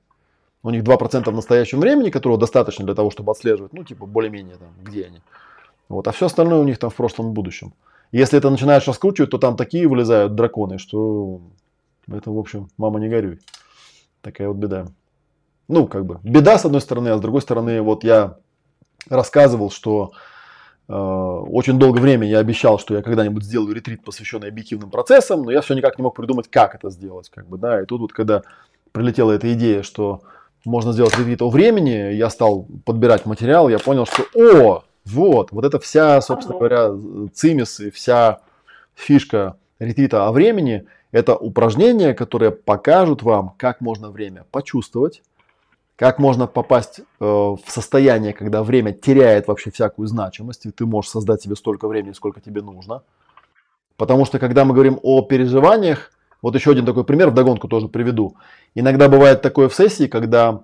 У 0.62 0.70
них 0.72 0.84
2% 0.84 1.30
в 1.30 1.36
настоящем 1.36 1.80
времени, 1.80 2.10
которого 2.10 2.38
достаточно 2.38 2.86
для 2.86 2.96
того, 2.96 3.12
чтобы 3.12 3.32
отслеживать, 3.32 3.74
ну, 3.74 3.84
типа, 3.84 4.06
более-менее, 4.06 4.56
там, 4.58 4.70
где 4.82 5.06
они. 5.06 5.22
Вот, 5.88 6.08
а 6.08 6.12
все 6.12 6.26
остальное 6.26 6.60
у 6.60 6.64
них 6.64 6.78
там 6.78 6.90
в 6.90 6.96
прошлом 6.96 7.30
и 7.30 7.34
будущем. 7.34 7.74
Если 8.12 8.38
это 8.38 8.50
начинаешь 8.50 8.88
раскручивать, 8.88 9.32
то 9.32 9.38
там 9.38 9.56
такие 9.56 9.88
вылезают 9.88 10.36
драконы, 10.36 10.78
что 10.78 11.42
это, 12.12 12.32
в 12.32 12.38
общем, 12.38 12.70
мама 12.78 13.00
не 13.00 13.08
горюй. 13.08 13.40
Такая 14.22 14.48
вот 14.48 14.58
беда. 14.58 14.88
Ну, 15.68 15.88
как 15.88 16.06
бы, 16.06 16.20
беда 16.24 16.58
с 16.58 16.66
одной 16.66 16.82
стороны, 16.82 17.10
а 17.10 17.18
с 17.18 17.22
другой 17.22 17.42
стороны, 17.42 17.82
вот 17.82 18.04
я 18.04 18.38
рассказывал, 19.08 19.70
что 19.70 20.12
э, 20.88 20.94
очень 20.94 21.78
долгое 21.78 22.02
время 22.02 22.28
я 22.28 22.40
обещал, 22.40 22.80
что 22.80 22.96
я 22.96 23.04
когда-нибудь 23.04 23.44
сделаю 23.44 23.74
ретрит, 23.74 24.04
посвященный 24.04 24.50
объективным 24.50 24.90
процессам, 24.90 25.44
но 25.44 25.52
я 25.52 25.62
все 25.62 25.76
никак 25.76 25.98
не 26.00 26.04
мог 26.04 26.16
придумать, 26.16 26.50
как 26.50 26.74
это 26.76 26.90
сделать, 26.90 27.30
как 27.30 27.48
бы, 27.48 27.58
да, 27.58 27.82
и 27.82 27.86
тут 27.86 28.02
вот, 28.02 28.14
когда 28.14 28.42
прилетела 28.92 29.32
эта 29.32 29.54
идея, 29.54 29.84
что 29.84 30.24
можно 30.66 30.94
сделать 30.94 31.18
ретрит 31.18 31.42
о 31.42 31.50
времени, 31.50 32.14
я 32.14 32.30
стал 32.30 32.68
подбирать 32.86 33.26
материал, 33.26 33.70
я 33.70 33.80
понял, 33.80 34.06
что 34.06 34.24
о, 34.36 34.84
вот, 35.06 35.52
вот 35.52 35.66
это 35.66 35.80
вся, 35.80 36.22
собственно 36.22 36.58
говоря, 36.58 36.92
цимис 37.34 37.80
и 37.80 37.90
вся 37.90 38.40
фишка 38.96 39.56
ретрита 39.80 40.28
о 40.28 40.32
времени, 40.32 40.86
это 41.12 41.36
упражнения, 41.36 42.14
которые 42.14 42.52
покажут 42.52 43.24
вам, 43.24 43.54
как 43.58 43.82
можно 43.82 44.12
время 44.12 44.46
почувствовать, 44.52 45.24
как 45.96 46.20
можно 46.20 46.48
попасть 46.48 47.00
э, 47.00 47.04
в 47.20 47.60
состояние, 47.68 48.34
когда 48.34 48.64
время 48.64 48.94
теряет 48.94 49.48
вообще 49.48 49.72
всякую 49.72 50.08
значимость, 50.08 50.66
и 50.66 50.72
ты 50.72 50.86
можешь 50.86 51.12
создать 51.12 51.42
себе 51.42 51.56
столько 51.56 51.88
времени, 51.88 52.14
сколько 52.14 52.40
тебе 52.40 52.62
нужно. 52.62 53.04
Потому 53.98 54.24
что 54.26 54.40
когда 54.40 54.64
мы 54.64 54.74
говорим 54.74 55.00
о 55.04 55.22
переживаниях, 55.24 56.12
вот 56.42 56.56
еще 56.56 56.72
один 56.72 56.86
такой 56.86 57.04
пример, 57.04 57.30
вдогонку 57.30 57.68
тоже 57.68 57.88
приведу. 57.88 58.36
Иногда 58.76 59.10
бывает 59.10 59.42
такое 59.42 59.68
в 59.68 59.76
сессии, 59.76 60.08
когда 60.08 60.64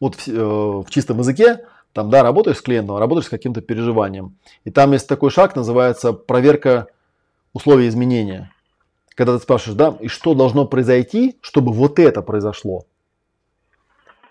вот 0.00 0.14
в, 0.14 0.28
э, 0.28 0.32
в 0.32 0.86
чистом 0.88 1.18
языке, 1.18 1.64
там, 1.92 2.10
да, 2.10 2.22
работаешь 2.22 2.58
с 2.58 2.62
клиентом, 2.62 2.98
работаешь 2.98 3.26
с 3.26 3.30
каким-то 3.30 3.60
переживанием. 3.60 4.36
И 4.64 4.70
там 4.70 4.92
есть 4.92 5.08
такой 5.08 5.30
шаг, 5.30 5.56
называется 5.56 6.12
проверка 6.12 6.86
условий 7.52 7.88
изменения. 7.88 8.52
Когда 9.14 9.36
ты 9.36 9.42
спрашиваешь, 9.42 9.76
да, 9.76 9.96
и 10.00 10.06
что 10.06 10.34
должно 10.34 10.64
произойти, 10.64 11.38
чтобы 11.40 11.72
вот 11.72 11.98
это 11.98 12.22
произошло. 12.22 12.84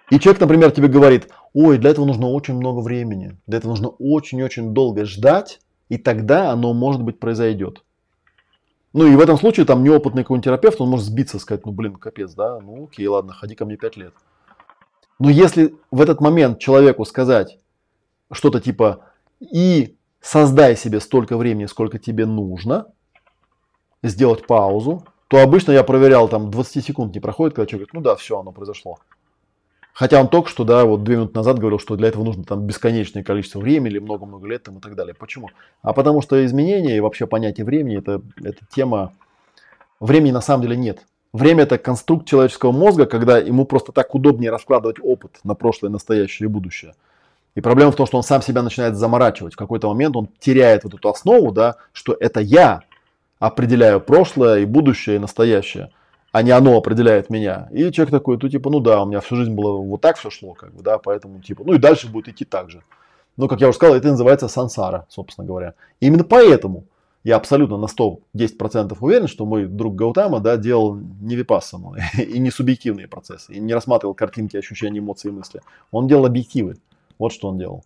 И 0.09 0.19
человек, 0.19 0.39
например, 0.39 0.71
тебе 0.71 0.87
говорит, 0.87 1.27
ой, 1.53 1.77
для 1.77 1.89
этого 1.89 2.05
нужно 2.05 2.29
очень 2.29 2.53
много 2.53 2.79
времени, 2.79 3.35
для 3.45 3.57
этого 3.57 3.71
нужно 3.71 3.89
очень-очень 3.89 4.73
долго 4.73 5.03
ждать, 5.03 5.59
и 5.89 5.97
тогда 5.97 6.51
оно, 6.51 6.73
может 6.73 7.03
быть, 7.03 7.19
произойдет. 7.19 7.83
Ну 8.93 9.05
и 9.05 9.15
в 9.15 9.19
этом 9.19 9.37
случае 9.37 9.65
там 9.65 9.83
неопытный 9.83 10.23
какой-нибудь 10.23 10.45
терапевт, 10.45 10.81
он 10.81 10.89
может 10.89 11.05
сбиться, 11.05 11.39
сказать, 11.39 11.65
ну 11.65 11.71
блин, 11.71 11.95
капец, 11.95 12.33
да, 12.33 12.59
ну 12.59 12.85
окей, 12.85 13.07
ладно, 13.07 13.33
ходи 13.33 13.55
ко 13.55 13.65
мне 13.65 13.77
5 13.77 13.97
лет. 13.97 14.13
Но 15.19 15.29
если 15.29 15.75
в 15.91 16.01
этот 16.01 16.21
момент 16.21 16.59
человеку 16.59 17.05
сказать 17.05 17.59
что-то 18.31 18.59
типа 18.59 19.05
и 19.39 19.97
создай 20.21 20.75
себе 20.75 20.99
столько 20.99 21.37
времени, 21.37 21.65
сколько 21.65 21.99
тебе 21.99 22.25
нужно, 22.25 22.87
сделать 24.03 24.45
паузу, 24.47 25.03
то 25.27 25.41
обычно 25.41 25.71
я 25.71 25.83
проверял, 25.83 26.29
там 26.29 26.51
20 26.51 26.85
секунд 26.85 27.13
не 27.13 27.19
проходит, 27.19 27.55
когда 27.55 27.67
человек 27.67 27.89
говорит, 27.89 28.05
ну 28.05 28.09
да, 28.09 28.15
все, 28.15 28.39
оно 28.39 28.51
произошло. 28.51 28.99
Хотя 29.97 30.21
он 30.21 30.27
только 30.27 30.47
что, 30.47 30.63
да, 30.63 30.85
вот 30.85 31.03
две 31.03 31.15
минуты 31.15 31.33
назад 31.33 31.57
говорил, 31.57 31.79
что 31.79 31.95
для 31.95 32.09
этого 32.09 32.23
нужно 32.23 32.43
там 32.43 32.67
бесконечное 32.67 33.23
количество 33.23 33.59
времени 33.59 33.93
или 33.93 33.97
много-много 33.97 34.47
лет 34.47 34.61
там, 34.61 34.77
и 34.77 34.79
так 34.79 34.93
далее. 34.93 35.15
Почему? 35.15 35.49
А 35.81 35.91
потому 35.91 36.21
что 36.21 36.45
изменения 36.45 36.97
и 36.97 36.99
вообще 36.99 37.25
понятие 37.25 37.65
времени 37.65 37.97
это, 37.97 38.21
это 38.43 38.59
тема... 38.71 39.13
Времени 39.99 40.29
на 40.29 40.41
самом 40.41 40.61
деле 40.61 40.77
нет. 40.77 40.99
Время 41.33 41.63
это 41.63 41.79
конструкт 41.79 42.27
человеческого 42.27 42.71
мозга, 42.71 43.07
когда 43.07 43.39
ему 43.39 43.65
просто 43.65 43.91
так 43.91 44.13
удобнее 44.13 44.51
раскладывать 44.51 44.97
опыт 45.01 45.39
на 45.43 45.55
прошлое, 45.55 45.89
настоящее 45.89 46.47
и 46.47 46.51
будущее. 46.51 46.93
И 47.55 47.61
проблема 47.61 47.91
в 47.91 47.95
том, 47.95 48.05
что 48.05 48.17
он 48.17 48.23
сам 48.23 48.43
себя 48.43 48.61
начинает 48.61 48.95
заморачивать. 48.95 49.55
В 49.55 49.57
какой-то 49.57 49.87
момент 49.87 50.15
он 50.15 50.29
теряет 50.37 50.83
вот 50.83 50.93
эту 50.93 51.09
основу, 51.09 51.51
да, 51.51 51.77
что 51.91 52.15
это 52.19 52.39
я 52.39 52.81
определяю 53.39 53.99
прошлое 53.99 54.59
и 54.59 54.65
будущее 54.65 55.15
и 55.15 55.19
настоящее 55.19 55.89
а 56.37 56.43
не 56.43 56.51
оно 56.51 56.77
определяет 56.77 57.31
меня. 57.31 57.67
И 57.71 57.91
человек 57.91 58.11
такой, 58.11 58.37
ну 58.39 58.47
типа, 58.47 58.69
ну 58.69 58.79
да, 58.79 59.01
у 59.01 59.07
меня 59.07 59.21
всю 59.21 59.35
жизнь 59.37 59.53
было 59.53 59.77
вот 59.77 60.01
так 60.01 60.17
все 60.17 60.29
шло, 60.29 60.53
как 60.53 60.71
бы, 60.71 60.83
да, 60.83 60.99
поэтому 60.99 61.41
типа, 61.41 61.63
ну 61.65 61.73
и 61.73 61.79
дальше 61.79 62.07
будет 62.07 62.27
идти 62.27 62.45
так 62.45 62.69
же. 62.69 62.83
Но, 63.37 63.47
как 63.47 63.59
я 63.59 63.69
уже 63.69 63.75
сказал, 63.75 63.95
это 63.95 64.09
называется 64.09 64.47
сансара, 64.47 65.07
собственно 65.09 65.47
говоря. 65.47 65.73
И 65.99 66.05
именно 66.05 66.23
поэтому 66.23 66.83
я 67.23 67.37
абсолютно 67.37 67.77
на 67.77 67.87
110% 67.87 68.95
уверен, 68.99 69.27
что 69.27 69.47
мой 69.47 69.65
друг 69.65 69.95
Гаутама 69.95 70.39
да, 70.39 70.57
делал 70.57 70.95
не 70.95 71.35
випассану 71.35 71.95
и 72.17 72.37
не 72.37 72.51
субъективные 72.51 73.07
процессы, 73.07 73.53
и 73.53 73.59
не 73.59 73.73
рассматривал 73.73 74.13
картинки, 74.13 74.57
ощущения, 74.57 74.99
эмоции, 74.99 75.31
мысли. 75.31 75.61
Он 75.91 76.07
делал 76.07 76.27
объективы. 76.27 76.77
Вот 77.17 77.33
что 77.33 77.47
он 77.47 77.57
делал. 77.57 77.83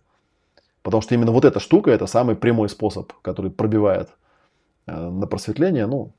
Потому 0.82 1.00
что 1.00 1.14
именно 1.14 1.32
вот 1.32 1.46
эта 1.46 1.58
штука, 1.58 1.90
это 1.90 2.06
самый 2.06 2.36
прямой 2.36 2.68
способ, 2.68 3.14
который 3.22 3.50
пробивает 3.50 4.10
э, 4.86 4.94
на 4.94 5.26
просветление. 5.26 5.86
Ну, 5.86 6.12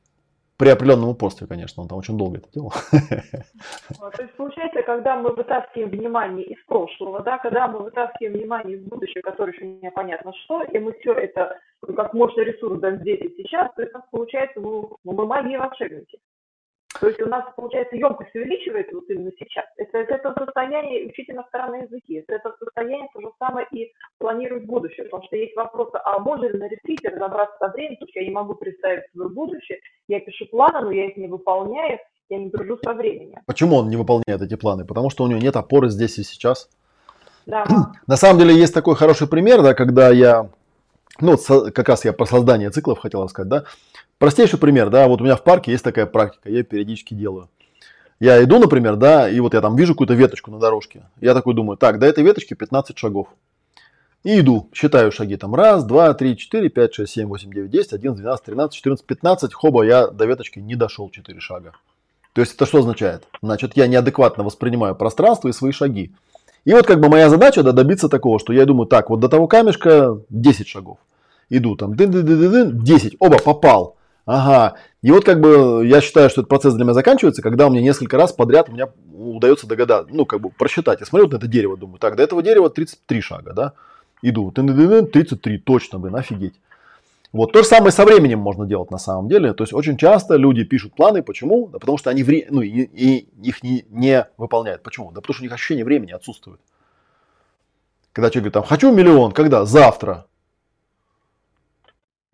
при 0.63 0.69
определенном 0.69 1.09
упорстве, 1.09 1.45
конечно, 1.45 1.83
он 1.83 1.89
там 1.89 1.97
очень 1.97 2.17
долго 2.17 2.37
это 2.37 2.49
делал. 2.53 2.71
А, 3.99 4.09
то 4.11 4.21
есть 4.21 4.33
получается, 4.35 4.81
когда 4.83 5.15
мы 5.17 5.33
вытаскиваем 5.33 5.89
внимание 5.89 6.45
из 6.45 6.63
прошлого, 6.65 7.21
да, 7.21 7.37
когда 7.37 7.67
мы 7.67 7.79
вытаскиваем 7.79 8.33
внимание 8.33 8.77
из 8.77 8.83
будущего, 8.83 9.21
которое 9.21 9.53
еще 9.53 9.65
непонятно 9.65 10.31
что, 10.43 10.63
и 10.63 10.79
мы 10.79 10.93
все 10.99 11.13
это 11.13 11.59
как 11.95 12.13
мощный 12.13 12.45
ресурс 12.45 12.79
даем 12.79 12.99
здесь 12.99 13.19
и 13.21 13.35
сейчас, 13.37 13.73
то 13.75 13.81
есть 13.81 13.93
получается, 14.11 14.59
ну, 14.59 14.97
мы 15.03 15.25
магии 15.25 15.57
волшебники. 15.57 16.19
То 16.99 17.07
есть 17.07 17.21
у 17.21 17.27
нас, 17.27 17.45
получается, 17.55 17.95
емкость 17.95 18.35
увеличивается 18.35 18.95
вот 18.95 19.09
именно 19.09 19.31
сейчас. 19.39 19.65
Это, 19.77 19.99
это, 19.99 20.33
состояние 20.37 21.07
учить 21.07 21.29
иностранные 21.29 21.83
языки. 21.83 22.15
Это, 22.15 22.35
это 22.35 22.55
состояние 22.59 23.07
то 23.13 23.21
же 23.21 23.31
самое 23.39 23.67
и 23.71 23.91
планировать 24.19 24.65
будущее. 24.65 25.05
Потому 25.05 25.23
что 25.23 25.35
есть 25.35 25.55
вопросы, 25.55 25.99
а 26.03 26.19
можно 26.19 26.45
ли 26.45 26.57
на 26.57 26.67
ретрите 26.67 27.09
разобраться 27.09 27.55
со 27.59 27.69
временем, 27.69 27.97
потому 27.97 28.09
что 28.09 28.19
я 28.19 28.25
не 28.25 28.31
могу 28.31 28.55
представить 28.55 29.03
свое 29.11 29.29
будущее. 29.29 29.79
Я 30.07 30.19
пишу 30.19 30.45
планы, 30.47 30.81
но 30.81 30.91
я 30.91 31.07
их 31.07 31.17
не 31.17 31.27
выполняю, 31.27 31.99
я 32.29 32.37
не 32.37 32.49
дружу 32.49 32.77
со 32.83 32.93
временем. 32.93 33.39
Почему 33.45 33.77
он 33.77 33.89
не 33.89 33.97
выполняет 33.97 34.41
эти 34.41 34.55
планы? 34.55 34.85
Потому 34.85 35.09
что 35.09 35.23
у 35.23 35.27
него 35.27 35.39
нет 35.39 35.55
опоры 35.55 35.89
здесь 35.89 36.17
и 36.19 36.23
сейчас. 36.23 36.69
Да. 37.45 37.65
На 38.07 38.17
самом 38.17 38.39
деле 38.39 38.55
есть 38.55 38.73
такой 38.73 38.95
хороший 38.95 39.27
пример, 39.27 39.61
да, 39.61 39.73
когда 39.73 40.09
я, 40.09 40.49
ну, 41.19 41.37
как 41.73 41.89
раз 41.89 42.05
я 42.05 42.13
про 42.13 42.25
создание 42.25 42.69
циклов 42.69 42.99
хотел 42.99 43.23
рассказать, 43.23 43.49
да. 43.49 43.63
Простейший 44.23 44.57
пример, 44.57 44.89
да, 44.89 45.09
вот 45.09 45.19
у 45.19 45.25
меня 45.25 45.35
в 45.35 45.43
парке 45.43 45.73
есть 45.73 45.83
такая 45.83 46.05
практика, 46.05 46.49
я 46.49 46.63
периодически 46.63 47.13
делаю. 47.13 47.49
Я 48.21 48.41
иду, 48.41 48.57
например, 48.57 48.95
да, 48.95 49.29
и 49.29 49.37
вот 49.41 49.53
я 49.53 49.59
там 49.59 49.75
вижу 49.75 49.95
какую-то 49.95 50.13
веточку 50.13 50.49
на 50.49 50.59
дорожке. 50.59 51.03
Я 51.19 51.33
такой 51.33 51.53
думаю, 51.53 51.75
так, 51.75 51.99
до 51.99 52.05
этой 52.05 52.23
веточки 52.23 52.53
15 52.53 52.97
шагов. 52.97 53.27
И 54.23 54.39
иду, 54.39 54.69
считаю 54.71 55.11
шаги 55.11 55.35
там. 55.35 55.53
Раз, 55.53 55.83
два, 55.83 56.13
три, 56.13 56.37
четыре, 56.37 56.69
пять, 56.69 56.93
шесть, 56.93 57.11
семь, 57.11 57.27
восемь, 57.27 57.51
девять, 57.51 57.69
десять, 57.69 57.91
одиннадцать, 57.91 58.21
двенадцать, 58.21 58.45
тринадцать, 58.45 58.77
четырнадцать, 58.77 59.05
пятнадцать. 59.05 59.53
Хоба, 59.53 59.83
я 59.83 60.07
до 60.07 60.23
веточки 60.23 60.59
не 60.59 60.75
дошел 60.75 61.09
4 61.09 61.37
шага. 61.41 61.73
То 62.31 62.39
есть 62.39 62.55
это 62.55 62.65
что 62.65 62.79
означает? 62.79 63.27
Значит, 63.41 63.75
я 63.75 63.87
неадекватно 63.87 64.45
воспринимаю 64.45 64.95
пространство 64.95 65.49
и 65.49 65.51
свои 65.51 65.73
шаги. 65.73 66.15
И 66.63 66.71
вот 66.71 66.87
как 66.87 67.01
бы 67.01 67.09
моя 67.09 67.29
задача 67.29 67.61
да, 67.61 67.73
добиться 67.73 68.07
такого, 68.07 68.39
что 68.39 68.53
я 68.53 68.65
думаю, 68.65 68.87
так, 68.87 69.09
вот 69.09 69.19
до 69.19 69.27
того 69.27 69.47
камешка 69.47 70.17
10 70.29 70.65
шагов. 70.65 70.99
Иду 71.49 71.75
там, 71.75 71.97
дын 71.97 72.09
-дын 72.09 72.23
-дын 72.23 72.51
-дын, 72.51 72.71
10, 72.71 73.17
оба, 73.19 73.37
попал. 73.37 73.97
Ага. 74.25 74.77
И 75.01 75.11
вот 75.11 75.25
как 75.25 75.41
бы 75.41 75.85
я 75.85 75.99
считаю, 75.99 76.29
что 76.29 76.41
этот 76.41 76.49
процесс 76.49 76.73
для 76.73 76.85
меня 76.85 76.93
заканчивается, 76.93 77.41
когда 77.41 77.67
у 77.67 77.69
меня 77.69 77.81
несколько 77.81 78.17
раз 78.17 78.31
подряд 78.31 78.69
у 78.69 78.71
меня 78.71 78.87
удается 79.13 79.67
догадаться, 79.67 80.13
ну, 80.13 80.25
как 80.25 80.41
бы 80.41 80.49
просчитать. 80.49 81.01
Я 81.01 81.05
смотрю 81.05 81.25
вот 81.25 81.33
на 81.33 81.37
это 81.37 81.47
дерево, 81.47 81.77
думаю, 81.77 81.99
так, 81.99 82.15
до 82.15 82.23
этого 82.23 82.41
дерева 82.41 82.69
33 82.69 83.21
шага, 83.21 83.53
да? 83.53 83.73
Иду, 84.21 84.51
33, 84.51 85.57
точно, 85.59 85.99
блин, 85.99 86.15
офигеть. 86.15 86.55
Вот 87.33 87.51
то 87.51 87.63
же 87.63 87.67
самое 87.67 87.91
со 87.91 88.05
временем 88.05 88.39
можно 88.39 88.65
делать 88.65 88.91
на 88.91 88.99
самом 88.99 89.27
деле. 89.27 89.53
То 89.53 89.63
есть 89.63 89.73
очень 89.73 89.97
часто 89.97 90.35
люди 90.35 90.63
пишут 90.63 90.93
планы. 90.93 91.23
Почему? 91.23 91.67
Да 91.67 91.79
потому 91.79 91.97
что 91.97 92.11
они 92.11 92.23
вре... 92.23 92.45
ну, 92.49 92.61
и, 92.61 92.83
и 92.83 93.27
их 93.41 93.63
не, 93.63 93.85
не 93.89 94.27
выполняют. 94.37 94.83
Почему? 94.83 95.11
Да 95.11 95.19
потому 95.19 95.33
что 95.33 95.41
у 95.41 95.45
них 95.45 95.51
ощущение 95.51 95.83
времени 95.83 96.11
отсутствует. 96.11 96.59
Когда 98.13 98.29
человек 98.29 98.53
говорит, 98.53 98.53
там, 98.53 98.63
хочу 98.63 98.93
миллион, 98.93 99.31
когда? 99.31 99.65
Завтра. 99.65 100.27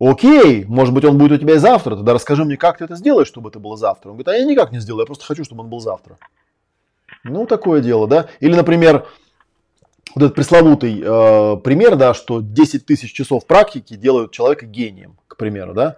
Окей, 0.00 0.64
может 0.64 0.94
быть 0.94 1.04
он 1.04 1.18
будет 1.18 1.32
у 1.32 1.42
тебя 1.42 1.56
и 1.56 1.58
завтра, 1.58 1.94
тогда 1.94 2.14
расскажи 2.14 2.42
мне, 2.44 2.56
как 2.56 2.78
ты 2.78 2.84
это 2.84 2.96
сделаешь, 2.96 3.28
чтобы 3.28 3.50
это 3.50 3.60
было 3.60 3.76
завтра. 3.76 4.08
Он 4.08 4.14
говорит, 4.14 4.28
а 4.28 4.34
я 4.34 4.46
никак 4.46 4.72
не 4.72 4.80
сделаю, 4.80 5.02
я 5.02 5.06
просто 5.06 5.26
хочу, 5.26 5.44
чтобы 5.44 5.62
он 5.62 5.68
был 5.68 5.80
завтра. 5.80 6.16
Ну, 7.22 7.44
такое 7.44 7.82
дело, 7.82 8.08
да. 8.08 8.28
Или, 8.40 8.54
например, 8.54 9.06
вот 10.14 10.24
этот 10.24 10.34
пресловутый 10.34 11.02
э, 11.04 11.56
пример, 11.58 11.96
да, 11.96 12.14
что 12.14 12.40
10 12.40 12.86
тысяч 12.86 13.12
часов 13.12 13.46
практики 13.46 13.94
делают 13.94 14.32
человека 14.32 14.64
гением, 14.64 15.18
к 15.28 15.36
примеру, 15.36 15.74
да. 15.74 15.96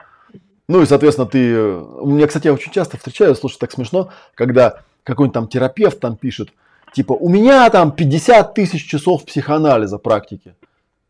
Ну 0.66 0.82
и, 0.82 0.86
соответственно, 0.86 1.28
ты... 1.28 1.56
У 1.56 2.10
меня, 2.10 2.26
кстати, 2.26 2.46
я 2.48 2.54
очень 2.54 2.72
часто 2.72 2.96
встречаю, 2.96 3.36
слушай, 3.36 3.58
так 3.58 3.70
смешно, 3.70 4.10
когда 4.34 4.80
какой-нибудь 5.04 5.34
там 5.34 5.46
терапевт 5.46 6.00
там 6.00 6.16
пишет, 6.16 6.50
типа, 6.92 7.12
у 7.12 7.28
меня 7.28 7.70
там 7.70 7.92
50 7.92 8.52
тысяч 8.52 8.84
часов 8.84 9.24
психоанализа 9.24 9.98
практики. 9.98 10.56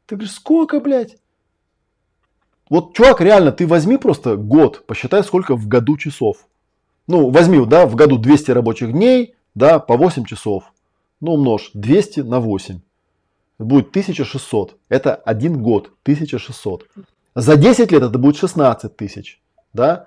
Ты 0.04 0.16
говоришь, 0.16 0.34
сколько, 0.34 0.78
блядь? 0.78 1.16
Вот, 2.70 2.94
чувак, 2.94 3.20
реально, 3.20 3.52
ты 3.52 3.66
возьми 3.66 3.96
просто 3.96 4.36
год, 4.36 4.86
посчитай, 4.86 5.22
сколько 5.22 5.56
в 5.56 5.68
году 5.68 5.96
часов. 5.96 6.46
Ну, 7.06 7.30
возьми, 7.30 7.64
да, 7.66 7.86
в 7.86 7.94
году 7.94 8.18
200 8.18 8.52
рабочих 8.52 8.92
дней, 8.92 9.34
да, 9.54 9.78
по 9.78 9.96
8 9.96 10.24
часов. 10.24 10.72
Ну, 11.20 11.34
умножь 11.34 11.70
200 11.74 12.20
на 12.20 12.40
8. 12.40 12.80
Будет 13.58 13.90
1600. 13.90 14.76
Это 14.88 15.14
один 15.14 15.62
год, 15.62 15.92
1600. 16.02 16.88
За 17.34 17.56
10 17.56 17.92
лет 17.92 18.02
это 18.02 18.18
будет 18.18 18.36
16 18.36 18.96
тысяч, 18.96 19.40
да? 19.72 20.04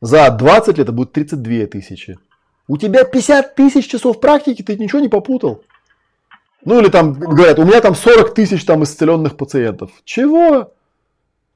За 0.00 0.30
20 0.30 0.78
лет 0.78 0.78
это 0.78 0.92
будет 0.92 1.12
32 1.12 1.66
тысячи. 1.66 2.18
У 2.68 2.76
тебя 2.76 3.04
50 3.04 3.54
тысяч 3.54 3.88
часов 3.88 4.20
практики, 4.20 4.62
ты 4.62 4.76
ничего 4.76 5.00
не 5.00 5.08
попутал. 5.08 5.62
Ну 6.64 6.80
или 6.80 6.88
там 6.88 7.12
говорят, 7.14 7.58
у 7.58 7.64
меня 7.64 7.80
там 7.80 7.94
40 7.94 8.34
тысяч 8.34 8.64
там 8.64 8.82
исцеленных 8.84 9.36
пациентов. 9.36 9.90
Чего? 10.04 10.73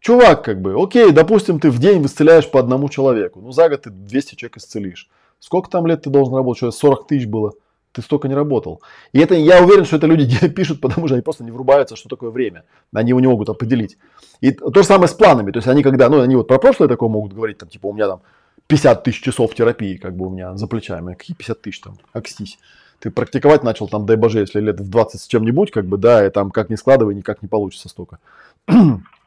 Чувак, 0.00 0.44
как 0.44 0.62
бы, 0.62 0.80
окей, 0.80 1.10
допустим, 1.10 1.58
ты 1.58 1.70
в 1.70 1.78
день 1.78 2.04
исцеляешь 2.04 2.50
по 2.50 2.60
одному 2.60 2.88
человеку. 2.88 3.40
Ну, 3.40 3.52
за 3.52 3.68
год 3.68 3.82
ты 3.82 3.90
200 3.90 4.36
человек 4.36 4.56
исцелишь. 4.58 5.08
Сколько 5.40 5.70
там 5.70 5.86
лет 5.86 6.02
ты 6.02 6.10
должен 6.10 6.34
работать? 6.34 6.58
Что 6.58 6.70
40 6.70 7.06
тысяч 7.06 7.26
было? 7.26 7.52
Ты 7.92 8.02
столько 8.02 8.28
не 8.28 8.34
работал. 8.34 8.80
И 9.12 9.18
это, 9.18 9.34
я 9.34 9.62
уверен, 9.62 9.84
что 9.84 9.96
это 9.96 10.06
люди 10.06 10.48
пишут, 10.54 10.80
потому 10.80 11.06
что 11.06 11.14
они 11.14 11.22
просто 11.22 11.44
не 11.44 11.50
врубаются, 11.50 11.96
что 11.96 12.08
такое 12.08 12.30
время. 12.30 12.64
Они 12.92 13.10
его 13.10 13.20
не 13.20 13.26
могут 13.26 13.48
определить. 13.48 13.98
И 14.40 14.52
то 14.52 14.72
же 14.74 14.84
самое 14.84 15.08
с 15.08 15.14
планами. 15.14 15.50
То 15.50 15.58
есть 15.58 15.68
они 15.68 15.82
когда, 15.82 16.08
ну, 16.08 16.20
они 16.20 16.36
вот 16.36 16.46
про 16.46 16.58
прошлое 16.58 16.88
такое 16.88 17.08
могут 17.08 17.32
говорить, 17.32 17.58
там, 17.58 17.68
типа, 17.68 17.86
у 17.86 17.92
меня 17.92 18.06
там 18.06 18.20
50 18.68 19.02
тысяч 19.02 19.22
часов 19.22 19.54
терапии, 19.54 19.96
как 19.96 20.16
бы 20.16 20.26
у 20.26 20.30
меня 20.30 20.56
за 20.56 20.66
плечами. 20.68 21.14
Какие 21.14 21.36
50 21.36 21.60
тысяч 21.60 21.80
там? 21.80 21.98
Акстись. 22.12 22.58
Ты 23.00 23.10
практиковать 23.10 23.62
начал 23.62 23.88
там, 23.88 24.06
дай 24.06 24.16
боже, 24.16 24.40
если 24.40 24.60
лет 24.60 24.80
в 24.80 24.88
20 24.88 25.20
с 25.20 25.26
чем-нибудь, 25.26 25.70
как 25.70 25.86
бы, 25.86 25.98
да, 25.98 26.26
и 26.26 26.30
там 26.30 26.50
как 26.50 26.68
ни 26.68 26.74
складывай, 26.74 27.14
никак 27.14 27.42
не 27.42 27.48
получится 27.48 27.88
столько. 27.88 28.18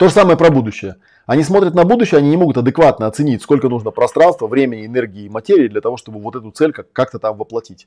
То 0.00 0.08
же 0.08 0.14
самое 0.14 0.38
про 0.38 0.48
будущее. 0.48 0.96
Они 1.26 1.42
смотрят 1.42 1.74
на 1.74 1.84
будущее, 1.84 2.20
они 2.20 2.30
не 2.30 2.38
могут 2.38 2.56
адекватно 2.56 3.06
оценить, 3.06 3.42
сколько 3.42 3.68
нужно 3.68 3.90
пространства, 3.90 4.46
времени, 4.46 4.86
энергии 4.86 5.24
и 5.24 5.28
материи 5.28 5.68
для 5.68 5.82
того, 5.82 5.98
чтобы 5.98 6.20
вот 6.20 6.36
эту 6.36 6.50
цель 6.52 6.72
как-то 6.72 7.18
там 7.18 7.36
воплотить. 7.36 7.86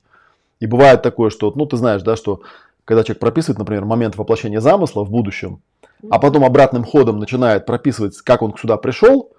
И 0.59 0.67
бывает 0.67 1.01
такое, 1.01 1.31
что, 1.31 1.51
ну, 1.55 1.65
ты 1.65 1.75
знаешь, 1.75 2.03
да, 2.03 2.15
что 2.15 2.41
когда 2.85 3.03
человек 3.03 3.19
прописывает, 3.19 3.57
например, 3.57 3.85
момент 3.85 4.15
воплощения 4.15 4.59
замысла 4.59 5.03
в 5.03 5.09
будущем, 5.09 5.63
а 6.11 6.19
потом 6.19 6.45
обратным 6.45 6.83
ходом 6.83 7.17
начинает 7.17 7.65
прописывать, 7.65 8.15
как 8.17 8.43
он 8.43 8.55
сюда 8.55 8.77
пришел, 8.77 9.31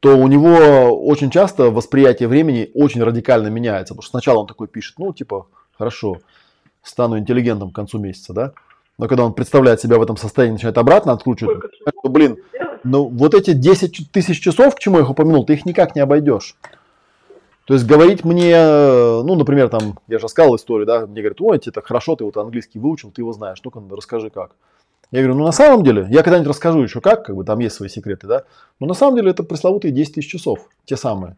то 0.00 0.14
у 0.14 0.28
него 0.28 1.06
очень 1.06 1.30
часто 1.30 1.70
восприятие 1.70 2.28
времени 2.28 2.70
очень 2.74 3.02
радикально 3.02 3.48
меняется. 3.48 3.94
Потому 3.94 4.02
что 4.02 4.10
сначала 4.10 4.40
он 4.40 4.46
такой 4.46 4.68
пишет, 4.68 4.98
ну, 4.98 5.14
типа, 5.14 5.46
хорошо, 5.78 6.18
стану 6.82 7.18
интеллигентом 7.18 7.70
к 7.70 7.74
концу 7.74 7.98
месяца, 7.98 8.34
да? 8.34 8.52
Но 8.98 9.06
когда 9.06 9.24
он 9.24 9.32
представляет 9.32 9.80
себя 9.80 9.96
в 9.96 10.02
этом 10.02 10.16
состоянии, 10.16 10.54
начинает 10.54 10.76
обратно 10.76 11.12
откручивать, 11.12 11.60
то, 12.02 12.08
блин, 12.08 12.38
ну 12.84 13.08
вот 13.08 13.32
эти 13.34 13.52
10 13.52 14.10
тысяч 14.10 14.40
часов, 14.40 14.74
к 14.74 14.78
чему 14.80 14.98
я 14.98 15.04
их 15.04 15.10
упомянул, 15.10 15.46
ты 15.46 15.54
их 15.54 15.64
никак 15.64 15.94
не 15.94 16.00
обойдешь. 16.00 16.56
То 17.64 17.74
есть 17.74 17.86
говорить 17.86 18.24
мне, 18.24 18.56
ну, 18.56 19.34
например, 19.34 19.68
там, 19.68 19.98
я 20.08 20.18
же 20.18 20.24
рассказал 20.24 20.56
историю, 20.56 20.86
да, 20.86 21.06
мне 21.06 21.20
говорят, 21.20 21.40
ой, 21.40 21.60
это 21.64 21.82
хорошо, 21.82 22.16
ты 22.16 22.24
вот 22.24 22.36
английский 22.36 22.78
выучил, 22.78 23.10
ты 23.10 23.20
его 23.20 23.32
знаешь, 23.32 23.60
ну-ка 23.62 23.80
расскажи 23.90 24.30
как. 24.30 24.52
Я 25.10 25.20
говорю, 25.20 25.38
ну 25.38 25.44
на 25.44 25.52
самом 25.52 25.84
деле, 25.84 26.06
я 26.10 26.22
когда-нибудь 26.22 26.48
расскажу 26.48 26.82
еще 26.82 27.00
как, 27.00 27.24
как 27.24 27.36
бы 27.36 27.44
там 27.44 27.60
есть 27.60 27.76
свои 27.76 27.88
секреты, 27.88 28.26
да, 28.26 28.44
но 28.80 28.86
на 28.86 28.94
самом 28.94 29.16
деле 29.16 29.30
это 29.30 29.42
пресловутые 29.42 29.92
10 29.92 30.14
тысяч 30.14 30.30
часов, 30.30 30.68
те 30.86 30.96
самые. 30.96 31.36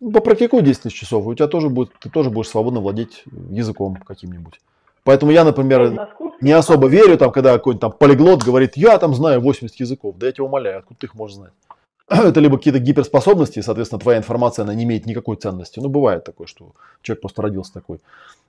Ну, 0.00 0.12
попрактикуй 0.12 0.62
10 0.62 0.82
тысяч 0.82 1.00
часов, 1.00 1.24
и 1.24 1.28
у 1.28 1.34
тебя 1.34 1.48
тоже 1.48 1.70
будет, 1.70 1.92
ты 1.98 2.08
тоже 2.08 2.30
будешь 2.30 2.48
свободно 2.48 2.80
владеть 2.80 3.24
языком 3.50 3.96
каким-нибудь. 3.96 4.60
Поэтому 5.04 5.32
я, 5.32 5.44
например, 5.44 6.08
не 6.40 6.52
особо 6.52 6.88
верю, 6.88 7.16
там, 7.16 7.32
когда 7.32 7.52
какой-нибудь 7.54 7.80
там 7.80 7.92
полиглот 7.92 8.42
говорит, 8.42 8.76
я 8.76 8.98
там 8.98 9.14
знаю 9.14 9.40
80 9.40 9.80
языков. 9.80 10.16
Да 10.18 10.26
я 10.26 10.32
тебя 10.32 10.44
умоляю, 10.44 10.78
откуда 10.78 11.00
ты 11.00 11.06
их 11.06 11.14
можешь 11.14 11.36
знать? 11.36 11.52
Это 12.08 12.40
либо 12.40 12.56
какие-то 12.56 12.78
гиперспособности, 12.78 13.60
соответственно, 13.60 14.00
твоя 14.00 14.18
информация, 14.18 14.62
она 14.62 14.74
не 14.74 14.84
имеет 14.84 15.06
никакой 15.06 15.36
ценности. 15.36 15.80
Ну, 15.80 15.88
бывает 15.88 16.24
такое, 16.24 16.46
что 16.46 16.72
человек 17.02 17.20
просто 17.20 17.42
родился 17.42 17.72
такой. 17.72 18.00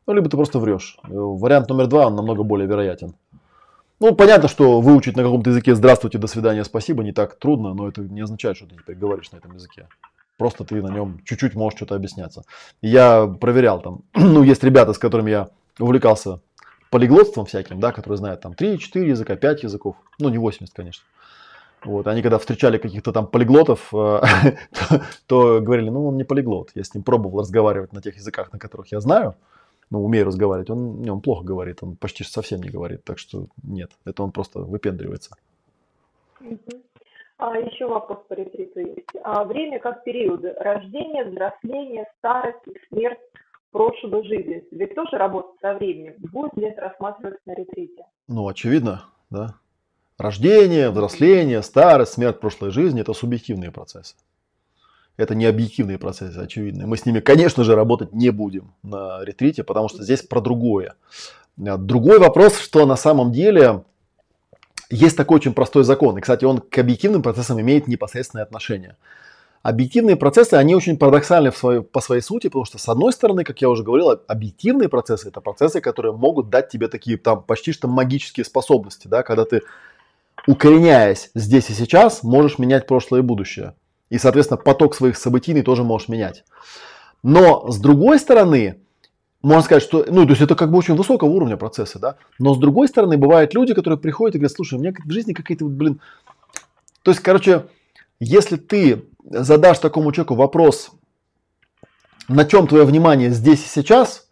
Ну, 0.07 0.13
либо 0.13 0.29
ты 0.29 0.37
просто 0.37 0.59
врешь. 0.59 0.97
Э, 1.03 1.09
вариант 1.11 1.69
номер 1.69 1.87
два, 1.87 2.07
он 2.07 2.15
намного 2.15 2.43
более 2.43 2.67
вероятен. 2.67 3.15
Ну, 3.99 4.15
понятно, 4.15 4.47
что 4.47 4.79
выучить 4.79 5.17
на 5.17 5.23
каком-то 5.23 5.49
языке 5.49 5.75
«здравствуйте», 5.75 6.17
«до 6.17 6.27
свидания», 6.27 6.63
«спасибо» 6.63 7.03
не 7.03 7.11
так 7.11 7.35
трудно, 7.35 7.73
но 7.73 7.89
это 7.89 8.01
не 8.01 8.21
означает, 8.21 8.55
что 8.55 8.65
ты 8.65 8.75
теперь 8.75 8.95
говоришь 8.95 9.31
на 9.31 9.37
этом 9.37 9.53
языке. 9.53 9.87
Просто 10.37 10.63
ты 10.63 10.81
на 10.81 10.87
нем 10.87 11.19
чуть-чуть 11.25 11.53
можешь 11.53 11.75
что-то 11.75 11.95
объясняться. 11.95 12.43
Я 12.81 13.27
проверял 13.27 13.81
там, 13.81 14.03
ну, 14.15 14.41
есть 14.41 14.63
ребята, 14.63 14.93
с 14.93 14.97
которыми 14.97 15.31
я 15.31 15.49
увлекался 15.79 16.41
полиглотством 16.89 17.45
всяким, 17.45 17.79
да, 17.79 17.91
которые 17.91 18.17
знают 18.17 18.41
там 18.41 18.53
3-4 18.53 19.05
языка, 19.05 19.35
5 19.35 19.63
языков, 19.63 19.95
ну 20.19 20.29
не 20.29 20.37
80, 20.37 20.73
конечно. 20.73 21.03
Вот, 21.83 22.07
они 22.07 22.21
когда 22.21 22.37
встречали 22.39 22.77
каких-то 22.77 23.13
там 23.13 23.27
полиглотов, 23.27 23.93
э, 23.93 23.95
то, 24.89 25.01
то 25.27 25.61
говорили, 25.61 25.89
ну 25.89 26.07
он 26.07 26.17
не 26.17 26.25
полиглот. 26.25 26.71
Я 26.75 26.83
с 26.83 26.93
ним 26.93 27.03
пробовал 27.03 27.39
разговаривать 27.39 27.93
на 27.93 28.01
тех 28.01 28.15
языках, 28.15 28.51
на 28.51 28.59
которых 28.59 28.91
я 28.91 28.99
знаю, 28.99 29.35
ну 29.89 30.03
умею 30.03 30.25
разговаривать. 30.25 30.69
Он, 30.69 31.01
не, 31.01 31.09
он 31.09 31.21
плохо 31.21 31.45
говорит, 31.45 31.81
он 31.81 31.95
почти 31.95 32.23
совсем 32.25 32.61
не 32.61 32.69
говорит. 32.69 33.05
Так 33.05 33.17
что 33.17 33.47
нет, 33.63 33.91
это 34.03 34.23
он 34.23 34.31
просто 34.31 34.59
выпендривается. 34.59 35.35
А 37.37 37.57
еще 37.57 37.87
вопрос 37.87 38.19
по 38.27 38.33
ретриту 38.33 38.81
есть. 38.81 39.07
А 39.23 39.45
время 39.45 39.79
как 39.79 40.03
периоды 40.03 40.53
рождения, 40.59 41.23
взросления, 41.23 42.05
старость 42.17 42.67
и 42.67 42.77
смерть 42.89 43.19
прошлой 43.71 44.23
жизни. 44.27 44.63
Ведь 44.71 44.95
тоже 44.95 45.17
работа 45.17 45.49
со 45.61 45.73
временем. 45.73 46.15
Будет 46.17 46.55
ли 46.57 46.67
это 46.67 46.81
рассматриваться 46.81 47.41
на 47.45 47.53
ретрите? 47.53 48.03
Ну, 48.27 48.47
очевидно, 48.47 49.05
да. 49.29 49.55
Рождение, 50.17 50.89
взросление, 50.89 51.61
старость, 51.63 52.13
смерть 52.13 52.39
прошлой 52.39 52.71
жизни– 52.71 53.01
это 53.01 53.13
субъективные 53.13 53.71
процессы. 53.71 54.15
Это 55.15 55.35
не 55.35 55.45
объективные 55.45 55.97
процессы, 55.97 56.37
очевидно. 56.37 56.87
Мы 56.87 56.97
с 56.97 57.05
ними, 57.05 57.19
конечно 57.19 57.63
же, 57.63 57.75
работать 57.75 58.13
не 58.13 58.29
будем 58.29 58.73
на 58.83 59.23
ретрите, 59.23 59.63
потому 59.63 59.89
что 59.89 60.03
здесь 60.03 60.21
про 60.21 60.41
другое. 60.41 60.95
А, 61.65 61.77
другой 61.77 62.19
вопрос, 62.19 62.57
что 62.57 62.85
на 62.85 62.95
самом 62.95 63.31
деле 63.31 63.83
есть 64.89 65.17
такой 65.17 65.35
очень 65.35 65.53
простой 65.53 65.83
закон. 65.83 66.17
И, 66.17 66.21
кстати, 66.21 66.45
он 66.45 66.59
к 66.59 66.77
объективным 66.77 67.21
процессам 67.21 67.59
имеет 67.59 67.87
непосредственное 67.87 68.43
отношение. 68.43 68.97
Объективные 69.61 70.15
процессы, 70.15 70.53
они 70.53 70.73
очень 70.73 70.97
парадоксальны 70.97 71.51
в 71.51 71.57
своей, 71.57 71.81
по 71.81 71.99
своей 71.99 72.21
сути, 72.21 72.47
потому 72.47 72.63
что, 72.63 72.77
с 72.77 72.87
одной 72.87 73.11
стороны, 73.11 73.43
как 73.43 73.61
я 73.61 73.69
уже 73.69 73.83
говорил, 73.83 74.09
объективные 74.27 74.87
процессы– 74.87 75.27
это 75.29 75.41
процессы, 75.41 75.81
которые 75.81 76.13
могут 76.15 76.49
дать 76.49 76.69
тебе 76.69 76.87
такие 76.87 77.17
там 77.17 77.43
почти 77.43 77.73
что 77.73 77.89
магические 77.89 78.45
способности, 78.45 79.09
да, 79.09 79.21
когда 79.21 79.43
ты, 79.43 79.61
укореняясь 80.47 81.31
здесь 81.35 81.69
и 81.69 81.73
сейчас, 81.73 82.23
можешь 82.23 82.57
менять 82.57 82.87
прошлое 82.87 83.19
и 83.19 83.23
будущее. 83.23 83.75
И, 84.09 84.17
соответственно, 84.17 84.57
поток 84.57 84.95
своих 84.95 85.17
событийный 85.17 85.61
тоже 85.61 85.83
можешь 85.83 86.07
менять. 86.07 86.45
Но, 87.21 87.69
с 87.69 87.79
другой 87.79 88.17
стороны, 88.19 88.79
можно 89.41 89.63
сказать, 89.63 89.83
что, 89.83 90.05
ну, 90.07 90.23
то 90.23 90.29
есть 90.29 90.41
это 90.41 90.55
как 90.55 90.71
бы 90.71 90.77
очень 90.77 90.95
высокого 90.95 91.29
уровня 91.29 91.57
процессы, 91.57 91.99
да, 91.99 92.15
но 92.39 92.53
с 92.53 92.57
другой 92.57 92.87
стороны, 92.87 93.17
бывают 93.17 93.53
люди, 93.53 93.73
которые 93.73 93.99
приходят 93.99 94.35
и 94.35 94.37
говорят, 94.39 94.55
слушай, 94.55 94.75
у 94.75 94.79
меня 94.79 94.93
в 94.93 95.11
жизни 95.11 95.33
какие-то, 95.33 95.65
блин, 95.65 95.99
то 97.03 97.11
есть, 97.11 97.21
короче, 97.21 97.65
если 98.19 98.57
ты 98.57 99.05
задашь 99.29 99.79
такому 99.79 100.11
человеку 100.11 100.35
вопрос, 100.35 100.91
на 102.27 102.45
чем 102.45 102.67
твое 102.67 102.85
внимание 102.85 103.29
здесь 103.29 103.63
и 103.63 103.67
сейчас, 103.67 104.27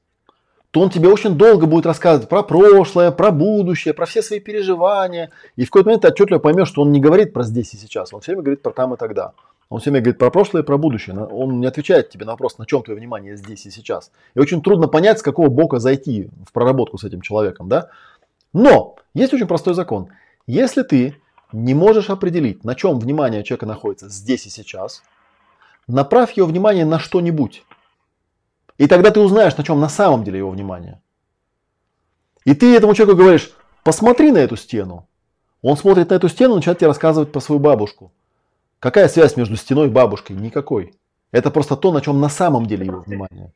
то 0.71 0.81
он 0.81 0.89
тебе 0.89 1.09
очень 1.09 1.35
долго 1.35 1.65
будет 1.65 1.85
рассказывать 1.85 2.29
про 2.29 2.43
прошлое, 2.43 3.11
про 3.11 3.31
будущее, 3.31 3.93
про 3.93 4.05
все 4.05 4.21
свои 4.21 4.39
переживания. 4.39 5.31
И 5.55 5.65
в 5.65 5.69
какой-то 5.69 5.87
момент 5.87 6.01
ты 6.01 6.09
отчетливо 6.09 6.39
поймешь, 6.39 6.67
что 6.67 6.81
он 6.81 6.91
не 6.91 6.99
говорит 6.99 7.33
про 7.33 7.43
здесь 7.43 7.73
и 7.73 7.77
сейчас, 7.77 8.13
он 8.13 8.21
все 8.21 8.31
время 8.31 8.43
говорит 8.43 8.61
про 8.61 8.71
там 8.71 8.93
и 8.93 8.97
тогда. 8.97 9.33
Он 9.69 9.79
все 9.79 9.89
время 9.89 10.03
говорит 10.03 10.19
про 10.19 10.31
прошлое 10.31 10.63
и 10.63 10.65
про 10.65 10.77
будущее. 10.77 11.17
Он 11.17 11.59
не 11.59 11.67
отвечает 11.67 12.09
тебе 12.09 12.25
на 12.25 12.31
вопрос, 12.31 12.57
на 12.57 12.65
чем 12.65 12.83
твое 12.83 12.97
внимание 12.97 13.35
здесь 13.35 13.65
и 13.65 13.71
сейчас. 13.71 14.11
И 14.33 14.39
очень 14.39 14.61
трудно 14.61 14.87
понять, 14.87 15.19
с 15.19 15.21
какого 15.21 15.49
бока 15.49 15.79
зайти 15.79 16.29
в 16.47 16.53
проработку 16.53 16.97
с 16.97 17.03
этим 17.03 17.19
человеком. 17.19 17.67
Да? 17.67 17.89
Но 18.53 18.95
есть 19.13 19.33
очень 19.33 19.47
простой 19.47 19.73
закон. 19.73 20.07
Если 20.45 20.83
ты 20.83 21.17
не 21.51 21.73
можешь 21.73 22.09
определить, 22.09 22.63
на 22.63 22.75
чем 22.75 22.99
внимание 22.99 23.43
человека 23.43 23.65
находится 23.65 24.09
здесь 24.09 24.45
и 24.45 24.49
сейчас, 24.49 25.03
направь 25.87 26.33
его 26.33 26.47
внимание 26.47 26.85
на 26.85 26.99
что-нибудь. 26.99 27.63
И 28.77 28.87
тогда 28.87 29.11
ты 29.11 29.19
узнаешь, 29.19 29.57
на 29.57 29.63
чем 29.63 29.79
на 29.79 29.89
самом 29.89 30.23
деле 30.23 30.39
его 30.39 30.51
внимание. 30.51 31.01
И 32.45 32.53
ты 32.53 32.75
этому 32.75 32.93
человеку 32.93 33.17
говоришь, 33.17 33.51
посмотри 33.83 34.31
на 34.31 34.37
эту 34.37 34.55
стену. 34.55 35.07
Он 35.61 35.75
смотрит 35.75 36.11
на 36.11 36.15
эту 36.15 36.29
стену, 36.29 36.55
начинает 36.55 36.79
тебе 36.79 36.87
рассказывать 36.87 37.31
про 37.31 37.39
свою 37.39 37.59
бабушку. 37.59 38.11
Какая 38.79 39.09
связь 39.09 39.35
между 39.35 39.55
стеной 39.55 39.87
и 39.87 39.91
бабушкой? 39.91 40.35
Никакой. 40.35 40.93
Это 41.31 41.49
просто 41.51 41.75
то, 41.75 41.91
на 41.91 42.01
чем 42.01 42.21
на 42.21 42.29
самом 42.29 42.67
деле 42.67 42.85
его 42.85 43.01
внимание. 43.01 43.51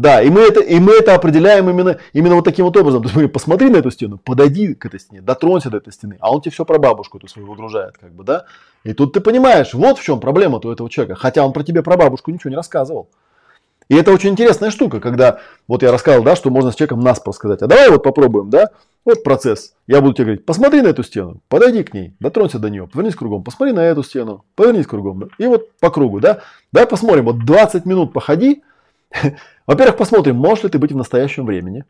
Да, 0.00 0.22
и 0.22 0.30
мы 0.30 0.40
это, 0.40 0.60
и 0.60 0.80
мы 0.80 0.94
это 0.94 1.14
определяем 1.14 1.68
именно, 1.68 1.98
именно 2.14 2.34
вот 2.36 2.44
таким 2.46 2.64
вот 2.64 2.74
образом. 2.74 3.02
То 3.02 3.20
есть, 3.20 3.32
посмотри 3.34 3.68
на 3.68 3.76
эту 3.76 3.90
стену, 3.90 4.16
подойди 4.16 4.72
к 4.72 4.86
этой 4.86 4.98
стене, 4.98 5.20
дотронься 5.20 5.68
до 5.68 5.76
этой 5.76 5.92
стены, 5.92 6.16
а 6.20 6.32
он 6.32 6.40
тебе 6.40 6.52
все 6.52 6.64
про 6.64 6.78
бабушку 6.78 7.18
эту 7.18 7.28
свою 7.28 7.46
выгружает, 7.46 7.98
как 7.98 8.14
бы, 8.14 8.24
да. 8.24 8.46
И 8.82 8.94
тут 8.94 9.12
ты 9.12 9.20
понимаешь, 9.20 9.74
вот 9.74 9.98
в 9.98 10.02
чем 10.02 10.18
проблема 10.18 10.58
у 10.64 10.70
этого 10.70 10.88
человека, 10.88 11.20
хотя 11.20 11.44
он 11.44 11.52
про 11.52 11.64
тебе 11.64 11.82
про 11.82 11.98
бабушку 11.98 12.30
ничего 12.30 12.48
не 12.48 12.56
рассказывал. 12.56 13.10
И 13.90 13.94
это 13.94 14.10
очень 14.10 14.30
интересная 14.30 14.70
штука, 14.70 15.00
когда, 15.00 15.40
вот 15.68 15.82
я 15.82 15.92
рассказывал, 15.92 16.24
да, 16.24 16.34
что 16.34 16.48
можно 16.48 16.72
с 16.72 16.76
человеком 16.76 17.00
нас 17.00 17.20
сказать, 17.34 17.60
а 17.60 17.66
давай 17.66 17.90
вот 17.90 18.02
попробуем, 18.02 18.48
да, 18.48 18.70
вот 19.04 19.22
процесс. 19.22 19.74
Я 19.86 20.00
буду 20.00 20.14
тебе 20.14 20.24
говорить, 20.24 20.46
посмотри 20.46 20.80
на 20.80 20.88
эту 20.88 21.02
стену, 21.02 21.42
подойди 21.48 21.82
к 21.82 21.92
ней, 21.92 22.14
дотронься 22.20 22.58
до 22.58 22.70
нее, 22.70 22.86
повернись 22.86 23.16
кругом, 23.16 23.44
посмотри 23.44 23.74
на 23.74 23.80
эту 23.80 24.02
стену, 24.02 24.46
повернись 24.54 24.86
кругом, 24.86 25.28
и 25.36 25.46
вот 25.46 25.76
по 25.78 25.90
кругу, 25.90 26.20
да. 26.20 26.40
Давай 26.72 26.88
посмотрим, 26.88 27.26
вот 27.26 27.44
20 27.44 27.84
минут 27.84 28.14
походи, 28.14 28.62
Во-первых, 29.70 29.98
посмотрим, 29.98 30.34
можешь 30.34 30.64
ли 30.64 30.68
ты 30.68 30.80
быть 30.80 30.90
в 30.90 30.96
настоящем 30.96 31.46
времени. 31.46 31.84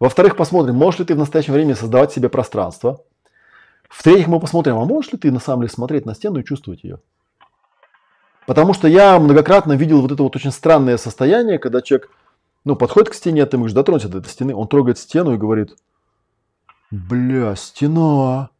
Во-вторых, 0.00 0.36
посмотрим, 0.36 0.74
можешь 0.74 0.98
ли 0.98 1.06
ты 1.06 1.14
в 1.14 1.18
настоящем 1.18 1.52
времени 1.52 1.74
создавать 1.74 2.10
себе 2.10 2.28
пространство. 2.28 3.02
В-третьих, 3.88 4.26
мы 4.26 4.40
посмотрим, 4.40 4.78
а 4.78 4.84
можешь 4.84 5.12
ли 5.12 5.18
ты 5.18 5.30
на 5.30 5.38
самом 5.38 5.60
деле 5.60 5.72
смотреть 5.72 6.06
на 6.06 6.16
стену 6.16 6.40
и 6.40 6.44
чувствовать 6.44 6.82
ее. 6.82 6.98
Потому 8.48 8.74
что 8.74 8.88
я 8.88 9.20
многократно 9.20 9.74
видел 9.74 10.00
вот 10.00 10.10
это 10.10 10.24
вот 10.24 10.34
очень 10.34 10.50
странное 10.50 10.96
состояние, 10.96 11.60
когда 11.60 11.82
человек 11.82 12.10
ну, 12.64 12.74
подходит 12.74 13.10
к 13.10 13.14
стене, 13.14 13.44
а 13.44 13.46
ты 13.46 13.54
ему 13.54 13.62
говоришь, 13.62 13.76
дотронься 13.76 14.08
до 14.08 14.18
этой 14.18 14.30
стены. 14.30 14.52
Он 14.52 14.66
трогает 14.66 14.98
стену 14.98 15.34
и 15.34 15.38
говорит, 15.38 15.76
бля, 16.90 17.54
стена, 17.54 18.50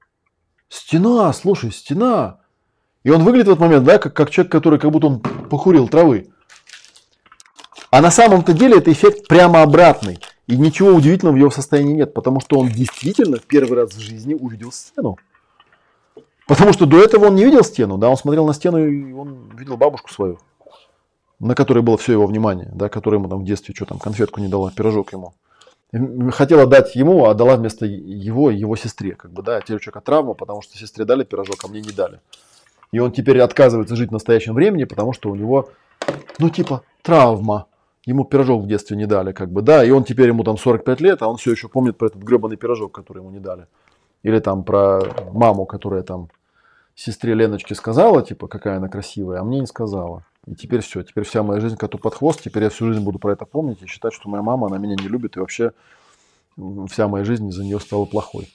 стена, 0.69 1.33
слушай, 1.33 1.73
стена. 1.73 2.39
И 3.03 3.11
он 3.11 3.25
выглядит 3.25 3.49
в 3.49 3.51
этот 3.51 3.61
момент, 3.63 3.85
да, 3.85 3.99
как, 3.99 4.15
как 4.15 4.31
человек, 4.31 4.53
который 4.53 4.79
как 4.79 4.93
будто 4.93 5.09
он 5.09 5.19
покурил 5.19 5.89
травы. 5.89 6.31
А 7.95 8.01
на 8.01 8.11
самом-то 8.11 8.55
деле 8.55 8.79
это 8.79 8.91
эффект 8.91 9.29
прямо 9.29 9.63
обратный. 9.63 10.19
И 10.49 10.57
ничего 10.57 10.91
удивительного 10.91 11.37
в 11.37 11.39
его 11.39 11.51
состоянии 11.53 11.93
нет, 11.93 12.13
потому 12.13 12.41
что 12.41 12.59
он 12.59 12.69
действительно 12.69 13.37
в 13.37 13.45
первый 13.45 13.79
раз 13.79 13.93
в 13.93 14.01
жизни 14.01 14.35
увидел 14.35 14.73
стену. 14.73 15.17
Потому 16.49 16.73
что 16.73 16.87
до 16.87 17.01
этого 17.01 17.27
он 17.27 17.37
не 17.37 17.45
видел 17.45 17.63
стену, 17.63 17.97
да, 17.97 18.09
он 18.09 18.17
смотрел 18.17 18.49
на 18.49 18.53
стену 18.53 18.85
и 18.85 19.13
он 19.13 19.49
видел 19.57 19.77
бабушку 19.77 20.13
свою, 20.13 20.41
на 21.39 21.55
которой 21.55 21.85
было 21.85 21.97
все 21.97 22.11
его 22.11 22.27
внимание, 22.27 22.69
да, 22.75 22.89
которая 22.89 23.21
ему 23.21 23.29
там 23.29 23.43
в 23.43 23.45
детстве 23.45 23.73
что 23.77 23.85
там, 23.85 24.01
конфетку 24.01 24.41
не 24.41 24.49
дала, 24.49 24.73
пирожок 24.73 25.13
ему. 25.13 25.33
Хотела 26.33 26.67
дать 26.67 26.97
ему, 26.97 27.27
а 27.27 27.35
дала 27.35 27.55
вместо 27.55 27.87
его 27.87 28.51
его 28.51 28.75
сестре, 28.75 29.15
как 29.15 29.33
бы, 29.33 29.45
да, 29.45 29.61
теперь 29.61 29.77
у 29.77 29.79
человека 29.79 30.01
травма, 30.01 30.35
потому 30.35 30.63
что 30.63 30.77
сестре 30.77 31.05
дали 31.05 31.23
пирожок, 31.23 31.59
а 31.63 31.69
мне 31.69 31.81
не 31.81 31.93
дали. 31.93 32.19
И 32.91 32.99
он 32.99 33.13
теперь 33.13 33.39
отказывается 33.39 33.95
жить 33.95 34.11
в 34.11 34.13
настоящем 34.13 34.55
времени, 34.55 34.83
потому 34.83 35.13
что 35.13 35.31
у 35.31 35.37
него, 35.37 35.69
ну, 36.41 36.51
типа, 36.51 36.83
травма. 37.01 37.69
Ему 38.07 38.25
пирожок 38.25 38.63
в 38.63 38.67
детстве 38.67 38.97
не 38.97 39.07
дали, 39.07 39.33
как 39.33 39.51
бы, 39.51 39.63
да, 39.63 39.85
и 39.85 39.91
он 39.91 40.05
теперь 40.05 40.29
ему 40.29 40.45
там 40.45 40.59
45 40.59 41.01
лет, 41.01 41.23
а 41.23 41.29
он 41.29 41.37
все 41.37 41.53
еще 41.53 41.69
помнит 41.69 41.97
про 41.97 42.09
этот 42.09 42.23
гребаный 42.23 42.57
пирожок, 42.57 42.93
который 42.93 43.19
ему 43.19 43.31
не 43.31 43.41
дали. 43.41 43.67
Или 44.23 44.41
там 44.41 44.65
про 44.65 45.01
маму, 45.33 45.65
которая 45.65 46.03
там 46.03 46.29
сестре 46.95 47.35
Леночке 47.35 47.75
сказала, 47.75 48.23
типа, 48.23 48.47
какая 48.47 48.77
она 48.77 48.89
красивая, 48.89 49.41
а 49.41 49.45
мне 49.45 49.61
не 49.61 49.67
сказала. 49.67 50.25
И 50.47 50.55
теперь 50.55 50.81
все, 50.81 51.03
теперь 51.03 51.25
вся 51.25 51.43
моя 51.43 51.61
жизнь 51.61 51.77
коту 51.77 51.99
под 51.99 52.15
хвост, 52.15 52.43
теперь 52.43 52.65
я 52.65 52.71
всю 52.71 52.87
жизнь 52.87 53.03
буду 53.03 53.19
про 53.19 53.33
это 53.33 53.47
помнить 53.47 53.83
и 53.83 53.87
считать, 53.87 54.13
что 54.13 54.29
моя 54.29 54.43
мама, 54.43 54.67
она 54.67 54.79
меня 54.79 54.95
не 54.95 55.09
любит, 55.09 55.37
и 55.37 55.41
вообще 55.41 55.73
вся 56.91 57.09
моя 57.09 57.25
жизнь 57.25 57.49
из-за 57.49 57.65
нее 57.65 57.81
стала 57.81 58.05
плохой. 58.05 58.49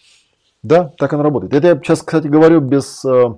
Да, 0.61 0.91
так 0.97 1.13
она 1.13 1.23
работает. 1.23 1.53
Это 1.53 1.67
я 1.67 1.75
сейчас, 1.75 2.03
кстати, 2.03 2.27
говорю 2.27 2.59
без... 2.59 3.03
Э, 3.05 3.35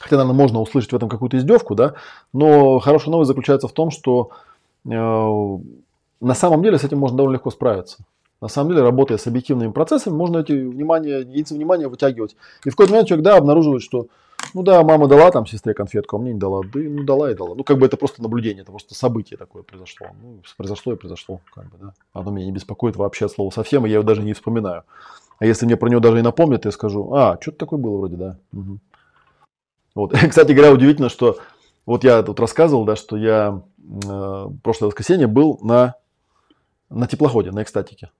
хотя, 0.00 0.16
наверное, 0.16 0.36
можно 0.36 0.60
услышать 0.60 0.92
в 0.92 0.96
этом 0.96 1.08
какую-то 1.08 1.38
издевку, 1.38 1.74
да, 1.74 1.94
но 2.32 2.78
хорошая 2.78 3.12
новость 3.12 3.28
заключается 3.28 3.68
в 3.68 3.72
том, 3.72 3.90
что 3.90 4.30
на 4.88 6.34
самом 6.34 6.62
деле 6.62 6.78
с 6.78 6.84
этим 6.84 6.98
можно 6.98 7.16
довольно 7.18 7.36
легко 7.36 7.50
справиться. 7.50 7.98
На 8.40 8.48
самом 8.48 8.70
деле, 8.70 8.82
работая 8.82 9.18
с 9.18 9.26
объективными 9.26 9.72
процессами, 9.72 10.14
можно 10.14 10.38
эти 10.38 10.52
внимания, 10.52 11.20
единицы 11.20 11.54
внимания 11.54 11.88
вытягивать. 11.88 12.36
И 12.64 12.70
в 12.70 12.72
какой-то 12.72 12.92
момент 12.92 13.08
человек, 13.08 13.24
да, 13.24 13.36
обнаруживает, 13.36 13.82
что, 13.82 14.06
ну 14.54 14.62
да, 14.62 14.82
мама 14.84 15.08
дала 15.08 15.32
там 15.32 15.44
сестре 15.44 15.74
конфетку, 15.74 16.16
а 16.16 16.18
мне 16.20 16.34
не 16.34 16.38
дала. 16.38 16.62
Да, 16.62 16.78
ну 16.78 17.02
дала 17.02 17.32
и 17.32 17.34
дала. 17.34 17.56
Ну, 17.56 17.64
как 17.64 17.78
бы 17.78 17.86
это 17.86 17.96
просто 17.96 18.22
наблюдение, 18.22 18.62
это 18.62 18.70
просто 18.70 18.94
событие 18.94 19.36
такое 19.36 19.64
произошло. 19.64 20.08
Ну, 20.22 20.40
произошло 20.56 20.92
и 20.92 20.96
произошло, 20.96 21.40
как 21.52 21.64
бы, 21.64 21.78
да. 21.80 21.94
Оно 22.12 22.30
меня 22.30 22.46
не 22.46 22.52
беспокоит 22.52 22.94
вообще 22.94 23.24
от 23.24 23.32
слова 23.32 23.50
совсем, 23.50 23.84
и 23.84 23.88
я 23.88 23.96
его 23.96 24.04
даже 24.04 24.22
не 24.22 24.34
вспоминаю. 24.34 24.84
А 25.40 25.44
если 25.44 25.66
мне 25.66 25.76
про 25.76 25.88
него 25.88 26.00
даже 26.00 26.20
и 26.20 26.22
напомнят, 26.22 26.64
я 26.64 26.70
скажу, 26.70 27.12
а, 27.12 27.38
что-то 27.40 27.58
такое 27.58 27.80
было 27.80 27.96
вроде, 27.98 28.16
да. 28.16 28.38
Угу. 28.52 28.78
Вот. 29.96 30.12
Кстати 30.28 30.52
говоря, 30.52 30.72
удивительно, 30.72 31.08
что 31.08 31.38
вот 31.88 32.04
я 32.04 32.22
тут 32.22 32.38
рассказывал, 32.38 32.84
да, 32.84 32.96
что 32.96 33.16
я 33.16 33.62
э, 33.78 34.44
прошлое 34.62 34.88
воскресенье 34.88 35.26
был 35.26 35.58
на, 35.62 35.94
на 36.90 37.06
теплоходе, 37.06 37.50
на 37.50 37.62
экстатике. 37.62 38.10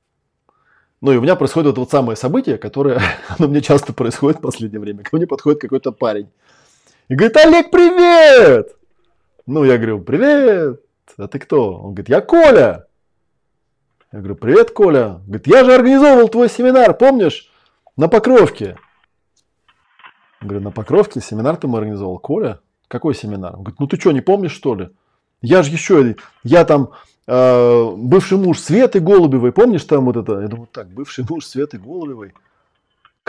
Ну 1.03 1.13
и 1.13 1.19
у 1.19 1.21
меня 1.21 1.37
происходит 1.37 1.67
вот, 1.67 1.79
вот 1.79 1.91
самое 1.91 2.17
событие, 2.17 2.57
которое 2.57 2.99
оно 3.29 3.47
мне 3.47 3.61
часто 3.61 3.93
происходит 3.93 4.39
в 4.39 4.41
последнее 4.41 4.81
время. 4.81 5.05
Ко 5.05 5.15
мне 5.15 5.27
подходит 5.27 5.61
какой-то 5.61 5.93
парень 5.93 6.31
и 7.09 7.15
говорит, 7.15 7.37
Олег, 7.37 7.71
привет! 7.71 8.75
Ну, 9.45 9.65
я 9.65 9.77
говорю, 9.77 10.01
привет, 10.01 10.81
а 11.19 11.29
ты 11.29 11.39
кто? 11.39 11.75
Он 11.75 11.91
говорит, 11.91 12.09
я 12.09 12.23
Коля. 12.23 12.87
Я 14.13 14.21
говорю, 14.21 14.37
привет, 14.37 14.71
Коля. 14.71 15.21
Говорит, 15.27 15.47
я 15.47 15.65
же 15.65 15.75
организовывал 15.75 16.31
твой 16.31 16.49
семинар, 16.49 16.97
помнишь? 16.97 17.53
На 17.99 18.09
Покровке. 18.09 18.79
Я 20.41 20.49
говорю, 20.49 20.65
на 20.65 20.71
Покровке 20.71 21.21
семинар 21.21 21.59
ты 21.59 21.69
мы 21.69 21.77
организовал, 21.77 22.19
Коля? 22.19 22.61
Какой 22.89 23.15
семинар? 23.15 23.55
Он 23.55 23.63
говорит, 23.63 23.81
ну 23.81 23.87
ты 23.87 23.99
что, 23.99 24.13
не 24.13 24.21
помнишь, 24.21 24.53
что 24.53 24.75
ли? 24.75 24.91
Я 25.41 25.63
же 25.63 25.71
еще, 25.71 26.17
я 26.43 26.65
там 26.65 26.91
э, 27.27 27.91
бывший 27.97 28.39
муж 28.39 28.59
Светы 28.59 28.99
Голубевой, 29.01 29.53
помнишь 29.53 29.85
там 29.85 30.07
вот 30.07 30.17
это? 30.17 30.41
Я 30.41 30.49
думаю, 30.49 30.69
так, 30.73 30.89
бывший 30.89 31.25
муж 31.29 31.45
Светы 31.45 31.79
Голубевой. 31.79 32.33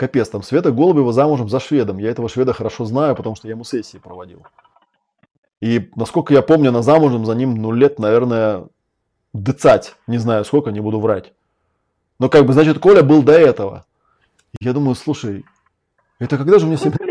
Капец, 0.00 0.30
там 0.30 0.42
Света 0.42 0.72
Голубева 0.72 1.12
замужем 1.12 1.50
за 1.50 1.60
шведом. 1.60 1.98
Я 1.98 2.08
этого 2.08 2.30
шведа 2.30 2.54
хорошо 2.54 2.86
знаю, 2.86 3.14
потому 3.14 3.36
что 3.36 3.48
я 3.48 3.52
ему 3.52 3.64
сессии 3.64 3.98
проводил. 3.98 4.46
И 5.60 5.90
насколько 5.94 6.32
я 6.32 6.40
помню, 6.40 6.70
она 6.70 6.80
замужем 6.80 7.26
за 7.26 7.34
ним, 7.34 7.56
ну, 7.56 7.70
лет, 7.70 7.98
наверное, 7.98 8.66
дыцать. 9.34 9.96
Не 10.06 10.16
знаю 10.16 10.46
сколько, 10.46 10.70
не 10.70 10.80
буду 10.80 11.00
врать. 11.00 11.34
Но 12.18 12.30
как 12.30 12.46
бы, 12.46 12.54
значит, 12.54 12.78
Коля 12.78 13.02
был 13.02 13.22
до 13.22 13.32
этого. 13.32 13.84
Я 14.58 14.72
думаю, 14.72 14.94
слушай, 14.94 15.44
это 16.18 16.38
когда 16.38 16.58
же 16.58 16.66
мне 16.66 16.78
семинар? 16.78 17.09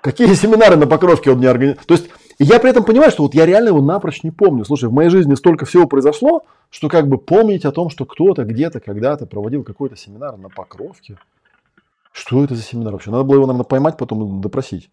Какие 0.00 0.34
семинары 0.34 0.76
на 0.76 0.86
Покровке 0.86 1.30
он 1.30 1.40
не 1.40 1.46
организовал? 1.46 1.84
То 1.86 1.94
есть 1.94 2.08
я 2.38 2.58
при 2.58 2.70
этом 2.70 2.84
понимаю, 2.84 3.10
что 3.10 3.22
вот 3.22 3.34
я 3.34 3.44
реально 3.44 3.68
его 3.68 3.82
напрочь 3.82 4.22
не 4.22 4.30
помню. 4.30 4.64
Слушай, 4.64 4.88
в 4.88 4.92
моей 4.92 5.10
жизни 5.10 5.34
столько 5.34 5.66
всего 5.66 5.86
произошло, 5.86 6.44
что 6.70 6.88
как 6.88 7.06
бы 7.06 7.18
помнить 7.18 7.64
о 7.66 7.72
том, 7.72 7.90
что 7.90 8.06
кто-то 8.06 8.44
где-то 8.44 8.80
когда-то 8.80 9.26
проводил 9.26 9.62
какой-то 9.62 9.96
семинар 9.96 10.36
на 10.38 10.48
Покровке. 10.48 11.18
Что 12.12 12.42
это 12.42 12.54
за 12.54 12.62
семинар 12.62 12.94
вообще? 12.94 13.10
Надо 13.10 13.24
было 13.24 13.36
его, 13.36 13.46
наверное, 13.46 13.64
поймать, 13.64 13.96
потом 13.98 14.40
допросить. 14.40 14.90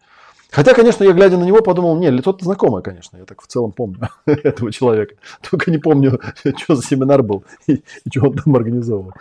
Хотя, 0.50 0.74
конечно, 0.74 1.04
я 1.04 1.12
глядя 1.12 1.36
на 1.36 1.44
него 1.44 1.62
подумал, 1.62 1.96
не, 1.98 2.10
лицо-то 2.10 2.44
знакомое, 2.44 2.82
конечно, 2.82 3.16
я 3.18 3.24
так 3.24 3.42
в 3.42 3.46
целом 3.46 3.72
помню 3.72 4.08
этого 4.26 4.72
человека. 4.72 5.14
Только 5.48 5.70
не 5.70 5.78
помню, 5.78 6.20
что 6.56 6.74
за 6.74 6.82
семинар 6.82 7.22
был 7.22 7.44
и, 7.66 7.82
и 8.04 8.10
что 8.10 8.28
он 8.28 8.34
там 8.34 8.56
организовывал. 8.56 9.14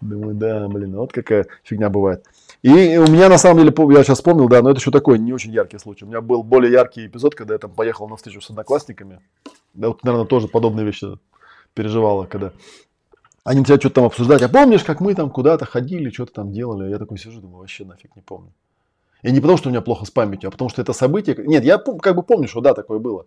Думаю, 0.00 0.34
да, 0.34 0.66
блин, 0.68 0.96
вот 0.96 1.12
какая 1.12 1.46
фигня 1.62 1.90
бывает. 1.90 2.24
И 2.62 2.98
у 2.98 3.06
меня 3.06 3.30
на 3.30 3.38
самом 3.38 3.64
деле, 3.64 3.74
я 3.94 4.04
сейчас 4.04 4.18
вспомнил, 4.18 4.46
да, 4.48 4.60
но 4.60 4.70
это 4.70 4.80
еще 4.80 4.90
такой 4.90 5.18
не 5.18 5.32
очень 5.32 5.50
яркий 5.50 5.78
случай. 5.78 6.04
У 6.04 6.08
меня 6.08 6.20
был 6.20 6.42
более 6.42 6.70
яркий 6.70 7.06
эпизод, 7.06 7.34
когда 7.34 7.54
я 7.54 7.58
там 7.58 7.70
поехал 7.70 8.06
на 8.06 8.16
встречу 8.16 8.42
с 8.42 8.50
одноклассниками. 8.50 9.20
Да, 9.72 9.88
вот, 9.88 10.04
наверное, 10.04 10.26
тоже 10.26 10.46
подобные 10.46 10.84
вещи 10.84 11.06
переживала, 11.72 12.26
когда 12.26 12.52
они 13.44 13.64
тебя 13.64 13.78
что-то 13.78 13.94
там 13.96 14.04
обсуждать. 14.04 14.42
А 14.42 14.48
помнишь, 14.48 14.84
как 14.84 15.00
мы 15.00 15.14
там 15.14 15.30
куда-то 15.30 15.64
ходили, 15.64 16.10
что-то 16.10 16.32
там 16.34 16.52
делали? 16.52 16.90
Я 16.90 16.98
такой 16.98 17.18
сижу, 17.18 17.40
думаю, 17.40 17.60
вообще 17.60 17.84
нафиг 17.86 18.14
не 18.14 18.22
помню. 18.22 18.52
И 19.22 19.30
не 19.30 19.40
потому, 19.40 19.56
что 19.56 19.68
у 19.68 19.72
меня 19.72 19.80
плохо 19.80 20.04
с 20.04 20.10
памятью, 20.10 20.48
а 20.48 20.50
потому 20.50 20.68
что 20.68 20.82
это 20.82 20.92
событие... 20.92 21.36
Нет, 21.38 21.64
я 21.64 21.78
как 21.78 22.14
бы 22.14 22.22
помню, 22.22 22.48
что 22.48 22.60
да, 22.60 22.74
такое 22.74 22.98
было. 22.98 23.26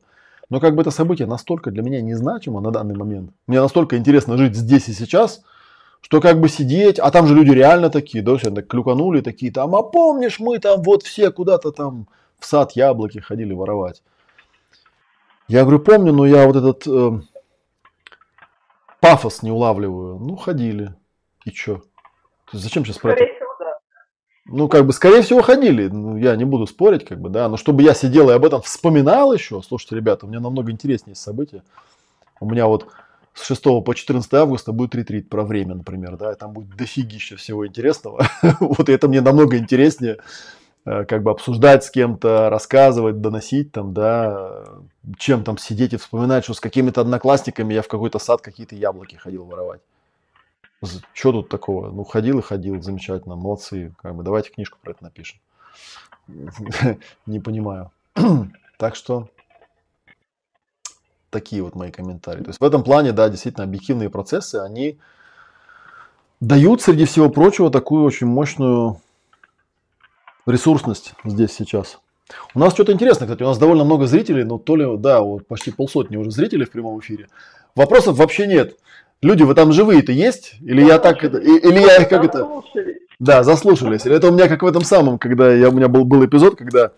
Но 0.50 0.60
как 0.60 0.76
бы 0.76 0.82
это 0.82 0.92
событие 0.92 1.28
настолько 1.28 1.72
для 1.72 1.82
меня 1.82 2.02
незначимо 2.02 2.60
на 2.62 2.72
данный 2.72 2.96
момент. 2.96 3.32
Мне 3.48 3.62
настолько 3.62 3.98
интересно 3.98 4.38
жить 4.38 4.56
здесь 4.56 4.90
и 4.90 4.94
сейчас, 4.94 5.42
что 6.04 6.20
как 6.20 6.40
бы 6.40 6.50
сидеть, 6.50 7.00
а 7.00 7.10
там 7.12 7.28
же 7.28 7.34
люди 7.34 7.52
реально 7.52 7.90
такие, 7.90 8.24
да, 8.24 8.38
все 8.38 8.52
так 8.52 8.68
клюканули 8.68 9.22
такие 9.22 9.52
там, 9.52 9.74
а 9.74 9.82
помнишь, 9.82 10.40
мы 10.40 10.60
там 10.60 10.84
вот 10.84 11.04
все 11.04 11.32
куда-то 11.32 11.72
там 11.72 12.08
в 12.40 12.46
сад 12.46 12.74
яблоки 12.74 13.20
ходили 13.20 13.54
воровать. 13.54 14.04
Я 15.48 15.62
говорю, 15.62 15.80
помню, 15.80 16.12
но 16.12 16.26
я 16.26 16.46
вот 16.46 16.58
этот 16.58 16.86
э, 16.88 17.22
пафос 19.00 19.44
не 19.44 19.52
улавливаю. 19.52 20.18
Ну, 20.20 20.36
ходили. 20.36 20.94
И 21.46 21.52
что? 21.52 21.82
Зачем 22.52 22.86
сейчас 22.86 22.98
про 22.98 23.14
это? 23.14 23.26
Ну, 24.46 24.68
как 24.68 24.86
бы, 24.86 24.94
скорее 24.94 25.22
всего, 25.22 25.42
ходили. 25.42 25.88
Ну, 25.88 26.18
я 26.18 26.36
не 26.36 26.44
буду 26.44 26.68
спорить, 26.68 27.06
как 27.06 27.20
бы, 27.20 27.30
да. 27.30 27.48
Но 27.48 27.58
чтобы 27.58 27.82
я 27.82 27.94
сидел 27.94 28.30
и 28.30 28.34
об 28.34 28.46
этом 28.46 28.62
вспоминал 28.62 29.34
еще, 29.34 29.62
слушайте, 29.62 29.96
ребята, 29.96 30.26
у 30.26 30.30
меня 30.30 30.42
намного 30.42 30.72
интереснее 30.72 31.16
события. 31.16 31.64
У 32.40 32.50
меня 32.50 32.68
вот 32.68 32.88
с 33.34 33.46
6 33.46 33.64
по 33.84 33.94
14 33.94 34.34
августа 34.34 34.72
будет 34.72 34.96
ретрит 34.96 35.30
про 35.30 35.44
время, 35.44 35.76
например, 35.76 36.18
да, 36.18 36.32
и 36.32 36.36
там 36.36 36.54
будет 36.54 36.76
дофигища 36.76 37.36
всего 37.36 37.68
интересного. 37.68 38.28
вот 38.60 38.90
это 38.90 39.08
мне 39.08 39.22
намного 39.22 39.58
интереснее, 39.58 40.18
э, 40.86 41.06
как 41.06 41.24
бы 41.24 41.32
обсуждать 41.32 41.84
с 41.84 41.92
кем-то, 41.92 42.50
рассказывать, 42.50 43.22
доносить 43.22 43.72
там, 43.72 43.94
да, 43.94 44.64
чем 45.18 45.44
там 45.44 45.58
сидеть 45.58 45.94
и 45.94 45.98
вспоминать, 45.98 46.44
что 46.44 46.54
с 46.54 46.60
какими-то 46.60 47.02
одноклассниками 47.02 47.74
я 47.74 47.82
в 47.82 47.88
какой-то 47.88 48.20
сад 48.20 48.42
какие-то 48.42 48.76
яблоки 48.76 49.16
ходил 49.16 49.46
воровать. 49.46 49.82
Что 51.14 51.32
тут 51.32 51.50
такого? 51.50 51.92
Ну, 51.92 52.04
ходил 52.04 52.40
и 52.40 52.42
ходил, 52.42 52.82
замечательно, 52.82 53.36
молодцы. 53.36 53.94
Как 54.02 54.16
бы 54.16 54.24
давайте 54.24 54.52
книжку 54.52 54.78
про 54.82 54.92
это 54.92 55.04
напишем. 55.04 55.40
Не 57.26 57.40
понимаю. 57.40 57.92
Так 58.80 58.96
что 58.96 59.30
такие 61.34 61.62
вот 61.62 61.76
мои 61.76 61.92
комментарии. 61.92 62.44
То 62.44 62.50
есть 62.50 62.62
в 62.62 62.64
этом 62.64 62.84
плане, 62.84 63.12
да, 63.12 63.28
действительно, 63.28 63.66
объективные 63.66 64.10
процессы, 64.10 64.56
они 64.56 64.98
дают, 66.40 66.82
среди 66.82 67.04
всего 67.04 67.30
прочего, 67.30 67.70
такую 67.70 68.06
очень 68.06 68.28
мощную 68.28 69.02
ресурсность 70.46 71.14
здесь 71.26 71.52
сейчас. 71.52 72.00
У 72.54 72.60
нас 72.60 72.74
что-то 72.74 72.94
интересно, 72.94 73.26
кстати, 73.26 73.44
у 73.44 73.48
нас 73.48 73.58
довольно 73.58 73.84
много 73.84 74.08
зрителей, 74.08 74.44
но 74.44 74.58
то 74.58 74.76
ли, 74.76 74.98
да, 74.98 75.22
вот 75.22 75.46
почти 75.48 75.72
полсотни 75.72 76.16
уже 76.16 76.32
зрителей 76.32 76.66
в 76.66 76.72
прямом 76.72 77.00
эфире. 77.00 77.28
Вопросов 77.76 78.18
вообще 78.18 78.48
нет. 78.48 78.78
Люди, 79.22 79.44
вы 79.44 79.56
там 79.56 79.72
живые-то 79.72 80.12
есть? 80.12 80.56
Или 80.62 80.84
я 80.84 81.00
так 81.00 81.24
это, 81.24 81.38
или 81.38 81.80
я 81.80 81.98
их 81.98 82.10
как 82.10 82.26
это... 82.26 82.62
Да, 83.20 83.44
заслушались. 83.44 84.06
Или 84.06 84.16
это 84.16 84.28
у 84.28 84.32
меня 84.32 84.50
как 84.50 84.64
в 84.64 84.66
этом 84.66 84.84
самом, 84.84 85.18
когда 85.18 85.54
я, 85.54 85.70
у 85.70 85.72
меня 85.72 85.88
был, 85.88 86.04
был 86.04 86.26
эпизод, 86.26 86.56
когда 86.58 86.92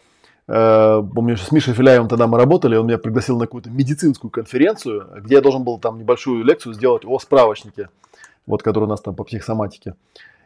помню, 0.47 1.37
с 1.37 1.51
Мишей 1.51 1.73
Филяевым 1.73 2.07
тогда 2.07 2.27
мы 2.27 2.37
работали, 2.37 2.75
он 2.75 2.87
меня 2.87 2.97
пригласил 2.97 3.37
на 3.37 3.45
какую-то 3.45 3.69
медицинскую 3.69 4.29
конференцию, 4.29 5.07
где 5.21 5.35
я 5.35 5.41
должен 5.41 5.63
был 5.63 5.79
там 5.79 5.97
небольшую 5.97 6.43
лекцию 6.43 6.73
сделать 6.73 7.03
о 7.05 7.17
справочнике, 7.19 7.89
вот 8.45 8.61
который 8.61 8.85
у 8.85 8.87
нас 8.87 9.01
там 9.01 9.15
по 9.15 9.23
психосоматике. 9.23 9.95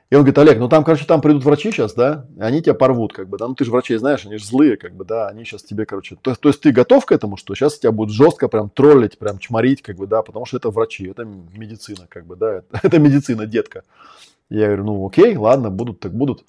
И 0.09 0.15
он 0.15 0.21
говорит, 0.21 0.39
Олег, 0.39 0.57
ну 0.57 0.67
там, 0.67 0.83
короче, 0.83 1.05
там 1.05 1.21
придут 1.21 1.43
врачи 1.43 1.69
сейчас, 1.71 1.93
да, 1.93 2.25
и 2.35 2.41
они 2.41 2.63
тебя 2.63 2.73
порвут, 2.73 3.13
как 3.13 3.29
бы, 3.29 3.37
да, 3.37 3.47
ну 3.47 3.53
ты 3.53 3.63
же 3.63 3.69
врачей 3.69 3.97
знаешь, 3.97 4.25
они 4.25 4.37
же 4.37 4.45
злые, 4.45 4.75
как 4.75 4.95
бы, 4.95 5.05
да, 5.05 5.27
они 5.27 5.43
сейчас 5.43 5.61
тебе, 5.61 5.85
короче, 5.85 6.17
то, 6.19 6.33
то 6.33 6.49
есть 6.49 6.61
ты 6.61 6.71
готов 6.71 7.05
к 7.05 7.11
этому, 7.11 7.37
что 7.37 7.53
сейчас 7.53 7.77
тебя 7.77 7.91
будут 7.91 8.15
жестко 8.15 8.47
прям 8.47 8.71
троллить, 8.71 9.19
прям 9.19 9.37
чморить, 9.37 9.83
как 9.83 9.97
бы, 9.97 10.07
да, 10.07 10.23
потому 10.23 10.47
что 10.47 10.57
это 10.57 10.71
врачи, 10.71 11.07
это 11.07 11.25
медицина, 11.25 12.07
как 12.09 12.25
бы, 12.25 12.35
да, 12.35 12.55
это, 12.55 12.65
это 12.83 12.97
медицина, 12.97 13.45
детка. 13.45 13.83
Я 14.49 14.65
говорю, 14.67 14.85
ну 14.85 15.07
окей, 15.07 15.37
ладно, 15.37 15.69
будут, 15.69 15.99
так 15.99 16.11
будут. 16.11 16.43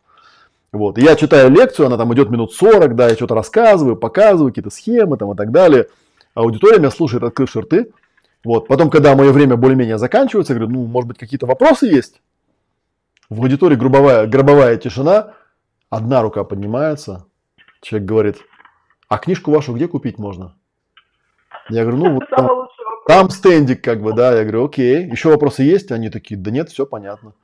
Вот, 0.72 0.98
и 0.98 1.02
я 1.02 1.16
читаю 1.16 1.50
лекцию, 1.50 1.86
она 1.86 1.96
там 1.96 2.14
идет 2.14 2.30
минут 2.30 2.52
40, 2.52 2.94
да, 2.94 3.08
я 3.08 3.16
что-то 3.16 3.34
рассказываю, 3.34 3.96
показываю 3.96 4.50
какие-то 4.50 4.70
схемы 4.70 5.16
там 5.16 5.32
и 5.32 5.36
так 5.36 5.50
далее. 5.50 5.88
Аудитория 6.34 6.78
меня 6.78 6.90
слушает, 6.90 7.24
открыв 7.24 7.54
рты. 7.56 7.92
Вот, 8.44 8.68
потом, 8.68 8.88
когда 8.88 9.14
мое 9.16 9.32
время 9.32 9.56
более-менее 9.56 9.98
заканчивается, 9.98 10.52
я 10.52 10.60
говорю, 10.60 10.74
ну, 10.74 10.86
может 10.86 11.08
быть, 11.08 11.18
какие-то 11.18 11.46
вопросы 11.46 11.86
есть? 11.86 12.22
В 13.28 13.42
аудитории 13.42 13.76
гробовая, 13.76 14.26
гробовая 14.26 14.76
тишина, 14.76 15.34
одна 15.88 16.22
рука 16.22 16.44
поднимается, 16.44 17.26
человек 17.82 18.08
говорит, 18.08 18.36
а 19.08 19.18
книжку 19.18 19.50
вашу 19.50 19.74
где 19.74 19.88
купить 19.88 20.18
можно? 20.18 20.54
Я 21.68 21.82
говорю, 21.82 21.98
ну 21.98 22.14
вот 22.14 22.30
там, 22.30 22.68
там 23.06 23.30
стендик 23.30 23.82
как 23.82 24.02
бы, 24.02 24.12
да, 24.12 24.36
я 24.36 24.42
говорю, 24.42 24.64
окей, 24.64 25.06
еще 25.08 25.28
вопросы 25.28 25.62
есть? 25.62 25.92
Они 25.92 26.10
такие, 26.10 26.38
да 26.38 26.50
нет, 26.50 26.70
все 26.70 26.86
понятно. 26.86 27.34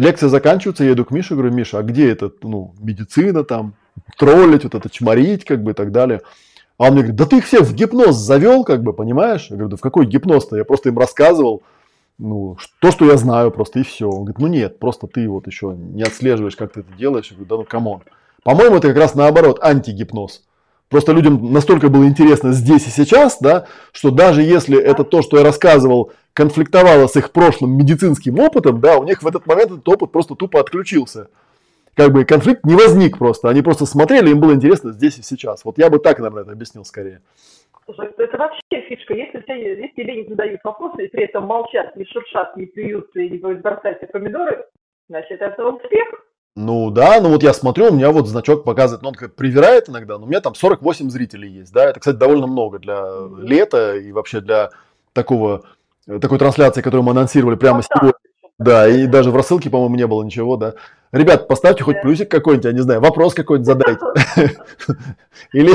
Лекция 0.00 0.30
заканчивается, 0.30 0.84
я 0.84 0.92
иду 0.92 1.04
к 1.04 1.10
Мише, 1.10 1.34
говорю, 1.34 1.52
Миша, 1.52 1.78
а 1.78 1.82
где 1.82 2.10
это, 2.10 2.32
ну, 2.42 2.74
медицина 2.80 3.44
там, 3.44 3.74
троллить, 4.16 4.64
вот 4.64 4.74
это 4.74 4.88
чморить, 4.88 5.44
как 5.44 5.62
бы 5.62 5.72
и 5.72 5.74
так 5.74 5.92
далее. 5.92 6.22
А 6.78 6.84
он 6.84 6.92
мне 6.92 7.02
говорит, 7.02 7.16
да 7.16 7.26
ты 7.26 7.38
их 7.38 7.44
всех 7.44 7.62
в 7.62 7.74
гипноз 7.74 8.16
завел, 8.16 8.64
как 8.64 8.82
бы, 8.82 8.94
понимаешь? 8.94 9.48
Я 9.50 9.56
говорю, 9.56 9.68
да 9.68 9.76
в 9.76 9.80
какой 9.80 10.06
гипноз-то? 10.06 10.56
Я 10.56 10.64
просто 10.64 10.88
им 10.88 10.98
рассказывал, 10.98 11.62
ну, 12.16 12.56
то, 12.80 12.90
что 12.90 13.04
я 13.04 13.18
знаю 13.18 13.50
просто, 13.50 13.80
и 13.80 13.82
все. 13.82 14.08
Он 14.08 14.24
говорит, 14.24 14.38
ну 14.38 14.46
нет, 14.46 14.78
просто 14.78 15.06
ты 15.06 15.28
вот 15.28 15.46
еще 15.46 15.74
не 15.76 16.02
отслеживаешь, 16.02 16.56
как 16.56 16.72
ты 16.72 16.80
это 16.80 16.92
делаешь. 16.94 17.26
Я 17.30 17.36
говорю, 17.36 17.48
да 17.48 17.56
ну 17.56 17.64
come 17.64 17.85
on. 17.85 18.00
По-моему, 18.42 18.76
это 18.76 18.88
как 18.88 18.96
раз 18.96 19.14
наоборот, 19.14 19.58
антигипноз. 19.62 20.42
Просто 20.90 21.12
людям 21.12 21.52
настолько 21.52 21.88
было 21.88 22.04
интересно 22.04 22.50
здесь 22.50 22.88
и 22.88 22.90
сейчас, 22.90 23.38
да, 23.40 23.66
что 23.92 24.10
даже 24.10 24.42
если 24.42 24.76
это 24.76 25.04
то, 25.04 25.22
что 25.22 25.38
я 25.38 25.44
рассказывал, 25.44 26.10
конфликтовало 26.32 27.06
с 27.06 27.14
их 27.16 27.30
прошлым 27.30 27.78
медицинским 27.78 28.40
опытом, 28.40 28.80
да, 28.80 28.98
у 28.98 29.04
них 29.04 29.22
в 29.22 29.26
этот 29.26 29.46
момент 29.46 29.70
этот 29.70 29.88
опыт 29.88 30.10
просто 30.10 30.34
тупо 30.34 30.58
отключился. 30.58 31.28
Как 31.94 32.10
бы 32.10 32.24
конфликт 32.24 32.64
не 32.64 32.74
возник 32.74 33.18
просто, 33.18 33.48
они 33.48 33.62
просто 33.62 33.86
смотрели, 33.86 34.30
им 34.30 34.40
было 34.40 34.52
интересно 34.52 34.90
здесь 34.90 35.18
и 35.18 35.22
сейчас. 35.22 35.64
Вот 35.64 35.78
я 35.78 35.90
бы 35.90 36.00
так, 36.00 36.18
наверное, 36.18 36.42
это 36.42 36.52
объяснил 36.52 36.84
скорее. 36.84 37.22
Слушай, 37.84 38.10
это 38.18 38.36
вообще 38.36 38.88
фишка. 38.88 39.14
Если, 39.14 39.40
тебя, 39.42 39.54
если 39.54 39.92
тебе 39.96 40.22
не 40.22 40.28
задают 40.28 40.60
вопросы 40.64 41.04
и 41.04 41.08
при 41.08 41.24
этом 41.24 41.46
молчат, 41.46 41.94
не 41.94 42.04
шуршат, 42.04 42.56
не 42.56 42.66
плюются 42.66 43.20
и 43.20 43.30
не 43.30 43.38
бросать 43.38 44.00
помидоры, 44.10 44.64
значит, 45.08 45.40
это 45.40 45.68
успех. 45.68 46.08
Ну 46.56 46.90
да, 46.90 47.20
ну 47.20 47.28
вот 47.28 47.42
я 47.42 47.54
смотрю, 47.54 47.90
у 47.90 47.94
меня 47.94 48.10
вот 48.10 48.26
значок 48.26 48.64
показывает, 48.64 49.02
ну 49.02 49.10
он 49.10 49.14
как 49.14 49.36
привирает 49.36 49.88
иногда, 49.88 50.18
но 50.18 50.24
у 50.24 50.28
меня 50.28 50.40
там 50.40 50.54
48 50.54 51.08
зрителей 51.08 51.48
есть, 51.48 51.72
да, 51.72 51.84
это, 51.88 52.00
кстати, 52.00 52.16
довольно 52.16 52.48
много 52.48 52.80
для 52.80 52.94
mm-hmm. 52.94 53.40
лета 53.42 53.96
и 53.96 54.10
вообще 54.10 54.40
для 54.40 54.70
такого, 55.12 55.62
такой 56.20 56.38
трансляции, 56.38 56.82
которую 56.82 57.04
мы 57.04 57.12
анонсировали 57.12 57.56
прямо 57.56 57.78
ну, 57.78 57.82
сегодня. 57.82 58.14
Да, 58.58 58.86
и 58.86 59.06
даже 59.06 59.30
в 59.30 59.36
рассылке, 59.36 59.70
по-моему, 59.70 59.96
не 59.96 60.06
было 60.06 60.22
ничего, 60.22 60.56
да. 60.56 60.74
Ребят, 61.12 61.48
поставьте 61.48 61.82
хоть 61.82 62.02
плюсик 62.02 62.30
какой-нибудь, 62.30 62.66
я 62.66 62.72
не 62.72 62.80
знаю, 62.80 63.00
вопрос 63.00 63.32
какой-нибудь 63.32 63.66
задайте. 63.66 64.04
Или, 65.52 65.70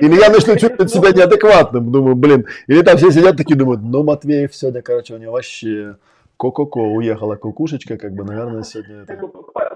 или 0.00 0.20
я 0.20 0.30
начну 0.30 0.56
чувствовать 0.56 0.92
себя 0.92 1.10
неадекватным, 1.10 1.90
думаю, 1.90 2.14
блин. 2.14 2.46
Или 2.68 2.82
там 2.82 2.96
все 2.96 3.10
сидят 3.10 3.36
такие, 3.36 3.56
думают, 3.56 3.82
ну, 3.82 4.04
Матвеев 4.04 4.54
сегодня, 4.54 4.80
короче, 4.80 5.14
у 5.14 5.18
него 5.18 5.32
вообще 5.32 5.96
ко-ко-ко, 6.38 6.78
уехала 6.78 7.36
кукушечка, 7.36 7.98
как 7.98 8.12
бы, 8.12 8.24
наверное, 8.24 8.62
сегодня 8.62 9.02
это... 9.02 9.16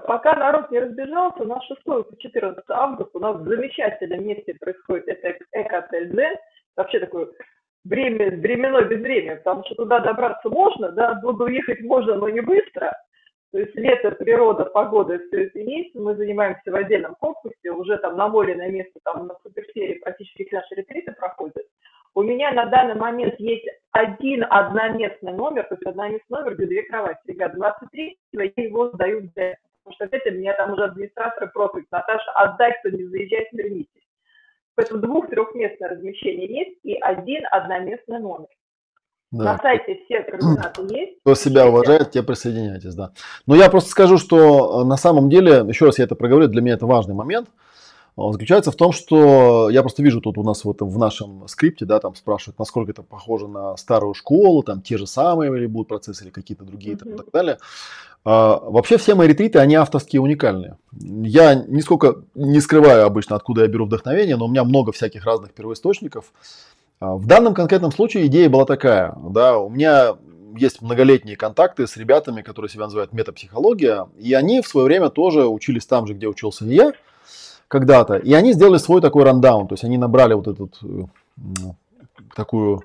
Пока 0.07 0.35
народ 0.35 0.71
не 0.71 0.79
разбежался, 0.79 1.43
на 1.43 1.61
6 1.61 1.83
по 1.83 2.05
14 2.17 2.63
августа 2.69 3.17
у 3.17 3.21
нас 3.21 3.37
в 3.37 3.47
замечательном 3.47 4.25
месте 4.25 4.55
происходит 4.59 5.07
это 5.07 5.37
эко-отель 5.51 6.39
Вообще 6.75 6.99
такой 6.99 7.29
время, 7.83 8.31
временной 8.31 8.87
безвремя, 8.87 9.37
потому 9.37 9.63
что 9.65 9.75
туда 9.75 9.99
добраться 9.99 10.49
можно, 10.49 10.91
да, 10.91 11.19
буду 11.21 11.47
ехать 11.47 11.81
можно, 11.81 12.15
но 12.15 12.29
не 12.29 12.41
быстро. 12.41 12.91
То 13.51 13.59
есть 13.59 13.75
лето, 13.75 14.11
природа, 14.11 14.65
погода, 14.65 15.19
все 15.19 15.45
это 15.45 15.59
есть. 15.59 15.93
Мы 15.93 16.15
занимаемся 16.15 16.71
в 16.71 16.75
отдельном 16.75 17.13
корпусе, 17.15 17.69
уже 17.71 17.97
там 17.99 18.17
на 18.17 18.27
море, 18.27 18.55
на 18.55 18.67
место, 18.67 18.99
там 19.03 19.27
на 19.27 19.35
суперсерии 19.43 19.99
практически 19.99 20.45
все 20.45 20.55
наши 20.55 20.73
ретриты 20.73 21.11
проходят. 21.11 21.63
У 22.15 22.21
меня 22.21 22.51
на 22.51 22.67
данный 22.67 22.95
момент 22.95 23.35
есть 23.39 23.65
один 23.91 24.45
одноместный 24.49 25.33
номер, 25.33 25.63
то 25.63 25.75
есть 25.75 25.85
одноместный 25.85 26.37
номер, 26.37 26.55
где 26.55 26.65
две 26.67 26.83
кровати. 26.83 27.19
Ребят, 27.25 27.55
23 27.55 28.17
я 28.33 28.43
его 28.63 28.89
сдаю 28.91 29.21
в 29.21 29.33
Потому 29.33 29.95
что 29.95 30.05
опять 30.05 30.25
меня 30.33 30.53
там 30.53 30.73
уже 30.73 30.85
администраторы 30.85 31.51
просят, 31.51 31.85
Наташа, 31.91 32.31
отдай, 32.35 32.73
кто 32.79 32.89
не 32.89 33.03
заезжает, 33.05 33.47
вернитесь. 33.51 33.89
Поэтому 34.75 35.01
двух-трехместное 35.01 35.89
размещение 35.89 36.47
есть 36.47 36.79
и 36.83 36.95
один 36.95 37.43
одноместный 37.51 38.19
номер. 38.19 38.47
Да. 39.31 39.43
На 39.43 39.57
сайте 39.57 39.99
все 40.05 40.21
координаты 40.21 40.83
есть. 40.95 41.19
Кто 41.21 41.35
себя 41.35 41.67
уважает, 41.67 42.11
те 42.11 42.23
присоединяйтесь, 42.23 42.93
да. 42.93 43.11
Но 43.47 43.55
я 43.55 43.69
просто 43.69 43.89
скажу, 43.89 44.17
что 44.17 44.81
э, 44.81 44.85
на 44.85 44.95
самом 44.95 45.29
деле, 45.29 45.65
еще 45.67 45.85
раз 45.85 45.97
я 45.97 46.05
это 46.05 46.15
проговорю, 46.15 46.47
для 46.47 46.61
меня 46.61 46.75
это 46.75 46.85
важный 46.85 47.15
момент. 47.15 47.49
Он 48.15 48.31
заключается 48.31 48.71
в 48.71 48.75
том, 48.75 48.91
что 48.91 49.69
я 49.71 49.81
просто 49.81 50.03
вижу 50.03 50.21
тут 50.21 50.37
у 50.37 50.43
нас 50.43 50.63
вот 50.65 50.81
в 50.81 50.97
нашем 50.99 51.47
скрипте, 51.47 51.85
да, 51.85 51.99
там 51.99 52.13
спрашивают, 52.13 52.59
насколько 52.59 52.91
это 52.91 53.01
похоже 53.01 53.47
на 53.47 53.75
старую 53.75 54.13
школу, 54.13 54.61
там 54.61 54.81
те 54.81 54.97
же 54.97 55.07
самые 55.07 55.51
или 55.55 55.65
будут 55.65 55.87
процессы, 55.87 56.23
или 56.23 56.29
какие-то 56.29 56.63
другие 56.63 56.95
там, 56.95 57.13
и 57.13 57.17
так 57.17 57.31
далее. 57.31 57.57
А, 58.23 58.59
вообще 58.61 58.97
все 58.97 59.15
мои 59.15 59.27
ретриты, 59.27 59.57
они 59.57 59.75
авторские, 59.75 60.21
уникальные. 60.21 60.77
Я 60.91 61.55
нисколько 61.55 62.21
не 62.35 62.61
скрываю 62.61 63.05
обычно, 63.05 63.35
откуда 63.35 63.63
я 63.63 63.67
беру 63.67 63.85
вдохновение, 63.85 64.35
но 64.35 64.45
у 64.45 64.49
меня 64.49 64.63
много 64.63 64.91
всяких 64.91 65.25
разных 65.25 65.53
первоисточников. 65.53 66.31
А, 66.99 67.15
в 67.15 67.25
данном 67.25 67.55
конкретном 67.55 67.91
случае 67.91 68.27
идея 68.27 68.47
была 68.47 68.65
такая. 68.65 69.17
Да, 69.29 69.57
у 69.57 69.69
меня 69.69 70.17
есть 70.55 70.83
многолетние 70.83 71.35
контакты 71.35 71.87
с 71.87 71.97
ребятами, 71.97 72.43
которые 72.43 72.69
себя 72.69 72.83
называют 72.83 73.11
метапсихология, 73.11 74.07
и 74.19 74.35
они 74.35 74.61
в 74.61 74.67
свое 74.67 74.85
время 74.85 75.09
тоже 75.09 75.47
учились 75.47 75.87
там 75.87 76.05
же, 76.05 76.13
где 76.13 76.27
учился 76.27 76.63
и 76.65 76.75
я 76.75 76.93
когда-то, 77.67 78.15
и 78.15 78.33
они 78.33 78.53
сделали 78.53 78.77
свой 78.77 79.01
такой 79.01 79.23
рандаун, 79.23 79.67
то 79.67 79.73
есть 79.73 79.83
они 79.83 79.97
набрали 79.97 80.33
вот 80.33 80.47
этот 80.47 80.79
э, 80.83 81.05
такую 82.35 82.83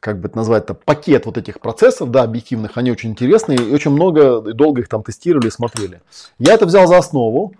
как 0.00 0.20
бы 0.20 0.28
это 0.28 0.36
назвать-то, 0.36 0.74
пакет 0.74 1.24
вот 1.24 1.38
этих 1.38 1.60
процессов, 1.60 2.10
да, 2.10 2.24
объективных, 2.24 2.76
они 2.76 2.90
очень 2.90 3.10
интересные, 3.10 3.58
и 3.58 3.72
очень 3.72 3.90
много, 3.90 4.46
и 4.50 4.52
долго 4.52 4.82
их 4.82 4.88
там 4.88 5.02
тестировали 5.02 5.48
и 5.48 5.50
смотрели. 5.50 6.02
Я 6.38 6.52
это 6.52 6.66
взял 6.66 6.86
за 6.86 6.98
основу, 6.98 7.54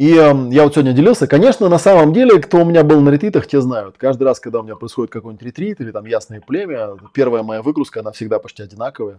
и 0.00 0.14
э, 0.14 0.48
я 0.50 0.64
вот 0.64 0.72
сегодня 0.72 0.94
делился. 0.94 1.26
Конечно, 1.26 1.68
на 1.68 1.78
самом 1.78 2.14
деле, 2.14 2.40
кто 2.40 2.62
у 2.62 2.64
меня 2.64 2.82
был 2.84 3.00
на 3.02 3.10
ретритах, 3.10 3.46
те 3.46 3.60
знают. 3.60 3.96
Каждый 3.98 4.22
раз, 4.24 4.40
когда 4.40 4.60
у 4.60 4.62
меня 4.62 4.74
происходит 4.74 5.12
какой-нибудь 5.12 5.46
ретрит 5.46 5.80
или 5.80 5.92
там 5.92 6.06
ясное 6.06 6.40
племя, 6.40 6.96
первая 7.12 7.42
моя 7.42 7.60
выгрузка, 7.62 8.00
она 8.00 8.10
всегда 8.10 8.38
почти 8.38 8.62
одинаковая. 8.62 9.18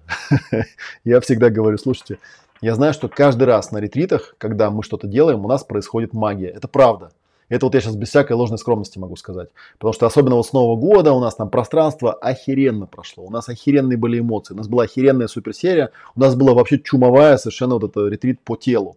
Я 1.05 1.21
всегда 1.21 1.51
говорю, 1.51 1.77
слушайте, 1.77 2.17
я 2.61 2.75
знаю, 2.75 2.93
что 2.93 3.09
каждый 3.09 3.43
раз 3.43 3.71
на 3.71 3.79
ретритах, 3.79 4.35
когда 4.37 4.69
мы 4.69 4.83
что-то 4.83 5.07
делаем, 5.07 5.43
у 5.43 5.47
нас 5.47 5.63
происходит 5.63 6.13
магия. 6.13 6.49
Это 6.49 6.67
правда. 6.67 7.11
Это 7.49 7.65
вот 7.65 7.75
я 7.75 7.81
сейчас 7.81 7.95
без 7.95 8.07
всякой 8.07 8.33
ложной 8.33 8.59
скромности 8.59 8.97
могу 8.97 9.17
сказать. 9.17 9.49
Потому 9.77 9.93
что 9.93 10.05
особенно 10.05 10.35
вот 10.35 10.47
с 10.47 10.53
Нового 10.53 10.77
года 10.77 11.11
у 11.11 11.19
нас 11.19 11.35
там 11.35 11.49
пространство 11.49 12.13
охеренно 12.13 12.85
прошло. 12.85 13.25
У 13.25 13.29
нас 13.29 13.49
охеренные 13.49 13.97
были 13.97 14.19
эмоции. 14.19 14.53
У 14.53 14.57
нас 14.57 14.69
была 14.69 14.83
охеренная 14.83 15.27
суперсерия. 15.27 15.91
У 16.15 16.21
нас 16.21 16.35
была 16.35 16.53
вообще 16.53 16.79
чумовая 16.79 17.35
совершенно 17.37 17.73
вот 17.75 17.83
это 17.83 18.07
ретрит 18.07 18.39
по 18.39 18.55
телу. 18.55 18.95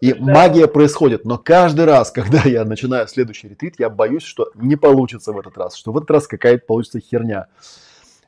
И 0.00 0.12
да. 0.12 0.20
магия 0.20 0.66
происходит. 0.66 1.24
Но 1.24 1.38
каждый 1.38 1.84
раз, 1.84 2.10
когда 2.12 2.40
я 2.40 2.64
начинаю 2.64 3.06
следующий 3.06 3.48
ретрит, 3.48 3.74
я 3.78 3.90
боюсь, 3.90 4.24
что 4.24 4.50
не 4.54 4.74
получится 4.74 5.32
в 5.32 5.38
этот 5.38 5.56
раз. 5.56 5.76
Что 5.76 5.92
в 5.92 5.98
этот 5.98 6.10
раз 6.10 6.26
какая-то 6.26 6.64
получится 6.66 6.98
херня. 6.98 7.46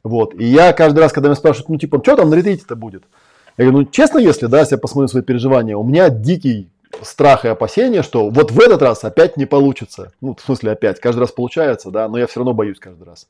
Вот. 0.04 0.34
И 0.34 0.44
я 0.44 0.72
каждый 0.72 1.00
раз, 1.00 1.12
когда 1.12 1.28
меня 1.28 1.36
спрашивают, 1.36 1.70
ну 1.70 1.76
типа, 1.76 2.00
что 2.02 2.14
там 2.14 2.30
на 2.30 2.34
ретрите-то 2.34 2.76
будет? 2.76 3.02
Я 3.60 3.66
говорю, 3.66 3.84
ну 3.84 3.92
честно, 3.92 4.16
если, 4.16 4.46
да, 4.46 4.60
если 4.60 4.76
я 4.76 4.78
посмотрю 4.78 5.08
свои 5.08 5.22
переживания, 5.22 5.76
у 5.76 5.84
меня 5.84 6.08
дикий 6.08 6.70
страх 7.02 7.44
и 7.44 7.48
опасения, 7.48 8.02
что 8.02 8.30
вот 8.30 8.50
в 8.52 8.58
этот 8.58 8.80
раз 8.80 9.04
опять 9.04 9.36
не 9.36 9.44
получится. 9.44 10.12
Ну, 10.22 10.34
в 10.34 10.40
смысле 10.40 10.70
опять, 10.70 10.98
каждый 10.98 11.20
раз 11.20 11.32
получается, 11.32 11.90
да, 11.90 12.08
но 12.08 12.16
я 12.16 12.26
все 12.26 12.40
равно 12.40 12.54
боюсь 12.54 12.78
каждый 12.78 13.04
раз. 13.04 13.28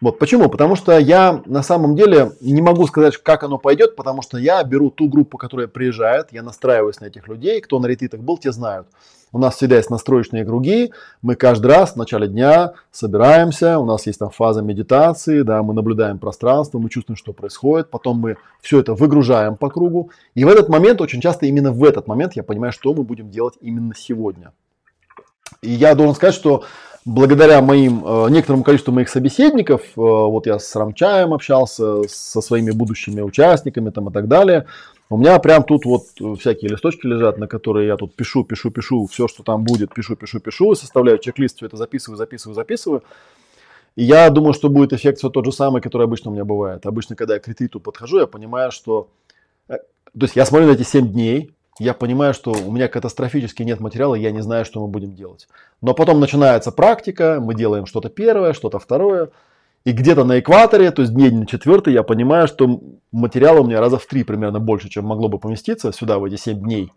Вот 0.00 0.20
почему? 0.20 0.48
Потому 0.48 0.76
что 0.76 0.96
я 0.96 1.42
на 1.46 1.64
самом 1.64 1.96
деле 1.96 2.30
не 2.40 2.62
могу 2.62 2.86
сказать, 2.86 3.16
как 3.16 3.42
оно 3.42 3.58
пойдет, 3.58 3.96
потому 3.96 4.22
что 4.22 4.38
я 4.38 4.62
беру 4.62 4.88
ту 4.88 5.08
группу, 5.08 5.36
которая 5.36 5.66
приезжает, 5.66 6.28
я 6.30 6.44
настраиваюсь 6.44 7.00
на 7.00 7.06
этих 7.06 7.26
людей, 7.26 7.60
кто 7.60 7.80
на 7.80 7.86
ретитах 7.86 8.20
был, 8.20 8.38
те 8.38 8.52
знают. 8.52 8.86
У 9.32 9.38
нас 9.38 9.56
всегда 9.56 9.76
есть 9.76 9.90
настроечные 9.90 10.44
круги, 10.44 10.92
мы 11.20 11.34
каждый 11.34 11.66
раз 11.66 11.92
в 11.92 11.96
начале 11.96 12.28
дня 12.28 12.72
собираемся, 12.92 13.78
у 13.78 13.84
нас 13.84 14.06
есть 14.06 14.18
там 14.20 14.30
фаза 14.30 14.62
медитации, 14.62 15.42
да, 15.42 15.62
мы 15.62 15.74
наблюдаем 15.74 16.18
пространство, 16.18 16.78
мы 16.78 16.88
чувствуем, 16.88 17.16
что 17.16 17.32
происходит, 17.32 17.90
потом 17.90 18.18
мы 18.18 18.36
все 18.62 18.80
это 18.80 18.94
выгружаем 18.94 19.56
по 19.56 19.68
кругу. 19.68 20.10
И 20.34 20.44
в 20.44 20.48
этот 20.48 20.68
момент, 20.68 21.00
очень 21.00 21.20
часто 21.20 21.46
именно 21.46 21.72
в 21.72 21.82
этот 21.84 22.06
момент 22.06 22.34
я 22.34 22.44
понимаю, 22.44 22.72
что 22.72 22.94
мы 22.94 23.02
будем 23.02 23.30
делать 23.30 23.54
именно 23.60 23.94
сегодня. 23.96 24.52
И 25.60 25.70
я 25.70 25.94
должен 25.94 26.14
сказать, 26.14 26.34
что 26.34 26.64
благодаря 27.04 27.62
моим, 27.62 28.04
э, 28.04 28.30
некоторому 28.30 28.64
количеству 28.64 28.92
моих 28.92 29.08
собеседников, 29.08 29.80
э, 29.82 30.00
вот 30.00 30.46
я 30.46 30.58
с 30.58 30.74
Рамчаем 30.76 31.32
общался, 31.32 32.02
со 32.08 32.40
своими 32.40 32.72
будущими 32.72 33.20
участниками 33.20 33.90
там 33.90 34.08
и 34.08 34.12
так 34.12 34.28
далее, 34.28 34.66
у 35.08 35.16
меня 35.16 35.38
прям 35.38 35.62
тут 35.62 35.84
вот 35.84 36.02
всякие 36.38 36.70
листочки 36.70 37.06
лежат, 37.06 37.38
на 37.38 37.46
которые 37.46 37.86
я 37.86 37.96
тут 37.96 38.14
пишу, 38.14 38.44
пишу, 38.44 38.70
пишу, 38.70 39.06
все, 39.06 39.28
что 39.28 39.42
там 39.42 39.62
будет, 39.62 39.94
пишу, 39.94 40.16
пишу, 40.16 40.40
пишу, 40.40 40.74
составляю 40.74 41.18
чек-лист, 41.18 41.56
все 41.56 41.66
это 41.66 41.76
записываю, 41.76 42.16
записываю, 42.16 42.54
записываю. 42.54 43.02
И 43.94 44.02
я 44.02 44.28
думаю, 44.30 44.52
что 44.52 44.68
будет 44.68 44.92
эффект 44.92 45.18
все 45.18 45.30
тот 45.30 45.44
же 45.44 45.52
самый, 45.52 45.80
который 45.80 46.04
обычно 46.04 46.30
у 46.30 46.34
меня 46.34 46.44
бывает. 46.44 46.84
Обычно, 46.84 47.16
когда 47.16 47.34
я 47.34 47.40
к 47.40 47.48
ретриту 47.48 47.80
подхожу, 47.80 48.18
я 48.18 48.26
понимаю, 48.26 48.70
что... 48.70 49.08
Э, 49.68 49.76
то 49.76 50.22
есть 50.22 50.36
я 50.36 50.44
смотрю 50.44 50.68
на 50.68 50.72
эти 50.72 50.82
7 50.82 51.08
дней, 51.08 51.54
я 51.78 51.94
понимаю, 51.94 52.34
что 52.34 52.52
у 52.52 52.72
меня 52.72 52.88
катастрофически 52.88 53.62
нет 53.62 53.80
материала, 53.80 54.14
я 54.14 54.32
не 54.32 54.42
знаю, 54.42 54.64
что 54.64 54.80
мы 54.80 54.88
будем 54.88 55.14
делать. 55.14 55.48
Но 55.82 55.94
потом 55.94 56.20
начинается 56.20 56.72
практика, 56.72 57.38
мы 57.40 57.54
делаем 57.54 57.86
что-то 57.86 58.08
первое, 58.08 58.54
что-то 58.54 58.78
второе. 58.78 59.30
И 59.86 59.92
где-то 59.92 60.24
на 60.24 60.40
экваторе, 60.40 60.90
то 60.90 61.02
есть 61.02 61.14
день 61.14 61.38
на 61.38 61.46
четвертый, 61.46 61.92
я 61.92 62.02
понимаю, 62.02 62.48
что 62.48 62.80
материала 63.12 63.60
у 63.60 63.64
меня 63.64 63.80
раза 63.80 64.00
в 64.00 64.06
три 64.06 64.24
примерно 64.24 64.58
больше, 64.58 64.88
чем 64.88 65.04
могло 65.04 65.28
бы 65.28 65.38
поместиться 65.38 65.92
сюда 65.92 66.18
в 66.18 66.24
эти 66.24 66.34
7 66.34 66.58
дней. 66.58 66.92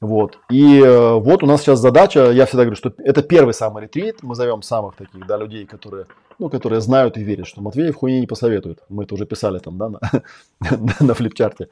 Вот. 0.00 0.38
И 0.48 0.78
э, 0.78 1.14
вот 1.14 1.42
у 1.42 1.46
нас 1.46 1.60
сейчас 1.60 1.80
задача, 1.80 2.30
я 2.30 2.46
всегда 2.46 2.62
говорю, 2.62 2.76
что 2.76 2.94
это 2.98 3.24
первый 3.24 3.52
самый 3.52 3.82
ретрит, 3.82 4.22
мы 4.22 4.36
зовем 4.36 4.62
самых 4.62 4.94
таких, 4.94 5.26
да, 5.26 5.36
людей, 5.36 5.66
которые, 5.66 6.06
ну, 6.38 6.48
которые 6.48 6.80
знают 6.80 7.18
и 7.18 7.24
верят, 7.24 7.48
что 7.48 7.62
Матвеев 7.62 7.96
хуйни 7.96 8.20
не 8.20 8.28
посоветует. 8.28 8.78
Мы 8.88 9.02
это 9.02 9.14
уже 9.14 9.26
писали 9.26 9.58
там, 9.58 9.76
да, 9.76 9.88
на, 9.88 10.00
на 11.00 11.14
флипчарте. 11.14 11.66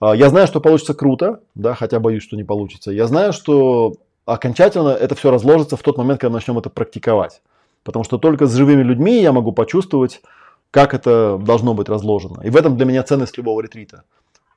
А, 0.00 0.16
я 0.16 0.28
знаю, 0.28 0.48
что 0.48 0.60
получится 0.60 0.94
круто, 0.94 1.38
да, 1.54 1.76
хотя 1.76 2.00
боюсь, 2.00 2.24
что 2.24 2.34
не 2.34 2.42
получится. 2.42 2.90
Я 2.90 3.06
знаю, 3.06 3.32
что 3.32 3.94
окончательно 4.26 4.88
это 4.88 5.14
все 5.14 5.30
разложится 5.30 5.76
в 5.76 5.82
тот 5.82 5.98
момент, 5.98 6.20
когда 6.20 6.34
начнем 6.34 6.58
это 6.58 6.68
практиковать. 6.68 7.42
Потому 7.84 8.04
что 8.04 8.18
только 8.18 8.46
с 8.46 8.54
живыми 8.54 8.82
людьми 8.82 9.20
я 9.20 9.32
могу 9.32 9.52
почувствовать, 9.52 10.22
как 10.70 10.94
это 10.94 11.38
должно 11.38 11.74
быть 11.74 11.88
разложено. 11.88 12.40
И 12.42 12.50
в 12.50 12.56
этом 12.56 12.76
для 12.76 12.86
меня 12.86 13.02
ценность 13.04 13.36
любого 13.36 13.60
ретрита. 13.60 14.02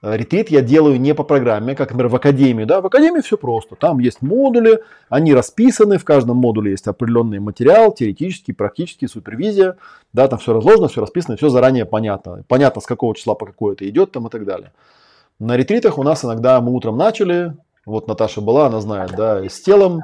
А, 0.02 0.16
ретрит 0.16 0.50
я 0.50 0.62
делаю 0.62 1.00
не 1.00 1.14
по 1.14 1.24
программе, 1.24 1.76
как, 1.76 1.90
например, 1.90 2.08
в 2.10 2.16
академии. 2.16 2.64
Да, 2.64 2.82
в 2.82 2.86
академии 2.86 3.22
все 3.22 3.38
просто. 3.38 3.76
Там 3.76 4.00
есть 4.00 4.22
модули, 4.22 4.82
они 5.10 5.34
расписаны, 5.34 5.98
в 5.98 6.06
каждом 6.06 6.38
модуле 6.38 6.72
есть 6.72 6.88
определенный 6.88 7.40
материал, 7.40 7.92
теоретический, 7.92 8.54
практический, 8.54 9.08
супервизия. 9.08 9.78
Да, 10.14 10.28
там 10.28 10.40
все 10.40 10.54
разложено, 10.54 10.88
все 10.88 11.02
расписано, 11.02 11.38
все 11.38 11.50
заранее 11.50 11.86
понятно. 11.86 12.44
Понятно, 12.48 12.82
с 12.82 12.86
какого 12.86 13.16
числа 13.16 13.36
по 13.36 13.46
какое 13.46 13.74
это 13.74 13.88
идет 13.90 14.12
там 14.12 14.28
и 14.28 14.30
так 14.30 14.46
далее. 14.46 14.72
На 15.40 15.58
ретритах 15.58 15.98
у 15.98 16.04
нас 16.04 16.24
иногда 16.24 16.60
мы 16.62 16.72
утром 16.72 16.98
начали, 16.98 17.56
вот 17.86 18.08
Наташа 18.08 18.42
была, 18.42 18.68
она 18.68 18.82
знает, 18.82 19.12
да, 19.16 19.44
с 19.44 19.62
телом. 19.62 20.02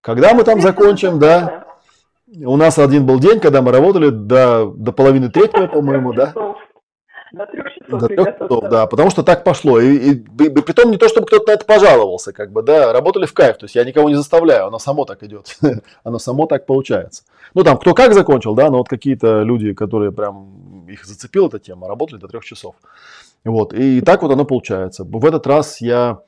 Когда 0.00 0.34
мы 0.34 0.44
там 0.44 0.60
закончим, 0.60 1.18
да? 1.18 1.65
У 2.28 2.56
нас 2.56 2.78
один 2.78 3.06
был 3.06 3.20
день, 3.20 3.38
когда 3.38 3.62
мы 3.62 3.70
работали 3.70 4.10
до, 4.10 4.72
до 4.74 4.92
половины 4.92 5.30
третьего, 5.30 5.66
по-моему, 5.72 6.12
да? 6.12 6.32
До 7.32 7.46
трех 7.46 7.72
часов. 7.72 8.00
До 8.00 8.08
трех 8.08 8.38
часов, 8.38 8.64
да, 8.68 8.86
потому 8.86 9.10
что 9.10 9.22
так 9.22 9.44
пошло. 9.44 9.80
И, 9.80 9.96
и, 9.96 10.10
и, 10.12 10.44
и 10.44 10.62
притом 10.62 10.90
не 10.90 10.96
то, 10.96 11.08
чтобы 11.08 11.26
кто-то 11.26 11.46
на 11.48 11.54
это 11.54 11.64
пожаловался, 11.64 12.32
как 12.32 12.50
бы, 12.50 12.62
да, 12.62 12.92
работали 12.92 13.26
в 13.26 13.34
кайф, 13.34 13.58
то 13.58 13.64
есть 13.64 13.74
я 13.74 13.84
никого 13.84 14.08
не 14.08 14.14
заставляю, 14.14 14.66
оно 14.66 14.78
само 14.78 15.04
так 15.04 15.22
идет, 15.22 15.56
оно 16.04 16.18
само 16.18 16.46
так 16.46 16.66
получается. 16.66 17.24
Ну, 17.54 17.62
там, 17.62 17.78
кто 17.78 17.94
как 17.94 18.14
закончил, 18.14 18.54
да, 18.54 18.70
но 18.70 18.78
вот 18.78 18.88
какие-то 18.88 19.42
люди, 19.42 19.72
которые 19.72 20.12
прям, 20.12 20.86
их 20.88 21.04
зацепила 21.04 21.48
эта 21.48 21.58
тема, 21.58 21.88
работали 21.88 22.18
до 22.18 22.28
трех 22.28 22.44
часов. 22.44 22.74
Вот, 23.44 23.72
и 23.72 24.00
так 24.00 24.22
вот 24.22 24.32
оно 24.32 24.44
получается. 24.44 25.04
В 25.04 25.24
этот 25.24 25.46
раз 25.46 25.80
я 25.80 26.20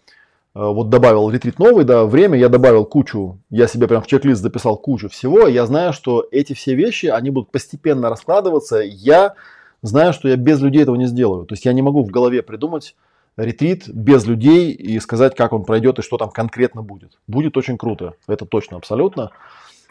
вот 0.54 0.88
добавил 0.88 1.30
ретрит 1.30 1.58
новый, 1.58 1.84
да, 1.84 2.04
время, 2.04 2.38
я 2.38 2.48
добавил 2.48 2.84
кучу, 2.84 3.38
я 3.50 3.66
себе 3.66 3.86
прям 3.86 4.02
в 4.02 4.06
чек-лист 4.06 4.40
записал 4.40 4.76
кучу 4.76 5.08
всего, 5.08 5.46
я 5.46 5.66
знаю, 5.66 5.92
что 5.92 6.26
эти 6.30 6.52
все 6.52 6.74
вещи, 6.74 7.06
они 7.06 7.30
будут 7.30 7.50
постепенно 7.50 8.08
раскладываться, 8.10 8.78
я 8.78 9.34
знаю, 9.82 10.12
что 10.12 10.28
я 10.28 10.36
без 10.36 10.60
людей 10.60 10.82
этого 10.82 10.96
не 10.96 11.06
сделаю, 11.06 11.46
то 11.46 11.54
есть 11.54 11.64
я 11.64 11.72
не 11.72 11.82
могу 11.82 12.02
в 12.02 12.10
голове 12.10 12.42
придумать 12.42 12.96
ретрит 13.38 13.88
без 13.88 14.26
людей 14.26 14.72
и 14.72 14.98
сказать, 14.98 15.34
как 15.36 15.52
он 15.52 15.64
пройдет 15.64 15.98
и 15.98 16.02
что 16.02 16.18
там 16.18 16.30
конкретно 16.30 16.82
будет. 16.82 17.18
Будет 17.26 17.56
очень 17.56 17.78
круто, 17.78 18.14
это 18.26 18.44
точно, 18.44 18.76
абсолютно. 18.76 19.30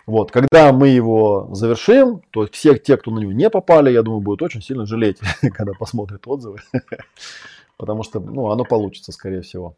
Вот, 0.06 0.32
когда 0.32 0.72
мы 0.72 0.88
его 0.88 1.50
завершим, 1.52 2.22
то 2.32 2.48
все 2.52 2.78
те, 2.78 2.96
кто 2.96 3.12
на 3.12 3.20
него 3.20 3.34
не 3.34 3.50
попали, 3.50 3.92
я 3.92 4.04
думаю, 4.04 4.22
будут 4.22 4.42
очень 4.42 4.62
сильно 4.62 4.86
жалеть, 4.86 5.20
когда 5.54 5.74
посмотрят 5.74 6.26
отзывы. 6.28 6.60
Потому 7.78 8.04
что, 8.04 8.20
ну, 8.20 8.50
оно 8.50 8.64
получится, 8.64 9.12
скорее 9.12 9.42
всего. 9.42 9.76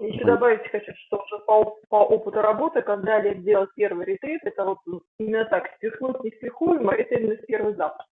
Еще 0.00 0.24
добавить 0.24 0.66
хочу, 0.70 0.92
что 1.06 1.18
уже 1.18 1.44
по, 1.44 1.76
по 1.90 1.96
опыту 1.96 2.40
работы, 2.40 2.80
когда 2.80 3.16
Олег 3.16 3.42
делал 3.42 3.66
первый 3.76 4.06
ретрит, 4.06 4.40
это 4.44 4.64
вот 4.64 4.78
именно 5.18 5.44
так, 5.44 5.64
спихнуть 5.76 6.24
неспихуемо, 6.24 6.94
это 6.94 7.16
именно 7.16 7.36
первый 7.46 7.74
запуск. 7.74 8.08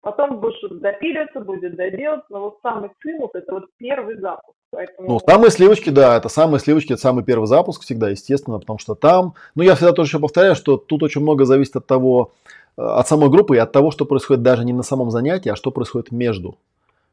Потом 0.00 0.42
что-то 0.58 0.74
допиливаться, 0.80 1.38
будет 1.38 1.76
доделаться, 1.76 2.26
но 2.28 2.40
вот 2.40 2.58
самый 2.60 2.90
цимус– 3.00 3.30
это 3.34 3.52
вот 3.54 3.66
первый 3.78 4.18
запуск. 4.18 4.56
Поэтому... 4.72 5.08
Ну, 5.08 5.20
самые 5.20 5.52
сливочки, 5.52 5.90
да, 5.90 6.16
это 6.16 6.28
самые 6.28 6.58
сливочки, 6.58 6.94
это 6.94 7.02
самый 7.02 7.22
первый 7.22 7.46
запуск 7.46 7.82
всегда, 7.82 8.08
естественно, 8.08 8.58
потому 8.58 8.80
что 8.80 8.96
там, 8.96 9.34
ну, 9.54 9.62
я 9.62 9.76
всегда 9.76 9.92
тоже 9.92 10.08
еще 10.08 10.18
повторяю, 10.18 10.56
что 10.56 10.76
тут 10.76 11.04
очень 11.04 11.20
много 11.20 11.44
зависит 11.44 11.76
от 11.76 11.86
того, 11.86 12.32
э, 12.76 12.82
от 12.82 13.06
самой 13.06 13.30
группы 13.30 13.54
и 13.54 13.60
от 13.60 13.70
того, 13.70 13.92
что 13.92 14.06
происходит 14.06 14.42
даже 14.42 14.64
не 14.64 14.72
на 14.72 14.82
самом 14.82 15.12
занятии, 15.12 15.50
а 15.50 15.56
что 15.56 15.70
происходит 15.70 16.10
между. 16.10 16.56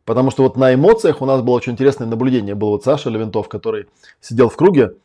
Потому 0.09 0.31
что 0.31 0.41
вот 0.41 0.57
на 0.57 0.73
эмоциях 0.73 1.21
у 1.21 1.27
нас 1.27 1.43
было 1.43 1.53
очень 1.53 1.73
интересное 1.73 2.07
наблюдение. 2.07 2.55
Был 2.55 2.69
вот 2.69 2.83
Саша 2.83 3.11
Левентов, 3.11 3.47
который 3.47 3.85
сидел 4.19 4.49
в 4.49 4.55
круге, 4.55 4.95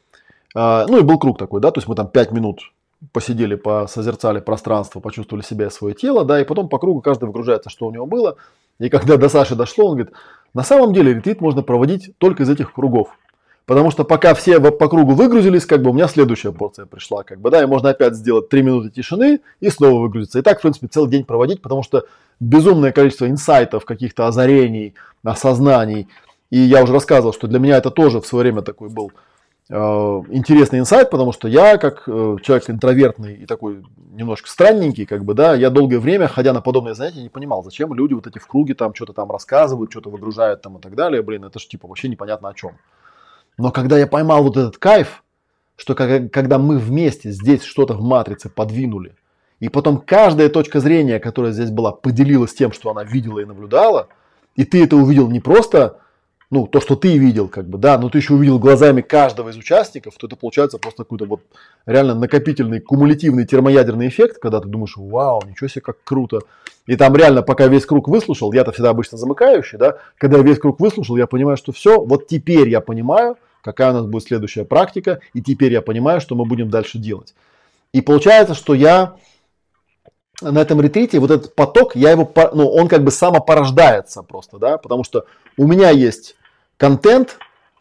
э, 0.56 0.86
ну 0.88 0.98
и 0.98 1.02
был 1.02 1.18
круг 1.18 1.36
такой, 1.36 1.60
да, 1.60 1.70
то 1.70 1.78
есть 1.78 1.88
мы 1.88 1.94
там 1.94 2.08
5 2.08 2.32
минут 2.32 2.72
посидели, 3.12 3.54
посозерцали 3.54 4.40
пространство, 4.40 5.00
почувствовали 5.00 5.44
себя 5.44 5.66
и 5.66 5.70
свое 5.70 5.94
тело, 5.94 6.24
да, 6.24 6.40
и 6.40 6.44
потом 6.46 6.70
по 6.70 6.78
кругу 6.78 7.02
каждый 7.02 7.26
выгружается, 7.26 7.68
что 7.68 7.86
у 7.86 7.90
него 7.90 8.06
было. 8.06 8.36
И 8.78 8.88
когда 8.88 9.18
до 9.18 9.28
Саши 9.28 9.54
дошло, 9.54 9.88
он 9.88 9.96
говорит, 9.96 10.14
на 10.54 10.62
самом 10.62 10.94
деле 10.94 11.12
ретрит 11.12 11.42
можно 11.42 11.62
проводить 11.62 12.16
только 12.16 12.44
из 12.44 12.48
этих 12.48 12.72
кругов. 12.72 13.08
Потому 13.66 13.90
что 13.90 14.04
пока 14.04 14.34
все 14.34 14.60
по 14.60 14.88
кругу 14.88 15.14
выгрузились, 15.14 15.64
как 15.64 15.82
бы 15.82 15.90
у 15.90 15.92
меня 15.94 16.06
следующая 16.06 16.52
порция 16.52 16.84
пришла, 16.84 17.22
как 17.22 17.40
бы, 17.40 17.50
да, 17.50 17.62
и 17.62 17.66
можно 17.66 17.90
опять 17.90 18.14
сделать 18.14 18.48
3 18.50 18.62
минуты 18.62 18.90
тишины 18.90 19.40
и 19.60 19.70
снова 19.70 20.00
выгрузиться. 20.00 20.38
И 20.38 20.42
так, 20.42 20.58
в 20.58 20.62
принципе, 20.62 20.86
целый 20.86 21.10
день 21.10 21.24
проводить, 21.24 21.62
потому 21.62 21.82
что 21.82 22.04
безумное 22.40 22.92
количество 22.92 23.28
инсайтов, 23.28 23.84
каких-то 23.84 24.26
озарений, 24.26 24.94
осознаний. 25.22 26.08
И 26.50 26.58
я 26.58 26.82
уже 26.82 26.92
рассказывал, 26.92 27.32
что 27.32 27.46
для 27.46 27.58
меня 27.58 27.78
это 27.78 27.90
тоже 27.90 28.20
в 28.20 28.26
свое 28.26 28.42
время 28.42 28.62
такой 28.62 28.90
был 28.90 29.12
Э, 29.70 30.22
интересный 30.28 30.78
инсайт, 30.78 31.08
потому 31.08 31.32
что 31.32 31.48
я, 31.48 31.78
как 31.78 32.02
э, 32.06 32.36
человек 32.42 32.68
интровертный 32.68 33.34
и 33.34 33.46
такой 33.46 33.82
немножко 34.12 34.48
странненький, 34.48 35.06
как 35.06 35.24
бы, 35.24 35.32
да, 35.32 35.54
я 35.54 35.70
долгое 35.70 35.98
время, 35.98 36.28
ходя 36.28 36.52
на 36.52 36.60
подобные 36.60 36.94
занятия, 36.94 37.22
не 37.22 37.30
понимал, 37.30 37.64
зачем 37.64 37.94
люди 37.94 38.12
вот 38.12 38.26
эти 38.26 38.38
в 38.38 38.46
круге 38.46 38.74
там 38.74 38.94
что-то 38.94 39.14
там 39.14 39.30
рассказывают, 39.30 39.90
что-то 39.90 40.10
выгружают 40.10 40.60
там 40.60 40.76
и 40.76 40.80
так 40.82 40.94
далее, 40.94 41.22
блин, 41.22 41.44
это 41.44 41.58
же 41.58 41.66
типа 41.66 41.88
вообще 41.88 42.08
непонятно 42.08 42.50
о 42.50 42.54
чем. 42.54 42.72
Но 43.58 43.70
когда 43.70 43.98
я 43.98 44.06
поймал 44.06 44.42
вот 44.42 44.56
этот 44.56 44.78
кайф, 44.78 45.22
что 45.76 45.94
когда 45.94 46.58
мы 46.58 46.78
вместе 46.78 47.30
здесь 47.30 47.62
что-то 47.62 47.94
в 47.94 48.02
матрице 48.02 48.48
подвинули, 48.48 49.16
и 49.60 49.68
потом 49.68 49.98
каждая 49.98 50.48
точка 50.48 50.80
зрения, 50.80 51.18
которая 51.18 51.52
здесь 51.52 51.70
была, 51.70 51.92
поделилась 51.92 52.54
тем, 52.54 52.72
что 52.72 52.90
она 52.90 53.04
видела 53.04 53.40
и 53.40 53.44
наблюдала, 53.44 54.08
и 54.56 54.64
ты 54.64 54.84
это 54.84 54.96
увидел 54.96 55.30
не 55.30 55.40
просто 55.40 56.00
ну, 56.50 56.66
то, 56.66 56.80
что 56.80 56.96
ты 56.96 57.16
видел, 57.18 57.48
как 57.48 57.68
бы, 57.68 57.78
да, 57.78 57.98
но 57.98 58.08
ты 58.08 58.18
еще 58.18 58.34
увидел 58.34 58.58
глазами 58.58 59.00
каждого 59.00 59.48
из 59.48 59.56
участников, 59.56 60.14
то 60.16 60.26
это 60.26 60.36
получается 60.36 60.78
просто 60.78 61.04
какой-то 61.04 61.24
вот 61.24 61.40
реально 61.86 62.14
накопительный, 62.14 62.80
кумулятивный 62.80 63.46
термоядерный 63.46 64.08
эффект, 64.08 64.38
когда 64.40 64.60
ты 64.60 64.68
думаешь, 64.68 64.94
вау, 64.96 65.42
ничего 65.46 65.68
себе, 65.68 65.80
как 65.82 65.96
круто. 66.04 66.40
И 66.86 66.96
там 66.96 67.16
реально, 67.16 67.42
пока 67.42 67.66
весь 67.66 67.86
круг 67.86 68.08
выслушал, 68.08 68.52
я-то 68.52 68.72
всегда 68.72 68.90
обычно 68.90 69.16
замыкающий, 69.18 69.78
да, 69.78 69.98
когда 70.18 70.38
я 70.38 70.42
весь 70.42 70.58
круг 70.58 70.80
выслушал, 70.80 71.16
я 71.16 71.26
понимаю, 71.26 71.56
что 71.56 71.72
все, 71.72 72.00
вот 72.00 72.26
теперь 72.26 72.68
я 72.68 72.80
понимаю, 72.80 73.36
какая 73.62 73.90
у 73.90 73.94
нас 73.94 74.06
будет 74.06 74.24
следующая 74.24 74.64
практика, 74.64 75.20
и 75.32 75.40
теперь 75.40 75.72
я 75.72 75.80
понимаю, 75.80 76.20
что 76.20 76.34
мы 76.34 76.44
будем 76.44 76.68
дальше 76.68 76.98
делать. 76.98 77.34
И 77.92 78.00
получается, 78.00 78.54
что 78.54 78.74
я 78.74 79.16
на 80.40 80.58
этом 80.58 80.80
ретрите, 80.80 81.18
вот 81.18 81.30
этот 81.30 81.54
поток, 81.54 81.96
я 81.96 82.10
его, 82.10 82.30
ну, 82.52 82.68
он 82.68 82.88
как 82.88 83.04
бы 83.04 83.10
самопорождается 83.10 84.22
просто, 84.22 84.58
да, 84.58 84.78
потому 84.78 85.04
что 85.04 85.26
у 85.56 85.66
меня 85.66 85.90
есть 85.90 86.36
контент, 86.76 87.38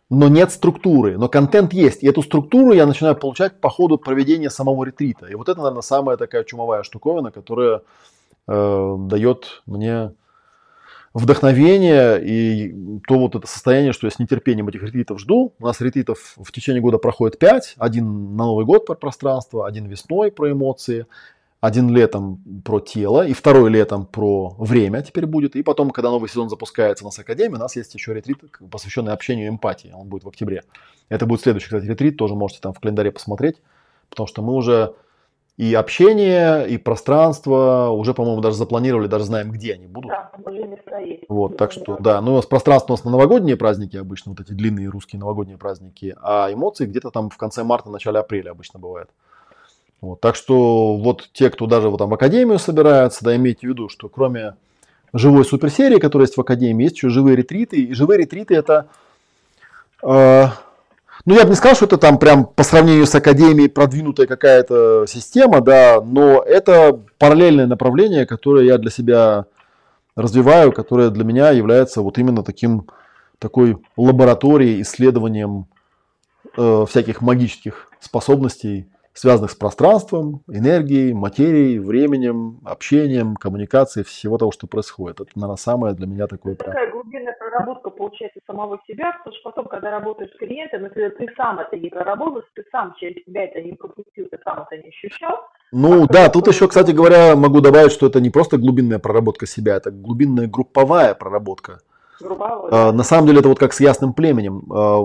но 0.09 0.27
нет 0.27 0.51
структуры. 0.51 1.17
Но 1.17 1.27
контент 1.27 1.73
есть. 1.73 2.03
И 2.03 2.07
эту 2.07 2.21
структуру 2.21 2.73
я 2.73 2.85
начинаю 2.85 3.15
получать 3.15 3.59
по 3.59 3.69
ходу 3.69 3.97
проведения 3.97 4.49
самого 4.49 4.83
ретрита. 4.83 5.25
И 5.25 5.35
вот 5.35 5.49
это, 5.49 5.59
наверное, 5.59 5.81
самая 5.81 6.17
такая 6.17 6.43
чумовая 6.43 6.83
штуковина, 6.83 7.31
которая 7.31 7.81
э, 8.47 8.95
дает 8.99 9.63
мне 9.65 10.11
вдохновение 11.13 12.19
и 12.23 12.99
то 13.07 13.19
вот 13.19 13.35
это 13.35 13.45
состояние, 13.45 13.93
что 13.93 14.07
я 14.07 14.11
с 14.11 14.19
нетерпением 14.19 14.67
этих 14.67 14.81
ретритов 14.83 15.19
жду. 15.19 15.53
У 15.59 15.65
нас 15.65 15.79
ретритов 15.79 16.35
в 16.37 16.51
течение 16.51 16.81
года 16.81 16.97
проходит 16.97 17.37
5. 17.37 17.75
Один 17.77 18.35
на 18.35 18.45
Новый 18.45 18.65
год 18.65 18.85
про 18.85 18.95
пространство, 18.95 19.67
один 19.67 19.85
весной 19.85 20.31
про 20.31 20.51
эмоции, 20.51 21.05
один 21.63 21.89
летом 21.95 22.43
про 22.65 22.81
тело, 22.81 23.25
и 23.25 23.31
второй 23.31 23.69
летом 23.69 24.05
про 24.05 24.53
время 24.59 25.01
теперь 25.01 25.25
будет. 25.25 25.55
И 25.55 25.63
потом, 25.63 25.91
когда 25.91 26.09
новый 26.09 26.27
сезон 26.27 26.49
запускается 26.49 27.05
у 27.05 27.07
нас 27.07 27.15
в 27.15 27.19
Академии, 27.19 27.55
у 27.55 27.57
нас 27.59 27.77
есть 27.77 27.95
еще 27.95 28.13
ретрит, 28.13 28.39
посвященный 28.69 29.13
общению 29.13 29.45
и 29.45 29.49
эмпатии. 29.49 29.93
Он 29.95 30.09
будет 30.09 30.25
в 30.25 30.27
октябре. 30.27 30.63
Это 31.07 31.25
будет 31.25 31.39
следующий, 31.39 31.67
кстати, 31.67 31.85
ретрит, 31.85 32.17
тоже 32.17 32.35
можете 32.35 32.59
там 32.59 32.73
в 32.73 32.81
календаре 32.81 33.13
посмотреть, 33.13 33.61
потому 34.09 34.27
что 34.27 34.41
мы 34.41 34.55
уже 34.55 34.95
и 35.55 35.73
общение, 35.73 36.67
и 36.67 36.77
пространство 36.77 37.91
уже, 37.91 38.13
по-моему, 38.13 38.41
даже 38.41 38.57
запланировали, 38.57 39.07
даже 39.07 39.23
знаем, 39.23 39.49
где 39.49 39.75
они 39.75 39.87
будут. 39.87 40.11
Да, 40.11 40.31
уже 40.45 40.65
места 40.65 40.97
есть. 40.99 41.23
Вот, 41.29 41.55
так 41.55 41.71
что, 41.71 41.95
да, 41.97 42.19
ну, 42.19 42.41
с 42.41 42.45
пространство 42.45 42.91
у 42.91 42.97
нас 42.97 43.05
на 43.05 43.11
новогодние 43.11 43.55
праздники 43.55 43.95
обычно, 43.95 44.33
вот 44.33 44.41
эти 44.41 44.51
длинные 44.51 44.89
русские 44.89 45.21
новогодние 45.21 45.57
праздники, 45.57 46.13
а 46.21 46.51
эмоции 46.51 46.85
где-то 46.85 47.09
там 47.09 47.29
в 47.29 47.37
конце 47.37 47.63
марта, 47.63 47.89
начале 47.89 48.19
апреля 48.19 48.51
обычно 48.51 48.81
бывает. 48.81 49.07
Вот, 50.03 50.19
так 50.19 50.35
что 50.35 50.97
вот 50.97 51.29
те, 51.31 51.49
кто 51.49 51.65
даже 51.65 51.87
вот 51.87 51.99
там 51.99 52.09
в 52.09 52.13
академию 52.13 52.59
собираются, 52.59 53.23
да, 53.23 53.37
имейте 53.37 53.67
в 53.67 53.69
виду, 53.69 53.87
что 53.87 54.09
кроме 54.09 54.55
живой 55.13 55.45
суперсерии, 55.45 55.97
которая 55.97 56.25
есть 56.27 56.35
в 56.35 56.41
академии, 56.41 56.83
есть 56.83 56.97
еще 56.97 57.07
живые 57.07 57.37
ретриты. 57.37 57.77
И 57.77 57.93
живые 57.93 58.17
ретриты 58.17 58.53
это, 58.53 58.87
э, 60.03 60.47
ну 61.23 61.33
я 61.33 61.43
бы 61.43 61.51
не 61.51 61.55
сказал, 61.55 61.77
что 61.77 61.85
это 61.85 61.97
там 61.97 62.19
прям 62.19 62.43
по 62.43 62.63
сравнению 62.63 63.07
с 63.07 63.15
академией 63.15 63.69
продвинутая 63.69 64.27
какая-то 64.27 65.05
система, 65.07 65.61
да, 65.61 66.01
но 66.01 66.43
это 66.43 66.99
параллельное 67.17 67.67
направление, 67.67 68.25
которое 68.25 68.65
я 68.65 68.77
для 68.77 68.91
себя 68.91 69.45
развиваю, 70.17 70.73
которое 70.73 71.11
для 71.11 71.23
меня 71.23 71.51
является 71.51 72.01
вот 72.01 72.17
именно 72.17 72.43
таким 72.43 72.89
такой 73.39 73.77
лабораторией, 73.95 74.81
исследованием 74.81 75.67
э, 76.57 76.85
всяких 76.89 77.21
магических 77.21 77.87
способностей 78.01 78.89
связанных 79.13 79.51
с 79.51 79.55
пространством, 79.55 80.41
энергией, 80.47 81.13
материей, 81.13 81.79
временем, 81.79 82.59
общением, 82.65 83.35
коммуникацией, 83.35 84.05
всего 84.05 84.37
того, 84.37 84.51
что 84.51 84.67
происходит. 84.67 85.21
Это, 85.21 85.29
наверное, 85.35 85.57
самое 85.57 85.93
для 85.93 86.07
меня 86.07 86.27
такое... 86.27 86.55
Такая 86.55 86.91
глубинная 86.91 87.35
проработка 87.39 87.89
получается 87.89 88.39
самого 88.47 88.79
себя, 88.87 89.13
потому 89.19 89.35
что 89.35 89.49
потом, 89.51 89.65
когда 89.67 89.91
работаешь 89.91 90.31
с 90.31 90.37
клиентом, 90.37 90.85
если 90.85 91.09
ты 91.09 91.27
сам 91.37 91.59
это 91.59 91.77
не 91.77 91.89
проработал, 91.89 92.41
ты 92.55 92.63
сам 92.71 92.95
через 92.99 93.23
себя 93.25 93.45
это 93.45 93.61
не 93.61 93.73
пропустил, 93.73 94.27
ты 94.29 94.39
сам 94.43 94.65
это 94.69 94.81
не 94.81 94.89
ощущал, 94.89 95.39
ну 95.75 96.05
да, 96.05 96.29
тут 96.29 96.47
еще, 96.47 96.67
кстати 96.67 96.91
говоря, 96.91 97.35
могу 97.35 97.59
добавить, 97.59 97.91
что 97.91 98.05
это 98.05 98.21
не 98.21 98.29
просто 98.29 98.59
глубинная 98.59 98.99
проработка 98.99 99.47
себя, 99.47 99.75
это 99.75 99.89
глубинная 99.89 100.47
групповая 100.47 101.15
проработка. 101.15 101.79
Групповая, 102.21 102.69
да. 102.69 102.91
На 102.91 103.03
самом 103.03 103.25
деле 103.25 103.39
это 103.39 103.49
вот 103.49 103.57
как 103.57 103.73
с 103.73 103.79
ясным 103.79 104.13
племенем. 104.13 104.71
А, 104.71 105.03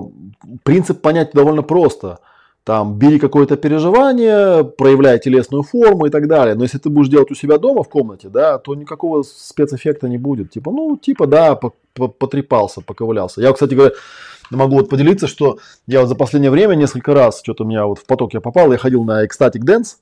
принцип 0.63 1.01
понять 1.01 1.31
довольно 1.33 1.63
просто 1.63 2.19
там, 2.63 2.99
бери 2.99 3.19
какое-то 3.19 3.57
переживание, 3.57 4.63
проявляй 4.63 5.19
телесную 5.19 5.63
форму 5.63 6.05
и 6.05 6.09
так 6.09 6.27
далее. 6.27 6.55
Но 6.55 6.63
если 6.63 6.77
ты 6.77 6.89
будешь 6.89 7.09
делать 7.09 7.31
у 7.31 7.35
себя 7.35 7.57
дома 7.57 7.83
в 7.83 7.89
комнате, 7.89 8.29
да, 8.29 8.57
то 8.59 8.75
никакого 8.75 9.23
спецэффекта 9.23 10.07
не 10.07 10.17
будет. 10.17 10.51
Типа, 10.51 10.71
ну, 10.71 10.97
типа, 10.97 11.25
да, 11.25 11.55
потрепался, 11.95 12.81
поковылялся. 12.81 13.41
Я, 13.41 13.51
кстати 13.53 13.73
говоря, 13.73 13.93
могу 14.51 14.75
вот 14.75 14.89
поделиться, 14.89 15.27
что 15.27 15.57
я 15.87 16.01
вот 16.01 16.09
за 16.09 16.15
последнее 16.15 16.51
время 16.51 16.75
несколько 16.75 17.13
раз, 17.13 17.41
что-то 17.41 17.63
у 17.63 17.67
меня 17.67 17.85
вот 17.85 17.99
в 17.99 18.05
поток 18.05 18.33
я 18.33 18.41
попал, 18.41 18.71
я 18.71 18.77
ходил 18.77 19.03
на 19.03 19.25
Ecstatic 19.25 19.61
Dance. 19.65 19.97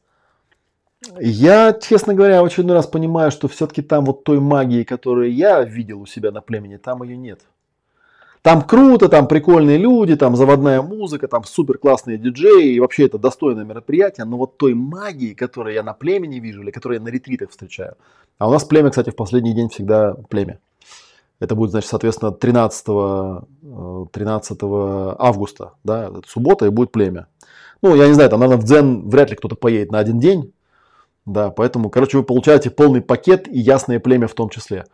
Я, 1.19 1.73
честно 1.73 2.15
говоря, 2.15 2.41
в 2.41 2.45
очередной 2.45 2.75
раз 2.75 2.87
понимаю, 2.87 3.31
что 3.31 3.47
все-таки 3.47 3.81
там 3.81 4.03
вот 4.05 4.23
той 4.23 4.39
магии, 4.39 4.83
которую 4.83 5.33
я 5.33 5.63
видел 5.63 6.01
у 6.01 6.05
себя 6.05 6.31
на 6.31 6.41
племени, 6.41 6.77
там 6.77 7.03
ее 7.03 7.15
нет. 7.17 7.41
Там 8.47 8.61
круто, 8.61 9.09
там 9.09 9.27
прикольные 9.27 9.77
люди, 9.77 10.15
там 10.15 10.37
заводная 10.37 10.81
музыка, 10.81 11.27
там 11.27 11.43
супер 11.43 11.77
классные 11.77 12.17
диджеи, 12.17 12.75
и 12.75 12.79
вообще 12.79 13.07
это 13.07 13.17
достойное 13.17 13.65
мероприятие, 13.65 14.25
но 14.25 14.37
вот 14.37 14.57
той 14.57 14.73
магии, 14.73 15.33
которую 15.33 15.73
я 15.73 15.83
на 15.83 15.91
племени 15.91 16.39
вижу, 16.39 16.61
или 16.61 16.71
которую 16.71 16.99
я 16.99 17.03
на 17.03 17.09
ретритах 17.09 17.49
встречаю, 17.49 17.95
а 18.37 18.47
у 18.47 18.51
нас 18.53 18.63
племя, 18.63 18.89
кстати, 18.89 19.09
в 19.09 19.17
последний 19.17 19.53
день 19.53 19.67
всегда 19.67 20.15
племя. 20.29 20.59
Это 21.41 21.55
будет, 21.55 21.71
значит, 21.71 21.89
соответственно, 21.89 22.31
13, 22.31 22.85
13 24.13 24.57
э, 24.61 25.15
августа, 25.19 25.73
да, 25.83 26.05
это 26.05 26.21
суббота, 26.25 26.67
и 26.67 26.69
будет 26.69 26.93
племя. 26.93 27.27
Ну, 27.81 27.95
я 27.95 28.07
не 28.07 28.13
знаю, 28.13 28.29
там, 28.29 28.39
наверное, 28.39 28.61
в 28.61 28.65
Дзен 28.65 29.09
вряд 29.09 29.29
ли 29.29 29.35
кто-то 29.35 29.57
поедет 29.57 29.91
на 29.91 29.99
один 29.99 30.21
день, 30.21 30.53
да, 31.25 31.49
поэтому, 31.49 31.89
короче, 31.89 32.17
вы 32.17 32.23
получаете 32.23 32.69
полный 32.69 33.01
пакет 33.01 33.49
и 33.49 33.59
ясное 33.59 33.99
племя 33.99 34.27
в 34.29 34.35
том 34.35 34.47
числе. 34.47 34.85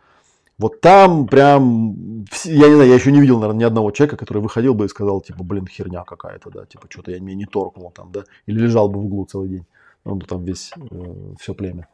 Вот 0.58 0.80
там 0.80 1.26
прям, 1.26 2.24
я 2.44 2.68
не 2.68 2.74
знаю, 2.74 2.88
я 2.88 2.94
еще 2.94 3.10
не 3.10 3.20
видел, 3.20 3.40
наверное, 3.40 3.60
ни 3.60 3.64
одного 3.64 3.90
человека, 3.90 4.16
который 4.16 4.40
выходил 4.40 4.74
бы 4.74 4.84
и 4.84 4.88
сказал, 4.88 5.20
типа, 5.20 5.42
блин, 5.42 5.66
херня 5.66 6.04
какая-то, 6.04 6.50
да, 6.50 6.64
типа, 6.64 6.86
что-то 6.88 7.10
я 7.10 7.18
меня 7.18 7.34
не 7.34 7.46
торкнул 7.46 7.90
там, 7.90 8.12
да, 8.12 8.24
или 8.46 8.60
лежал 8.60 8.88
бы 8.88 9.00
в 9.00 9.06
углу 9.06 9.26
целый 9.26 9.48
день. 9.48 9.66
Ну, 10.04 10.18
там 10.20 10.44
весь, 10.44 10.72
э, 10.76 11.34
все 11.40 11.54
племя. 11.54 11.88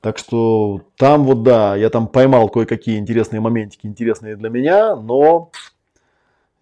Так 0.00 0.16
что 0.16 0.80
там 0.96 1.24
вот, 1.24 1.42
да, 1.42 1.76
я 1.76 1.90
там 1.90 2.08
поймал 2.08 2.48
кое-какие 2.48 2.98
интересные 2.98 3.40
моментики, 3.40 3.86
интересные 3.86 4.36
для 4.36 4.48
меня, 4.48 4.96
но 4.96 5.50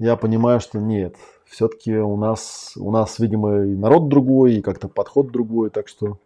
я 0.01 0.16
понимаю, 0.16 0.59
что 0.59 0.81
нет, 0.81 1.15
все-таки 1.47 1.94
у 1.97 2.16
нас, 2.16 2.73
у 2.77 2.90
нас, 2.90 3.20
видимо, 3.20 3.65
и 3.65 3.77
народ 3.77 4.09
другой, 4.09 4.55
и 4.55 4.60
как-то 4.60 4.89
подход 4.89 5.31
другой, 5.31 5.70
так 5.70 5.86
что 5.86 6.19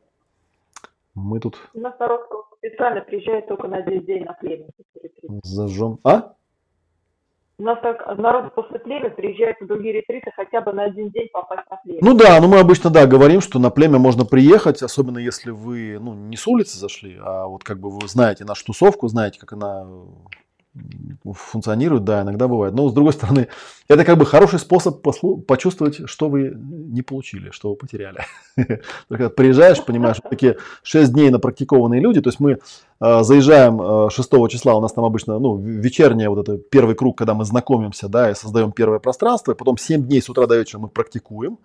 Мы 1.15 1.41
тут... 1.41 1.59
У 1.75 1.81
нас 1.81 1.99
народ 1.99 2.23
специально 2.59 3.01
приезжает 3.03 3.47
только 3.49 3.69
на 3.69 3.79
один 3.79 4.05
день 4.05 4.25
на 4.25 4.33
племя. 4.35 4.67
Зажжем. 5.43 5.99
А? 6.05 6.35
У 7.59 7.65
нас 7.65 7.79
так 7.83 8.19
народ 8.19 8.55
после 8.55 8.79
племя 8.79 9.11
приезжает 9.11 9.57
в 9.61 9.67
другие 9.67 9.95
ретриты 9.95 10.33
хотя 10.35 10.63
бы 10.63 10.73
на 10.73 10.85
один 10.85 11.11
день 11.11 11.29
попасть 11.33 11.69
на 11.71 11.77
племя. 11.77 11.99
Ну 12.03 12.15
да, 12.15 12.41
ну 12.41 12.49
мы 12.49 12.59
обычно, 12.59 12.91
да, 12.91 13.07
говорим, 13.07 13.41
что 13.41 13.59
на 13.59 13.71
племя 13.71 13.99
можно 13.99 14.25
приехать, 14.25 14.83
особенно 14.83 15.19
если 15.19 15.51
вы, 15.51 15.99
ну, 16.01 16.15
не 16.15 16.37
с 16.37 16.47
улицы 16.47 16.79
зашли, 16.79 17.19
а 17.23 17.47
вот 17.47 17.63
как 17.63 17.79
бы 17.79 17.91
вы 17.91 18.09
знаете 18.09 18.45
нашу 18.45 18.65
тусовку, 18.65 19.07
знаете, 19.09 19.39
как 19.39 19.53
она 19.53 19.87
функционирует, 21.35 22.05
да, 22.05 22.23
иногда 22.23 22.49
бывает. 22.49 22.75
Но 22.75 22.89
с 22.89 22.95
другой 22.95 23.13
стороны, 23.13 23.49
это 23.89 24.05
как 24.05 24.17
бы 24.19 24.25
хороший 24.25 24.59
способ 24.59 25.07
послу- 25.07 25.41
почувствовать, 25.41 26.09
что 26.09 26.29
вы 26.29 26.57
не 26.57 27.03
получили, 27.03 27.51
что 27.51 27.71
вы 27.71 27.77
потеряли. 27.77 28.25
Когда 29.09 29.29
приезжаешь, 29.29 29.85
понимаешь, 29.85 30.17
такие 30.29 30.57
6 30.83 31.13
дней 31.13 31.31
напрактикованные 31.31 32.01
люди, 32.01 32.21
то 32.21 32.29
есть 32.29 32.41
мы 32.41 32.59
э, 33.01 33.23
заезжаем 33.23 33.81
э, 34.07 34.11
6 34.11 34.31
числа, 34.49 34.75
у 34.75 34.81
нас 34.81 34.93
там 34.93 35.05
обычно, 35.05 35.39
ну, 35.39 35.57
вечерняя 35.57 36.31
вот 36.31 36.49
это 36.49 36.57
первый 36.57 36.95
круг, 36.95 37.19
когда 37.19 37.35
мы 37.35 37.45
знакомимся, 37.45 38.09
да, 38.09 38.31
и 38.31 38.35
создаем 38.35 38.73
первое 38.73 38.99
пространство, 38.99 39.53
и 39.53 39.57
потом 39.57 39.77
7 39.77 40.07
дней 40.07 40.23
с 40.23 40.31
утра 40.31 40.47
до 40.47 40.57
вечера 40.57 40.81
мы 40.81 40.89
практикуем, 40.89 41.59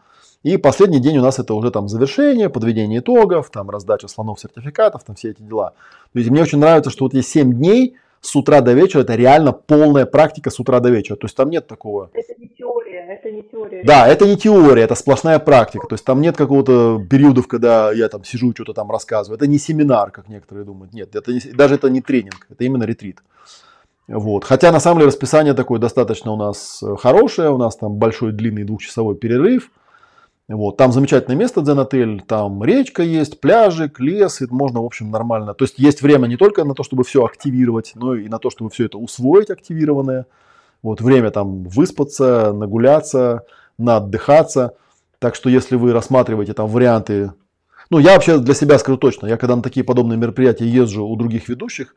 и 0.43 0.57
последний 0.57 0.99
день 0.99 1.17
у 1.17 1.21
нас 1.21 1.39
это 1.39 1.53
уже 1.53 1.71
там 1.71 1.87
завершение, 1.87 2.49
подведение 2.49 2.99
итогов, 2.99 3.49
там 3.49 3.69
раздача 3.69 4.07
слонов 4.07 4.39
сертификатов, 4.39 5.03
там 5.03 5.15
все 5.15 5.31
эти 5.31 5.41
дела. 5.41 5.73
То 6.13 6.19
есть 6.19 6.29
мне 6.29 6.41
очень 6.41 6.59
нравится, 6.59 6.91
что 6.91 7.05
вот 7.05 7.13
есть 7.13 7.29
7 7.29 7.53
дней, 7.53 7.97
с 8.21 8.35
утра 8.35 8.61
до 8.61 8.73
вечера, 8.73 9.01
это 9.01 9.15
реально 9.15 9.53
полная 9.53 10.05
практика 10.05 10.49
с 10.49 10.59
утра 10.59 10.79
до 10.79 10.89
вечера. 10.89 11.15
То 11.15 11.25
есть 11.25 11.35
там 11.35 11.49
нет 11.49 11.67
такого... 11.67 12.09
Это 12.13 12.33
не 12.39 12.47
теория, 12.47 13.05
это 13.07 13.31
не 13.31 13.41
теория. 13.43 13.83
Да, 13.83 14.07
это 14.07 14.25
не 14.25 14.37
теория, 14.37 14.83
это 14.83 14.95
сплошная 14.95 15.39
практика. 15.39 15.87
То 15.87 15.93
есть 15.93 16.05
там 16.05 16.21
нет 16.21 16.35
какого-то 16.35 17.01
периодов, 17.09 17.47
когда 17.47 17.91
я 17.91 18.09
там 18.09 18.23
сижу, 18.23 18.51
что-то 18.53 18.73
там 18.73 18.91
рассказываю. 18.91 19.37
Это 19.37 19.47
не 19.47 19.59
семинар, 19.59 20.11
как 20.11 20.29
некоторые 20.29 20.65
думают. 20.65 20.93
Нет, 20.93 21.15
это 21.15 21.31
не, 21.31 21.39
даже 21.39 21.75
это 21.75 21.89
не 21.89 22.01
тренинг, 22.01 22.47
это 22.49 22.63
именно 22.63 22.83
ретрит. 22.83 23.19
Вот. 24.07 24.45
Хотя 24.45 24.71
на 24.71 24.79
самом 24.79 24.99
деле 24.99 25.07
расписание 25.07 25.53
такое 25.53 25.79
достаточно 25.79 26.31
у 26.31 26.37
нас 26.37 26.81
э, 26.81 26.95
хорошее, 26.95 27.51
у 27.51 27.57
нас 27.57 27.75
там 27.75 27.95
большой 27.95 28.31
длинный 28.31 28.63
двухчасовой 28.63 29.15
перерыв. 29.15 29.69
Вот, 30.49 30.77
там 30.77 30.93
замечательное 30.93 31.35
место 31.35 31.61
Дзен-отель, 31.61 32.21
там 32.21 32.63
речка 32.63 33.03
есть, 33.03 33.41
пляжик, 33.41 33.99
лес, 33.99 34.41
и 34.41 34.47
можно, 34.49 34.81
в 34.81 34.85
общем, 34.85 35.11
нормально. 35.11 35.53
То 35.53 35.65
есть 35.65 35.77
есть 35.77 36.01
время 36.01 36.27
не 36.27 36.37
только 36.37 36.63
на 36.63 36.73
то, 36.73 36.83
чтобы 36.83 37.03
все 37.03 37.25
активировать, 37.25 37.91
но 37.95 38.15
и 38.15 38.29
на 38.29 38.39
то, 38.39 38.49
чтобы 38.49 38.69
все 38.69 38.85
это 38.85 38.97
усвоить 38.97 39.49
активированное. 39.49 40.25
Вот 40.81 41.01
время 41.01 41.31
там 41.31 41.63
выспаться, 41.63 42.53
нагуляться, 42.53 43.43
наотдыхаться. 43.77 44.75
Так 45.19 45.35
что 45.35 45.49
если 45.49 45.75
вы 45.75 45.91
рассматриваете 45.91 46.53
там 46.53 46.67
варианты, 46.67 47.33
ну 47.89 47.99
я 47.99 48.13
вообще 48.13 48.37
для 48.37 48.53
себя 48.53 48.79
скажу 48.79 48.97
точно, 48.97 49.27
я 49.27 49.35
когда 49.35 49.57
на 49.57 49.61
такие 49.61 49.83
подобные 49.83 50.17
мероприятия 50.17 50.65
езжу 50.65 51.05
у 51.05 51.15
других 51.17 51.49
ведущих, 51.49 51.93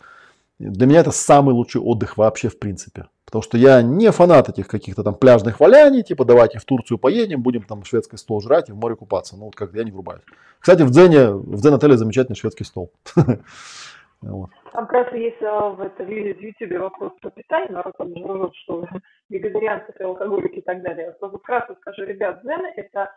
для 0.60 0.86
меня 0.86 1.00
это 1.00 1.10
самый 1.10 1.54
лучший 1.54 1.80
отдых 1.80 2.18
вообще 2.18 2.48
в 2.48 2.58
принципе. 2.58 3.06
Потому 3.24 3.42
что 3.42 3.56
я 3.56 3.80
не 3.80 4.10
фанат 4.10 4.48
этих 4.48 4.68
каких-то 4.68 5.02
там 5.02 5.14
пляжных 5.14 5.58
валяний, 5.58 6.02
типа 6.02 6.24
давайте 6.24 6.58
в 6.58 6.64
Турцию 6.64 6.98
поедем, 6.98 7.42
будем 7.42 7.62
там 7.62 7.84
шведский 7.84 8.18
стол 8.18 8.40
жрать 8.42 8.68
и 8.68 8.72
в 8.72 8.76
море 8.76 8.96
купаться. 8.96 9.36
Ну 9.36 9.46
вот 9.46 9.56
как 9.56 9.72
я 9.72 9.84
не 9.84 9.90
врубаюсь. 9.90 10.22
Кстати, 10.58 10.82
в 10.82 10.90
Дзене, 10.90 11.30
в 11.32 11.60
Дзен 11.60 11.74
отеле 11.74 11.96
замечательный 11.96 12.36
шведский 12.36 12.64
стол. 12.64 12.92
Там 14.22 14.86
как 14.86 14.92
раз 14.92 15.14
есть 15.14 15.42
а, 15.42 15.70
в, 15.70 15.80
это, 15.80 16.04
в 16.04 16.10
YouTube 16.10 16.78
вопрос 16.78 17.12
про 17.22 17.30
питание, 17.30 17.72
народ 17.72 17.96
там 17.96 18.14
жрет, 18.14 18.54
что 18.54 18.86
вегетарианцы, 19.30 19.94
алкоголики 19.98 20.56
и 20.56 20.60
так 20.60 20.82
далее. 20.82 21.16
Просто 21.18 21.38
вкратце 21.38 21.74
скажу, 21.80 22.04
ребят, 22.04 22.42
Дзен 22.42 22.60
это 22.76 23.10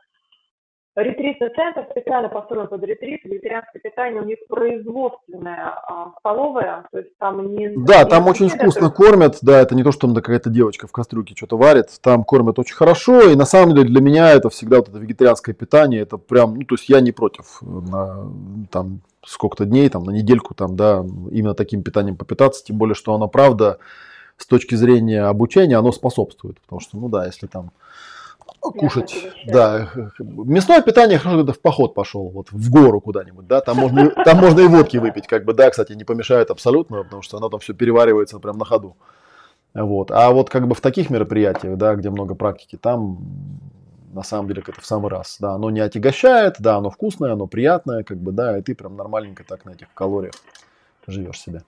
Ретритный 0.95 1.49
центр 1.56 1.88
специально 1.90 2.30
построен 2.30 2.68
под 2.68 2.84
ретрит. 2.84 3.24
Вегетарианское 3.24 3.82
питание 3.82 4.22
у 4.22 4.26
них 4.26 4.38
производственное, 4.48 5.74
а, 5.88 6.14
столовое, 6.20 6.86
то 6.91 6.99
есть 6.99 7.18
там 7.18 7.56
не... 7.56 7.70
Да, 7.78 8.06
там 8.06 8.28
очень 8.28 8.48
вкусно 8.48 8.86
есть... 8.86 8.95
кормят, 8.95 9.38
да, 9.41 9.60
это 9.60 9.74
не 9.74 9.84
то, 9.84 9.91
что 9.91 10.02
там 10.02 10.15
какая-то 10.15 10.52
девочка 10.52 10.86
в 10.86 10.91
кастрюльке 10.91 11.34
что-то 11.36 11.57
варит, 11.57 11.88
там 12.02 12.24
кормят 12.24 12.60
очень 12.60 12.76
хорошо, 12.76 13.32
и 13.32 13.36
на 13.36 13.45
самом 13.45 13.74
деле 13.74 13.88
для 13.88 14.02
меня 14.02 14.32
это 14.32 14.49
всегда 14.49 14.78
вот 14.78 14.90
это 14.90 14.99
вегетарианское 14.99 15.56
питание, 15.56 16.02
это 16.02 16.18
прям, 16.18 16.56
ну, 16.56 16.64
то 16.64 16.76
есть 16.76 16.88
я 16.88 16.99
не 16.99 17.11
против 17.11 17.60
на, 17.61 18.28
там, 18.70 19.02
сколько-то 19.26 19.65
дней, 19.65 19.90
там, 19.90 20.03
на 20.03 20.11
недельку, 20.11 20.53
там, 20.53 20.76
да, 20.76 21.03
именно 21.32 21.56
таким 21.56 21.82
питанием 21.82 22.18
попитаться, 22.18 22.64
тем 22.64 22.78
более, 22.78 22.94
что 22.94 23.15
оно, 23.15 23.28
правда, 23.28 23.80
с 24.38 24.45
точки 24.45 24.76
зрения 24.76 25.24
обучения, 25.24 25.78
оно 25.78 25.91
способствует, 25.91 26.60
потому 26.61 26.82
что, 26.82 26.98
ну 26.98 27.10
да, 27.10 27.26
если 27.26 27.48
там 27.48 27.72
кушать. 28.60 29.16
Да, 29.46 29.90
мясное 30.20 30.82
питание 30.82 31.18
хорошо, 31.18 31.40
когда 31.40 31.54
в 31.54 31.60
поход 31.60 31.94
пошел, 31.94 32.30
вот 32.30 32.52
в 32.52 32.70
гору 32.70 33.02
куда-нибудь, 33.02 33.48
да, 33.48 33.62
там 33.62 33.78
можно, 33.78 34.10
там 34.10 34.38
можно 34.38 34.62
и 34.62 34.68
водки 34.68 34.98
выпить, 34.98 35.28
как 35.28 35.46
бы, 35.46 35.54
да, 35.54 35.70
кстати, 35.70 35.94
не 35.94 36.04
помешает 36.04 36.50
абсолютно, 36.50 37.04
потому 37.04 37.22
что 37.22 37.38
оно 37.38 37.50
там 37.50 37.60
все 37.60 37.74
переваривается 37.74 38.40
прям 38.40 38.58
на 38.58 38.66
ходу. 38.66 38.96
Вот. 39.74 40.12
А 40.12 40.32
вот 40.32 40.50
как 40.50 40.68
бы 40.68 40.76
в 40.76 40.82
таких 40.82 41.10
мероприятиях, 41.10 41.78
да, 41.78 41.96
где 41.96 42.10
много 42.10 42.36
практики, 42.36 42.78
там 42.78 43.20
на 44.14 44.24
самом 44.24 44.48
деле 44.48 44.64
это 44.66 44.80
в 44.80 44.86
самый 44.86 45.10
раз, 45.10 45.38
да, 45.40 45.54
оно 45.54 45.72
не 45.72 45.80
отягощает, 45.80 46.58
да, 46.60 46.78
оно 46.78 46.92
вкусное, 46.92 47.34
оно 47.34 47.48
приятное, 47.48 48.04
как 48.04 48.18
бы, 48.18 48.32
да, 48.32 48.58
и 48.58 48.62
ты 48.62 48.76
прям 48.76 48.96
нормальненько 48.96 49.44
так 49.44 49.66
на 49.66 49.72
этих 49.72 49.88
калориях 49.94 50.36
живешь 51.08 51.40
себе. 51.40 51.64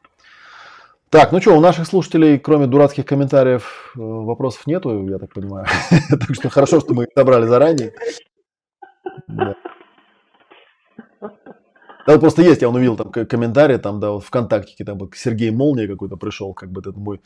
Так, 1.10 1.32
ну 1.32 1.40
что, 1.40 1.56
у 1.56 1.62
наших 1.62 1.88
слушателей, 1.88 2.40
кроме 2.40 2.68
дурацких 2.68 3.06
комментариев, 3.06 3.94
э, 3.96 4.00
вопросов 4.00 4.68
нету, 4.68 5.08
я 5.08 5.18
так 5.18 5.34
понимаю. 5.34 5.66
Так 6.10 6.36
что 6.36 6.50
хорошо, 6.50 6.80
что 6.80 6.94
мы 6.94 7.04
их 7.04 7.10
собрали 7.16 7.46
заранее. 7.46 7.94
Да. 9.28 9.56
Да, 12.08 12.20
просто 12.20 12.44
есть, 12.44 12.62
я 12.62 12.70
он 12.70 12.76
увидел 12.76 12.98
там 12.98 13.12
комментарии, 13.12 13.78
там, 13.78 14.00
да, 14.00 14.12
вот 14.12 14.24
ВКонтакте, 14.26 14.86
там 14.86 15.00
Сергей 15.16 15.50
Молния 15.50 15.88
какой-то 15.88 16.18
пришел, 16.18 16.54
как 16.54 16.72
бы 16.72 16.82
этот 16.82 16.96
мой 16.98 17.20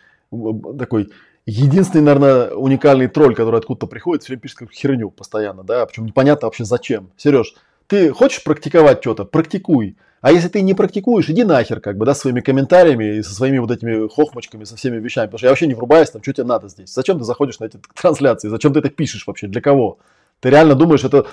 такой 0.77 1.09
единственный, 1.45 2.03
наверное, 2.03 2.51
уникальный 2.51 3.07
тролль, 3.07 3.35
который 3.35 3.59
откуда-то 3.59 3.87
приходит, 3.87 4.23
все 4.23 4.37
пишет 4.37 4.59
какую-то 4.59 4.79
херню 4.79 5.09
постоянно, 5.09 5.63
да, 5.63 5.85
причем 5.85 6.05
непонятно 6.05 6.47
вообще 6.47 6.63
зачем. 6.63 7.11
Сереж, 7.17 7.55
ты 7.87 8.11
хочешь 8.13 8.43
практиковать 8.43 9.01
что-то, 9.01 9.25
практикуй. 9.25 9.97
А 10.21 10.31
если 10.31 10.49
ты 10.49 10.61
не 10.61 10.73
практикуешь, 10.73 11.29
иди 11.29 11.43
нахер, 11.43 11.79
как 11.79 11.97
бы, 11.97 12.05
да, 12.05 12.13
своими 12.13 12.41
комментариями 12.41 13.17
и 13.17 13.23
со 13.23 13.33
своими 13.33 13.57
вот 13.59 13.71
этими 13.71 14.07
хохмочками, 14.07 14.65
со 14.65 14.75
всеми 14.75 14.97
вещами. 14.97 15.27
Потому 15.27 15.37
что 15.37 15.47
я 15.47 15.51
вообще 15.51 15.67
не 15.67 15.75
врубаюсь, 15.75 16.09
там, 16.09 16.21
что 16.21 16.33
тебе 16.33 16.45
надо 16.45 16.67
здесь. 16.67 16.93
Зачем 16.93 17.17
ты 17.17 17.23
заходишь 17.23 17.59
на 17.59 17.65
эти 17.65 17.79
трансляции? 17.95 18.49
Зачем 18.49 18.73
ты 18.73 18.79
это 18.79 18.89
пишешь 18.89 19.25
вообще? 19.25 19.47
Для 19.47 19.61
кого? 19.61 19.99
Ты 20.41 20.49
реально 20.49 20.75
думаешь, 20.75 21.03
это... 21.03 21.25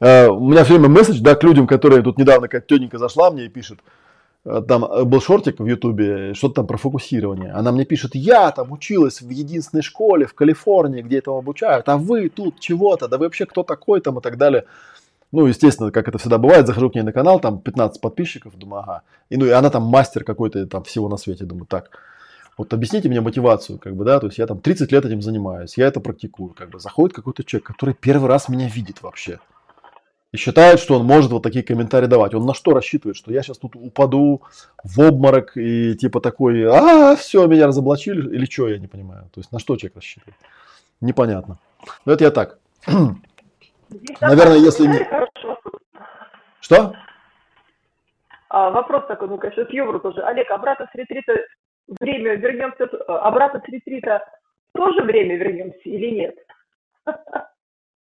Э, 0.00 0.26
у 0.26 0.48
меня 0.48 0.64
все 0.64 0.74
время 0.74 0.88
месседж, 0.88 1.20
да, 1.20 1.36
к 1.36 1.44
людям, 1.44 1.68
которые 1.68 2.02
тут 2.02 2.18
недавно, 2.18 2.48
как 2.48 2.66
тетенька 2.66 2.98
зашла 2.98 3.30
мне 3.30 3.44
и 3.44 3.48
пишет, 3.48 3.78
э, 4.44 4.60
там 4.66 4.84
э, 4.84 5.04
был 5.04 5.20
шортик 5.20 5.60
в 5.60 5.66
Ютубе, 5.66 6.34
что-то 6.34 6.54
там 6.54 6.66
про 6.66 6.76
фокусирование. 6.76 7.52
Она 7.52 7.70
мне 7.70 7.84
пишет, 7.84 8.16
я 8.16 8.50
там 8.50 8.72
училась 8.72 9.20
в 9.20 9.30
единственной 9.30 9.82
школе 9.82 10.26
в 10.26 10.34
Калифорнии, 10.34 11.02
где 11.02 11.18
этому 11.18 11.38
обучают, 11.38 11.88
а 11.88 11.96
вы 11.96 12.28
тут 12.28 12.58
чего-то, 12.58 13.06
да 13.06 13.18
вы 13.18 13.26
вообще 13.26 13.46
кто 13.46 13.62
такой 13.62 14.00
там 14.00 14.18
и 14.18 14.22
так 14.22 14.36
далее. 14.36 14.64
Ну, 15.32 15.46
естественно, 15.46 15.90
как 15.90 16.08
это 16.08 16.18
всегда 16.18 16.36
бывает, 16.36 16.66
захожу 16.66 16.90
к 16.90 16.94
ней 16.94 17.02
на 17.02 17.12
канал, 17.12 17.40
там 17.40 17.58
15 17.58 18.00
подписчиков, 18.02 18.56
думаю, 18.56 18.82
ага. 18.82 19.02
И, 19.30 19.38
ну, 19.38 19.46
и 19.46 19.50
она 19.50 19.70
там 19.70 19.82
мастер 19.84 20.24
какой-то 20.24 20.66
там 20.66 20.84
всего 20.84 21.08
на 21.08 21.16
свете. 21.16 21.46
Думаю, 21.46 21.66
так, 21.66 21.90
вот 22.58 22.72
объясните 22.74 23.08
мне 23.08 23.22
мотивацию, 23.22 23.78
как 23.78 23.96
бы, 23.96 24.04
да, 24.04 24.20
то 24.20 24.26
есть 24.26 24.38
я 24.38 24.46
там 24.46 24.60
30 24.60 24.92
лет 24.92 25.04
этим 25.06 25.22
занимаюсь, 25.22 25.78
я 25.78 25.86
это 25.86 26.00
практикую, 26.00 26.50
как 26.50 26.68
бы, 26.68 26.78
заходит 26.78 27.16
какой-то 27.16 27.44
человек, 27.44 27.66
который 27.66 27.94
первый 27.94 28.28
раз 28.28 28.50
меня 28.50 28.68
видит 28.68 29.02
вообще. 29.02 29.38
И 30.32 30.36
считает, 30.36 30.80
что 30.80 30.98
он 30.98 31.06
может 31.06 31.30
вот 31.30 31.42
такие 31.42 31.62
комментарии 31.62 32.06
давать. 32.06 32.34
Он 32.34 32.46
на 32.46 32.54
что 32.54 32.72
рассчитывает? 32.72 33.16
Что 33.16 33.32
я 33.32 33.42
сейчас 33.42 33.58
тут 33.58 33.76
упаду 33.76 34.42
в 34.82 34.98
обморок 35.00 35.56
и 35.56 35.94
типа 35.94 36.20
такой, 36.20 36.64
а, 36.66 37.16
все, 37.16 37.46
меня 37.46 37.66
разоблачили, 37.66 38.34
или 38.34 38.46
что, 38.46 38.68
я 38.68 38.78
не 38.78 38.86
понимаю. 38.86 39.28
То 39.32 39.40
есть 39.40 39.52
на 39.52 39.58
что 39.58 39.76
человек 39.76 39.96
рассчитывает? 39.96 40.36
Непонятно. 41.02 41.58
Но 42.06 42.12
это 42.12 42.24
я 42.24 42.30
так. 42.30 42.58
Наверное, 44.20 44.58
если 44.58 44.86
не... 44.86 45.08
Что? 46.60 46.94
А, 48.48 48.70
вопрос 48.70 49.06
такой, 49.08 49.28
ну, 49.28 49.38
конечно, 49.38 49.64
с 49.64 49.70
юмором 49.70 50.00
тоже. 50.00 50.20
Олег, 50.22 50.50
обратно 50.50 50.86
с 50.92 50.94
ретрита 50.94 51.32
время 52.00 52.34
вернемся, 52.36 52.84
обратно 53.06 53.60
с 53.64 53.68
ретрита 53.68 54.22
тоже 54.74 55.02
время 55.02 55.36
вернемся 55.36 55.80
или 55.84 56.10
нет? 56.10 56.36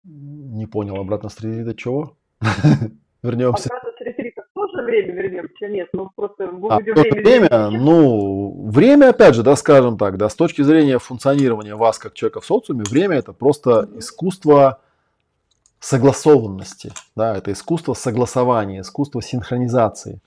Не 0.04 0.66
понял, 0.66 0.96
обратно 0.96 1.28
с 1.28 1.40
ретрита 1.40 1.74
чего? 1.74 2.16
Вернемся. 3.22 3.68
Обратно 3.68 3.92
с 3.96 4.00
ретрита 4.00 4.42
тоже 4.52 4.82
время 4.82 5.12
вернемся? 5.12 5.68
Нет, 5.68 5.88
ну 5.92 6.10
просто 6.16 6.44
а, 6.44 6.78
время, 6.78 7.22
время 7.22 7.70
ну, 7.70 8.68
время, 8.68 9.10
опять 9.10 9.36
же, 9.36 9.44
да, 9.44 9.54
скажем 9.54 9.96
так, 9.96 10.16
да, 10.16 10.28
с 10.28 10.34
точки 10.34 10.62
зрения 10.62 10.98
функционирования 10.98 11.76
вас 11.76 11.98
как 11.98 12.14
человека 12.14 12.40
в 12.40 12.46
социуме, 12.46 12.82
время 12.90 13.16
это 13.16 13.32
просто 13.32 13.88
искусство 13.94 14.80
согласованности, 15.82 16.92
да, 17.16 17.36
это 17.36 17.50
искусство 17.50 17.94
согласования, 17.94 18.82
искусство 18.82 19.20
синхронизации. 19.20 20.20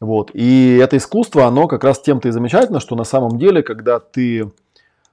Вот. 0.00 0.32
И 0.34 0.76
это 0.82 0.96
искусство, 0.96 1.44
оно 1.44 1.68
как 1.68 1.84
раз 1.84 2.00
тем-то 2.00 2.28
и 2.28 2.32
замечательно, 2.32 2.80
что 2.80 2.96
на 2.96 3.04
самом 3.04 3.38
деле, 3.38 3.62
когда 3.62 4.00
ты 4.00 4.40
э, 4.40 4.46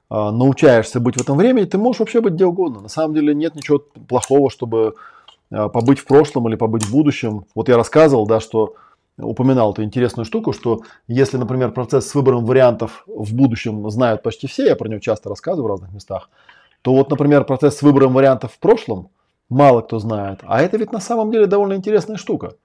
научаешься 0.10 1.00
быть 1.00 1.18
в 1.18 1.22
этом 1.22 1.38
времени, 1.38 1.66
ты 1.66 1.78
можешь 1.78 2.00
вообще 2.00 2.20
быть 2.20 2.34
где 2.34 2.46
угодно. 2.46 2.82
На 2.82 2.90
самом 2.90 3.14
деле 3.14 3.36
нет 3.36 3.54
ничего 3.54 3.78
плохого, 3.78 4.50
чтобы 4.50 4.96
э, 5.52 5.70
побыть 5.70 6.00
в 6.00 6.06
прошлом 6.06 6.50
или 6.50 6.56
побыть 6.56 6.86
в 6.86 6.92
будущем. 6.92 7.46
Вот 7.54 7.70
я 7.70 7.78
рассказывал, 7.78 8.26
да, 8.26 8.40
что 8.40 8.74
упоминал 9.20 9.74
эту 9.74 9.84
интересную 9.84 10.26
штуку, 10.26 10.52
что 10.52 10.82
если, 11.08 11.38
например, 11.38 11.70
процесс 11.74 12.08
с 12.08 12.16
выбором 12.16 12.44
вариантов 12.44 13.04
в 13.06 13.36
будущем 13.36 13.88
знают 13.92 14.24
почти 14.24 14.48
все, 14.48 14.66
я 14.66 14.76
про 14.76 14.90
него 14.90 15.00
часто 15.00 15.30
рассказываю 15.30 15.66
в 15.66 15.72
разных 15.74 15.94
местах, 15.94 16.32
то 16.82 16.96
вот, 16.96 17.12
например, 17.12 17.44
процесс 17.44 17.78
с 17.78 17.84
выбором 17.84 18.14
вариантов 18.14 18.54
в 18.54 18.58
прошлом 18.58 19.10
мало 19.50 19.82
кто 19.82 20.00
знает. 20.00 20.40
А 20.44 20.62
это 20.62 20.78
ведь 20.78 20.92
на 20.92 21.00
самом 21.00 21.32
деле 21.32 21.48
довольно 21.48 21.74
интересная 21.74 22.18
штука. 22.18 22.56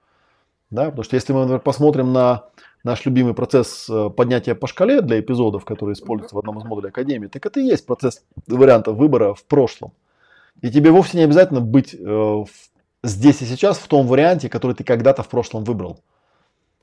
Да? 0.69 0.85
Потому 0.85 1.03
что 1.03 1.15
если 1.15 1.33
мы, 1.33 1.39
например, 1.41 1.61
посмотрим 1.61 2.13
на 2.13 2.45
наш 2.83 3.05
любимый 3.05 3.33
процесс 3.33 3.87
э, 3.89 4.09
поднятия 4.09 4.55
по 4.55 4.67
шкале 4.67 5.01
для 5.01 5.19
эпизодов, 5.19 5.65
который 5.65 5.93
используется 5.93 6.35
в 6.35 6.39
одном 6.39 6.59
из 6.59 6.63
модулей 6.65 6.89
Академии, 6.89 7.27
так 7.27 7.45
это 7.45 7.59
и 7.59 7.63
есть 7.63 7.85
процесс 7.85 8.23
вариантов 8.47 8.95
выбора 8.95 9.33
в 9.33 9.43
прошлом. 9.43 9.91
И 10.61 10.71
тебе 10.71 10.91
вовсе 10.91 11.17
не 11.17 11.23
обязательно 11.23 11.61
быть 11.61 11.95
э, 11.97 12.43
здесь 13.03 13.41
и 13.41 13.45
сейчас 13.45 13.77
в 13.77 13.87
том 13.87 14.07
варианте, 14.07 14.49
который 14.49 14.75
ты 14.75 14.83
когда-то 14.83 15.23
в 15.23 15.29
прошлом 15.29 15.63
выбрал. 15.63 15.99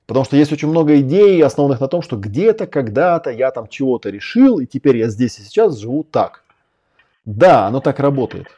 Потому 0.07 0.25
что 0.25 0.37
есть 0.37 0.53
очень 0.53 0.69
много 0.69 1.01
идей, 1.01 1.43
основанных 1.43 1.81
на 1.81 1.89
том, 1.89 2.03
что 2.03 2.17
где-то, 2.17 2.67
когда-то 2.67 3.31
я 3.31 3.51
там 3.51 3.69
чего-то 3.69 4.11
решил, 4.11 4.59
и 4.59 4.67
теперь 4.67 4.97
я 4.97 5.09
здесь 5.09 5.39
и 5.39 5.43
сейчас 5.43 5.79
живу 5.79 6.03
так. 6.03 6.43
Да, 7.25 7.67
оно 7.67 7.81
так 7.81 8.01
работает. 8.01 8.49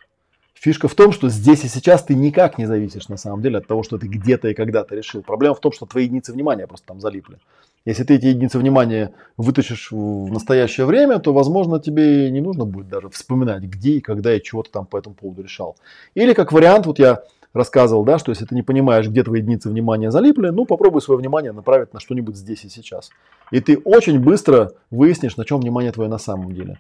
Фишка 0.64 0.88
в 0.88 0.94
том, 0.94 1.12
что 1.12 1.28
здесь 1.28 1.62
и 1.64 1.68
сейчас 1.68 2.04
ты 2.04 2.14
никак 2.14 2.56
не 2.56 2.64
зависишь 2.64 3.08
на 3.08 3.18
самом 3.18 3.42
деле 3.42 3.58
от 3.58 3.66
того, 3.66 3.82
что 3.82 3.98
ты 3.98 4.06
где-то 4.06 4.48
и 4.48 4.54
когда-то 4.54 4.94
решил. 4.94 5.22
Проблема 5.22 5.54
в 5.54 5.60
том, 5.60 5.72
что 5.72 5.84
твои 5.84 6.04
единицы 6.04 6.32
внимания 6.32 6.66
просто 6.66 6.86
там 6.86 7.02
залипли. 7.02 7.36
Если 7.84 8.02
ты 8.02 8.14
эти 8.14 8.24
единицы 8.28 8.58
внимания 8.58 9.12
вытащишь 9.36 9.92
в 9.92 10.32
настоящее 10.32 10.86
время, 10.86 11.18
то, 11.18 11.34
возможно, 11.34 11.80
тебе 11.80 12.30
не 12.30 12.40
нужно 12.40 12.64
будет 12.64 12.88
даже 12.88 13.10
вспоминать, 13.10 13.62
где 13.64 13.90
и 13.90 14.00
когда 14.00 14.34
и 14.34 14.42
чего 14.42 14.62
ты 14.62 14.70
там 14.70 14.86
по 14.86 14.96
этому 14.96 15.14
поводу 15.14 15.42
решал. 15.42 15.76
Или 16.14 16.32
как 16.32 16.50
вариант, 16.50 16.86
вот 16.86 16.98
я 16.98 17.24
рассказывал, 17.52 18.04
да, 18.04 18.18
что 18.18 18.30
если 18.30 18.46
ты 18.46 18.54
не 18.54 18.62
понимаешь, 18.62 19.06
где 19.06 19.22
твои 19.22 19.42
единицы 19.42 19.68
внимания 19.68 20.10
залипли, 20.10 20.48
ну 20.48 20.64
попробуй 20.64 21.02
свое 21.02 21.20
внимание 21.20 21.52
направить 21.52 21.92
на 21.92 22.00
что-нибудь 22.00 22.36
здесь 22.36 22.64
и 22.64 22.70
сейчас. 22.70 23.10
И 23.50 23.60
ты 23.60 23.76
очень 23.76 24.18
быстро 24.18 24.72
выяснишь, 24.90 25.36
на 25.36 25.44
чем 25.44 25.60
внимание 25.60 25.92
твое 25.92 26.08
на 26.08 26.16
самом 26.16 26.54
деле. 26.54 26.78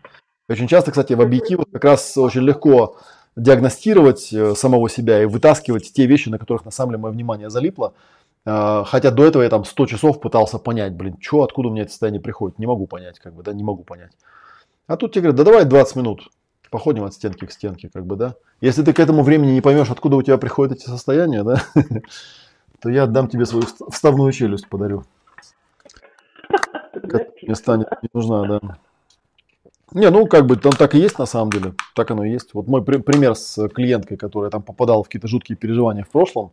Очень 0.48 0.68
часто, 0.68 0.90
кстати, 0.90 1.12
в 1.12 1.20
объективах 1.20 1.66
как 1.70 1.84
раз 1.84 2.16
очень 2.16 2.42
легко 2.42 2.96
диагностировать 3.36 4.32
э, 4.32 4.54
самого 4.54 4.88
себя 4.88 5.22
и 5.22 5.26
вытаскивать 5.26 5.92
те 5.92 6.06
вещи, 6.06 6.28
на 6.28 6.38
которых 6.38 6.64
на 6.64 6.70
самом 6.70 6.92
деле 6.92 7.02
мое 7.02 7.12
внимание 7.12 7.50
залипло. 7.50 7.94
Э, 8.46 8.84
хотя 8.86 9.10
до 9.10 9.24
этого 9.24 9.42
я 9.42 9.50
там 9.50 9.64
100 9.64 9.86
часов 9.86 10.20
пытался 10.20 10.58
понять, 10.58 10.94
блин, 10.94 11.16
что, 11.20 11.42
откуда 11.42 11.68
у 11.68 11.72
меня 11.72 11.82
это 11.82 11.90
состояние 11.90 12.20
приходит. 12.20 12.58
Не 12.58 12.66
могу 12.66 12.86
понять, 12.86 13.18
как 13.18 13.34
бы, 13.34 13.42
да, 13.42 13.52
не 13.52 13.64
могу 13.64 13.82
понять. 13.82 14.12
А 14.86 14.96
тут 14.96 15.12
тебе 15.12 15.22
говорят, 15.22 15.36
да 15.36 15.44
давай 15.44 15.64
20 15.64 15.96
минут, 15.96 16.28
походим 16.70 17.04
от 17.04 17.14
стенки 17.14 17.46
к 17.46 17.52
стенке, 17.52 17.90
как 17.92 18.06
бы, 18.06 18.16
да. 18.16 18.34
Если 18.60 18.82
ты 18.82 18.92
к 18.92 19.00
этому 19.00 19.22
времени 19.22 19.52
не 19.52 19.60
поймешь, 19.60 19.90
откуда 19.90 20.16
у 20.16 20.22
тебя 20.22 20.38
приходят 20.38 20.78
эти 20.78 20.86
состояния, 20.86 21.42
да, 21.42 21.62
то 22.80 22.90
я 22.90 23.04
отдам 23.04 23.28
тебе 23.28 23.46
свою 23.46 23.64
вставную 23.90 24.30
челюсть, 24.32 24.68
подарю. 24.68 25.04
Мне 27.42 27.54
станет 27.54 27.88
не 28.02 28.08
нужна, 28.12 28.44
да. 28.44 28.78
Не, 29.94 30.10
ну 30.10 30.26
как 30.26 30.46
бы 30.46 30.56
там 30.56 30.72
так 30.72 30.94
и 30.96 30.98
есть 30.98 31.18
на 31.20 31.26
самом 31.26 31.50
деле, 31.50 31.74
так 31.94 32.10
оно 32.10 32.24
и 32.24 32.32
есть. 32.32 32.52
Вот 32.52 32.66
мой 32.66 32.84
при- 32.84 32.98
пример 32.98 33.36
с 33.36 33.68
клиенткой, 33.68 34.16
которая 34.16 34.50
там 34.50 34.62
попадала 34.62 35.02
в 35.02 35.06
какие-то 35.06 35.28
жуткие 35.28 35.56
переживания 35.56 36.02
в 36.02 36.10
прошлом 36.10 36.50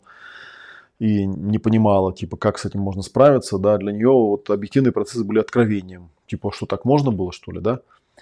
и 0.99 1.25
не 1.25 1.57
понимала, 1.57 2.13
типа, 2.13 2.37
как 2.37 2.59
с 2.59 2.65
этим 2.65 2.81
можно 2.81 3.01
справиться, 3.01 3.57
да, 3.57 3.77
для 3.77 3.91
нее 3.91 4.11
вот 4.11 4.47
объективные 4.51 4.91
процессы 4.91 5.23
были 5.23 5.39
откровением. 5.39 6.09
Типа, 6.27 6.51
что 6.51 6.67
так 6.67 6.85
можно 6.85 7.11
было, 7.11 7.31
что 7.31 7.51
ли, 7.51 7.59
да? 7.59 7.79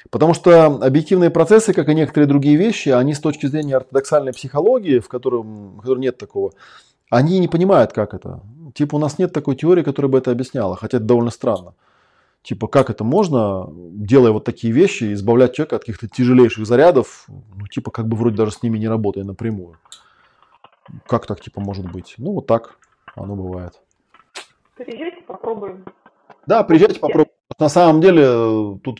Потому 0.10 0.34
что 0.34 0.66
объективные 0.66 1.30
процессы, 1.30 1.74
как 1.74 1.90
и 1.90 1.96
некоторые 1.96 2.28
другие 2.28 2.56
вещи, 2.56 2.88
они 2.88 3.14
с 3.14 3.20
точки 3.20 3.48
зрения 3.48 3.76
ортодоксальной 3.76 4.32
психологии, 4.32 5.00
в, 5.00 5.10
котором, 5.10 5.76
в 5.76 5.82
которой 5.82 6.00
нет 6.00 6.18
такого, 6.18 6.54
они 7.10 7.40
не 7.40 7.50
понимают, 7.50 7.92
как 7.92 8.14
это. 8.14 8.40
Типа, 8.74 8.96
у 8.96 9.00
нас 9.00 9.20
нет 9.20 9.34
такой 9.34 9.58
теории, 9.58 9.84
которая 9.84 10.10
бы 10.10 10.18
это 10.18 10.32
объясняла, 10.32 10.78
хотя 10.78 10.98
это 10.98 11.06
довольно 11.06 11.32
странно. 11.32 11.74
Типа, 12.50 12.68
как 12.68 12.90
это 12.90 13.04
можно, 13.04 13.68
делая 13.70 14.32
вот 14.32 14.44
такие 14.44 14.74
вещи, 14.74 15.14
избавлять 15.14 15.54
человека 15.54 15.76
от 15.76 15.82
каких-то 15.84 16.08
тяжелейших 16.08 16.66
зарядов, 16.66 17.28
ну, 17.28 17.68
типа, 17.68 17.92
как 17.92 18.08
бы 18.08 18.18
вроде 18.18 18.38
даже 18.38 18.54
с 18.54 18.64
ними 18.64 18.80
не 18.80 18.88
работая 18.88 19.24
напрямую. 19.24 19.78
Как 21.06 21.28
так, 21.28 21.42
типа, 21.42 21.62
может 21.62 21.92
быть? 21.92 22.16
Ну, 22.18 22.34
вот 22.34 22.48
так 22.48 22.80
оно 23.14 23.36
бывает. 23.36 23.80
Приезжайте, 24.76 25.22
попробуем. 25.28 25.86
Да, 26.48 26.64
приезжайте, 26.64 27.00
попробуем. 27.00 27.30
На 27.60 27.70
самом 27.70 28.02
деле, 28.02 28.80
тут 28.84 29.00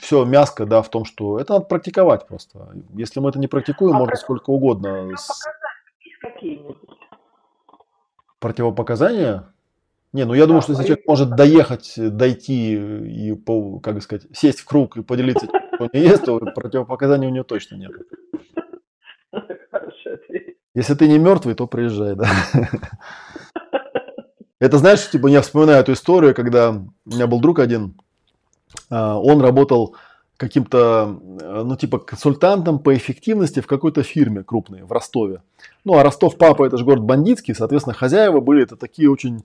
все 0.00 0.24
мяско, 0.24 0.64
да, 0.64 0.80
в 0.80 0.88
том, 0.88 1.04
что 1.04 1.38
это 1.38 1.52
надо 1.52 1.66
практиковать 1.66 2.26
просто. 2.26 2.72
Если 2.94 3.20
мы 3.20 3.28
это 3.28 3.38
не 3.38 3.46
практикуем, 3.46 3.96
а 3.96 3.98
можно 3.98 4.16
сколько 4.16 4.48
угодно. 4.48 5.10
Какие-нибудь? 6.22 6.78
Противопоказания? 8.38 9.52
Не, 10.16 10.24
ну 10.24 10.32
я 10.32 10.46
думаю, 10.46 10.62
что 10.62 10.72
если 10.72 10.84
человек 10.84 11.06
может 11.06 11.36
доехать, 11.36 11.92
дойти 11.96 12.72
и, 12.72 13.36
как 13.82 14.02
сказать, 14.02 14.26
сесть 14.32 14.60
в 14.60 14.64
круг 14.64 14.96
и 14.96 15.02
поделиться 15.02 15.46
что 15.74 15.90
не 15.92 16.00
ест, 16.00 16.24
то 16.24 16.38
противопоказаний 16.38 17.26
у 17.26 17.30
него 17.30 17.44
точно 17.44 17.76
нет. 17.76 17.92
Если 20.74 20.94
ты 20.94 21.06
не 21.06 21.18
мертвый, 21.18 21.54
то 21.54 21.66
приезжай, 21.66 22.14
да. 22.14 22.30
Это 24.58 24.78
знаешь, 24.78 25.10
типа 25.10 25.26
я 25.26 25.42
вспоминаю 25.42 25.80
эту 25.80 25.92
историю, 25.92 26.34
когда 26.34 26.70
у 26.70 27.10
меня 27.10 27.26
был 27.26 27.38
друг 27.38 27.58
один, 27.58 28.00
а, 28.88 29.18
он 29.18 29.42
работал 29.42 29.96
каким-то, 30.38 31.18
ну, 31.20 31.76
типа, 31.76 31.98
консультантом 31.98 32.78
по 32.78 32.94
эффективности 32.94 33.60
в 33.60 33.66
какой-то 33.66 34.02
фирме 34.02 34.42
крупной 34.42 34.82
в 34.82 34.92
Ростове. 34.92 35.42
Ну, 35.84 35.98
а 35.98 36.02
Ростов-Папа 36.02 36.64
это 36.64 36.78
же 36.78 36.84
город 36.84 37.02
бандитский, 37.02 37.54
соответственно, 37.54 37.94
хозяева 37.94 38.40
были 38.40 38.62
это 38.62 38.76
такие 38.76 39.10
очень 39.10 39.44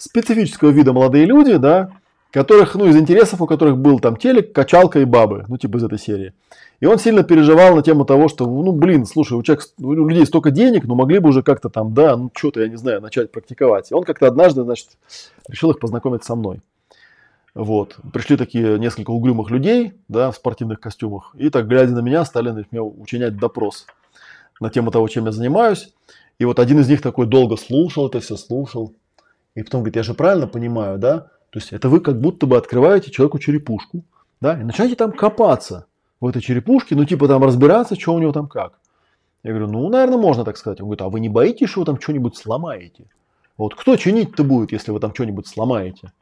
специфического 0.00 0.70
вида 0.70 0.92
молодые 0.92 1.26
люди, 1.26 1.56
да, 1.56 1.90
которых, 2.30 2.74
ну, 2.74 2.86
из 2.86 2.96
интересов 2.96 3.42
у 3.42 3.46
которых 3.46 3.76
был 3.76 3.98
там 4.00 4.16
телек, 4.16 4.52
качалка 4.52 5.00
и 5.00 5.04
бабы, 5.04 5.44
ну, 5.48 5.58
типа 5.58 5.76
из 5.76 5.84
этой 5.84 5.98
серии. 5.98 6.32
И 6.80 6.86
он 6.86 6.98
сильно 6.98 7.22
переживал 7.22 7.74
на 7.76 7.82
тему 7.82 8.04
того, 8.04 8.28
что, 8.28 8.46
ну, 8.46 8.72
блин, 8.72 9.04
слушай, 9.04 9.34
у, 9.34 9.42
человека, 9.42 9.66
у 9.78 10.08
людей 10.08 10.24
столько 10.24 10.50
денег, 10.50 10.84
но 10.84 10.94
могли 10.94 11.18
бы 11.18 11.28
уже 11.28 11.42
как-то 11.42 11.68
там, 11.68 11.92
да, 11.92 12.16
ну, 12.16 12.30
что-то, 12.34 12.62
я 12.62 12.68
не 12.68 12.76
знаю, 12.76 13.02
начать 13.02 13.30
практиковать. 13.30 13.90
И 13.90 13.94
он 13.94 14.04
как-то 14.04 14.26
однажды, 14.26 14.62
значит, 14.62 14.88
решил 15.48 15.70
их 15.70 15.78
познакомить 15.78 16.24
со 16.24 16.34
мной. 16.34 16.60
Вот. 17.54 17.96
Пришли 18.12 18.36
такие 18.36 18.78
несколько 18.78 19.10
угрюмых 19.10 19.50
людей, 19.50 19.92
да, 20.08 20.30
в 20.30 20.36
спортивных 20.36 20.80
костюмах, 20.80 21.34
и 21.36 21.50
так, 21.50 21.66
глядя 21.66 21.92
на 21.92 22.00
меня, 22.00 22.24
стали 22.24 22.50
значит, 22.50 22.72
меня 22.72 22.84
учинять 22.84 23.36
допрос 23.36 23.86
на 24.60 24.70
тему 24.70 24.90
того, 24.90 25.08
чем 25.08 25.26
я 25.26 25.32
занимаюсь. 25.32 25.92
И 26.38 26.46
вот 26.46 26.58
один 26.58 26.78
из 26.80 26.88
них 26.88 27.02
такой 27.02 27.26
долго 27.26 27.56
слушал 27.56 28.06
это 28.06 28.20
все, 28.20 28.36
слушал. 28.36 28.94
И 29.54 29.62
потом 29.62 29.80
говорит, 29.80 29.96
я 29.96 30.02
же 30.02 30.14
правильно 30.14 30.46
понимаю, 30.46 30.98
да? 30.98 31.30
То 31.50 31.58
есть 31.58 31.72
это 31.72 31.88
вы 31.88 32.00
как 32.00 32.20
будто 32.20 32.46
бы 32.46 32.56
открываете 32.56 33.10
человеку 33.10 33.38
черепушку, 33.38 34.04
да, 34.40 34.58
и 34.58 34.62
начинаете 34.62 34.96
там 34.96 35.12
копаться 35.12 35.86
в 36.20 36.26
этой 36.26 36.40
черепушке, 36.40 36.94
ну 36.94 37.04
типа 37.04 37.26
там 37.28 37.42
разбираться, 37.42 37.98
что 37.98 38.14
у 38.14 38.18
него 38.18 38.32
там 38.32 38.46
как. 38.46 38.78
Я 39.42 39.50
говорю, 39.52 39.68
ну, 39.68 39.88
наверное, 39.88 40.18
можно 40.18 40.44
так 40.44 40.56
сказать. 40.56 40.80
Он 40.80 40.86
говорит, 40.86 41.02
а 41.02 41.08
вы 41.08 41.20
не 41.20 41.28
боитесь, 41.28 41.70
что 41.70 41.80
вы 41.80 41.86
там 41.86 42.00
что-нибудь 42.00 42.36
сломаете? 42.36 43.06
Вот 43.56 43.74
кто 43.74 43.96
чинить-то 43.96 44.44
будет, 44.44 44.72
если 44.72 44.92
вы 44.92 45.00
там 45.00 45.14
что-нибудь 45.14 45.46
сломаете? 45.46 46.12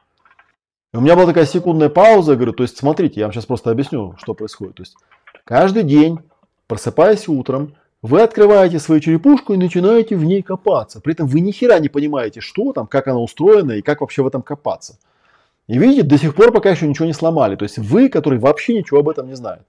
И 0.93 0.97
у 0.97 1.01
меня 1.01 1.15
была 1.15 1.27
такая 1.27 1.45
секундная 1.45 1.89
пауза, 1.89 2.31
я 2.31 2.35
говорю, 2.37 2.53
то 2.53 2.63
есть 2.63 2.77
смотрите, 2.77 3.19
я 3.19 3.27
вам 3.27 3.33
сейчас 3.33 3.45
просто 3.45 3.71
объясню, 3.71 4.15
что 4.17 4.33
происходит. 4.33 4.75
То 4.75 4.83
есть 4.83 4.95
каждый 5.43 5.83
день, 5.83 6.19
просыпаясь 6.67 7.27
утром, 7.27 7.75
вы 8.01 8.21
открываете 8.21 8.79
свою 8.79 9.01
черепушку 9.01 9.53
и 9.53 9.57
начинаете 9.57 10.15
в 10.15 10.23
ней 10.23 10.41
копаться. 10.41 11.01
При 11.01 11.13
этом 11.13 11.27
вы 11.27 11.41
ни 11.41 11.51
хера 11.51 11.79
не 11.79 11.89
понимаете, 11.89 12.39
что 12.39 12.71
там, 12.71 12.87
как 12.87 13.07
она 13.07 13.19
устроена 13.19 13.73
и 13.73 13.81
как 13.81 14.01
вообще 14.01 14.23
в 14.23 14.27
этом 14.27 14.41
копаться. 14.41 14.97
И 15.67 15.77
видите, 15.77 16.03
до 16.03 16.17
сих 16.17 16.33
пор 16.33 16.51
пока 16.51 16.71
еще 16.71 16.87
ничего 16.87 17.05
не 17.05 17.13
сломали. 17.13 17.55
То 17.55 17.63
есть 17.63 17.77
вы, 17.77 18.09
который 18.09 18.39
вообще 18.39 18.77
ничего 18.77 19.01
об 19.01 19.09
этом 19.09 19.27
не 19.27 19.35
знает. 19.35 19.63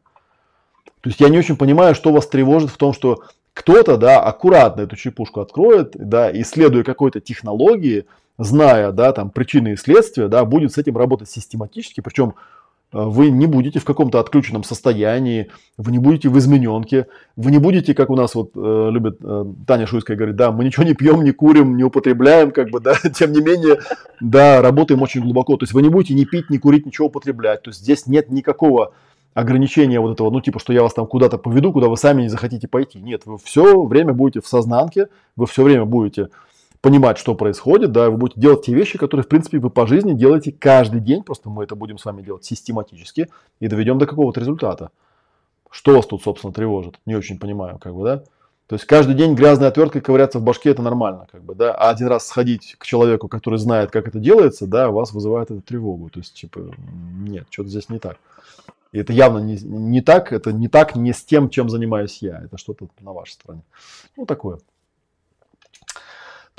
То 1.00 1.10
есть 1.10 1.20
я 1.20 1.28
не 1.28 1.38
очень 1.38 1.56
понимаю, 1.56 1.94
что 1.94 2.12
вас 2.12 2.26
тревожит 2.26 2.70
в 2.70 2.76
том, 2.76 2.92
что 2.92 3.24
кто-то, 3.52 3.96
да, 3.96 4.22
аккуратно 4.22 4.82
эту 4.82 4.96
черепушку 4.96 5.40
откроет, 5.40 5.92
да, 5.94 6.30
исследуя 6.40 6.84
какой-то 6.84 7.20
технологии, 7.20 8.06
зная, 8.38 8.92
да, 8.92 9.12
там, 9.12 9.30
причины 9.30 9.72
и 9.72 9.76
следствия, 9.76 10.28
да, 10.28 10.44
будет 10.44 10.72
с 10.72 10.78
этим 10.78 10.96
работать 10.96 11.28
систематически, 11.30 12.00
причем 12.00 12.34
вы 12.92 13.30
не 13.30 13.46
будете 13.46 13.78
в 13.78 13.84
каком-то 13.84 14.18
отключенном 14.18 14.64
состоянии, 14.64 15.50
вы 15.76 15.92
не 15.92 15.98
будете 15.98 16.28
в 16.28 16.38
измененке, 16.38 17.06
вы 17.36 17.50
не 17.50 17.58
будете, 17.58 17.94
как 17.94 18.10
у 18.10 18.16
нас 18.16 18.34
вот 18.34 18.50
э, 18.56 18.88
любит 18.90 19.18
э, 19.22 19.44
Таня 19.66 19.86
Шуйская 19.86 20.16
говорит, 20.16 20.36
да, 20.36 20.50
мы 20.50 20.64
ничего 20.64 20.84
не 20.84 20.94
пьем, 20.94 21.22
не 21.22 21.30
курим, 21.30 21.76
не 21.76 21.84
употребляем, 21.84 22.50
как 22.50 22.70
бы, 22.70 22.80
да, 22.80 22.94
тем 23.14 23.32
не 23.32 23.40
менее, 23.40 23.78
да, 24.20 24.60
работаем 24.60 25.02
очень 25.02 25.20
глубоко, 25.20 25.56
то 25.56 25.64
есть 25.64 25.72
вы 25.72 25.82
не 25.82 25.88
будете 25.88 26.14
ни 26.14 26.24
пить, 26.24 26.50
ни 26.50 26.58
курить, 26.58 26.86
ничего 26.86 27.06
употреблять, 27.06 27.62
то 27.62 27.70
есть 27.70 27.80
здесь 27.80 28.06
нет 28.06 28.30
никакого 28.30 28.92
ограничения 29.34 30.00
вот 30.00 30.12
этого, 30.12 30.30
ну, 30.30 30.40
типа, 30.40 30.58
что 30.58 30.72
я 30.72 30.82
вас 30.82 30.92
там 30.92 31.06
куда-то 31.06 31.38
поведу, 31.38 31.72
куда 31.72 31.88
вы 31.88 31.96
сами 31.96 32.22
не 32.22 32.28
захотите 32.28 32.66
пойти. 32.66 32.98
Нет, 32.98 33.22
вы 33.26 33.38
все 33.38 33.84
время 33.84 34.12
будете 34.12 34.40
в 34.40 34.48
сознанке, 34.48 35.08
вы 35.36 35.46
все 35.46 35.62
время 35.62 35.84
будете 35.84 36.30
понимать, 36.80 37.18
что 37.18 37.34
происходит, 37.34 37.92
да, 37.92 38.10
вы 38.10 38.16
будете 38.16 38.40
делать 38.40 38.64
те 38.64 38.74
вещи, 38.74 38.98
которые, 38.98 39.24
в 39.24 39.28
принципе, 39.28 39.58
вы 39.58 39.70
по 39.70 39.86
жизни 39.86 40.12
делаете 40.12 40.52
каждый 40.52 41.00
день, 41.00 41.22
просто 41.22 41.50
мы 41.50 41.64
это 41.64 41.74
будем 41.74 41.98
с 41.98 42.04
вами 42.04 42.22
делать 42.22 42.44
систематически 42.44 43.28
и 43.60 43.68
доведем 43.68 43.98
до 43.98 44.06
какого-то 44.06 44.40
результата. 44.40 44.90
Что 45.70 45.96
вас 45.96 46.06
тут, 46.06 46.22
собственно, 46.22 46.52
тревожит? 46.52 46.98
Не 47.06 47.14
очень 47.14 47.38
понимаю, 47.38 47.78
как 47.78 47.94
бы, 47.94 48.04
да? 48.04 48.24
То 48.66 48.74
есть 48.74 48.84
каждый 48.86 49.16
день 49.16 49.34
грязной 49.34 49.68
отверткой 49.68 50.00
ковыряться 50.00 50.38
в 50.38 50.44
башке 50.44 50.70
это 50.70 50.80
нормально, 50.80 51.26
как 51.30 51.42
бы, 51.42 51.54
да. 51.54 51.74
А 51.74 51.90
один 51.90 52.06
раз 52.06 52.26
сходить 52.26 52.76
к 52.78 52.84
человеку, 52.84 53.28
который 53.28 53.58
знает, 53.58 53.90
как 53.90 54.08
это 54.08 54.18
делается, 54.18 54.66
да, 54.66 54.90
вас 54.90 55.12
вызывает 55.12 55.50
это 55.50 55.60
тревогу. 55.60 56.08
То 56.08 56.20
есть, 56.20 56.34
типа, 56.34 56.60
нет, 57.18 57.46
что-то 57.50 57.68
здесь 57.68 57.88
не 57.88 57.98
так. 57.98 58.18
И 58.92 58.98
это 58.98 59.12
явно 59.12 59.38
не, 59.38 59.56
не 59.56 60.00
так, 60.00 60.32
это 60.32 60.52
не 60.52 60.68
так, 60.68 60.96
не 60.96 61.12
с 61.12 61.24
тем, 61.24 61.50
чем 61.50 61.68
занимаюсь 61.68 62.18
я. 62.22 62.42
Это 62.44 62.58
что-то 62.58 62.88
на 63.00 63.12
вашей 63.12 63.32
стороне. 63.32 63.62
Ну, 64.16 64.24
такое. 64.24 64.58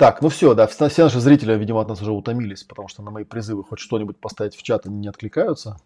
Так, 0.02 0.20
ну 0.20 0.30
все, 0.30 0.54
да, 0.54 0.66
все 0.66 1.04
наши 1.04 1.20
зрители, 1.20 1.54
видимо, 1.56 1.80
от 1.80 1.86
нас 1.86 2.02
уже 2.02 2.10
утомились, 2.10 2.64
потому 2.64 2.88
что 2.88 3.04
на 3.04 3.12
мои 3.12 3.22
призывы 3.22 3.62
хоть 3.62 3.78
что-нибудь 3.78 4.18
поставить 4.18 4.56
в 4.56 4.62
чат, 4.64 4.84
они 4.84 4.98
не 4.98 5.06
откликаются. 5.06 5.76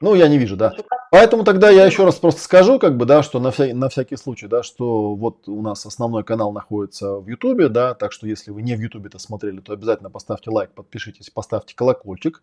Ну, 0.00 0.14
я 0.14 0.28
не 0.28 0.36
вижу, 0.36 0.54
да. 0.58 0.74
Поэтому 1.10 1.44
тогда 1.44 1.70
я 1.70 1.86
еще 1.86 2.04
раз 2.04 2.16
просто 2.16 2.42
скажу, 2.42 2.78
как 2.78 2.98
бы, 2.98 3.06
да, 3.06 3.22
что 3.22 3.40
на, 3.40 3.50
вся, 3.52 3.74
на 3.74 3.88
всякий 3.88 4.16
случай, 4.16 4.46
да, 4.46 4.62
что 4.62 5.14
вот 5.14 5.48
у 5.48 5.62
нас 5.62 5.86
основной 5.86 6.24
канал 6.24 6.52
находится 6.52 7.14
в 7.14 7.26
Ютубе, 7.26 7.70
да, 7.70 7.94
так 7.94 8.12
что 8.12 8.26
если 8.26 8.50
вы 8.50 8.60
не 8.60 8.76
в 8.76 8.80
Ютубе 8.80 9.06
это 9.06 9.18
смотрели, 9.18 9.60
то 9.60 9.72
обязательно 9.72 10.10
поставьте 10.10 10.50
лайк, 10.50 10.72
подпишитесь, 10.72 11.30
поставьте 11.30 11.74
колокольчик. 11.74 12.42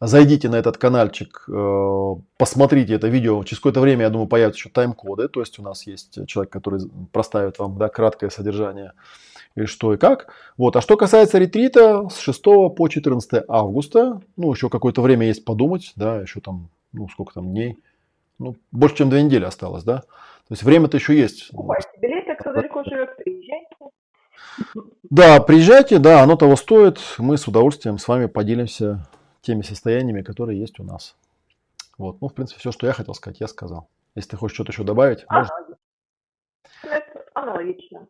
Зайдите 0.00 0.48
на 0.48 0.56
этот 0.56 0.78
каналчик, 0.78 1.44
э, 1.46 2.14
посмотрите 2.38 2.94
это 2.94 3.08
видео. 3.08 3.44
Через 3.44 3.58
какое-то 3.58 3.80
время, 3.80 4.04
я 4.04 4.10
думаю, 4.10 4.28
появятся 4.28 4.58
еще 4.58 4.70
тайм-коды. 4.70 5.28
То 5.28 5.40
есть 5.40 5.58
у 5.58 5.62
нас 5.62 5.86
есть 5.86 6.26
человек, 6.26 6.50
который 6.50 6.80
проставит 7.12 7.58
вам 7.58 7.76
да, 7.76 7.90
краткое 7.90 8.30
содержание 8.30 8.92
и 9.56 9.66
что 9.66 9.92
и 9.92 9.98
как. 9.98 10.32
Вот. 10.56 10.74
А 10.76 10.80
что 10.80 10.96
касается 10.96 11.38
ретрита, 11.38 12.08
с 12.08 12.18
6 12.18 12.42
по 12.42 12.88
14 12.88 13.44
августа, 13.46 14.22
ну, 14.38 14.50
еще 14.50 14.70
какое-то 14.70 15.02
время 15.02 15.26
есть 15.26 15.44
подумать, 15.44 15.92
да, 15.96 16.20
еще 16.20 16.40
там, 16.40 16.70
ну, 16.92 17.06
сколько 17.08 17.34
там 17.34 17.50
дней, 17.50 17.78
ну, 18.38 18.56
больше, 18.72 18.96
чем 18.96 19.10
две 19.10 19.22
недели 19.22 19.44
осталось, 19.44 19.84
да. 19.84 19.98
То 19.98 20.52
есть 20.52 20.62
время-то 20.62 20.96
еще 20.96 21.14
есть. 21.14 21.50
Покупайте 21.50 21.88
билеты, 22.00 22.34
кто 22.36 22.54
далеко 22.54 22.84
живет, 22.84 23.16
приезжайте. 23.16 23.76
Да, 25.10 25.40
приезжайте, 25.40 25.98
да, 25.98 26.22
оно 26.22 26.36
того 26.36 26.56
стоит. 26.56 26.98
Мы 27.18 27.36
с 27.36 27.46
удовольствием 27.46 27.98
с 27.98 28.08
вами 28.08 28.26
поделимся 28.26 29.06
теми 29.40 29.62
состояниями, 29.62 30.22
которые 30.22 30.58
есть 30.58 30.80
у 30.80 30.84
нас. 30.84 31.16
Вот, 31.98 32.20
ну, 32.20 32.28
в 32.28 32.34
принципе, 32.34 32.60
все, 32.60 32.72
что 32.72 32.86
я 32.86 32.92
хотел 32.92 33.14
сказать, 33.14 33.40
я 33.40 33.48
сказал. 33.48 33.88
Если 34.14 34.30
ты 34.30 34.36
хочешь 34.36 34.54
что-то 34.54 34.72
еще 34.72 34.84
добавить, 34.84 35.24
можно. 35.28 35.54
Аналогично. 37.34 38.06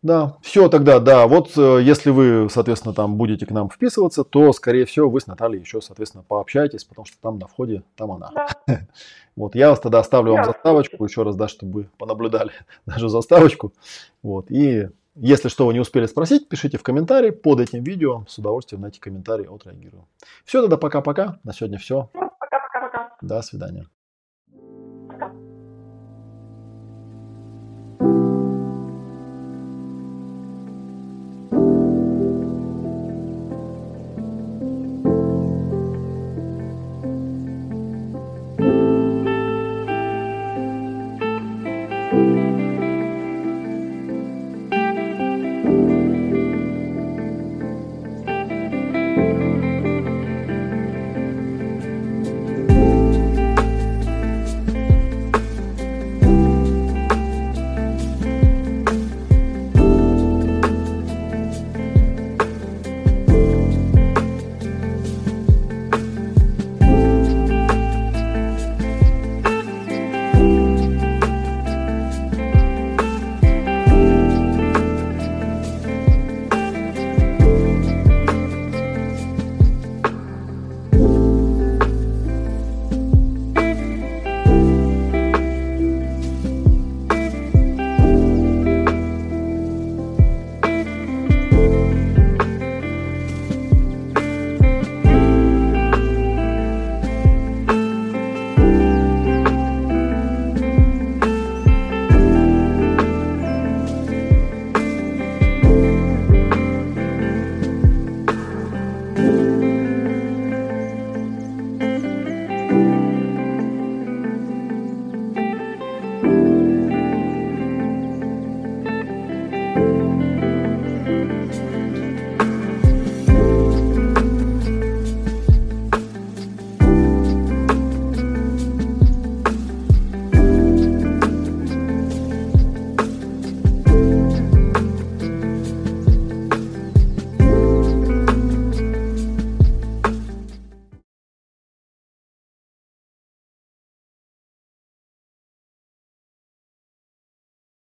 Да, 0.00 0.36
все 0.42 0.68
тогда, 0.68 1.00
да. 1.00 1.26
Вот 1.26 1.56
э, 1.56 1.80
если 1.82 2.10
вы, 2.10 2.48
соответственно, 2.50 2.94
там 2.94 3.16
будете 3.16 3.46
к 3.46 3.50
нам 3.50 3.68
вписываться, 3.68 4.22
то, 4.22 4.52
скорее 4.52 4.84
всего, 4.84 5.10
вы 5.10 5.20
с 5.20 5.26
Натальей 5.26 5.60
еще, 5.60 5.80
соответственно, 5.80 6.22
пообщаетесь, 6.22 6.84
потому 6.84 7.04
что 7.04 7.16
там 7.20 7.38
на 7.38 7.48
входе, 7.48 7.82
там 7.96 8.12
она. 8.12 8.30
Да. 8.34 8.48
Вот, 9.34 9.54
я 9.54 9.70
вас 9.70 9.78
тогда 9.78 10.00
оставлю 10.00 10.32
вам 10.32 10.44
заставочку 10.44 11.04
еще 11.04 11.22
раз, 11.22 11.36
да, 11.36 11.46
чтобы 11.46 11.72
вы 11.72 11.88
понаблюдали 11.96 12.50
даже 12.86 13.08
заставочку. 13.08 13.72
Вот, 14.20 14.50
и 14.50 14.88
если 15.20 15.48
что 15.48 15.66
вы 15.66 15.74
не 15.74 15.80
успели 15.80 16.06
спросить, 16.06 16.48
пишите 16.48 16.78
в 16.78 16.82
комментарии 16.82 17.30
под 17.30 17.60
этим 17.60 17.82
видео. 17.82 18.24
С 18.28 18.38
удовольствием 18.38 18.82
на 18.82 18.86
эти 18.86 18.98
комментарии 18.98 19.52
отреагирую. 19.52 20.06
Все, 20.44 20.60
тогда 20.60 20.76
пока-пока. 20.76 21.38
На 21.44 21.52
сегодня 21.52 21.78
все. 21.78 22.10
Пока-пока-пока. 22.12 23.16
До 23.20 23.42
свидания. 23.42 23.86